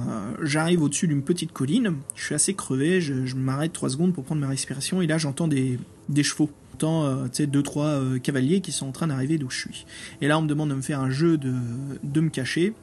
j'arrive 0.41 0.82
au-dessus 0.82 1.07
d'une 1.07 1.22
petite 1.22 1.51
colline, 1.51 1.95
je 2.15 2.24
suis 2.24 2.36
assez 2.36 2.53
crevé, 2.53 3.01
je, 3.01 3.36
m'arrête 3.36 3.74
trois 3.74 3.89
secondes 3.89 4.13
pour 4.13 4.24
prendre 4.24 4.39
ma 4.39 4.47
respiration, 4.47 5.01
et 5.01 5.07
là, 5.07 5.17
j'entends 5.17 5.49
des, 5.49 5.78
chevaux 6.24 6.49
j'entends 6.72 7.03
euh, 7.03 7.24
tu 7.26 7.30
sais 7.34 7.47
deux 7.47 7.61
trois 7.61 7.88
euh, 7.88 8.20
cavaliers 8.20 8.61
qui 8.61 8.72
sont 8.72 8.88
en 8.88 8.91
train 8.93 9.07
d'arriver 9.07 9.38
d'où 9.38 9.49
je 9.49 9.57
suis. 9.57 9.86
Et 10.22 10.30
là 10.30 10.39
on 10.39 10.41
me 10.43 10.47
demande 10.47 10.70
de 10.70 10.76
me 10.76 10.82
faire 10.82 11.01
un 11.01 11.09
jeu 11.09 11.38
de 11.38 12.22
me 12.22 12.30
cacher. 12.30 12.74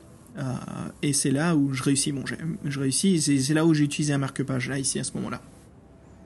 et 1.00 1.14
c'est 1.14 1.30
là 1.30 1.56
où 1.56 1.72
je 1.72 1.82
réussis 1.82 2.12
mon 2.12 2.26
jet. 2.26 2.38
Je 2.66 2.78
réussis, 2.78 3.22
c'est 3.22 3.54
là 3.54 3.64
où 3.64 3.72
j'ai 3.72 3.84
utilisé 3.84 4.12
un 4.12 4.18
marque-page, 4.18 4.68
là, 4.68 4.78
ici, 4.78 4.98
à 4.98 5.04
ce 5.04 5.12
moment-là. 5.14 5.40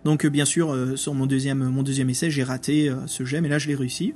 Donc, 0.05 0.27
bien 0.27 0.47
sûr, 0.47 0.75
sur 0.97 1.15
mon 1.15 1.27
deuxième, 1.27 1.85
essai, 2.09 2.31
j'ai 2.31 2.43
raté 2.43 2.93
ce 3.07 3.25
jet, 3.25 3.41
mais 3.41 3.49
là, 3.49 3.59
je 3.59 3.69
l'ai 3.69 3.77
réussi. 3.77 4.15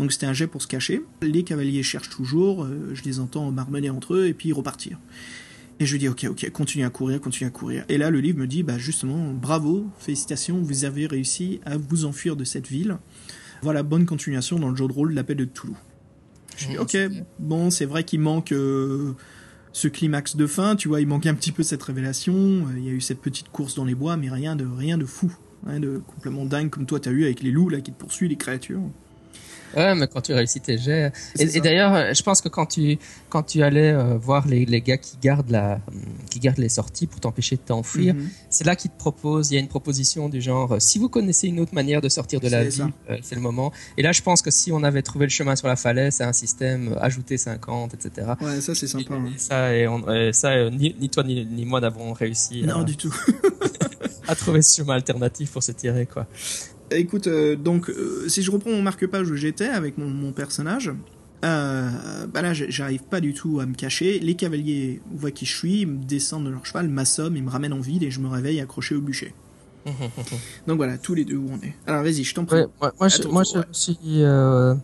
Donc, 0.00 0.12
c'était 0.12 0.26
un 0.26 0.32
jet 0.32 0.46
pour 0.46 0.62
se 0.62 0.66
cacher. 0.66 1.02
Les 1.20 1.44
cavaliers 1.44 1.82
cherchent 1.82 2.08
toujours, 2.08 2.64
euh, 2.64 2.90
je 2.94 3.02
les 3.04 3.20
entends 3.20 3.52
marmonner 3.52 3.90
entre 3.90 4.14
eux, 4.14 4.26
et 4.26 4.34
puis 4.34 4.50
repartir. 4.52 4.98
Et 5.78 5.86
je 5.86 5.92
lui 5.92 5.98
dis, 5.98 6.08
ok, 6.08 6.26
ok, 6.30 6.50
continue 6.50 6.84
à 6.84 6.90
courir, 6.90 7.20
continue 7.20 7.46
à 7.46 7.50
courir. 7.50 7.84
Et 7.88 7.98
là, 7.98 8.10
le 8.10 8.20
livre 8.20 8.38
me 8.38 8.46
dit, 8.46 8.62
bah, 8.62 8.78
justement, 8.78 9.32
bravo, 9.32 9.86
félicitations, 9.98 10.60
vous 10.60 10.84
avez 10.84 11.06
réussi 11.06 11.60
à 11.66 11.76
vous 11.76 12.06
enfuir 12.06 12.34
de 12.34 12.44
cette 12.44 12.66
ville. 12.66 12.96
Voilà, 13.62 13.82
bonne 13.82 14.06
continuation 14.06 14.58
dans 14.58 14.70
le 14.70 14.76
jeu 14.76 14.88
de 14.88 14.92
rôle 14.92 15.12
L'appel 15.12 15.36
de 15.36 15.44
Toulouse. 15.44 15.76
Je 16.56 16.68
dis, 16.68 16.78
ok, 16.78 16.96
bon, 17.38 17.70
c'est 17.70 17.84
vrai 17.86 18.04
qu'il 18.04 18.20
manque 18.20 18.52
euh, 18.52 19.12
ce 19.72 19.86
climax 19.88 20.36
de 20.36 20.46
fin, 20.46 20.76
tu 20.76 20.88
vois, 20.88 21.00
il 21.00 21.06
manquait 21.06 21.28
un 21.28 21.34
petit 21.34 21.52
peu 21.52 21.62
cette 21.62 21.82
révélation. 21.82 22.34
euh, 22.34 22.78
Il 22.78 22.84
y 22.84 22.88
a 22.88 22.92
eu 22.92 23.00
cette 23.02 23.20
petite 23.20 23.50
course 23.50 23.74
dans 23.74 23.84
les 23.84 23.94
bois, 23.94 24.16
mais 24.16 24.30
rien 24.30 24.56
de 24.56 24.64
rien 24.66 24.96
de 24.96 25.04
fou, 25.04 25.30
rien 25.66 25.78
de 25.80 25.98
complètement 26.06 26.46
dingue 26.46 26.70
comme 26.70 26.86
toi 26.86 27.00
t'as 27.00 27.10
eu 27.10 27.24
avec 27.24 27.42
les 27.42 27.50
loups 27.50 27.68
là 27.68 27.80
qui 27.80 27.92
te 27.92 27.98
poursuivent, 27.98 28.30
les 28.30 28.36
créatures. 28.36 28.80
Ouais, 29.76 29.94
mais 29.94 30.06
quand 30.08 30.20
tu 30.20 30.32
réussis 30.34 30.60
tes 30.60 30.78
jets. 30.78 31.12
Et, 31.38 31.60
d'ailleurs, 31.60 31.94
euh, 31.94 32.12
je 32.14 32.22
pense 32.22 32.40
que 32.40 32.48
quand 32.48 32.66
tu 32.66 32.98
quand 33.28 33.42
tu 33.44 33.62
allais 33.62 33.92
euh, 33.92 34.16
voir 34.18 34.46
les, 34.48 34.64
les 34.66 34.80
gars 34.80 34.96
qui 34.98 35.16
gardent 35.22 35.50
la 35.50 35.78
qui 36.30 36.40
gardent 36.40 36.58
les 36.58 36.68
sorties 36.68 37.06
pour 37.06 37.20
t'empêcher 37.20 37.56
de 37.56 37.60
t'enfuir, 37.62 38.14
Mhm. 38.14 38.28
c'est 38.50 38.64
là 38.66 38.74
qu'ils 38.76 38.90
te 38.90 38.98
proposent. 38.98 39.50
Il 39.50 39.54
y 39.54 39.56
a 39.56 39.60
une 39.60 39.68
proposition 39.68 40.28
du 40.28 40.40
genre 40.40 40.72
euh, 40.72 40.80
si 40.80 40.98
vous 40.98 41.08
connaissez 41.08 41.48
une 41.48 41.60
autre 41.60 41.74
manière 41.74 42.00
de 42.00 42.08
sortir 42.08 42.40
de 42.40 42.48
la 42.48 42.64
ville, 42.64 42.92
euh, 43.10 43.18
c'est 43.22 43.34
le 43.36 43.40
moment. 43.40 43.72
Et 43.96 44.02
là, 44.02 44.12
je 44.12 44.22
pense 44.22 44.42
que 44.42 44.50
si 44.50 44.72
on 44.72 44.82
avait 44.82 45.02
trouvé 45.02 45.26
le 45.26 45.30
chemin 45.30 45.54
sur 45.56 45.68
la 45.68 45.76
falaise, 45.76 46.14
c'est 46.16 46.24
un 46.24 46.32
système 46.32 46.96
ajouter 47.00 47.36
50, 47.38 47.94
etc. 47.94 48.32
Ouais, 48.40 48.60
ça 48.60 48.74
c'est 48.74 48.86
sympa. 48.86 49.14
hein. 49.14 49.26
Et 49.34 49.38
ça, 49.38 49.74
et 49.76 49.86
on- 49.88 50.12
et 50.12 50.32
ça 50.32 50.68
ni, 50.70 50.94
ni 51.00 51.08
toi 51.08 51.22
ni, 51.22 51.44
ni 51.46 51.64
moi 51.64 51.80
n'avons 51.80 52.12
réussi 52.12 52.62
Non 52.62 52.80
à, 52.80 52.84
du 52.84 52.96
tout. 52.96 53.14
à 54.28 54.34
trouver 54.34 54.62
ce 54.62 54.76
chemin 54.76 54.94
alternatif 54.94 55.50
pour 55.52 55.62
se 55.62 55.72
tirer, 55.72 56.06
quoi. 56.06 56.26
Écoute, 56.90 57.26
euh, 57.26 57.56
donc 57.56 57.88
euh, 57.88 58.24
si 58.28 58.42
je 58.42 58.50
reprends 58.50 58.70
mon 58.70 58.82
marque-page 58.82 59.30
où 59.30 59.36
j'étais 59.36 59.68
avec 59.68 59.96
mon, 59.98 60.08
mon 60.08 60.32
personnage, 60.32 60.90
euh, 61.44 62.26
bah 62.32 62.42
là 62.42 62.52
j'arrive 62.52 63.02
pas 63.04 63.20
du 63.20 63.32
tout 63.32 63.60
à 63.60 63.66
me 63.66 63.74
cacher. 63.74 64.18
Les 64.18 64.34
cavaliers 64.34 65.00
voient 65.14 65.30
qui 65.30 65.46
je 65.46 65.56
suis, 65.56 65.86
me 65.86 65.98
descendent 66.04 66.44
de 66.46 66.50
leur 66.50 66.66
cheval, 66.66 66.88
m'assomment 66.88 67.36
et 67.36 67.42
me 67.42 67.50
ramènent 67.50 67.72
en 67.72 67.80
ville 67.80 68.02
et 68.04 68.10
je 68.10 68.20
me 68.20 68.28
réveille 68.28 68.60
accroché 68.60 68.94
au 68.96 69.00
bûcher. 69.00 69.34
Donc 70.66 70.76
voilà, 70.76 70.98
tous 70.98 71.14
les 71.14 71.24
deux 71.24 71.36
où 71.36 71.48
on 71.50 71.56
est. 71.64 71.74
Alors 71.86 72.02
vas-y, 72.02 72.24
je 72.24 72.34
t'en 72.34 72.44
prie. 72.44 72.60
Ouais, 72.60 72.66
moi, 72.80 72.92
moi, 72.98 73.08
je, 73.08 73.16
Attends, 73.20 73.32
moi, 73.32 73.42
attends, 73.42 73.52
je 73.52 73.58
ouais. 73.58 73.64
suis. 73.72 73.98
Euh... 74.22 74.74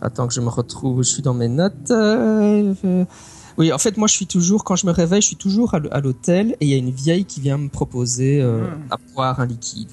Attends 0.00 0.28
que 0.28 0.34
je 0.34 0.40
me 0.40 0.48
retrouve. 0.48 1.02
Je 1.02 1.08
suis 1.08 1.22
dans 1.22 1.34
mes 1.34 1.48
notes. 1.48 1.90
euh, 1.90 2.74
Oui, 3.56 3.72
en 3.72 3.78
fait, 3.78 3.96
moi, 3.96 4.06
je 4.06 4.12
suis 4.12 4.26
toujours. 4.26 4.62
Quand 4.64 4.76
je 4.76 4.86
me 4.86 4.92
réveille, 4.92 5.22
je 5.22 5.26
suis 5.28 5.36
toujours 5.36 5.74
à 5.74 6.00
l'hôtel 6.00 6.52
et 6.60 6.66
il 6.66 6.68
y 6.68 6.74
a 6.74 6.76
une 6.76 6.90
vieille 6.90 7.24
qui 7.24 7.40
vient 7.40 7.58
me 7.58 7.68
proposer 7.68 8.40
Ah. 8.42 8.94
à 8.94 8.98
boire 9.14 9.40
un 9.40 9.46
liquide. 9.46 9.90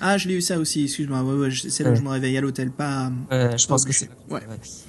Ah, 0.00 0.18
je 0.18 0.28
l'ai 0.28 0.34
eu 0.34 0.40
ça 0.40 0.58
aussi, 0.58 0.84
excuse-moi. 0.84 1.22
Ouais, 1.22 1.34
ouais, 1.34 1.50
c'est 1.50 1.82
là 1.84 1.90
Ouais. 1.90 1.96
je 1.96 2.02
me 2.02 2.08
réveille 2.08 2.36
à 2.36 2.40
l'hôtel, 2.40 2.70
pas. 2.70 3.10
Je 3.30 3.66
pense 3.66 3.84
que 3.84 3.92
c'est. 3.92 4.08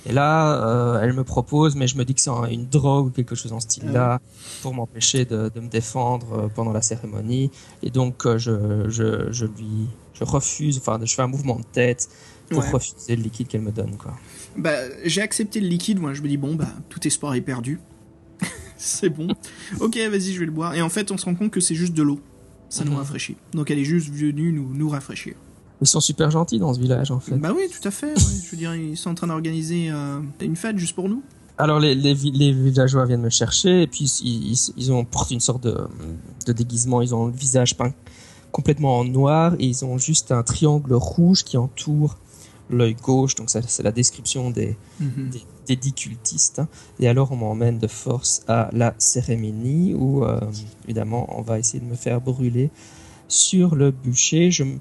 Et 0.06 0.12
là, 0.12 0.64
euh, 0.68 1.02
elle 1.02 1.14
me 1.14 1.24
propose, 1.24 1.76
mais 1.76 1.88
je 1.88 1.98
me 1.98 2.04
dis 2.06 2.14
que 2.14 2.22
c'est 2.22 2.30
un- 2.30 2.46
une 2.50 2.68
drogue 2.68 3.08
ou 3.08 3.10
quelque 3.10 3.36
chose 3.36 3.54
en 3.54 3.60
ce 3.60 3.68
style-là 3.68 4.20
pour 4.62 4.74
m'empêcher 4.74 5.26
de, 5.26 5.50
de 5.54 5.60
me 5.60 5.68
défendre 5.70 6.34
euh, 6.34 6.48
pendant 6.54 6.72
la 6.74 6.82
cérémonie. 6.82 7.52
Et 7.84 7.90
donc, 7.92 8.26
euh, 8.26 8.38
je, 8.38 8.90
je, 8.90 9.32
je 9.32 9.46
lui, 9.46 9.88
je 10.14 10.24
refuse. 10.24 10.78
Enfin, 10.78 11.00
je 11.04 11.14
fais 11.14 11.22
un 11.22 11.28
mouvement 11.28 11.58
de 11.58 11.66
tête 11.72 12.10
pour 12.50 12.60
Ouais. 12.64 12.70
refuser 12.72 13.16
le 13.16 13.22
liquide 13.22 13.48
qu'elle 13.48 13.62
me 13.62 13.72
donne, 13.72 13.96
quoi. 13.98 14.16
Bah, 14.58 14.72
j'ai 15.06 15.22
accepté 15.22 15.60
le 15.60 15.68
liquide, 15.68 16.00
moi 16.00 16.14
je 16.16 16.22
me 16.24 16.28
dis, 16.28 16.38
bon, 16.38 16.56
bah, 16.56 16.68
tout 16.90 17.06
espoir 17.08 17.36
est 17.36 17.42
perdu. 17.42 17.80
c'est 18.78 19.10
bon. 19.10 19.28
Ok, 19.80 19.96
vas-y, 19.98 20.34
je 20.34 20.40
vais 20.40 20.46
le 20.48 20.52
boire. 20.52 20.74
Et 20.74 20.82
en 20.82 20.90
fait, 20.90 21.12
on 21.12 21.18
se 21.18 21.26
rend 21.26 21.36
compte 21.36 21.52
que 21.52 21.60
c'est 21.60 21.76
juste 21.76 21.94
de 21.94 22.02
l'eau. 22.04 22.20
Ça 22.70 22.84
nous 22.86 22.92
Mhm. 22.92 22.98
rafraîchit. 22.98 23.36
Donc 23.54 23.72
elle 23.72 23.80
est 23.80 23.84
juste 23.86 24.10
venue 24.10 24.52
nous, 24.54 24.74
nous 24.74 24.90
rafraîchir. 24.90 25.34
Ils 25.82 25.88
sont 25.88 26.02
super 26.02 26.30
gentils 26.30 26.60
dans 26.60 26.74
ce 26.74 26.80
village, 26.80 27.10
en 27.10 27.20
fait. 27.20 27.36
Bah 27.38 27.54
oui, 27.56 27.64
tout 27.72 27.88
à 27.88 27.92
fait. 27.92 28.08
ouais. 28.08 28.14
Je 28.44 28.52
veux 28.52 28.58
dire, 28.58 28.76
ils 28.76 28.98
sont 28.98 29.12
en 29.12 29.16
train 29.16 29.28
d'organiser 29.28 29.90
euh, 29.90 30.20
une 30.42 30.56
fête 30.58 30.78
juste 30.78 30.94
pour 30.94 31.08
nous. 31.10 31.24
Alors 31.58 31.80
les, 31.80 31.96
les, 31.96 32.14
vi- 32.14 32.32
les 32.32 32.52
villageois 32.54 33.06
viennent 33.06 33.22
me 33.22 33.30
chercher 33.30 33.82
et 33.84 33.88
puis 33.88 34.06
ils, 34.24 34.52
ils, 34.54 34.58
ils 34.78 34.92
ont 34.92 35.04
porté 35.06 35.34
une 35.34 35.40
sorte 35.40 35.64
de, 35.64 35.76
de 36.46 36.54
déguisement. 36.54 37.02
Ils 37.02 37.14
ont 37.16 37.28
le 37.28 37.34
visage 37.34 37.76
peint 37.78 37.94
complètement 38.52 39.00
en 39.00 39.04
noir 39.06 39.56
et 39.60 39.66
ils 39.66 39.84
ont 39.86 39.98
juste 39.98 40.32
un 40.32 40.44
triangle 40.44 40.94
rouge 40.94 41.44
qui 41.44 41.58
entoure 41.58 42.18
l'œil 42.70 42.96
gauche. 42.96 43.36
Donc 43.36 43.50
ça 43.50 43.62
c'est 43.62 43.84
la 43.84 43.92
description 43.92 44.52
des, 44.52 44.76
Mhm. 45.00 45.30
des, 45.30 45.42
des 45.68 45.76
dix 45.76 45.94
cultistes. 45.94 46.60
hein. 46.60 46.68
Et 47.00 47.08
alors 47.08 47.32
on 47.32 47.36
m'emmène 47.36 47.78
de 47.80 47.88
force 47.88 48.42
à 48.48 48.70
la 48.74 48.94
cérémonie 48.98 49.94
où 49.94 50.24
euh, 50.24 50.40
évidemment 50.86 51.28
on 51.38 51.42
va 51.42 51.60
essayer 51.60 51.80
de 51.80 51.86
me 51.90 51.96
faire 51.96 52.22
brûler 52.22 52.70
sur 53.28 53.76
le 53.76 53.92
bûcher. 53.92 54.50
Je, 54.52 54.64
me- 54.64 54.80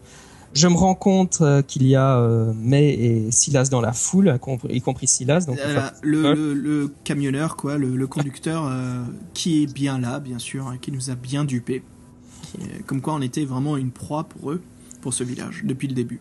je 0.55 0.67
me 0.67 0.75
rends 0.75 0.95
compte 0.95 1.39
euh, 1.43 1.61
qu'il 1.61 1.87
y 1.87 1.95
a 1.95 2.19
euh, 2.19 2.53
May 2.55 2.89
et 2.95 3.31
Silas 3.31 3.69
dans 3.71 3.83
la 3.83 3.93
foule, 3.93 4.39
y 4.71 4.81
compris- 4.81 5.07
Silas. 5.07 5.45
Donc 5.47 5.59
Euh, 5.59 5.81
le, 6.03 6.33
le, 6.35 6.55
le 6.55 6.95
camionneur, 7.05 7.57
quoi, 7.57 7.77
le, 7.77 7.95
le 7.95 8.07
conducteur, 8.07 8.71
qui 9.35 9.63
est 9.63 9.73
bien 9.73 9.99
là, 9.99 10.21
bien 10.21 10.39
sûr, 10.39 10.67
hein, 10.67 10.79
qui 10.81 10.91
nous 10.91 11.11
a 11.11 11.15
bien 11.15 11.45
dupé. 11.45 11.83
Comme 12.87 13.03
quoi 13.03 13.13
on 13.15 13.21
était 13.21 13.45
vraiment 13.45 13.77
une 13.77 13.91
proie 13.91 14.25
pour 14.25 14.51
eux, 14.53 14.63
pour 15.03 15.13
ce 15.13 15.23
village, 15.23 15.63
depuis 15.65 15.87
le 15.87 15.95
début. 15.95 16.21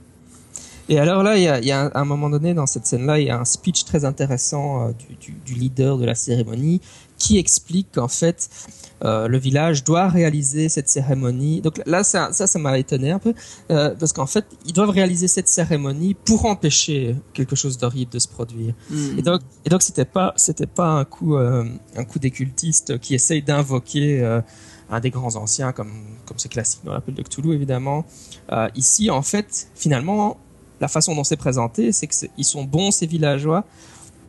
Et 0.89 0.99
alors 0.99 1.23
là, 1.23 1.37
il 1.37 1.43
y 1.43 1.47
a, 1.47 1.59
il 1.59 1.65
y 1.65 1.71
a 1.71 1.81
un, 1.81 1.87
à 1.87 1.99
un 1.99 2.05
moment 2.05 2.29
donné 2.29 2.53
dans 2.53 2.65
cette 2.65 2.85
scène-là, 2.85 3.19
il 3.19 3.27
y 3.27 3.29
a 3.29 3.39
un 3.39 3.45
speech 3.45 3.85
très 3.85 4.05
intéressant 4.05 4.87
euh, 4.87 4.91
du, 4.93 5.15
du, 5.15 5.31
du 5.45 5.53
leader 5.53 5.97
de 5.97 6.05
la 6.05 6.15
cérémonie 6.15 6.81
qui 7.17 7.37
explique 7.37 7.87
qu'en 7.93 8.07
fait, 8.07 8.49
euh, 9.03 9.27
le 9.27 9.37
village 9.37 9.83
doit 9.83 10.07
réaliser 10.07 10.69
cette 10.69 10.89
cérémonie. 10.89 11.61
Donc 11.61 11.81
là, 11.85 12.03
ça, 12.03 12.29
ça, 12.31 12.47
ça 12.47 12.59
m'a 12.59 12.77
étonné 12.77 13.11
un 13.11 13.19
peu, 13.19 13.33
euh, 13.71 13.93
parce 13.99 14.13
qu'en 14.13 14.25
fait, 14.25 14.45
ils 14.65 14.73
doivent 14.73 14.89
réaliser 14.89 15.27
cette 15.27 15.47
cérémonie 15.47 16.13
pour 16.13 16.45
empêcher 16.45 17.15
quelque 17.33 17.55
chose 17.55 17.77
d'horrible 17.77 18.11
de 18.11 18.19
se 18.19 18.27
produire. 18.27 18.73
Mhm. 18.89 19.19
Et 19.19 19.21
donc, 19.21 19.41
et 19.65 19.69
donc, 19.69 19.81
c'était 19.81 20.05
pas, 20.05 20.33
c'était 20.35 20.67
pas 20.67 20.89
un 20.89 21.05
coup, 21.05 21.35
euh, 21.35 21.65
un 21.95 22.03
coup 22.05 22.19
des 22.19 22.31
cultistes 22.31 22.99
qui 22.99 23.15
essayent 23.15 23.43
d'invoquer 23.43 24.41
un 24.89 24.99
des 24.99 25.09
grands 25.09 25.35
anciens, 25.35 25.71
comme, 25.73 25.91
comme 26.25 26.37
c'est 26.37 26.49
classique 26.49 26.81
dans 26.85 26.93
l'appel 26.93 27.13
de 27.13 27.21
Cthulhu, 27.21 27.53
évidemment. 27.53 28.05
Ici, 28.75 29.09
en 29.09 29.21
fait, 29.21 29.67
finalement, 29.75 30.37
la 30.79 30.87
façon 30.87 31.15
dont 31.15 31.23
c'est 31.23 31.37
présenté, 31.37 31.91
c'est 31.91 32.07
que 32.07 32.15
c'est- 32.15 32.31
ils 32.37 32.45
sont 32.45 32.63
bons 32.63 32.91
ces 32.91 33.07
villageois, 33.07 33.65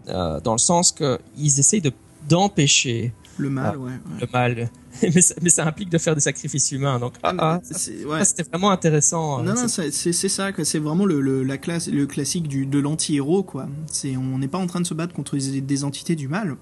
euh, 0.08 0.40
dans 0.40 0.52
le 0.52 0.58
sens 0.58 0.92
que 0.92 1.18
ils 1.36 1.58
essayent 1.60 1.80
de 1.82 1.92
d'empêcher 2.28 3.12
Le 3.38 3.48
mal, 3.50 3.74
Ah. 3.74 3.78
ouais. 3.78 3.92
ouais. 3.92 4.20
le 4.20 4.26
mal, 4.32 4.70
mais 5.02 5.20
ça, 5.20 5.34
mais 5.40 5.50
ça 5.50 5.64
implique 5.66 5.88
de 5.88 5.96
faire 5.98 6.14
des 6.14 6.20
sacrifices 6.20 6.72
humains. 6.72 6.98
Donc, 6.98 7.14
ah, 7.22 7.32
ah, 7.38 7.60
ouais. 8.06 8.24
c'était 8.24 8.42
vraiment 8.42 8.70
intéressant. 8.70 9.42
Non, 9.42 9.50
euh, 9.52 9.54
non, 9.54 9.68
c'est- 9.68 9.90
ça. 10.28 10.50
C'est 10.64 10.78
vraiment 10.78 11.04
le, 11.06 11.20
le, 11.20 11.44
la 11.44 11.56
classe, 11.56 11.88
le 11.88 12.06
classique 12.06 12.48
du, 12.48 12.66
de 12.66 12.78
l'anti-héros, 12.78 13.44
quoi. 13.44 13.68
C'est, 13.86 14.16
on 14.16 14.38
n'est 14.38 14.48
pas 14.48 14.58
en 14.58 14.66
train 14.66 14.80
de 14.80 14.86
se 14.86 14.94
battre 14.94 15.14
contre 15.14 15.36
des, 15.36 15.60
des 15.60 15.84
entités 15.84 16.16
du 16.16 16.28
mal. 16.28 16.56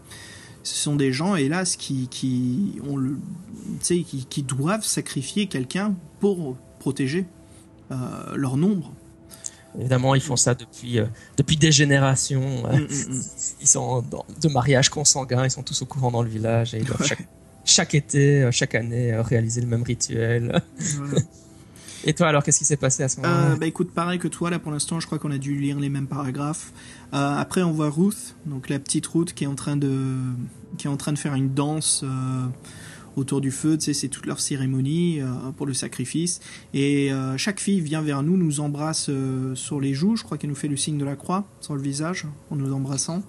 Ce 0.63 0.75
sont 0.77 0.97
des 0.97 1.13
gens, 1.13 1.35
hélas, 1.37 1.77
qui, 1.77 2.09
qui, 2.09 2.75
ont 2.87 2.97
le, 2.97 3.17
tu 3.81 3.85
sais, 3.85 3.99
qui, 4.03 4.27
qui 4.27 4.43
doivent 4.43 4.85
sacrifier 4.85 5.47
quelqu'un 5.47 5.95
pour 6.21 6.57
protéger 6.81 7.25
euh, 7.91 7.97
leur 8.37 8.57
nombre. 8.57 8.93
Évidemment, 9.79 10.15
ils 10.15 10.23
font 10.23 10.37
ça 10.37 10.55
depuis, 10.55 10.99
euh, 10.99 11.07
depuis 11.37 11.57
des 11.57 11.73
générations. 11.73 12.63
Mm, 12.63 12.77
mm, 12.77 13.15
mm. 13.15 13.23
ils 13.61 13.69
sont 13.69 14.03
dans, 14.03 14.25
de 14.41 14.49
mariage 14.49 14.89
consanguin, 14.89 15.45
ils 15.45 15.51
sont 15.51 15.63
tous 15.63 15.83
au 15.83 15.87
courant 15.87 16.11
dans 16.11 16.23
le 16.23 16.29
village 16.29 16.75
et 16.75 16.79
ils 16.79 16.85
doivent 16.85 17.05
chaque, 17.05 17.29
chaque 17.65 17.95
été, 17.95 18.43
euh, 18.43 18.51
chaque 18.51 18.75
année, 18.75 19.13
euh, 19.13 19.23
réaliser 19.23 19.61
le 19.61 19.67
même 19.67 19.83
rituel. 19.83 20.63
Voilà. 20.79 21.21
Et 22.07 22.15
toi, 22.15 22.29
alors, 22.29 22.45
qu'est-ce 22.45 22.59
qui 22.59 22.65
s'est 22.65 22.77
passé 22.77 23.03
à 23.03 23.09
ce 23.09 23.21
moment-là? 23.21 23.51
Euh, 23.51 23.57
bah 23.57 23.67
écoute, 23.67 23.91
pareil 23.91 24.21
que 24.21 24.29
toi, 24.29 24.49
là 24.49 24.61
pour 24.61 24.71
l'instant, 24.71 25.01
je 25.01 25.07
crois 25.07 25.19
qu'on 25.19 25.33
a 25.33 25.39
dû 25.39 25.57
lire 25.57 25.81
les 25.81 25.89
mêmes 25.89 26.07
paragraphes. 26.07 26.73
Euh, 27.13 27.37
après, 27.37 27.63
on 27.63 27.73
voit 27.73 27.91
Ruth, 27.91 28.37
donc 28.47 28.69
la 28.69 28.79
petite 28.79 29.07
Ruth 29.09 29.35
qui 29.35 29.43
est 29.43 29.49
en 29.49 29.57
train 29.57 29.77
de, 29.77 30.17
qui 30.79 30.87
est 30.87 30.91
en 30.91 30.97
train 30.97 31.13
de 31.13 31.19
faire 31.19 31.35
une 31.35 31.53
danse 31.53 32.03
euh, 32.05 32.47
autour 33.17 33.41
du 33.41 33.51
feu. 33.51 33.77
Tu 33.77 33.87
sais, 33.87 33.95
c'est 33.95 34.09
toute 34.09 34.27
leur 34.27 34.41
cérémonie 34.41 35.21
euh, 35.21 35.27
pour 35.57 35.67
le 35.67 35.75
sacrifice. 35.75 36.41
Et 36.75 37.13
euh, 37.13 37.37
chaque 37.37 37.61
fille 37.61 37.81
vient 37.81 38.03
vers 38.03 38.23
nous, 38.23 38.37
nous 38.37 38.61
embrasse 38.61 39.07
euh, 39.09 39.55
sur 39.55 39.81
les 39.81 39.95
joues. 39.95 40.17
Je 40.17 40.23
crois 40.23 40.39
qu'elle 40.39 40.51
nous 40.51 40.57
fait 40.57 40.69
le 40.69 40.77
signe 40.77 40.99
de 40.99 41.05
la 41.05 41.17
croix 41.17 41.45
sur 41.61 41.75
le 41.75 41.83
visage 41.83 42.27
en 42.51 42.57
nous 42.57 42.73
embrassant. 42.73 43.23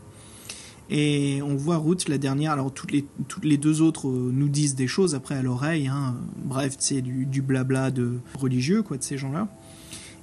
Et 0.89 1.41
on 1.43 1.55
voit 1.55 1.77
Ruth, 1.77 2.07
la 2.07 2.17
dernière. 2.17 2.51
Alors 2.51 2.73
toutes 2.73 2.91
les 2.91 3.05
toutes 3.27 3.43
les 3.43 3.57
deux 3.57 3.81
autres 3.81 4.07
nous 4.07 4.47
disent 4.47 4.75
des 4.75 4.87
choses 4.87 5.15
après 5.15 5.35
à 5.35 5.41
l'oreille. 5.41 5.87
Hein. 5.87 6.15
Bref, 6.45 6.75
c'est 6.79 7.01
du, 7.01 7.25
du 7.25 7.41
blabla 7.41 7.91
de 7.91 8.19
religieux 8.35 8.83
quoi 8.83 8.95
de 8.97 9.03
ces 9.03 9.17
gens-là. 9.17 9.49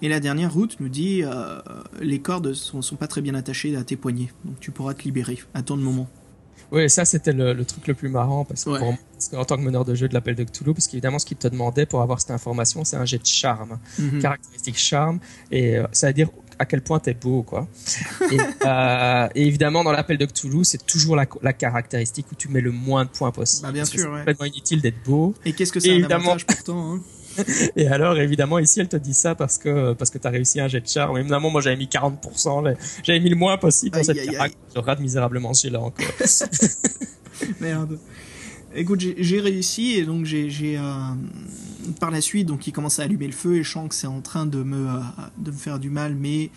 Et 0.01 0.09
la 0.09 0.21
dernière 0.21 0.53
route 0.53 0.81
nous 0.81 0.89
dit 0.89 1.23
les 2.01 2.19
cordes 2.19 2.55
sont, 2.55 2.81
sont 2.81 2.97
pas 2.97 3.07
très 3.07 3.21
bien 3.21 3.35
attachées 3.35 3.77
à 3.77 3.85
tes 3.85 3.97
poignets, 3.97 4.33
donc 4.45 4.59
tu 4.59 4.71
pourras 4.71 4.93
te 4.95 5.05
libérer. 5.05 5.39
Attends 5.55 5.77
le 5.77 5.83
moment. 5.83 6.09
Oui, 6.75 6.91
ça 6.91 7.05
c'était 7.05 7.33
le, 7.33 7.65
truc 7.65 7.87
le 7.87 7.95
plus 7.95 8.09
marrant 8.09 8.45
parce 8.45 8.65
que 8.65 8.71
en 9.37 9.45
tant 9.45 9.57
que 9.57 9.63
meneur 9.63 9.85
de 9.85 9.95
jeu 9.95 10.09
de 10.09 10.15
l'appel 10.15 10.35
de 10.35 10.45
Cthulhu, 10.45 10.75
parce 10.75 10.89
qu'évidemment 10.89 11.19
ce 11.19 11.27
qu'il 11.27 11.37
te 11.37 11.49
demandait 11.49 11.87
pour 11.87 12.03
avoir 12.03 12.21
cette 12.21 12.33
information, 12.33 12.85
c'est 12.85 12.97
un 12.97 13.05
jet 13.05 13.19
de 13.19 13.27
charme, 13.27 13.79
mhm. 13.99 14.21
caractéristique 14.21 14.77
charme, 14.77 15.19
et 15.51 15.79
euh, 15.79 15.87
ça 15.93 16.09
veut 16.09 16.13
dire 16.13 16.29
à 16.59 16.67
quel 16.67 16.83
point 16.83 16.99
t'es 16.99 17.15
beau, 17.15 17.43
quoi. 17.43 17.69
Euh, 18.67 19.29
et, 19.35 19.47
évidemment, 19.47 19.85
dans 19.85 19.93
l'appel 19.93 20.17
de 20.17 20.25
Cthulhu, 20.25 20.65
c'est 20.65 20.87
toujours 20.87 21.17
la, 21.17 21.53
caractéristique 21.53 22.27
où 22.33 22.35
tu 22.35 22.49
mets 22.49 22.63
le 22.63 22.71
moins 22.73 23.05
de 23.05 23.11
points 23.11 23.31
possible. 23.31 23.67
Bah, 23.67 23.73
bien 23.73 23.85
sûr, 23.85 24.01
c'est 24.01 24.07
complètement 24.07 24.47
inutile 24.47 24.81
d'être 24.81 25.03
beau. 25.05 25.35
Et 25.45 25.53
qu'est-ce 25.53 25.71
que 25.71 25.81
c'est 25.81 26.03
un 26.03 26.05
avantage 26.05 26.47
pourtant 26.47 26.95
hein? 26.95 27.01
Et 27.77 27.87
alors, 27.89 28.19
évidemment, 28.19 28.59
ici, 28.59 28.81
elle 28.81 28.89
te 28.89 28.97
dit 28.97 29.15
ça 29.15 29.35
parce 29.35 29.59
que 29.59 29.93
parce 29.93 30.11
que 30.11 30.19
t'as 30.19 30.31
réussi 30.31 30.61
un 30.61 30.69
jet 30.69 30.81
de 30.81 30.89
charme. 30.89 31.19
Évidemment, 31.19 31.51
moi, 31.51 31.61
j'avais 31.61 31.77
mis 31.77 31.87
40%, 31.87 32.77
j'avais 33.03 33.21
mis 33.21 33.31
le 33.31 33.37
moins 33.37 33.59
possible 33.59 33.97
dans 33.97 34.05
cette 34.05 34.19
Je 34.19 34.81
rate 34.81 35.01
misérablement 35.01 35.55
celui-là 35.55 35.81
encore. 35.81 36.07
Merde. 37.61 37.99
Écoute, 38.77 39.01
j'ai 39.01 39.41
réussi 39.41 39.93
et 39.93 40.05
donc 40.05 40.25
j'ai 40.25 40.77
euh, 40.77 40.81
par 42.01 42.11
la 42.11 42.21
suite 42.21 42.49
donc 42.49 42.67
il 42.67 42.73
commence 42.73 42.99
à 42.99 43.05
allumer 43.05 43.27
le 43.27 43.33
feu 43.33 43.57
et 43.57 43.63
je 43.63 43.71
sens 43.71 43.89
que 43.89 43.95
c'est 43.95 44.09
en 44.09 44.21
train 44.21 44.47
de 44.47 44.65
me 44.65 44.89
euh, 44.89 45.01
de 45.39 45.53
me 45.53 45.57
faire 45.57 45.79
du 45.79 45.91
mal, 45.91 46.17
mais 46.17 46.51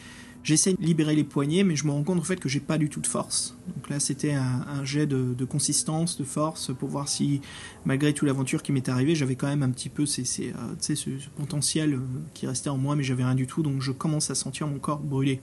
j'essaie 0.48 0.74
de 0.74 0.82
libérer 0.82 1.14
les 1.14 1.26
poignets, 1.26 1.64
mais 1.64 1.76
je 1.76 1.86
me 1.86 1.92
rends 1.92 2.04
compte 2.04 2.20
en 2.20 2.24
fait 2.24 2.38
que 2.38 2.48
j'ai 2.48 2.62
pas 2.62 2.78
du 2.78 2.90
tout 2.90 3.02
de 3.02 3.08
force. 3.08 3.58
Donc 3.76 3.90
là, 3.90 4.00
c'était 4.00 4.34
un, 4.34 4.84
jet 4.86 5.06
de, 5.06 5.46
consistance, 5.46 6.18
de 6.18 6.24
force 6.24 6.72
pour 6.74 6.88
voir 6.88 7.10
si 7.10 7.42
malgré 7.86 8.14
toute 8.14 8.28
l'aventure 8.28 8.64
qui 8.64 8.72
m'est 8.72 8.88
arrivée, 8.88 9.14
j'avais 9.14 9.36
quand 9.36 9.48
même 9.48 9.64
un 9.64 9.70
petit 9.72 9.90
peu 9.90 10.06
ces, 10.06 10.24
ces, 10.24 10.52
euh, 10.52 10.76
ce, 10.80 10.96
ce, 10.96 11.10
potentiel 11.36 12.00
qui 12.34 12.48
restait 12.48 12.70
en 12.70 12.78
moi, 12.78 12.96
mais 12.96 13.04
j'avais 13.04 13.26
rien 13.26 13.36
du 13.36 13.46
tout. 13.46 13.62
Donc 13.62 13.82
je 13.82 13.92
commence 13.92 14.32
à 14.32 14.36
sentir 14.36 14.68
mon 14.68 14.80
corps 14.80 15.00
brûler. 15.00 15.42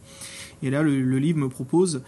Et 0.63 0.71
là, 0.71 0.83
le, 0.83 1.03
le 1.03 1.19
livre 1.19 1.39
me 1.39 1.49
propose 1.49 2.03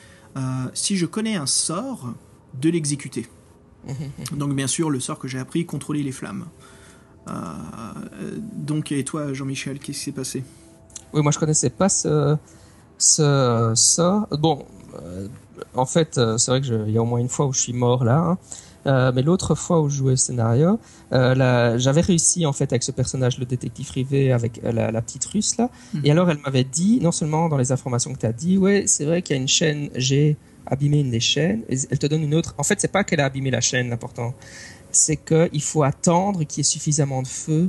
si 0.74 0.98
je 0.98 1.06
connais 1.06 1.36
un 1.36 1.46
sort, 1.46 2.12
de 2.60 2.70
l'exécuter. 2.70 3.26
Donc 4.32 4.54
bien 4.54 4.66
sûr, 4.66 4.90
le 4.90 5.00
sort 5.00 5.18
que 5.18 5.28
j'ai 5.28 5.38
appris, 5.38 5.66
contrôler 5.66 6.02
les 6.02 6.12
flammes. 6.12 6.46
Euh, 7.28 7.32
donc, 8.52 8.92
et 8.92 9.04
toi, 9.04 9.32
Jean-Michel, 9.32 9.78
qu'est-ce 9.78 9.98
qui 9.98 10.04
s'est 10.04 10.12
passé? 10.12 10.44
Oui, 11.12 11.22
moi 11.22 11.32
je 11.32 11.38
connaissais 11.38 11.70
pas 11.70 11.88
ce, 11.88 12.36
ce 12.98 13.72
sort. 13.74 14.26
Bon, 14.30 14.64
euh, 15.02 15.28
en 15.74 15.86
fait, 15.86 16.18
euh, 16.18 16.38
c'est 16.38 16.50
vrai 16.50 16.60
qu'il 16.60 16.90
y 16.90 16.98
a 16.98 17.02
au 17.02 17.06
moins 17.06 17.20
une 17.20 17.28
fois 17.28 17.46
où 17.46 17.52
je 17.52 17.60
suis 17.60 17.72
mort 17.72 18.04
là. 18.04 18.18
Hein. 18.86 19.12
mais 19.14 19.22
l'autre 19.22 19.56
fois 19.56 19.80
où 19.80 19.88
je 19.88 19.96
jouais 19.96 20.12
le 20.12 20.16
scénario, 20.16 20.78
j'avais 21.10 22.00
réussi 22.00 22.46
en 22.46 22.52
fait 22.52 22.72
avec 22.72 22.84
ce 22.84 22.92
personnage, 22.92 23.38
le 23.38 23.44
détective 23.44 23.88
privé, 23.88 24.32
avec 24.32 24.60
la, 24.62 25.02
petite 25.02 25.24
russe 25.24 25.56
là. 25.56 25.70
Mhm. 25.94 26.00
Et 26.04 26.10
alors 26.12 26.30
elle 26.30 26.38
m'avait 26.44 26.64
dit, 26.64 27.00
non 27.02 27.10
seulement 27.12 27.48
dans 27.48 27.56
les 27.56 27.72
informations 27.72 28.12
que 28.12 28.18
tu 28.18 28.26
as 28.26 28.32
dit, 28.32 28.58
ouais, 28.58 28.84
c'est 28.86 29.04
vrai 29.04 29.22
qu'il 29.22 29.34
y 29.34 29.38
a 29.38 29.42
une 29.42 29.48
chaîne 29.48 29.90
G 29.96 30.36
abîmer 30.66 31.00
une 31.00 31.10
des 31.10 31.20
chaînes. 31.20 31.62
elle 31.68 31.98
te 31.98 32.06
donne 32.06 32.22
une 32.22 32.34
autre. 32.34 32.54
En 32.58 32.62
fait, 32.62 32.80
c'est 32.80 32.90
pas 32.90 33.04
qu'elle 33.04 33.20
a 33.20 33.26
abîmé 33.26 33.50
la 33.50 33.60
chaîne, 33.60 33.88
l'important. 33.88 34.34
C'est 34.90 35.16
qu'il 35.16 35.62
faut 35.62 35.82
attendre 35.82 36.44
qu'il 36.44 36.58
y 36.58 36.60
ait 36.60 36.64
suffisamment 36.64 37.22
de 37.22 37.28
feu 37.28 37.68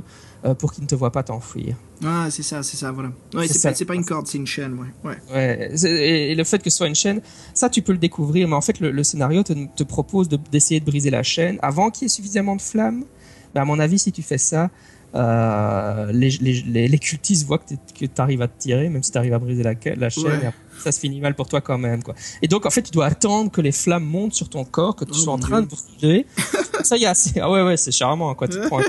pour 0.58 0.72
qu'il 0.72 0.84
ne 0.84 0.88
te 0.88 0.94
voit 0.94 1.10
pas 1.10 1.22
t'enfuir. 1.22 1.74
Ah, 2.04 2.28
c'est 2.30 2.42
ça, 2.42 2.62
c'est 2.62 2.76
ça, 2.76 2.92
voilà. 2.92 3.10
Ouais, 3.34 3.48
c'est 3.48 3.84
pas, 3.84 3.94
une 3.94 4.04
corde, 4.04 4.26
c'est 4.26 4.38
une 4.38 4.46
chaîne, 4.46 4.78
ouais. 4.78 5.16
ouais. 5.28 5.70
et, 5.84 6.34
le 6.34 6.44
fait 6.44 6.62
que 6.62 6.70
ce 6.70 6.76
soit 6.76 6.86
une 6.86 6.94
chaîne, 6.94 7.20
ça, 7.54 7.68
tu 7.68 7.82
peux 7.82 7.92
le 7.92 7.98
découvrir, 7.98 8.46
mais 8.46 8.54
en 8.54 8.60
fait, 8.60 8.78
le, 8.80 9.02
scénario 9.02 9.42
te, 9.42 9.52
te 9.74 9.82
propose 9.82 10.28
d'essayer 10.28 10.80
de, 10.80 10.84
briser 10.84 11.10
la 11.10 11.22
chaîne 11.22 11.58
avant 11.60 11.90
qu'il 11.90 12.04
y 12.04 12.06
ait 12.06 12.08
suffisamment 12.08 12.56
de 12.56 12.62
flammes. 12.62 13.04
Ben, 13.54 13.62
à 13.62 13.64
mon 13.64 13.78
avis, 13.78 13.98
si 13.98 14.12
tu 14.12 14.22
fais 14.22 14.38
ça, 14.38 14.70
euh, 15.14 16.12
les, 16.12 16.30
les, 16.40 16.88
les, 16.88 16.98
cultistes 16.98 17.46
voient 17.46 17.58
que 17.58 18.04
tu 18.04 18.10
arrives 18.18 18.42
à 18.42 18.48
te 18.48 18.58
tirer, 18.58 18.88
même 18.90 19.02
si 19.02 19.10
tu 19.10 19.18
arrives 19.18 19.32
à 19.32 19.38
briser 19.38 19.62
la, 19.62 19.72
la 19.96 20.10
chaîne, 20.10 20.52
ça 20.80 20.92
se 20.92 21.00
finit 21.00 21.20
mal 21.20 21.34
pour 21.34 21.48
toi 21.48 21.60
quand 21.60 21.78
même. 21.78 22.02
Quoi. 22.02 22.14
Et 22.42 22.48
donc, 22.48 22.66
en 22.66 22.70
fait, 22.70 22.82
tu 22.82 22.90
dois 22.90 23.06
attendre 23.06 23.50
que 23.50 23.60
les 23.60 23.72
flammes 23.72 24.04
montent 24.04 24.34
sur 24.34 24.48
ton 24.48 24.64
corps, 24.64 24.96
que 24.96 25.04
tu 25.04 25.12
oh 25.14 25.18
sois 25.18 25.32
en 25.32 25.38
train 25.38 25.62
de 25.62 25.66
brûler. 25.66 26.26
ça 26.82 26.96
y 26.96 27.04
est, 27.04 27.38
ah 27.40 27.50
ouais, 27.50 27.62
ouais, 27.62 27.76
c'est 27.76 27.92
charmant. 27.92 28.34
Quoi. 28.34 28.48
Tu 28.48 28.58
prends 28.60 28.80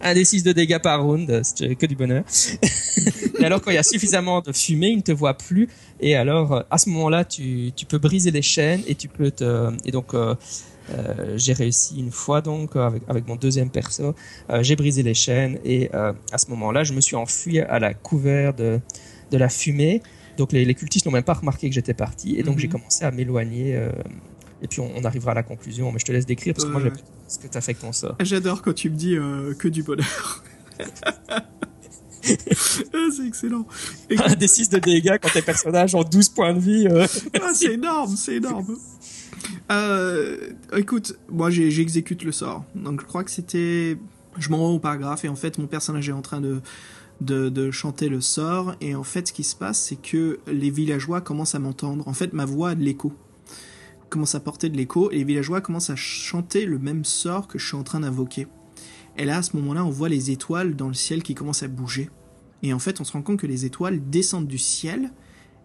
un 0.00 0.14
des 0.14 0.24
6 0.24 0.42
de 0.42 0.52
dégâts 0.52 0.78
par 0.78 1.02
round, 1.02 1.40
c'est 1.42 1.74
que 1.74 1.86
du 1.86 1.96
bonheur. 1.96 2.24
et 3.38 3.44
alors, 3.44 3.60
quand 3.60 3.70
il 3.70 3.74
y 3.74 3.78
a 3.78 3.82
suffisamment 3.82 4.40
de 4.40 4.52
fumée, 4.52 4.88
ils 4.88 4.98
ne 4.98 5.02
te 5.02 5.12
voient 5.12 5.34
plus. 5.34 5.68
Et 6.00 6.14
alors, 6.16 6.52
euh, 6.52 6.62
à 6.70 6.78
ce 6.78 6.88
moment-là, 6.90 7.24
tu, 7.24 7.72
tu 7.74 7.86
peux 7.86 7.98
briser 7.98 8.30
les 8.30 8.42
chaînes 8.42 8.82
et 8.86 8.94
tu 8.94 9.08
peux 9.08 9.30
te... 9.30 9.72
Et 9.84 9.90
donc... 9.90 10.14
Euh, 10.14 10.34
euh, 10.90 11.36
j'ai 11.36 11.52
réussi 11.52 11.98
une 11.98 12.10
fois 12.10 12.40
donc 12.40 12.74
avec, 12.74 13.02
avec 13.08 13.28
mon 13.28 13.36
deuxième 13.36 13.68
perso, 13.68 14.14
euh, 14.48 14.62
j'ai 14.62 14.74
brisé 14.74 15.02
les 15.02 15.12
chaînes 15.12 15.58
et 15.64 15.90
à 15.92 16.38
ce 16.38 16.48
moment-là, 16.50 16.84
je 16.84 16.92
me 16.94 17.00
suis 17.00 17.16
enfui 17.16 17.60
à 17.60 17.78
la 17.78 17.94
couvert 17.94 18.54
de, 18.54 18.80
de 19.30 19.36
la 19.36 19.48
fumée. 19.48 20.02
Donc 20.38 20.52
les, 20.52 20.64
les 20.64 20.74
cultistes 20.74 21.04
n'ont 21.04 21.12
même 21.12 21.22
pas 21.22 21.34
remarqué 21.34 21.68
que 21.68 21.74
j'étais 21.74 21.94
parti 21.94 22.38
et 22.38 22.42
donc 22.42 22.58
j'ai 22.58 22.68
mhm. 22.68 22.72
commencé 22.72 23.04
à 23.04 23.10
m'éloigner. 23.10 23.72
et 24.62 24.68
puis 24.68 24.80
on, 24.80 25.04
arrivera 25.04 25.32
à 25.32 25.34
la 25.34 25.42
conclusion, 25.42 25.92
mais 25.92 25.98
je 25.98 26.06
te 26.06 26.12
laisse 26.12 26.26
décrire 26.26 26.54
parce 26.54 26.64
que 26.64 26.70
moi 26.70 26.80
j'ai 26.82 26.92
ce 27.28 27.38
que 27.38 27.46
tu 27.46 27.58
as 27.58 27.60
fait 27.60 27.72
avec 27.72 27.80
ton 27.80 27.92
sort. 27.92 28.16
J'adore 28.20 28.62
quand 28.62 28.72
tu 28.72 28.88
me 28.88 28.96
dis 28.96 29.16
que 29.58 29.68
du 29.68 29.82
bonheur. 29.82 30.42
Ah, 32.92 33.08
c'est 33.16 33.26
excellent. 33.26 33.66
Un 34.10 34.34
des 34.34 34.48
6 34.48 34.68
de 34.70 34.78
dégâts 34.78 35.16
quand 35.22 35.30
tes 35.32 35.40
personnages 35.40 35.94
ont 35.94 36.02
12 36.02 36.28
points 36.30 36.52
de 36.52 36.58
vie. 36.58 36.86
Ah, 37.40 37.54
c'est 37.54 37.72
énorme, 37.74 38.16
c'est 38.16 38.34
énorme. 38.34 38.76
Euh, 39.70 40.50
écoute, 40.76 41.18
moi 41.28 41.50
j'exécute 41.50 42.22
le 42.24 42.32
sort. 42.32 42.64
Donc 42.74 43.00
je 43.00 43.06
crois 43.06 43.24
que 43.24 43.30
c'était. 43.30 43.96
Je 44.38 44.50
m'en 44.50 44.58
rends 44.58 44.74
au 44.74 44.78
paragraphe 44.78 45.24
et 45.24 45.28
en 45.28 45.34
fait 45.34 45.58
mon 45.58 45.66
personnage 45.66 46.08
est 46.08 46.12
en 46.12 46.22
train 46.22 46.40
de, 46.40 46.60
de, 47.20 47.70
chanter 47.70 48.08
le 48.08 48.20
sort. 48.20 48.74
Et 48.80 48.94
en 48.94 49.04
fait 49.04 49.28
ce 49.28 49.32
qui 49.32 49.44
se 49.44 49.56
passe 49.56 49.80
c'est 49.80 50.00
que 50.00 50.40
les 50.46 50.70
villageois 50.70 51.20
commencent 51.20 51.54
à 51.54 51.58
m'entendre. 51.58 52.06
En 52.08 52.12
fait 52.12 52.32
ma 52.32 52.44
voix 52.44 52.70
a 52.70 52.74
de 52.74 52.82
l'écho. 52.82 53.12
Commence 54.08 54.34
à 54.34 54.40
porter 54.40 54.68
de 54.68 54.76
l'écho 54.76 55.10
et 55.10 55.16
les 55.16 55.24
villageois 55.24 55.60
commencent 55.60 55.90
à 55.90 55.96
chanter 55.96 56.64
le 56.64 56.78
même 56.78 57.04
sort 57.04 57.46
que 57.46 57.58
je 57.58 57.66
suis 57.66 57.76
en 57.76 57.82
train 57.84 58.00
d'invoquer. 58.00 58.46
Et 59.16 59.24
là 59.24 59.38
à 59.38 59.42
ce 59.42 59.56
moment-là 59.56 59.84
on 59.84 59.90
voit 59.90 60.08
les 60.08 60.30
étoiles 60.30 60.76
dans 60.76 60.88
le 60.88 60.94
ciel 60.94 61.22
qui 61.22 61.34
commencent 61.34 61.62
à 61.62 61.68
bouger. 61.68 62.10
Et 62.62 62.72
en 62.72 62.78
fait 62.78 63.00
on 63.00 63.04
se 63.04 63.12
rend 63.12 63.22
compte 63.22 63.38
que 63.38 63.46
les 63.46 63.64
étoiles 63.64 64.00
descendent 64.08 64.48
du 64.48 64.58
ciel 64.58 65.10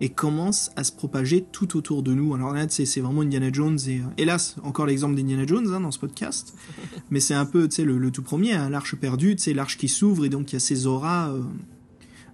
et 0.03 0.09
commence 0.09 0.69
à 0.75 0.83
se 0.83 0.91
propager 0.91 1.45
tout 1.53 1.77
autour 1.77 2.03
de 2.03 2.13
nous. 2.13 2.35
Alors 2.35 2.51
là, 2.51 2.65
c'est 2.67 2.99
vraiment 2.99 3.21
Indiana 3.21 3.47
Jones 3.53 3.79
et 3.87 3.99
euh, 3.99 4.03
hélas 4.17 4.57
encore 4.61 4.85
l'exemple 4.85 5.15
d'Indiana 5.15 5.45
Jones 5.47 5.73
hein, 5.73 5.79
dans 5.79 5.91
ce 5.91 5.99
podcast, 5.99 6.55
mais 7.09 7.21
c'est 7.21 7.33
un 7.33 7.45
peu 7.45 7.69
le, 7.79 7.97
le 7.97 8.11
tout 8.11 8.21
premier, 8.21 8.51
hein, 8.51 8.69
l'arche 8.69 8.97
perdue, 8.97 9.37
l'arche 9.55 9.77
qui 9.77 9.87
s'ouvre 9.87 10.25
et 10.25 10.29
donc 10.29 10.51
il 10.51 10.55
y 10.55 10.57
a 10.57 10.59
ces 10.59 10.87
auras 10.87 11.29
euh, 11.29 11.41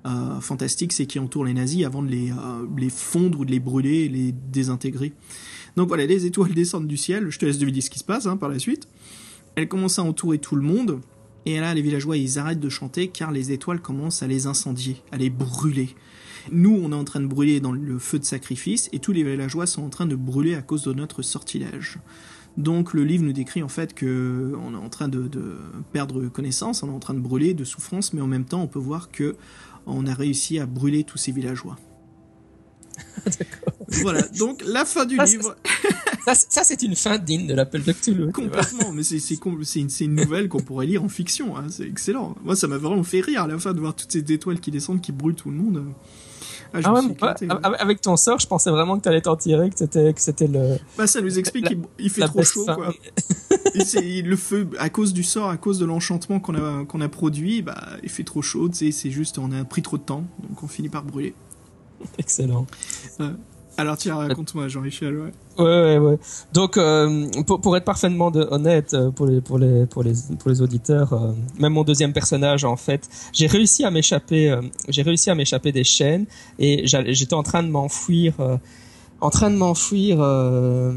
euh, 0.08 0.42
fantastiques, 0.42 0.94
c'est 0.94 1.06
qui 1.06 1.20
entourent 1.20 1.46
les 1.46 1.54
nazis 1.54 1.86
avant 1.86 2.02
de 2.02 2.10
les, 2.10 2.34
les 2.76 2.90
fondre 2.90 3.42
ou 3.42 3.46
de 3.46 3.52
les 3.52 3.60
brûler, 3.60 4.10
les 4.10 4.32
désintégrer. 4.32 5.14
Donc 5.76 5.90
voilà, 5.90 6.08
les 6.08 6.26
étoiles 6.26 6.56
descendent 6.56 6.88
du 6.88 6.98
ciel. 6.98 7.30
Je 7.30 7.38
te 7.38 7.46
laisse 7.46 7.60
deviner 7.60 7.82
ce 7.82 7.92
qui 7.92 8.00
se 8.00 8.04
passe 8.04 8.26
hein, 8.26 8.38
par 8.38 8.50
la 8.50 8.58
suite. 8.58 8.88
Elles 9.54 9.68
commencent 9.68 10.00
à 10.00 10.04
entourer 10.04 10.40
tout 10.40 10.56
le 10.56 10.64
monde. 10.64 11.02
Et 11.46 11.60
là, 11.60 11.76
les 11.76 11.84
villageois, 11.84 12.18
ils 12.18 12.40
arrêtent 12.40 12.60
de 12.60 12.70
chanter 12.70 13.10
car 13.10 13.32
les 13.32 13.52
étoiles 13.52 13.80
commencent 13.80 14.24
à 14.24 14.28
les 14.28 14.48
incendier, 14.48 15.04
à 15.12 15.18
les 15.18 15.30
brûler. 15.30 15.96
Nous, 16.52 16.80
on 16.82 16.92
est 16.92 16.96
en 16.96 17.04
train 17.04 17.20
de 17.20 17.28
brûler 17.28 17.60
dans 17.60 17.72
le 17.72 18.00
feu 18.00 18.20
de 18.20 18.26
sacrifice 18.26 18.90
et 18.94 19.00
tous 19.00 19.12
les 19.12 19.24
villageois 19.24 19.66
sont 19.66 19.84
en 19.84 19.90
train 19.90 20.06
de 20.06 20.16
brûler 20.16 20.56
à 20.56 20.62
cause 20.62 20.84
de 20.84 20.94
notre 20.94 21.22
sortilège. 21.22 22.00
Donc 22.58 22.94
le 22.94 23.04
livre 23.04 23.24
nous 23.24 23.34
décrit 23.34 23.64
en 23.64 23.70
fait 23.70 23.94
que 23.94 24.54
on 24.62 24.74
est 24.74 24.78
en 24.78 24.90
train 24.90 25.08
de, 25.08 25.30
perdre 25.94 26.28
connaissance, 26.28 26.84
on 26.84 26.88
est 26.88 26.94
en 26.94 27.00
train 27.00 27.14
de 27.14 27.20
brûler 27.20 27.54
de 27.54 27.64
souffrance, 27.64 28.12
mais 28.14 28.22
en 28.22 28.28
même 28.28 28.46
temps 28.46 28.62
on 28.62 28.68
peut 28.68 28.80
voir 28.80 29.12
que 29.12 29.36
on 29.86 30.06
a 30.06 30.14
réussi 30.14 30.60
à 30.60 30.66
brûler 30.66 31.04
tous 31.04 31.18
ces 31.18 31.32
villageois. 31.32 31.78
voilà, 34.02 34.22
donc 34.38 34.62
la 34.66 34.84
fin 34.84 35.06
du 35.06 35.18
livre. 35.18 35.56
ça, 36.34 36.64
c'est 36.64 36.82
une 36.84 36.96
fin 36.96 37.18
digne 37.18 37.48
de 37.48 37.54
l'appel 37.54 37.84
de 37.84 37.92
Cthulhu. 37.94 38.32
Complètement, 38.32 38.92
mais 38.92 39.04
c'est 39.04 39.18
une, 39.76 39.88
une, 40.02 40.16
nouvelle 40.16 40.50
qu'on 40.50 40.60
pourrait 40.60 40.86
lire 40.86 41.04
en 41.04 41.10
fiction. 41.10 41.58
Hein. 41.58 41.68
c'est 41.70 41.88
excellent. 41.88 42.36
Moi, 42.44 42.56
ça 42.56 42.68
m'a 42.68 42.78
vraiment 42.78 43.04
fait 43.04 43.22
rire 43.22 43.44
à 43.44 43.48
la 43.48 43.58
fin 43.58 43.74
de 43.74 43.80
voir 43.80 43.96
toutes 43.96 44.12
ces 44.12 44.20
étoiles 44.32 44.60
qui 44.60 44.70
descendent, 44.70 45.02
qui 45.02 45.12
brûlent 45.12 45.36
tout 45.36 45.50
le 45.50 45.56
monde. 45.56 45.86
Ah, 46.74 47.02
ah 47.64 47.72
avec 47.80 48.02
ton 48.02 48.16
sort, 48.16 48.40
je 48.40 48.48
pensais 48.48 48.70
vraiment 48.70 48.98
que 48.98 49.04
tu 49.04 49.10
allais 49.10 49.22
t'en 49.22 49.36
tirer, 49.36 49.70
que 49.70 49.78
c'était 49.78 50.14
que 50.14 50.22
c'était 50.22 50.48
le. 50.48 50.78
Bah 50.98 51.08
ça 51.08 51.22
nous 51.22 51.40
explique 51.40 51.68
qu'il 51.68 52.10
fait 52.10 52.26
trop 52.26 52.44
chaud 52.44 52.66
quoi. 52.66 52.94
le 53.76 54.36
feu 54.36 54.70
à 54.78 54.90
cause 54.90 55.14
du 55.14 55.24
sort, 55.24 55.50
à 55.50 55.58
cause 55.58 55.80
de 55.80 55.86
l'enchantement 55.86 56.40
qu'on 56.40 56.56
a 56.56 56.86
qu'on 56.86 57.02
a 57.02 57.10
produit, 57.10 57.62
bah 57.62 57.82
il 58.04 58.10
fait 58.10 58.24
trop 58.24 58.42
chaud. 58.42 58.70
C'est 58.72 59.12
juste 59.12 59.40
on 59.40 59.52
a 59.52 59.64
pris 59.64 59.82
trop 59.82 59.98
de 59.98 60.04
temps, 60.04 60.24
donc 60.48 60.64
on 60.64 60.68
finit 60.68 60.90
par 60.90 61.04
brûler. 61.04 61.34
Excellent. 62.18 62.66
Alors 63.80 63.96
tiens, 63.96 64.18
raconte-moi, 64.18 64.68
Jean-Michel. 64.68 65.16
Ouais. 65.16 65.32
ouais, 65.64 65.98
ouais, 65.98 66.18
Donc, 66.52 66.76
euh, 66.76 67.28
pour, 67.48 67.62
pour, 67.62 67.78
être 67.78 67.86
parfaitement 67.86 68.30
de, 68.30 68.46
honnête 68.52 68.94
euh, 68.94 69.10
pour 69.10 69.26
les 69.26 69.40
pour 69.40 69.58
les 69.58 69.86
pour 69.86 70.04
les 70.04 70.12
pour 70.38 70.50
les 70.50 70.62
auditeurs, 70.62 71.14
euh, 71.14 71.32
même 71.60 71.72
mon 71.72 71.86
deuxième 71.86 72.12
personnage, 72.12 72.66
en 72.66 72.76
fait, 72.76 73.08
j'ai 73.32 73.48
réussi 73.48 73.86
à 73.86 73.92
m'échapper. 73.92 74.54
j'ai 74.90 75.02
réussi 75.02 75.30
à 75.30 75.36
m'échapper 75.36 75.72
des 75.72 75.86
chaînes 75.86 76.26
et 76.60 76.88
j'étais 76.88 77.36
en 77.36 77.44
train 77.44 77.64
de 77.64 77.70
m'enfuir 77.70 78.34
en 79.22 79.30
train 79.30 79.52
de 79.52 79.56
m'enfuir 79.56 80.18
euh, 80.22 80.92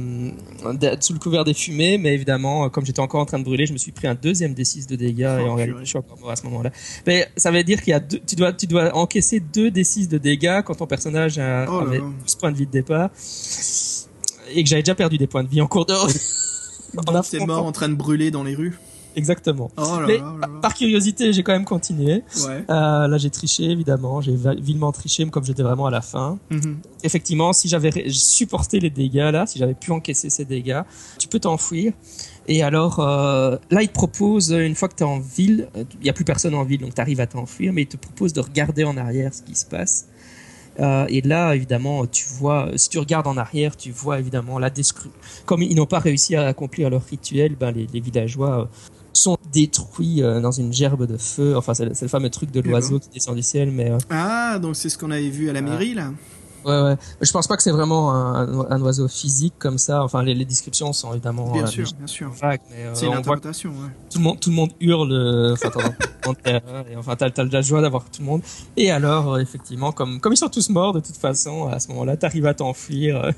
sous 1.01 1.13
le 1.13 1.19
couvert 1.19 1.45
des 1.45 1.55
fumées, 1.55 1.99
mais 1.99 2.15
évidemment, 2.15 2.65
euh, 2.65 2.69
comme 2.69 2.87
j'étais 2.87 3.01
encore 3.01 3.21
en 3.21 3.27
train 3.27 3.39
de 3.39 3.45
brûler, 3.45 3.67
je 3.67 3.73
me 3.73 3.79
suis 3.79 3.93
pris 3.93 4.07
un 4.07 4.15
deuxième 4.15 4.55
D6 4.55 4.89
de 4.89 4.97
dégâts 4.97 5.39
et 5.41 5.49
en 5.49 5.55
réalité, 5.55 5.81
je 5.81 5.89
suis 5.89 5.99
encore 5.99 6.19
mort 6.21 6.31
à 6.31 6.37
ce 6.37 6.45
moment-là. 6.45 6.71
Mais 7.07 7.29
ça 7.37 7.51
veut 7.51 7.65
dire 7.65 7.83
qu'il 7.83 7.91
y 7.91 7.95
a 7.95 8.01
deux, 8.01 8.21
tu 8.25 8.37
dois, 8.37 8.53
tu 8.53 8.67
dois 8.67 8.95
encaisser 8.95 9.41
deux 9.41 9.71
D6 9.71 10.09
de 10.09 10.19
dégâts 10.19 10.63
quand 10.65 10.75
ton 10.75 10.87
personnage 10.87 11.39
a, 11.39 11.67
oh 11.69 11.81
avait 11.81 11.99
12 11.99 12.35
points 12.37 12.53
de 12.53 12.57
vie 12.57 12.67
de 12.67 12.71
départ. 12.71 13.11
et 14.55 14.63
que 14.63 14.69
j'avais 14.69 14.83
déjà 14.83 14.95
perdu 14.95 15.19
des 15.19 15.27
points 15.27 15.43
de 15.43 15.49
vie 15.49 15.61
en 15.61 15.67
cours 15.67 15.87
de 15.87 15.95
route. 15.95 16.21
Donc 16.95 17.25
t'es 17.31 17.45
mort 17.45 17.67
en 17.67 17.73
train 17.73 17.89
de 17.89 17.95
brûler 17.95 18.31
dans 18.31 18.45
les 18.45 18.55
rues. 18.55 18.79
Exactement. 19.17 19.71
Oh 19.77 20.01
là 20.01 20.07
Mais 20.07 20.19
là 20.19 20.35
là 20.41 20.47
là. 20.47 20.61
par 20.61 20.75
curiosité, 20.75 21.33
j'ai 21.33 21.43
quand 21.43 21.53
même 21.53 21.65
continué. 21.65 22.23
Ouais. 22.47 22.65
Euh, 22.71 23.07
là, 23.09 23.19
j'ai 23.19 23.31
triché, 23.31 23.65
évidemment. 23.65 24.21
J'ai 24.21 24.35
vilement 24.61 24.93
triché, 24.93 25.27
comme 25.27 25.45
j'étais 25.45 25.63
vraiment 25.63 25.87
à 25.87 25.91
la 25.91 26.01
fin. 26.01 26.39
Mhm. 26.51 26.79
Effectivement, 27.05 27.53
si 27.53 27.69
j'avais 27.69 28.09
supporté 28.11 28.81
les 28.81 28.91
dégâts, 28.91 29.31
là, 29.33 29.47
si 29.47 29.59
j'avais 29.59 29.75
pu 29.75 29.91
encaisser 29.93 30.31
ces 30.31 30.45
dégâts, 30.45 30.83
tu 31.19 31.29
peux 31.29 31.41
t'enfuir. 31.41 31.93
Et 32.49 32.63
alors, 32.63 32.99
euh, 33.01 33.57
là, 33.71 33.83
il 33.83 33.89
te 33.89 33.93
propose, 33.93 34.51
une 34.51 34.75
fois 34.75 34.89
que 34.89 34.97
tu 34.97 35.03
es 35.05 35.07
en 35.07 35.21
ville, 35.21 35.69
il 35.77 36.05
n'y 36.05 36.11
a 36.11 36.13
plus 36.13 36.25
personne 36.25 36.55
en 36.55 36.65
ville, 36.65 36.81
donc 36.81 36.95
tu 36.95 37.01
arrives 37.01 37.21
à 37.21 37.27
t'enfuir, 37.27 37.73
mais 37.73 37.83
il 37.83 37.87
te 37.87 37.97
propose 37.97 38.33
de 38.33 38.41
regarder 38.41 38.85
en 38.85 38.97
arrière 38.97 39.33
ce 39.33 39.43
qui 39.43 39.55
se 39.55 39.65
passe. 39.65 40.07
Euh, 40.81 41.05
et 41.09 41.21
là, 41.21 41.55
évidemment, 41.55 42.07
tu 42.07 42.25
vois, 42.39 42.71
si 42.77 42.89
tu 42.89 42.99
regardes 42.99 43.27
en 43.27 43.37
arrière, 43.37 43.77
tu 43.77 43.91
vois 43.91 44.19
évidemment 44.19 44.59
la 44.59 44.71
description. 44.71 45.13
Comme 45.45 45.63
ils 45.63 45.77
n'ont 45.77 45.87
pas 45.87 45.99
réussi 45.99 46.35
à 46.35 46.47
accomplir 46.47 46.89
leur 46.91 47.05
rituel, 47.05 47.57
ben, 47.57 47.71
les, 47.73 47.87
les 47.93 48.01
villageois 48.01 48.71
sont 49.13 49.37
détruits 49.53 50.23
euh, 50.23 50.41
dans 50.41 50.53
une 50.53 50.73
gerbe 50.73 51.07
de 51.07 51.17
feu. 51.17 51.57
Enfin, 51.57 51.75
c'est 51.75 51.85
le, 51.85 52.09
fameux 52.09 52.31
truc 52.31 52.51
de 52.51 52.61
l'oiseau 52.61 52.99
qui 52.99 53.09
descend 53.11 53.37
du 53.37 53.43
ciel, 53.43 53.71
mais 53.71 53.91
euh, 53.91 53.99
Ah, 54.11 54.59
donc 54.59 54.77
c'est 54.77 54.89
ce 54.89 54.99
qu'on 54.99 55.11
avait 55.11 55.29
vu 55.31 55.49
à 55.51 55.53
la 55.53 55.63
mairie 55.63 55.95
là. 55.95 56.11
Ouais, 56.65 56.81
ouais. 56.81 56.97
Je 57.21 57.33
pense 57.33 57.49
pas 57.49 57.57
que 57.57 57.63
c'est 57.65 57.73
vraiment 57.73 58.13
un, 58.15 58.71
un 58.71 58.81
oiseau 58.83 59.09
physique 59.09 59.55
comme 59.59 59.79
ça. 59.79 60.05
Enfin, 60.05 60.23
les, 60.23 60.33
les 60.33 60.45
descriptions 60.45 60.93
sont 60.93 61.13
évidemment 61.13 61.51
Bien 61.51 61.65
euh, 61.65 61.67
sûr, 61.67 61.89
bien 61.99 62.07
sûr. 62.07 62.33
C'est 62.95 63.07
une 63.07 63.15
interprétation, 63.15 63.71
ouais. 63.71 63.91
tout 64.09 64.19
le 64.19 64.25
monde, 64.25 64.39
tout 64.39 64.51
le 64.51 64.57
monde 64.57 64.71
hurle. 64.81 65.55
Enfin, 65.55 65.71
enfin, 66.97 67.17
t'as, 67.17 67.31
t'as 67.31 67.45
la 67.45 67.63
joie 67.63 67.81
d'avoir 67.81 68.05
tout 68.05 68.21
le 68.21 68.27
monde. 68.27 68.43
Et 68.77 68.93
alors, 68.93 69.41
effectivement, 69.41 69.91
comme 69.91 70.21
comme 70.21 70.35
ils 70.35 70.37
sont 70.37 70.49
tous 70.49 70.69
morts 70.69 70.93
de 70.93 71.01
toute 71.01 71.17
façon, 71.17 71.67
à 71.67 71.81
ce 71.81 71.89
moment-là, 71.89 72.17
t'arrives 72.17 72.47
à 72.47 72.55
t'enfuir. 72.55 73.33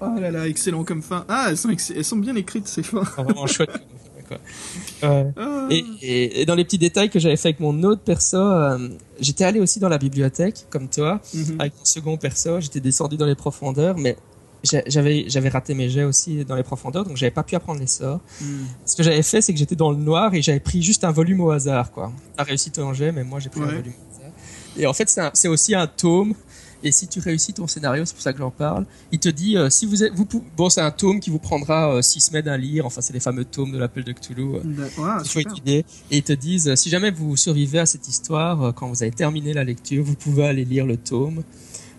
Oh 0.00 0.20
là 0.20 0.30
là, 0.30 0.46
excellent 0.46 0.84
comme 0.84 1.02
fin. 1.02 1.24
Ah, 1.28 1.46
elles 1.50 1.56
sont, 1.56 1.70
elles 1.70 2.04
sont 2.04 2.16
bien 2.16 2.36
écrites 2.36 2.68
ces 2.68 2.82
fins. 2.82 3.02
vraiment 3.16 3.46
chouette. 3.46 3.70
Quoi. 4.28 4.38
Ouais. 5.02 5.32
Ah. 5.36 5.66
Et, 5.70 5.84
et, 6.02 6.40
et 6.42 6.46
dans 6.46 6.54
les 6.54 6.64
petits 6.64 6.78
détails 6.78 7.10
que 7.10 7.18
j'avais 7.18 7.36
fait 7.36 7.48
avec 7.48 7.60
mon 7.60 7.82
autre 7.82 8.02
perso, 8.02 8.36
euh, 8.36 8.88
j'étais 9.20 9.44
allé 9.44 9.58
aussi 9.60 9.80
dans 9.80 9.88
la 9.88 9.98
bibliothèque, 9.98 10.66
comme 10.70 10.88
toi. 10.88 11.20
Mhm. 11.34 11.56
avec 11.58 11.72
mon 11.78 11.84
second 11.84 12.16
perso, 12.16 12.60
j'étais 12.60 12.80
descendu 12.80 13.16
dans 13.16 13.26
les 13.26 13.34
profondeurs, 13.34 13.96
mais 13.98 14.16
j'a- 14.64 14.82
j'avais 14.86 15.24
j'avais 15.28 15.48
raté 15.48 15.74
mes 15.74 15.88
jets 15.88 16.04
aussi 16.04 16.44
dans 16.44 16.56
les 16.56 16.62
profondeurs, 16.62 17.04
donc 17.04 17.16
j'avais 17.16 17.30
pas 17.30 17.42
pu 17.42 17.54
apprendre 17.56 17.80
les 17.80 17.86
sorts. 17.86 18.20
Mhm. 18.40 18.66
Ce 18.86 18.96
que 18.96 19.02
j'avais 19.02 19.22
fait, 19.22 19.40
c'est 19.42 19.52
que 19.52 19.58
j'étais 19.58 19.76
dans 19.76 19.90
le 19.90 19.96
noir 19.98 20.34
et 20.34 20.42
j'avais 20.42 20.60
pris 20.60 20.82
juste 20.82 21.04
un 21.04 21.10
volume 21.12 21.40
au 21.40 21.50
hasard, 21.50 21.90
quoi. 21.92 22.12
T'as 22.36 22.44
réussi 22.44 22.70
ton 22.70 22.92
jet, 22.92 23.12
mais 23.12 23.24
moi 23.24 23.40
j'ai 23.40 23.48
pris 23.50 23.60
un 23.60 23.66
volume 23.66 23.92
au 23.92 24.16
hasard. 24.16 24.32
Et 24.76 24.86
en 24.86 24.92
fait, 24.92 25.12
c'est 25.34 25.48
aussi 25.48 25.74
un 25.74 25.86
tome. 25.88 26.34
Et 26.84 26.92
si 26.92 27.08
tu 27.08 27.18
réussis 27.20 27.52
ton 27.52 27.66
scénario, 27.66 28.04
c'est 28.04 28.14
pour 28.14 28.22
ça 28.22 28.32
que 28.32 28.38
j'en 28.38 28.50
parle, 28.52 28.86
il 29.10 29.18
te 29.18 29.28
dit 29.28 29.56
euh, 29.56 29.68
si 29.68 29.84
vous 29.84 30.04
êtes, 30.04 30.12
vous 30.14 30.26
bon 30.56 30.70
c'est 30.70 30.80
un 30.80 30.90
tome 30.92 31.18
qui 31.18 31.28
vous 31.30 31.40
prendra 31.40 31.92
euh, 31.94 32.02
six 32.02 32.20
semaines 32.20 32.46
à 32.48 32.56
lire. 32.56 32.86
Enfin 32.86 33.00
c'est 33.00 33.12
les 33.12 33.20
fameux 33.20 33.44
tomes 33.44 33.72
de 33.72 33.78
l'appel 33.78 34.04
de 34.04 34.12
Cthulhu. 34.12 34.54
euh, 34.54 34.60
D'a- 34.62 34.84
ah, 34.98 35.18
qu'il 35.22 35.30
faut 35.32 35.40
étudier. 35.40 35.84
Et 36.10 36.18
ils 36.18 36.22
te 36.22 36.32
disent, 36.32 36.68
euh, 36.68 36.76
si 36.76 36.88
jamais 36.90 37.10
vous 37.10 37.36
survivez 37.36 37.80
à 37.80 37.86
cette 37.86 38.06
histoire, 38.06 38.62
euh, 38.62 38.72
quand 38.72 38.88
vous 38.88 39.02
avez 39.02 39.12
terminé 39.12 39.52
la 39.52 39.64
lecture, 39.64 40.04
vous 40.04 40.14
pouvez 40.14 40.44
aller 40.46 40.64
lire 40.64 40.86
le 40.86 40.96
tome. 40.96 41.42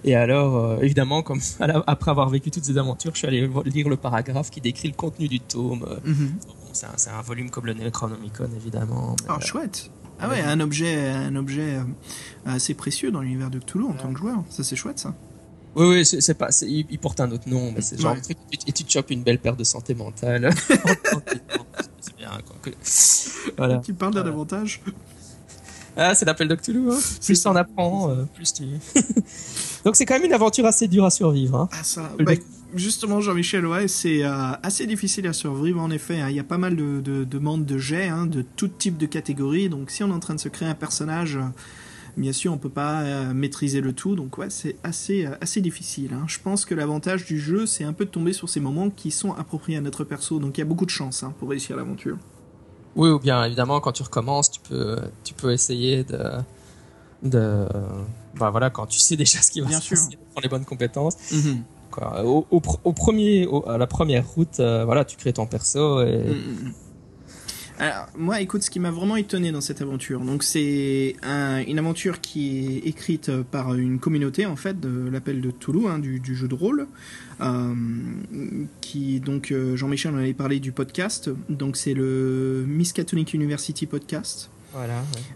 Et 0.06 0.16
alors, 0.16 0.56
euh, 0.56 0.78
évidemment, 0.82 1.24
comme 1.24 1.42
la- 1.60 1.84
après 1.86 2.12
avoir 2.12 2.30
vécu 2.30 2.50
toutes 2.52 2.64
ces 2.64 2.78
aventures, 2.78 3.12
je 3.14 3.18
suis 3.20 3.28
allé 3.28 3.50
lire 3.66 3.90
le 3.90 3.98
paragraphe 3.98 4.50
qui 4.50 4.62
décrit 4.62 4.88
le 4.88 4.94
contenu 4.94 5.28
du 5.28 5.42
tome. 5.42 5.86
Euh, 5.90 5.98
Mhm. 6.06 6.36
bon, 6.48 6.54
c'est 6.72 7.10
un, 7.10 7.22
volume 7.22 7.50
comme 7.50 7.66
le 7.66 7.74
Necronomicon, 7.74 8.48
évidemment. 8.56 9.18
Ah, 9.28 9.36
euh, 9.36 9.40
chouette. 9.46 9.92
Ah 10.22 10.30
ouais, 10.30 10.42
un 10.42 10.60
objet, 10.60 11.10
un 11.10 11.36
objet 11.36 11.76
euh, 11.76 11.82
assez 12.46 12.74
précieux 12.74 13.12
dans 13.12 13.22
l'univers 13.22 13.50
de 13.50 13.60
Cthulhu 13.60 13.86
en 13.86 13.94
tant 13.94 14.12
que 14.12 14.20
joueur. 14.20 14.44
Ça, 14.50 14.64
c'est 14.64 14.76
chouette, 14.76 15.00
ça. 15.00 15.14
Oui, 15.76 15.86
oui, 15.88 16.06
c'est 16.06 16.34
pas, 16.34 16.50
il, 16.64 16.86
il 16.90 17.00
porte 17.00 17.20
un 17.22 17.32
autre 17.32 17.48
nom, 17.48 17.72
mais 17.72 17.82
c'est 17.82 18.00
genre 18.00 18.14
Ouais. 18.14 18.36
et 18.68 18.72
tu- 18.74 18.84
te 18.84 18.92
chopes 18.92 19.12
une 19.12 19.24
belle 19.24 19.40
paire 19.40 19.56
de 19.56 19.64
santé 19.64 19.94
mentale. 19.94 20.50
c'est 22.02 22.16
bien, 22.18 22.32
quoi. 22.46 22.56
Voilà. 23.58 23.78
Tu 23.80 23.94
parles 23.94 24.14
d'un 24.14 24.26
avantage 24.26 24.82
Ah, 25.96 26.16
c'est 26.16 26.26
l'appel 26.26 26.48
de 26.48 26.56
Cthulhu, 26.56 26.92
hein. 26.92 26.98
Plus 27.24 27.42
t'en 27.44 27.56
apprends, 27.56 28.10
euh, 28.10 28.26
plus 28.34 28.52
tu... 28.54 28.64
Donc 29.86 29.96
c'est 29.96 30.06
quand 30.06 30.16
même 30.16 30.26
une 30.26 30.34
aventure 30.34 30.66
assez 30.66 30.88
dure 30.88 31.06
à 31.06 31.10
survivre, 31.12 31.56
hein. 31.58 31.70
Ah, 31.72 31.84
ça. 31.84 32.12
Bah, 32.20 32.34
justement, 32.76 33.22
Jean-Michel, 33.22 33.66
ouais, 33.66 33.88
c'est 33.88 34.24
euh, 34.24 34.52
assez 34.64 34.86
difficile 34.88 35.28
à 35.28 35.34
survivre, 35.34 35.82
en 35.82 35.92
effet. 35.92 36.20
hein. 36.22 36.30
Il 36.30 36.36
y 36.36 36.40
a 36.40 36.44
pas 36.44 36.58
mal 36.58 36.76
de, 36.76 37.02
de 37.02 37.24
demandes 37.24 37.66
de 37.66 37.78
jets, 37.78 38.08
hein, 38.08 38.26
de 38.26 38.42
tout 38.56 38.68
type 38.68 38.98
de 38.98 39.06
catégories. 39.06 39.70
Donc, 39.70 39.90
si 39.92 40.04
on 40.04 40.10
est 40.10 40.14
en 40.14 40.20
train 40.20 40.36
de 40.36 40.40
se 40.40 40.50
créer 40.50 40.68
un 40.68 40.76
personnage, 40.76 41.38
euh, 41.38 41.42
bien 42.18 42.34
sûr, 42.34 42.52
on 42.54 42.58
peut 42.58 42.70
pas 42.70 43.02
euh, 43.02 43.34
maîtriser 43.34 43.82
le 43.82 43.94
tout. 43.94 44.16
Donc, 44.16 44.38
ouais, 44.38 44.50
c'est 44.50 44.76
assez, 44.84 45.26
euh, 45.26 45.36
assez 45.42 45.62
difficile. 45.62 46.12
hein. 46.14 46.24
Je 46.28 46.40
pense 46.40 46.66
que 46.66 46.76
l'avantage 46.76 47.26
du 47.26 47.40
jeu, 47.40 47.66
c'est 47.66 47.84
un 47.84 47.94
peu 47.94 48.06
de 48.06 48.10
tomber 48.12 48.34
sur 48.34 48.50
ces 48.50 48.60
moments 48.60 48.90
qui 48.90 49.12
sont 49.12 49.34
appropriés 49.34 49.78
à 49.78 49.82
notre 49.82 50.04
perso. 50.04 50.40
Donc, 50.40 50.58
il 50.58 50.62
y 50.62 50.64
a 50.64 50.66
beaucoup 50.66 50.86
de 50.86 50.92
chance 50.92 51.24
pour 51.40 51.50
réussir 51.50 51.76
l'aventure. 51.78 52.18
Oui, 52.96 53.10
ou 53.10 53.20
bien 53.20 53.44
évidemment 53.46 53.80
quand 53.80 53.92
tu 53.92 54.04
recommences, 54.04 54.50
tu 54.52 54.60
peux, 54.68 54.98
tu 55.24 55.34
peux 55.36 55.52
essayer 55.54 56.04
de, 56.04 56.20
de, 57.24 57.66
bah 58.36 58.50
voilà, 58.50 58.72
quand 58.72 58.88
tu 58.88 58.98
sais 59.00 59.16
déjà 59.16 59.42
ce 59.42 59.52
qui 59.52 59.62
va 59.62 59.68
Bien 59.68 59.80
se 59.80 59.86
sûr. 59.86 59.98
passer, 59.98 60.18
les 60.42 60.50
bonnes 60.50 60.66
compétences. 60.66 61.16
Quoi. 61.92 62.24
Au, 62.26 62.46
au, 62.52 62.60
pr- 62.60 62.80
au 62.84 62.94
premier, 62.94 63.48
à 63.68 63.78
la 63.78 63.88
première 63.88 64.28
route, 64.28 64.60
euh, 64.60 64.86
voilà, 64.86 65.06
tu 65.06 65.18
crées 65.18 65.34
ton 65.34 65.46
perso 65.46 66.00
Mm, 66.04 66.08
mm, 66.08 66.68
mm. 66.68 66.74
Alors, 67.82 68.08
moi, 68.18 68.42
écoute, 68.42 68.62
ce 68.62 68.70
qui 68.70 68.78
m'a 68.82 68.92
vraiment 68.92 69.16
étonné 69.16 69.54
dans 69.54 69.62
cette 69.62 69.82
aventure, 69.82 70.20
donc 70.20 70.44
c'est 70.44 71.16
un- 71.24 71.60
une 71.66 71.80
aventure 71.80 72.20
qui 72.20 72.68
est 72.84 72.90
écrite 72.90 73.32
par 73.52 73.74
une 73.74 74.00
communauté, 74.00 74.46
en 74.46 74.58
fait, 74.58 74.82
de 74.82 75.10
l'appel 75.10 75.40
de 75.40 75.50
Toulouse, 75.50 75.86
hein, 75.90 75.98
du, 75.98 76.22
jeu 76.36 76.50
de 76.50 76.56
rôle, 76.56 76.88
euh, 77.40 77.74
qui, 78.82 79.22
donc, 79.22 79.52
euh, 79.54 79.78
Jean-Michel 79.78 80.14
en 80.14 80.18
avait 80.18 80.34
parlé 80.34 80.60
du 80.60 80.74
podcast, 80.74 81.30
donc 81.48 81.78
c'est 81.78 81.94
le 81.94 82.66
Miskatonic 82.68 83.34
University 83.34 83.86
podcast. 83.86 84.50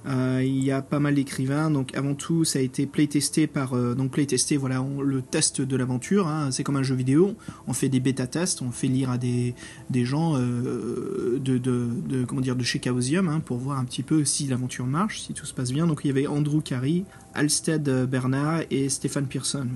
Euh, 0.05 0.43
il 0.43 0.63
y 0.63 0.71
a 0.71 0.81
pas 0.81 0.99
mal 0.99 1.15
d'écrivains. 1.15 1.71
Donc 1.71 1.95
avant 1.95 2.13
tout, 2.15 2.43
ça 2.43 2.59
a 2.59 2.61
été 2.61 2.85
playtesté 2.85 3.47
par 3.47 3.73
euh, 3.73 3.95
donc 3.95 4.11
playtesté. 4.11 4.57
Voilà, 4.57 4.85
le 5.03 5.21
test 5.21 5.61
de 5.61 5.75
l'aventure. 5.75 6.27
hein. 6.27 6.51
c'est 6.51 6.63
comme 6.63 6.75
un 6.75 6.83
jeu 6.83 6.95
vidéo. 6.95 7.35
On 7.67 7.73
fait 7.73 7.89
des 7.89 7.99
bêta 7.99 8.27
tests, 8.27 8.61
on 8.61 8.71
fait 8.71 8.87
lire 8.87 9.09
à 9.09 9.17
des 9.17 9.55
des 9.89 10.05
gens 10.05 10.35
euh, 10.37 11.39
de, 11.39 11.57
de, 11.57 11.87
de 12.07 12.25
comment 12.25 12.41
dire 12.41 12.55
de 12.55 12.63
chez 12.63 12.79
Chaosium 12.79 13.27
hein, 13.27 13.39
pour 13.39 13.57
voir 13.57 13.79
un 13.79 13.85
petit 13.85 14.03
peu 14.03 14.23
si 14.25 14.47
l'aventure 14.47 14.85
marche, 14.85 15.21
si 15.21 15.33
tout 15.33 15.45
se 15.45 15.53
passe 15.53 15.71
bien. 15.71 15.87
Donc 15.87 16.01
il 16.03 16.07
y 16.07 16.11
avait 16.11 16.27
Andrew 16.27 16.61
Carey, 16.61 17.03
Alsted 17.33 18.07
Bernard 18.09 18.61
et 18.69 18.89
Stéphane 18.89 19.27
Pearson. 19.27 19.67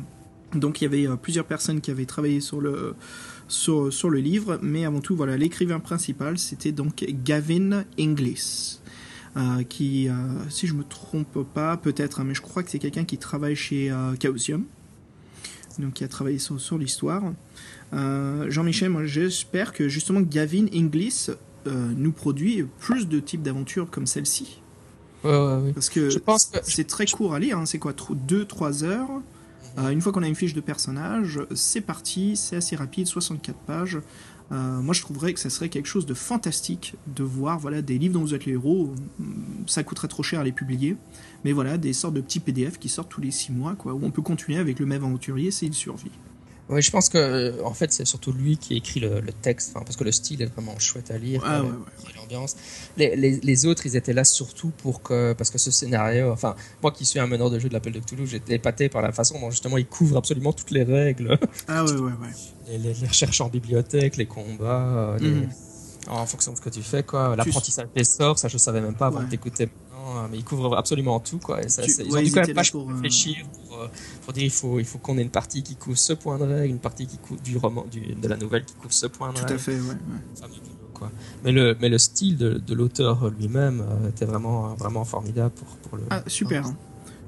Donc 0.56 0.80
il 0.82 0.86
y 0.86 0.88
avait 0.88 1.08
euh, 1.08 1.16
plusieurs 1.16 1.46
personnes 1.46 1.82
qui 1.82 1.92
avaient 1.92 2.06
travaillé 2.06 2.40
sur 2.42 2.62
le 2.62 2.96
sur, 3.50 3.94
sur 3.94 4.10
le 4.10 4.20
livre, 4.20 4.60
mais 4.62 4.86
avant 4.86 5.00
tout, 5.00 5.16
voilà, 5.16 5.38
l'écrivain 5.38 5.80
principal, 5.80 6.38
c'était 6.38 6.74
donc 6.74 7.06
Gavin 7.24 7.86
Inglis 7.98 8.80
qui, 9.70 10.10
euh, 10.10 10.14
si 10.50 10.68
je 10.68 10.74
me 10.74 10.84
trompe 10.84 11.44
pas, 11.54 11.78
peut-être, 11.78 12.20
hein, 12.20 12.24
mais 12.26 12.34
je 12.34 12.42
crois 12.42 12.64
que 12.64 12.70
c'est 12.72 12.80
quelqu'un 12.80 13.06
qui 13.06 13.18
travaille 13.18 13.56
chez 13.56 13.92
euh, 13.92 14.16
Chaosium, 14.22 14.64
donc 15.80 15.94
qui 15.94 16.04
a 16.04 16.08
travaillé 16.08 16.40
sur, 16.40 16.60
sur 16.60 16.78
l'histoire. 16.78 17.24
Euh, 17.94 18.50
Jean-Michel, 18.50 18.90
moi 18.90 19.06
j'espère 19.06 19.74
que 19.74 19.88
justement 19.88 20.22
Gavin 20.22 20.66
Inglis 20.74 21.28
euh, 21.68 21.92
nous 21.96 22.12
produit 22.12 22.66
plus 22.80 23.08
de 23.08 23.20
types 23.20 23.42
d'aventures 23.44 23.90
comme 23.90 24.08
celle-ci, 24.08 24.62
Ouais, 25.24 25.32
ouais, 25.32 25.56
ouais. 25.66 25.74
parce 25.74 25.90
que 25.90 26.10
Je 26.10 26.20
pense 26.20 26.46
que- 26.48 26.60
c'est 26.64 26.86
très 26.88 27.06
court 27.06 27.34
à 27.34 27.40
lire, 27.40 27.58
hein, 27.58 27.66
c'est 27.66 27.80
quoi, 27.80 27.94
2-3 27.94 28.84
heures. 28.84 29.10
Euh, 29.78 29.90
une 29.90 30.02
fois 30.02 30.12
qu'on 30.12 30.24
a 30.24 30.28
une 30.28 30.36
fiche 30.36 30.54
de 30.56 30.62
personnage, 30.62 31.40
c'est 31.54 31.82
parti, 31.82 32.36
c'est 32.36 32.56
assez 32.56 32.76
rapide, 32.76 33.06
64 33.08 33.58
pages. 33.60 34.00
Euh, 34.52 34.82
moi, 34.82 34.94
je 34.94 35.02
trouverais 35.02 35.34
que 35.34 35.40
ça 35.40 35.50
serait 35.50 35.70
quelque 35.70 35.88
chose 35.88 36.06
de 36.06 36.14
fantastique 36.14 36.96
de 37.08 37.24
voir 37.24 37.60
voilà, 37.60 37.82
des 37.82 37.98
livres 37.98 38.14
dont 38.14 38.22
vous 38.22 38.34
êtes 38.34 38.46
les 38.46 38.54
héros. 38.54 38.94
Ça 39.66 39.84
coûterait 39.84 40.08
trop 40.08 40.24
cher 40.24 40.40
à 40.40 40.44
les 40.44 40.52
publier. 40.52 40.96
Mais 41.44 41.52
voilà, 41.52 41.78
des 41.78 41.94
sortes 41.94 42.14
de 42.14 42.22
petits 42.22 42.40
PDF 42.40 42.80
qui 42.80 42.90
sortent 42.90 43.10
tous 43.10 43.22
les 43.22 43.32
6 43.32 43.52
mois, 43.52 43.76
quoi, 43.76 43.94
où 43.94 44.00
on 44.04 44.12
peut 44.12 44.22
continuer 44.22 44.58
avec 44.58 44.80
le 44.80 44.86
même 44.86 45.04
aventurier 45.04 45.52
s'il 45.52 45.74
survit. 45.74 46.12
Ouais, 46.70 46.82
je 46.82 46.92
pense 46.92 47.08
que 47.08 47.18
euh, 47.18 47.64
en 47.64 47.74
fait 47.74 47.94
c'est 47.94 48.04
surtout 48.06 48.34
lui 48.34 48.58
qui 48.58 48.76
écrit 48.76 49.00
le, 49.00 49.22
le 49.22 49.32
texte, 49.32 49.74
parce 49.74 49.96
que 49.96 50.04
le 50.04 50.12
style 50.12 50.42
est 50.42 50.48
vraiment 50.48 50.78
chouette 50.80 51.12
à 51.12 51.18
lire, 51.18 51.42
Ah 51.46 51.62
quoi, 51.62 51.70
ouais, 51.70 51.76
le- 52.10 52.16
l'ambiance. 52.20 52.58
Les, 52.98 53.16
les, 53.16 53.40
les 53.40 53.66
autres 53.66 53.86
ils 53.86 53.96
étaient 53.96 54.12
là 54.12 54.26
surtout 54.26 54.72
pour 54.84 55.02
que 55.02 55.32
parce 55.34 55.50
que 55.50 55.58
ce 55.58 55.72
scénario, 55.72 56.30
enfin 56.32 56.56
moi 56.84 56.92
qui 56.92 57.06
suis 57.06 57.20
un 57.20 57.28
meneur 57.28 57.50
de 57.50 57.58
jeu 57.58 57.70
de 57.70 57.74
l'appel 57.74 57.94
de 57.94 58.00
Cthulhu, 58.00 58.28
j'étais 58.28 58.56
épaté 58.56 58.90
par 58.90 59.02
la 59.02 59.14
façon 59.14 59.40
dont 59.40 59.50
justement 59.50 59.78
il 59.78 59.86
couvre 59.88 60.18
absolument 60.18 60.52
toutes 60.52 60.72
les 60.72 60.84
règles, 60.84 61.40
Ah 61.70 61.86
ouais, 61.86 61.92
ouais, 61.92 62.00
ouais. 62.02 62.78
les, 62.78 62.92
recherches 63.08 63.40
en 63.40 63.48
bibliothèque, 63.48 64.18
les 64.18 64.26
combats, 64.26 65.16
euh, 65.16 65.20
Mhm. 65.22 65.50
en 66.10 66.26
fonction 66.26 66.52
de 66.52 66.58
ce 66.58 66.62
que 66.62 66.70
tu 66.70 66.82
fais 66.84 67.02
quoi, 67.04 67.34
l'apprentissage 67.38 67.88
des 67.96 68.04
sorts, 68.04 68.38
ça 68.40 68.50
je 68.50 68.58
savais 68.58 68.82
même 68.82 68.96
pas 68.96 69.08
avant 69.08 69.20
Ouais. 69.20 69.26
Hein, 70.16 70.28
mais 70.32 70.38
ils 70.38 70.44
couvrent 70.44 70.76
absolument 70.78 71.20
tout 71.20 71.40
quoi. 71.40 71.64
Et 71.64 71.70
ça, 71.70 71.82
Tu- 71.84 71.92
c'est- 71.92 72.04
ils 72.06 72.12
ouais, 72.12 72.20
ont 72.20 72.24
dû 72.24 72.32
quand 72.32 72.46
même 72.46 72.56
vachement 72.56 72.82
pour, 72.82 72.92
euh, 72.92 72.96
réfléchir 72.96 73.38
pour, 73.68 73.78
euh, 73.80 73.88
pour 74.24 74.34
dire 74.34 74.44
il 74.44 74.52
faut 74.52 74.80
il 74.80 74.86
faut 74.86 74.98
qu'on 75.00 75.18
ait 75.18 75.22
une 75.24 75.30
partie 75.30 75.64
qui 75.64 75.76
couvre 75.76 75.98
ce 75.98 76.14
point 76.14 76.38
de 76.38 76.44
règle, 76.46 76.72
une 76.74 76.80
partie 76.80 77.08
qui 77.08 77.18
couvre 77.18 77.42
du 77.42 77.58
roman 77.58 77.86
du, 77.92 78.00
de 78.16 78.28
la 78.28 78.38
nouvelle 78.38 78.64
qui 78.66 78.74
couvre 78.76 78.94
ce 78.94 79.08
point 79.08 79.30
de 79.32 79.36
Tout 79.38 79.42
règle. 79.44 79.54
à 79.56 79.58
fait, 79.58 79.80
ouais. 79.80 79.96
quoi. 80.94 81.12
Mais 81.44 81.52
le 81.52 81.76
mais 81.80 81.90
le 81.90 81.98
style 81.98 82.38
de, 82.38 82.54
de 82.58 82.74
l'auteur 82.74 83.30
lui-même 83.38 83.82
euh, 83.82 84.10
était 84.10 84.26
vraiment 84.26 84.74
vraiment 84.76 85.06
formidable 85.06 85.54
pour 85.56 85.68
pour 85.90 85.98
le. 85.98 86.04
Ah, 86.10 86.24
super. 86.28 86.66
hein. 86.66 86.76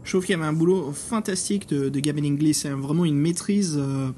Je 0.04 0.12
trouve 0.14 0.26
qu'il 0.26 0.34
y 0.36 0.40
avait 0.40 0.48
un 0.48 0.54
boulot 0.54 0.92
fantastique 0.92 1.70
de, 1.70 1.90
de 1.90 2.00
Gavin 2.00 2.24
Inglis, 2.24 2.64
hein, 2.66 2.76
vraiment 2.78 3.06
une 3.06 3.18
maîtrise. 3.20 3.76
euh, 3.78 4.10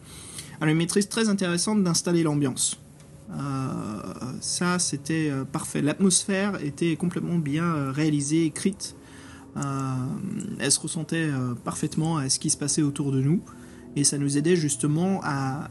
une 0.62 0.78
maîtrise 0.78 1.10
très 1.10 1.28
intéressante 1.28 1.84
d'installer 1.84 2.22
l'ambiance. 2.24 2.78
Ça, 4.42 4.80
c'était 4.80 5.32
parfait. 5.52 5.82
L'atmosphère 5.82 6.64
était 6.64 6.96
complètement 6.96 7.38
bien 7.38 7.92
réalisée, 7.92 8.46
écrite. 8.46 8.96
elle 9.56 10.72
se 10.72 10.80
ressentait 10.80 11.30
parfaitement 11.64 12.18
à 12.18 12.30
ce 12.30 12.40
qui 12.40 12.50
se 12.50 12.58
passait 12.58 12.82
autour 12.82 13.12
de 13.12 13.22
nous 13.22 13.42
et 13.96 14.04
ça 14.04 14.18
nous 14.18 14.38
aidait 14.38 14.56
justement 14.56 15.20
à, 15.24 15.68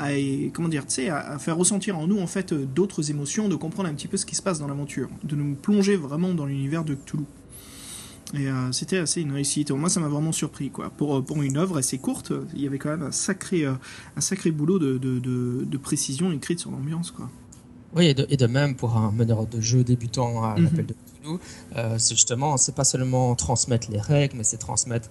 comment 0.53 0.69
dire, 0.69 0.85
à, 1.09 1.32
à 1.32 1.39
faire 1.39 1.57
ressentir 1.57 1.99
en 1.99 2.07
nous 2.07 2.20
en 2.20 2.27
fait 2.27 2.53
d'autres 2.53 3.11
émotions, 3.11 3.49
de 3.49 3.57
comprendre 3.57 3.89
un 3.89 3.95
petit 3.95 4.09
peu 4.09 4.16
ce 4.16 4.27
qui 4.27 4.35
se 4.35 4.43
passe 4.43 4.59
dans 4.59 4.66
l'aventure, 4.66 5.09
de 5.24 5.37
nous 5.37 5.55
plonger 5.55 5.97
vraiment 5.97 6.35
dans 6.35 6.47
l'univers 6.47 6.85
de 6.85 6.95
Cthulhu. 6.95 7.24
Et 8.35 8.49
euh, 8.49 8.70
c'était 8.70 8.99
assez 8.99 9.23
une 9.23 9.32
réussite. 9.32 9.73
Moi, 9.73 9.89
ça 9.89 9.99
m'a 9.99 10.07
vraiment 10.07 10.31
surpris, 10.31 10.70
quoi. 10.70 10.91
Pour, 10.91 11.24
pour 11.24 11.43
une 11.43 11.57
œuvre 11.57 11.78
assez 11.78 11.99
courte, 11.99 12.32
il 12.55 12.61
y 12.61 12.66
avait 12.66 12.78
quand 12.78 12.91
même 12.91 13.03
un 13.03 13.11
sacré, 13.11 13.65
euh, 13.65 13.73
un 14.16 14.20
sacré 14.20 14.53
boulot 14.53 14.78
de, 14.78 14.99
de, 14.99 15.19
de, 15.19 15.77
précision 15.78 16.31
écrite 16.31 16.61
sur 16.61 16.70
l'ambiance, 16.70 17.11
quoi. 17.11 17.28
Oui, 17.95 18.07
et 18.07 18.15
de, 18.15 18.27
et 18.31 18.37
de, 18.37 18.47
même 18.47 18.77
pour 18.77 18.97
un 18.97 19.11
meneur 19.11 19.47
de 19.47 19.61
jeu 19.61 19.83
débutant 19.83 20.45
à 20.45 20.57
mhm. 20.57 20.65
l'appel 20.65 20.87
de 20.87 20.95
Cthulhu, 20.95 21.39
euh, 21.77 21.97
c'est 21.99 22.15
justement, 22.15 22.57
c'est 22.57 22.75
pas 22.75 22.85
seulement 22.85 23.35
transmettre 23.35 23.91
les 23.91 24.01
règles, 24.01 24.37
mais 24.37 24.45
c'est 24.45 24.59
transmettre 24.59 25.09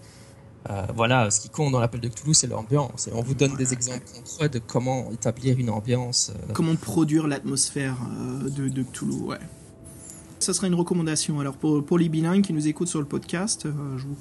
euh, 0.69 0.85
voilà, 0.93 1.31
ce 1.31 1.39
qui 1.39 1.49
compte 1.49 1.71
dans 1.71 1.79
l'appel 1.79 2.01
de 2.01 2.07
Cthulhu, 2.07 2.33
c'est 2.33 2.47
l'ambiance. 2.47 3.07
Et 3.07 3.11
on 3.13 3.21
vous 3.21 3.33
donne 3.33 3.55
des 3.55 3.73
exemples 3.73 4.05
concrets 4.13 4.49
de 4.49 4.59
comment 4.59 5.11
établir 5.11 5.57
une 5.57 5.69
ambiance. 5.69 6.31
Euh. 6.35 6.53
Comment 6.53 6.75
produire 6.75 7.27
l'atmosphère 7.27 7.97
de, 8.43 8.69
de, 8.69 8.83
Cthulhu, 8.83 9.21
ouais. 9.23 9.39
Ça 10.39 10.53
serait 10.53 10.67
une 10.67 10.75
recommandation. 10.75 11.39
Alors 11.41 11.57
pour, 11.57 11.85
pour 11.85 11.97
les 11.97 12.07
bilingues 12.07 12.43
qui 12.43 12.53
nous 12.53 12.67
écoutent 12.67 12.87
sur 12.87 12.99
le 12.99 13.05
podcast, 13.05 13.67
je 13.97 14.05
vous, 14.05 14.17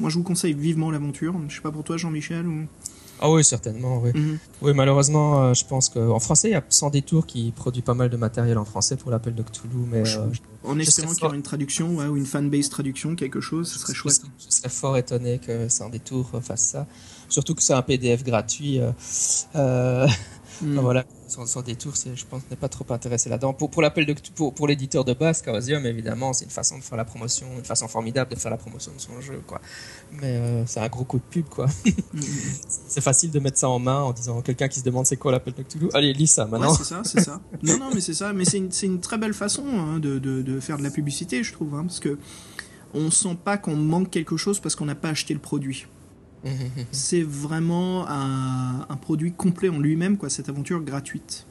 moi 0.00 0.10
je 0.10 0.18
vous 0.18 0.22
conseille 0.22 0.52
vivement 0.52 0.90
l'aventure. 0.90 1.34
Je 1.48 1.56
sais 1.56 1.62
pas 1.62 1.72
pour 1.72 1.84
toi 1.84 1.96
Jean-Michel 1.96 2.46
ou... 2.46 2.66
Ah 3.24 3.30
oui, 3.30 3.44
certainement, 3.44 4.00
oui. 4.02 4.10
Mhm. 4.12 4.38
Oui, 4.62 4.72
malheureusement, 4.74 5.44
euh, 5.44 5.54
je 5.54 5.64
pense 5.64 5.88
qu'en 5.88 6.18
français, 6.18 6.48
il 6.48 6.52
y 6.52 6.56
a 6.56 6.64
Sans 6.70 6.90
Détour 6.90 7.24
qui 7.24 7.52
produit 7.52 7.80
pas 7.80 7.94
mal 7.94 8.10
de 8.10 8.16
matériel 8.16 8.58
en 8.58 8.64
français 8.64 8.96
pour 8.96 9.12
l'appel 9.12 9.36
de 9.36 9.44
Cthulhu, 9.44 9.86
mais... 9.88 10.02
Euh, 10.16 10.26
en 10.64 10.76
espérant 10.80 11.12
qu'il 11.12 11.22
y 11.22 11.26
aura 11.26 11.36
une 11.36 11.42
traduction, 11.42 11.98
ou 11.98 12.16
une 12.16 12.26
fanbase 12.26 12.68
traduction, 12.68 13.14
quelque 13.14 13.40
chose, 13.40 13.70
ce 13.70 13.78
serait 13.78 13.94
chouette. 13.94 14.22
Je, 14.38 14.56
serais 14.56 14.68
fort 14.68 14.96
étonné 14.96 15.38
que 15.38 15.68
Sans 15.68 15.88
Détour 15.88 16.30
fasse 16.42 16.62
ça. 16.62 16.88
Surtout 17.28 17.54
que 17.54 17.62
c'est 17.62 17.74
un 17.74 17.82
PDF 17.82 18.24
gratuit. 18.24 18.80
Mhm. 20.62 20.78
Voilà, 20.78 21.04
sans, 21.28 21.62
détour, 21.62 21.94
je 21.94 22.24
pense, 22.24 22.42
n'est 22.50 22.56
pas 22.56 22.68
trop 22.68 22.84
intéressé 22.90 23.28
là-dedans. 23.28 23.52
Pour, 23.52 23.70
pour 23.70 23.82
l'appel 23.82 24.06
de, 24.06 24.14
pour, 24.34 24.54
pour 24.54 24.66
l'éditeur 24.68 25.04
de 25.04 25.12
base, 25.12 25.42
Chaosium, 25.44 25.84
évidemment, 25.86 26.32
c'est 26.32 26.44
une 26.44 26.50
façon 26.50 26.78
de 26.78 26.82
faire 26.82 26.96
la 26.96 27.04
promotion, 27.04 27.46
une 27.56 27.64
façon 27.64 27.88
formidable 27.88 28.30
de 28.30 28.36
faire 28.36 28.50
la 28.50 28.56
promotion 28.56 28.92
de 28.94 29.00
son 29.00 29.20
jeu, 29.20 29.40
quoi. 29.46 29.60
Mais 30.12 30.36
euh, 30.36 30.66
c'est 30.66 30.80
un 30.80 30.88
gros 30.88 31.04
coup 31.04 31.18
de 31.18 31.24
pub, 31.28 31.46
quoi. 31.46 31.66
c'est 32.88 33.00
facile 33.00 33.30
de 33.30 33.40
mettre 33.40 33.58
ça 33.58 33.68
en 33.68 33.78
main 33.78 34.00
en 34.00 34.12
disant 34.12 34.40
quelqu'un 34.42 34.68
qui 34.68 34.80
se 34.80 34.84
demande 34.84 35.06
c'est 35.06 35.16
quoi 35.16 35.32
l'appel 35.32 35.54
de 35.54 35.62
Cthulhu. 35.62 35.88
Allez, 35.94 36.12
lis 36.12 36.26
ça 36.28 36.46
maintenant. 36.46 36.70
Ouais, 36.70 36.76
c'est 36.78 36.84
ça, 36.84 37.02
c'est 37.04 37.20
ça. 37.20 37.40
non, 37.62 37.78
non, 37.78 37.90
mais 37.94 38.00
c'est 38.00 38.14
ça. 38.14 38.32
Mais 38.32 38.44
c'est 38.44 38.58
une, 38.58 38.70
une, 38.82 39.00
très 39.00 39.18
belle 39.18 39.34
façon 39.34 39.64
hein, 39.66 39.98
de, 39.98 40.18
de, 40.18 40.42
de, 40.42 40.60
faire 40.60 40.78
de 40.78 40.82
la 40.82 40.90
publicité, 40.90 41.42
je 41.42 41.52
trouve, 41.52 41.74
hein, 41.74 41.84
parce 41.86 42.00
que 42.00 42.18
on 42.94 43.10
sent 43.10 43.36
pas 43.42 43.56
qu'on 43.56 43.76
manque 43.76 44.10
quelque 44.10 44.36
chose 44.36 44.60
parce 44.60 44.76
qu'on 44.76 44.84
n'a 44.84 44.94
pas 44.94 45.08
acheté 45.08 45.34
le 45.34 45.40
produit. 45.40 45.86
C'est 46.90 47.22
vraiment 47.22 48.08
un, 48.08 48.86
un, 48.88 48.96
produit 48.96 49.32
complet 49.32 49.68
en 49.68 49.78
lui-même, 49.78 50.16
quoi, 50.16 50.28
cette 50.28 50.48
aventure 50.48 50.80
gratuite. 50.80 51.46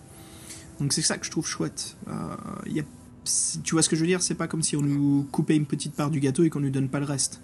Donc 0.79 0.93
c'est 0.93 1.01
ça 1.01 1.17
que 1.17 1.25
je 1.25 1.31
trouve 1.31 1.47
chouette. 1.47 1.95
Euh, 2.07 2.11
y 2.67 2.79
a, 2.79 2.83
tu 3.63 3.75
vois 3.75 3.83
ce 3.83 3.89
que 3.89 3.95
je 3.95 4.01
veux 4.01 4.07
dire 4.07 4.21
C'est 4.21 4.35
pas 4.35 4.47
comme 4.47 4.63
si 4.63 4.75
on 4.75 4.81
nous 4.81 5.27
coupait 5.31 5.55
une 5.55 5.65
petite 5.65 5.93
part 5.95 6.09
du 6.09 6.19
gâteau 6.19 6.43
et 6.43 6.49
qu'on 6.49 6.59
nous 6.59 6.69
donne 6.69 6.89
pas 6.89 6.99
le 6.99 7.05
reste. 7.05 7.39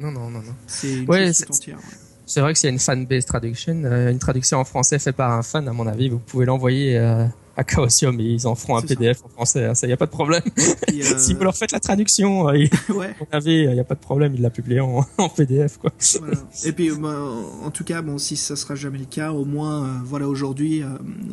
Non, 0.00 0.10
non, 0.10 0.30
non, 0.30 0.40
non. 0.40 0.54
C'est 0.66 0.98
une 0.98 1.08
ouais, 1.08 1.26
chose 1.32 1.46
entière. 1.50 1.78
Ouais. 1.78 1.96
C'est 2.26 2.40
vrai 2.40 2.52
que 2.52 2.58
s'il 2.58 2.68
y 2.68 2.70
a 2.70 2.72
une 2.72 2.78
fan-based 2.78 3.26
traduction, 3.26 3.82
euh, 3.84 4.10
une 4.10 4.18
traduction 4.18 4.58
en 4.58 4.64
français 4.64 4.98
faite 4.98 5.16
par 5.16 5.32
un 5.32 5.42
fan, 5.42 5.68
à 5.68 5.72
mon 5.72 5.86
avis, 5.86 6.08
vous 6.08 6.18
pouvez 6.18 6.46
l'envoyer 6.46 6.96
euh, 6.96 7.26
à 7.60 7.64
Chaosium 7.64 8.18
et 8.20 8.24
ils 8.24 8.46
en 8.46 8.54
feront 8.54 8.76
un 8.76 8.82
PDF 8.82 9.22
en 9.24 9.28
français. 9.28 9.66
Hein, 9.66 9.74
ça, 9.74 9.86
y 9.86 9.92
a 9.92 9.96
pas 9.96 10.06
de 10.06 10.10
problème. 10.10 10.42
Euh, 10.90 11.18
si 11.18 11.34
vous 11.34 11.44
leur 11.44 11.56
faites 11.56 11.72
la 11.72 11.80
traduction, 11.80 12.48
euh, 12.48 12.52
ouais. 12.90 13.14
il 13.46 13.74
y 13.74 13.80
a 13.80 13.84
pas 13.84 13.94
de 13.94 14.00
problème, 14.00 14.34
ils 14.34 14.42
la 14.42 14.50
publient 14.50 14.80
en, 14.80 15.06
en 15.18 15.28
PDF, 15.28 15.78
quoi. 15.78 15.92
Voilà. 16.18 16.36
Et 16.64 16.72
puis, 16.72 16.90
bah, 16.90 17.16
en 17.64 17.70
tout 17.70 17.84
cas, 17.84 18.02
bon, 18.02 18.18
si 18.18 18.36
ça 18.36 18.54
sera 18.54 18.74
jamais 18.74 18.98
le 18.98 19.06
cas, 19.06 19.32
au 19.32 19.44
moins, 19.44 19.84
euh, 19.84 19.98
voilà, 20.04 20.28
aujourd'hui, 20.28 20.82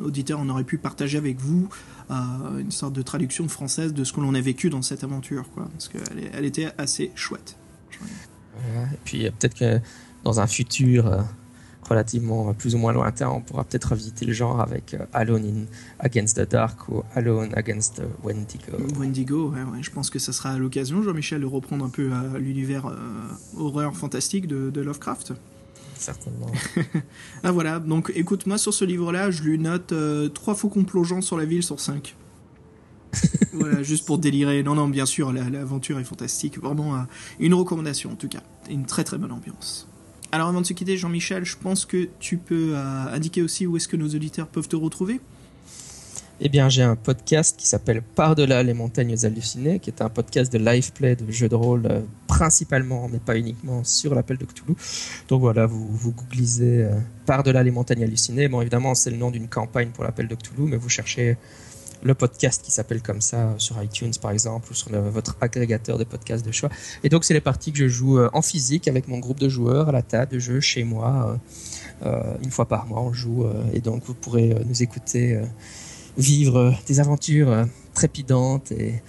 auditeur, 0.03 0.39
on 0.41 0.47
aurait 0.49 0.63
pu 0.63 0.77
partager 0.77 1.17
avec 1.17 1.39
vous 1.39 1.69
une 2.09 2.71
sorte 2.71 2.93
de 2.93 3.01
traduction 3.01 3.47
française 3.49 3.93
de 3.93 4.03
ce 4.03 4.13
que 4.13 4.21
l'on 4.21 4.33
a 4.35 4.41
vécu 4.41 4.69
dans 4.69 4.81
cette 4.81 5.03
aventure, 5.03 5.49
quoi, 5.53 5.67
parce 5.71 5.89
qu'elle 5.89 6.29
elle 6.33 6.45
était 6.45 6.69
assez 6.77 7.11
chouette. 7.15 7.57
et 8.55 8.97
puis, 9.03 9.29
peut-être 9.31 9.55
que 9.55 9.79
dans 10.23 10.39
un 10.39 10.47
futur 10.47 11.25
relativement 11.89 12.53
plus 12.53 12.75
ou 12.75 12.77
moins 12.77 12.93
lointain, 12.93 13.29
on 13.29 13.41
pourra 13.41 13.63
peut-être 13.63 13.85
revisiter 13.85 14.25
le 14.25 14.33
genre 14.33 14.61
avec 14.61 14.93
euh, 14.93 15.05
Alone 15.13 15.45
in 15.45 15.65
Against 15.99 16.37
the 16.37 16.49
Dark 16.49 16.89
ou 16.89 17.03
Alone 17.15 17.49
Against 17.55 18.01
Wendigo. 18.23 18.77
Wendigo, 18.97 19.49
ouais, 19.51 19.63
ouais, 19.63 19.81
je 19.81 19.91
pense 19.91 20.09
que 20.09 20.19
ça 20.19 20.33
sera 20.33 20.51
à 20.51 20.57
l'occasion, 20.57 21.01
Jean-Michel, 21.01 21.41
de 21.41 21.45
reprendre 21.45 21.85
un 21.85 21.89
peu 21.89 22.09
euh, 22.11 22.39
l'univers 22.39 22.87
euh, 22.87 22.95
horreur 23.57 23.95
fantastique 23.95 24.47
de, 24.47 24.81
Lovecraft. 24.81 25.33
Certainement. 25.95 26.51
ah 27.43 27.51
voilà, 27.51 27.79
donc 27.79 28.11
écoute-moi 28.15 28.57
sur 28.59 28.73
ce 28.73 28.85
livre-là, 28.85 29.31
je 29.31 29.41
lui 29.41 29.57
note 29.57 29.93
trois 30.33 30.53
faucons 30.53 30.83
plongeants 30.83 31.21
sur 31.21 31.37
la 31.37 31.45
ville 31.45 31.63
sur 31.63 31.79
5. 31.79 32.15
voilà, 33.53 33.81
juste 33.81 34.05
pour 34.05 34.19
délirer. 34.19 34.61
Non, 34.61 34.75
non, 34.75 34.87
bien 34.87 35.07
sûr, 35.07 35.33
l'aventure 35.33 35.99
est 35.99 36.03
fantastique. 36.03 36.59
Vraiment 36.59 37.07
une 37.39 37.55
recommandation 37.55 38.11
en 38.11 38.15
tout 38.15 38.29
cas. 38.29 38.43
Une 38.69 38.85
très 38.85 39.03
très 39.03 39.17
bonne 39.17 39.31
ambiance. 39.31 39.87
Alors 40.31 40.49
avant 40.49 40.61
de 40.61 40.65
se 40.65 40.73
quitter, 40.73 40.97
Jean-Michel, 40.97 41.45
je 41.45 41.55
pense 41.55 41.85
que 41.85 42.09
tu 42.19 42.37
peux 42.37 42.73
euh, 42.75 43.13
indiquer 43.13 43.41
aussi 43.41 43.65
où 43.65 43.77
est-ce 43.77 43.87
que 43.87 43.95
nos 43.95 44.09
auditeurs 44.09 44.47
peuvent 44.47 44.67
te 44.67 44.75
retrouver. 44.75 45.21
Eh 46.39 46.49
bien, 46.49 46.69
j'ai 46.69 46.83
un 46.83 46.95
podcast 46.95 47.57
qui 47.57 47.65
s'appelle 47.65 48.03
Par-delà 48.03 48.61
les 48.61 48.75
montagnes 48.75 49.15
hallucinées, 49.23 49.79
qui 49.79 49.89
est 49.89 50.01
un 50.03 50.09
podcast 50.09 50.53
de 50.53 50.59
live 50.59 50.91
play 50.91 51.15
de 51.15 51.31
jeux 51.31 51.49
de 51.49 51.55
rôle, 51.55 51.87
euh, 51.87 52.01
principalement, 52.27 53.09
mais 53.09 53.17
pas 53.17 53.37
uniquement, 53.37 53.83
sur 53.83 54.13
l'appel 54.13 54.37
de 54.37 54.45
Cthulhu. 54.45 54.75
Donc 55.29 55.41
voilà, 55.41 55.65
vous, 55.65 55.87
vous 55.87 56.11
googlisez 56.11 56.83
euh, 56.83 56.91
Par-delà 57.25 57.63
les 57.63 57.71
montagnes 57.71 58.03
hallucinées. 58.03 58.49
Bon, 58.49 58.61
évidemment, 58.61 58.93
c'est 58.93 59.09
le 59.09 59.17
nom 59.17 59.31
d'une 59.31 59.47
campagne 59.47 59.89
pour 59.89 60.03
l'appel 60.03 60.27
de 60.27 60.35
Cthulhu, 60.35 60.67
mais 60.67 60.77
vous 60.77 60.89
cherchez 60.89 61.37
le 62.03 62.13
podcast 62.13 62.63
qui 62.63 62.71
s'appelle 62.71 63.01
comme 63.01 63.21
ça 63.21 63.53
sur 63.57 63.81
iTunes 63.81 64.13
par 64.21 64.31
exemple 64.31 64.71
ou 64.71 64.75
sur 64.75 64.89
votre 65.01 65.35
agrégateur 65.41 65.97
de 65.97 66.03
podcasts 66.03 66.45
de 66.45 66.51
choix. 66.51 66.69
Et 67.03 67.09
donc 67.09 67.23
c'est 67.23 67.33
les 67.33 67.41
parties 67.41 67.71
que 67.71 67.79
je 67.79 67.87
joue 67.87 68.19
euh, 68.19 68.29
en 68.33 68.41
physique 68.41 68.87
avec 68.87 69.07
mon 69.07 69.19
groupe 69.19 69.39
de 69.39 69.49
joueurs 69.49 69.89
à 69.89 69.91
la 69.91 70.01
table 70.01 70.33
de 70.33 70.39
jeu 70.39 70.59
chez 70.59 70.83
moi. 70.83 71.39
Euh, 72.03 72.05
euh, 72.05 72.37
une 72.43 72.51
fois 72.51 72.67
par 72.67 72.85
mois 72.85 73.01
on 73.01 73.11
joue 73.11 73.45
et 73.73 73.81
donc 73.81 74.03
vous 74.05 74.13
pourrez 74.13 74.55
nous 74.65 74.83
écouter 74.83 75.41
vivre 76.15 76.75
des 76.85 76.99
aventures 76.99 77.65
trépidantes 77.95 78.71
et 78.71 79.01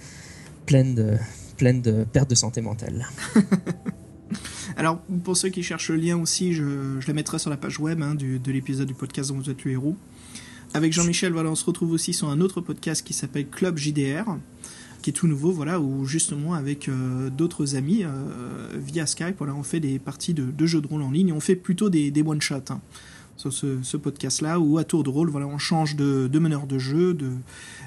pleines 0.65 0.95
de, 0.95 1.17
pleines 1.57 1.81
de 1.81 2.03
perte 2.03 2.29
de 2.29 2.35
santé 2.35 2.61
mentale. 2.61 3.07
Alors, 4.77 4.99
pour 5.23 5.35
ceux 5.35 5.49
qui 5.49 5.61
cherchent 5.61 5.89
le 5.89 5.97
lien 5.97 6.17
aussi, 6.17 6.53
je, 6.53 6.63
le 6.63 7.13
mettrai 7.13 7.37
sur 7.37 7.49
la 7.49 7.57
page 7.57 7.79
web 7.79 8.01
hein, 8.01 8.15
de 8.15 8.51
l'épisode 8.51 8.87
du 8.87 8.93
podcast 8.93 9.29
dont 9.29 9.37
vous 9.37 9.49
êtes 9.49 9.65
le 9.65 9.71
héros. 9.71 9.95
Avec 10.73 10.93
Jean-Michel, 10.93 11.33
voilà, 11.33 11.49
on 11.49 11.55
se 11.55 11.65
retrouve 11.65 11.91
aussi 11.91 12.13
sur 12.13 12.29
un 12.29 12.41
autre 12.41 12.61
podcast 12.61 13.05
qui 13.05 13.13
s'appelle 13.13 13.47
Club 13.47 13.77
JDR, 13.77 14.37
qui 15.01 15.09
est 15.09 15.13
tout 15.13 15.27
nouveau, 15.27 15.51
voilà, 15.51 15.79
où 15.79 16.05
justement 16.05 16.53
avec 16.53 16.87
euh, 16.87 17.31
d'autres 17.31 17.75
amis 17.75 18.03
euh, 18.03 18.09
via 18.77 19.07
Skype, 19.07 19.35
voilà, 19.39 19.55
on 19.55 19.63
fait 19.63 19.79
des 19.79 19.97
parties 19.97 20.35
de, 20.35 20.65
jeux 20.67 20.81
de 20.81 20.87
rôle 20.87 21.01
en 21.01 21.09
ligne. 21.09 21.33
on 21.33 21.39
fait 21.39 21.55
plutôt 21.55 21.89
des, 21.89 22.11
des 22.11 22.21
one 22.21 22.41
shots 22.41 22.69
hein, 22.69 22.81
sur 23.39 23.53
ce, 23.53 23.97
podcast-là, 23.97 24.59
où 24.59 24.77
à 24.77 24.83
tour 24.83 25.03
de 25.03 25.09
rôle, 25.09 25.29
voilà, 25.29 25.47
on 25.47 25.57
change 25.57 25.95
de, 25.95 26.27
de 26.27 26.39
meneur 26.39 26.67
de 26.67 26.77
jeu, 26.77 27.13
de 27.13 27.27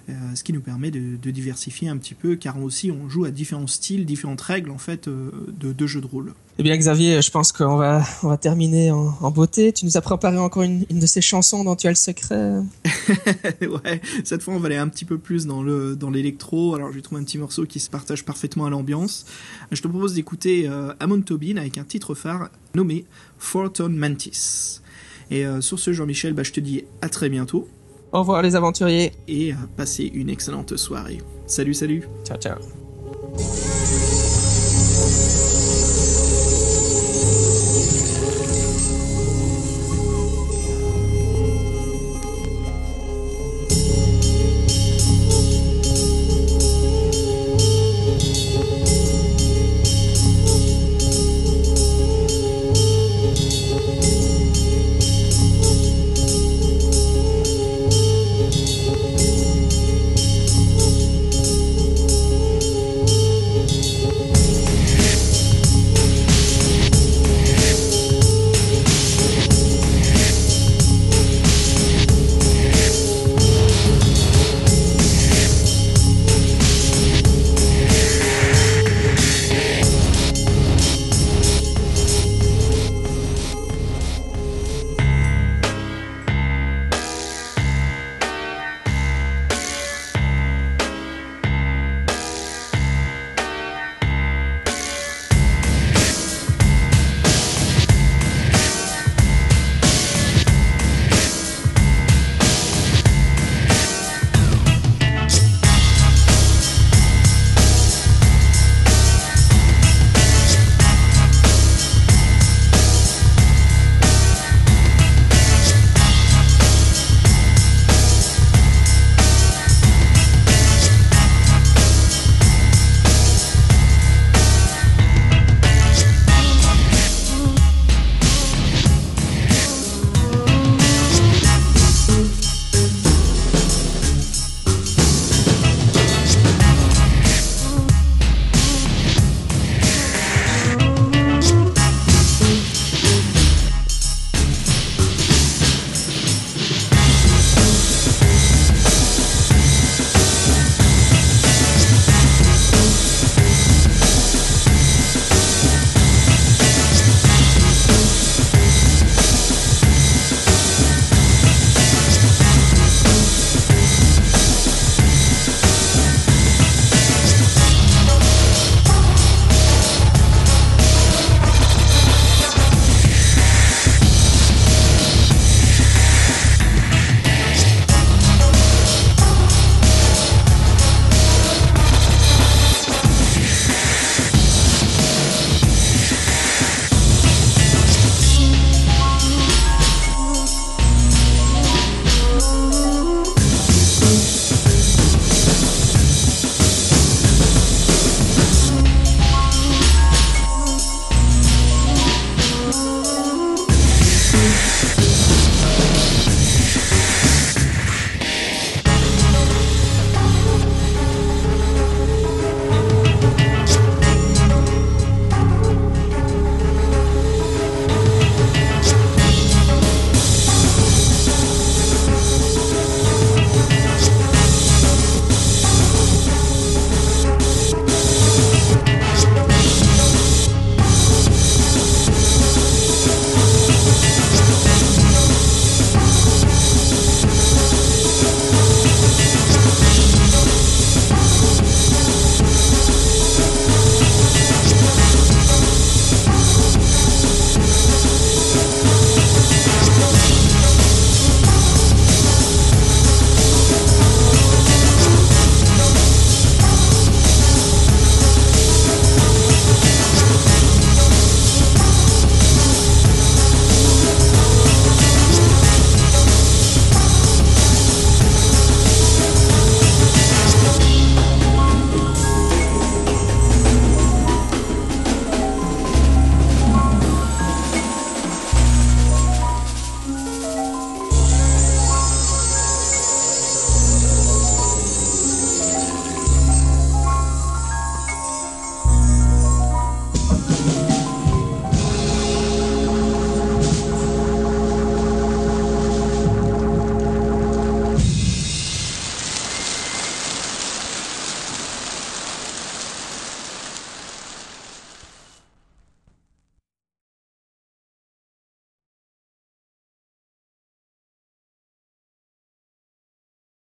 euh, 0.09 0.13
ce 0.35 0.43
qui 0.43 0.55
nous 0.55 0.63
permet 0.63 0.91
de, 0.91 1.31
diversifier 1.31 1.89
un 1.89 1.99
petit 1.99 2.15
peu, 2.15 2.37
car 2.37 2.61
aussi 2.63 2.91
on 2.91 3.09
joue 3.11 3.27
à 3.27 3.31
différents 3.31 3.67
styles, 3.67 4.07
différentes 4.07 4.41
règles 4.41 4.71
en 4.71 4.79
fait 4.79 5.09
euh, 5.09 5.31
de, 5.61 5.73
de 5.73 5.87
jeux 5.87 6.01
de 6.01 6.07
rôle. 6.07 6.33
Eh 6.59 6.63
bien 6.63 6.77
Xavier, 6.77 7.21
je 7.21 7.31
pense 7.31 7.53
qu'on 7.53 7.77
va, 7.77 8.03
on 8.23 8.29
va 8.29 8.39
terminer 8.39 8.91
en, 8.91 9.31
beauté. 9.31 9.73
Tu 9.73 9.85
nous 9.85 9.97
as 9.97 10.01
préparé 10.01 10.39
encore 10.39 10.63
une, 10.63 10.85
de 10.85 11.07
ces 11.07 11.21
chansons 11.21 11.65
dont 11.65 11.77
tu 11.77 11.87
as 11.87 11.91
le 11.91 11.97
secret. 11.97 12.63
ouais, 13.61 14.01
cette 14.25 14.43
fois 14.43 14.55
on 14.55 14.59
va 14.59 14.67
aller 14.67 14.77
un 14.77 14.89
petit 14.89 15.05
peu 15.05 15.19
plus 15.19 15.47
dans 15.47 15.63
le 15.63 15.97
dans 15.97 16.11
l'électro. 16.11 16.75
Alors 16.75 16.93
j'ai 16.93 17.03
trouvé 17.03 17.21
un 17.21 17.25
petit 17.25 17.39
morceau 17.39 17.67
qui 17.67 17.81
se 17.81 17.91
partage 17.91 18.25
parfaitement 18.25 18.67
à 18.67 18.71
l'ambiance. 18.71 19.27
Je 19.71 19.83
te 19.83 19.89
propose 19.89 20.15
d'écouter 20.15 20.67
euh, 20.67 20.95
Amon 20.99 21.21
Tobin 21.21 21.57
avec 21.59 21.77
un 21.79 21.85
titre 21.85 22.15
phare 22.15 22.49
nommé 22.75 23.05
Forton 23.39 23.91
Mantis. 23.91 24.81
Et 25.31 25.45
sur 25.61 25.79
ce 25.79 25.93
Jean-Michel, 25.93 26.33
bah, 26.33 26.43
je 26.43 26.53
te 26.53 26.61
dis 26.61 26.85
à 27.01 27.09
très 27.09 27.29
bientôt. 27.29 27.69
Au 28.13 28.21
revoir 28.21 28.43
les 28.43 28.57
aventuriers. 28.57 29.13
Et 29.29 29.55
passez 29.77 30.05
une 30.05 30.29
excellente 30.29 30.77
soirée. 30.77 31.19
Salut, 31.47 31.75
salut. 31.75 32.03
Ciao, 32.25 32.39
ciao. 32.39 32.82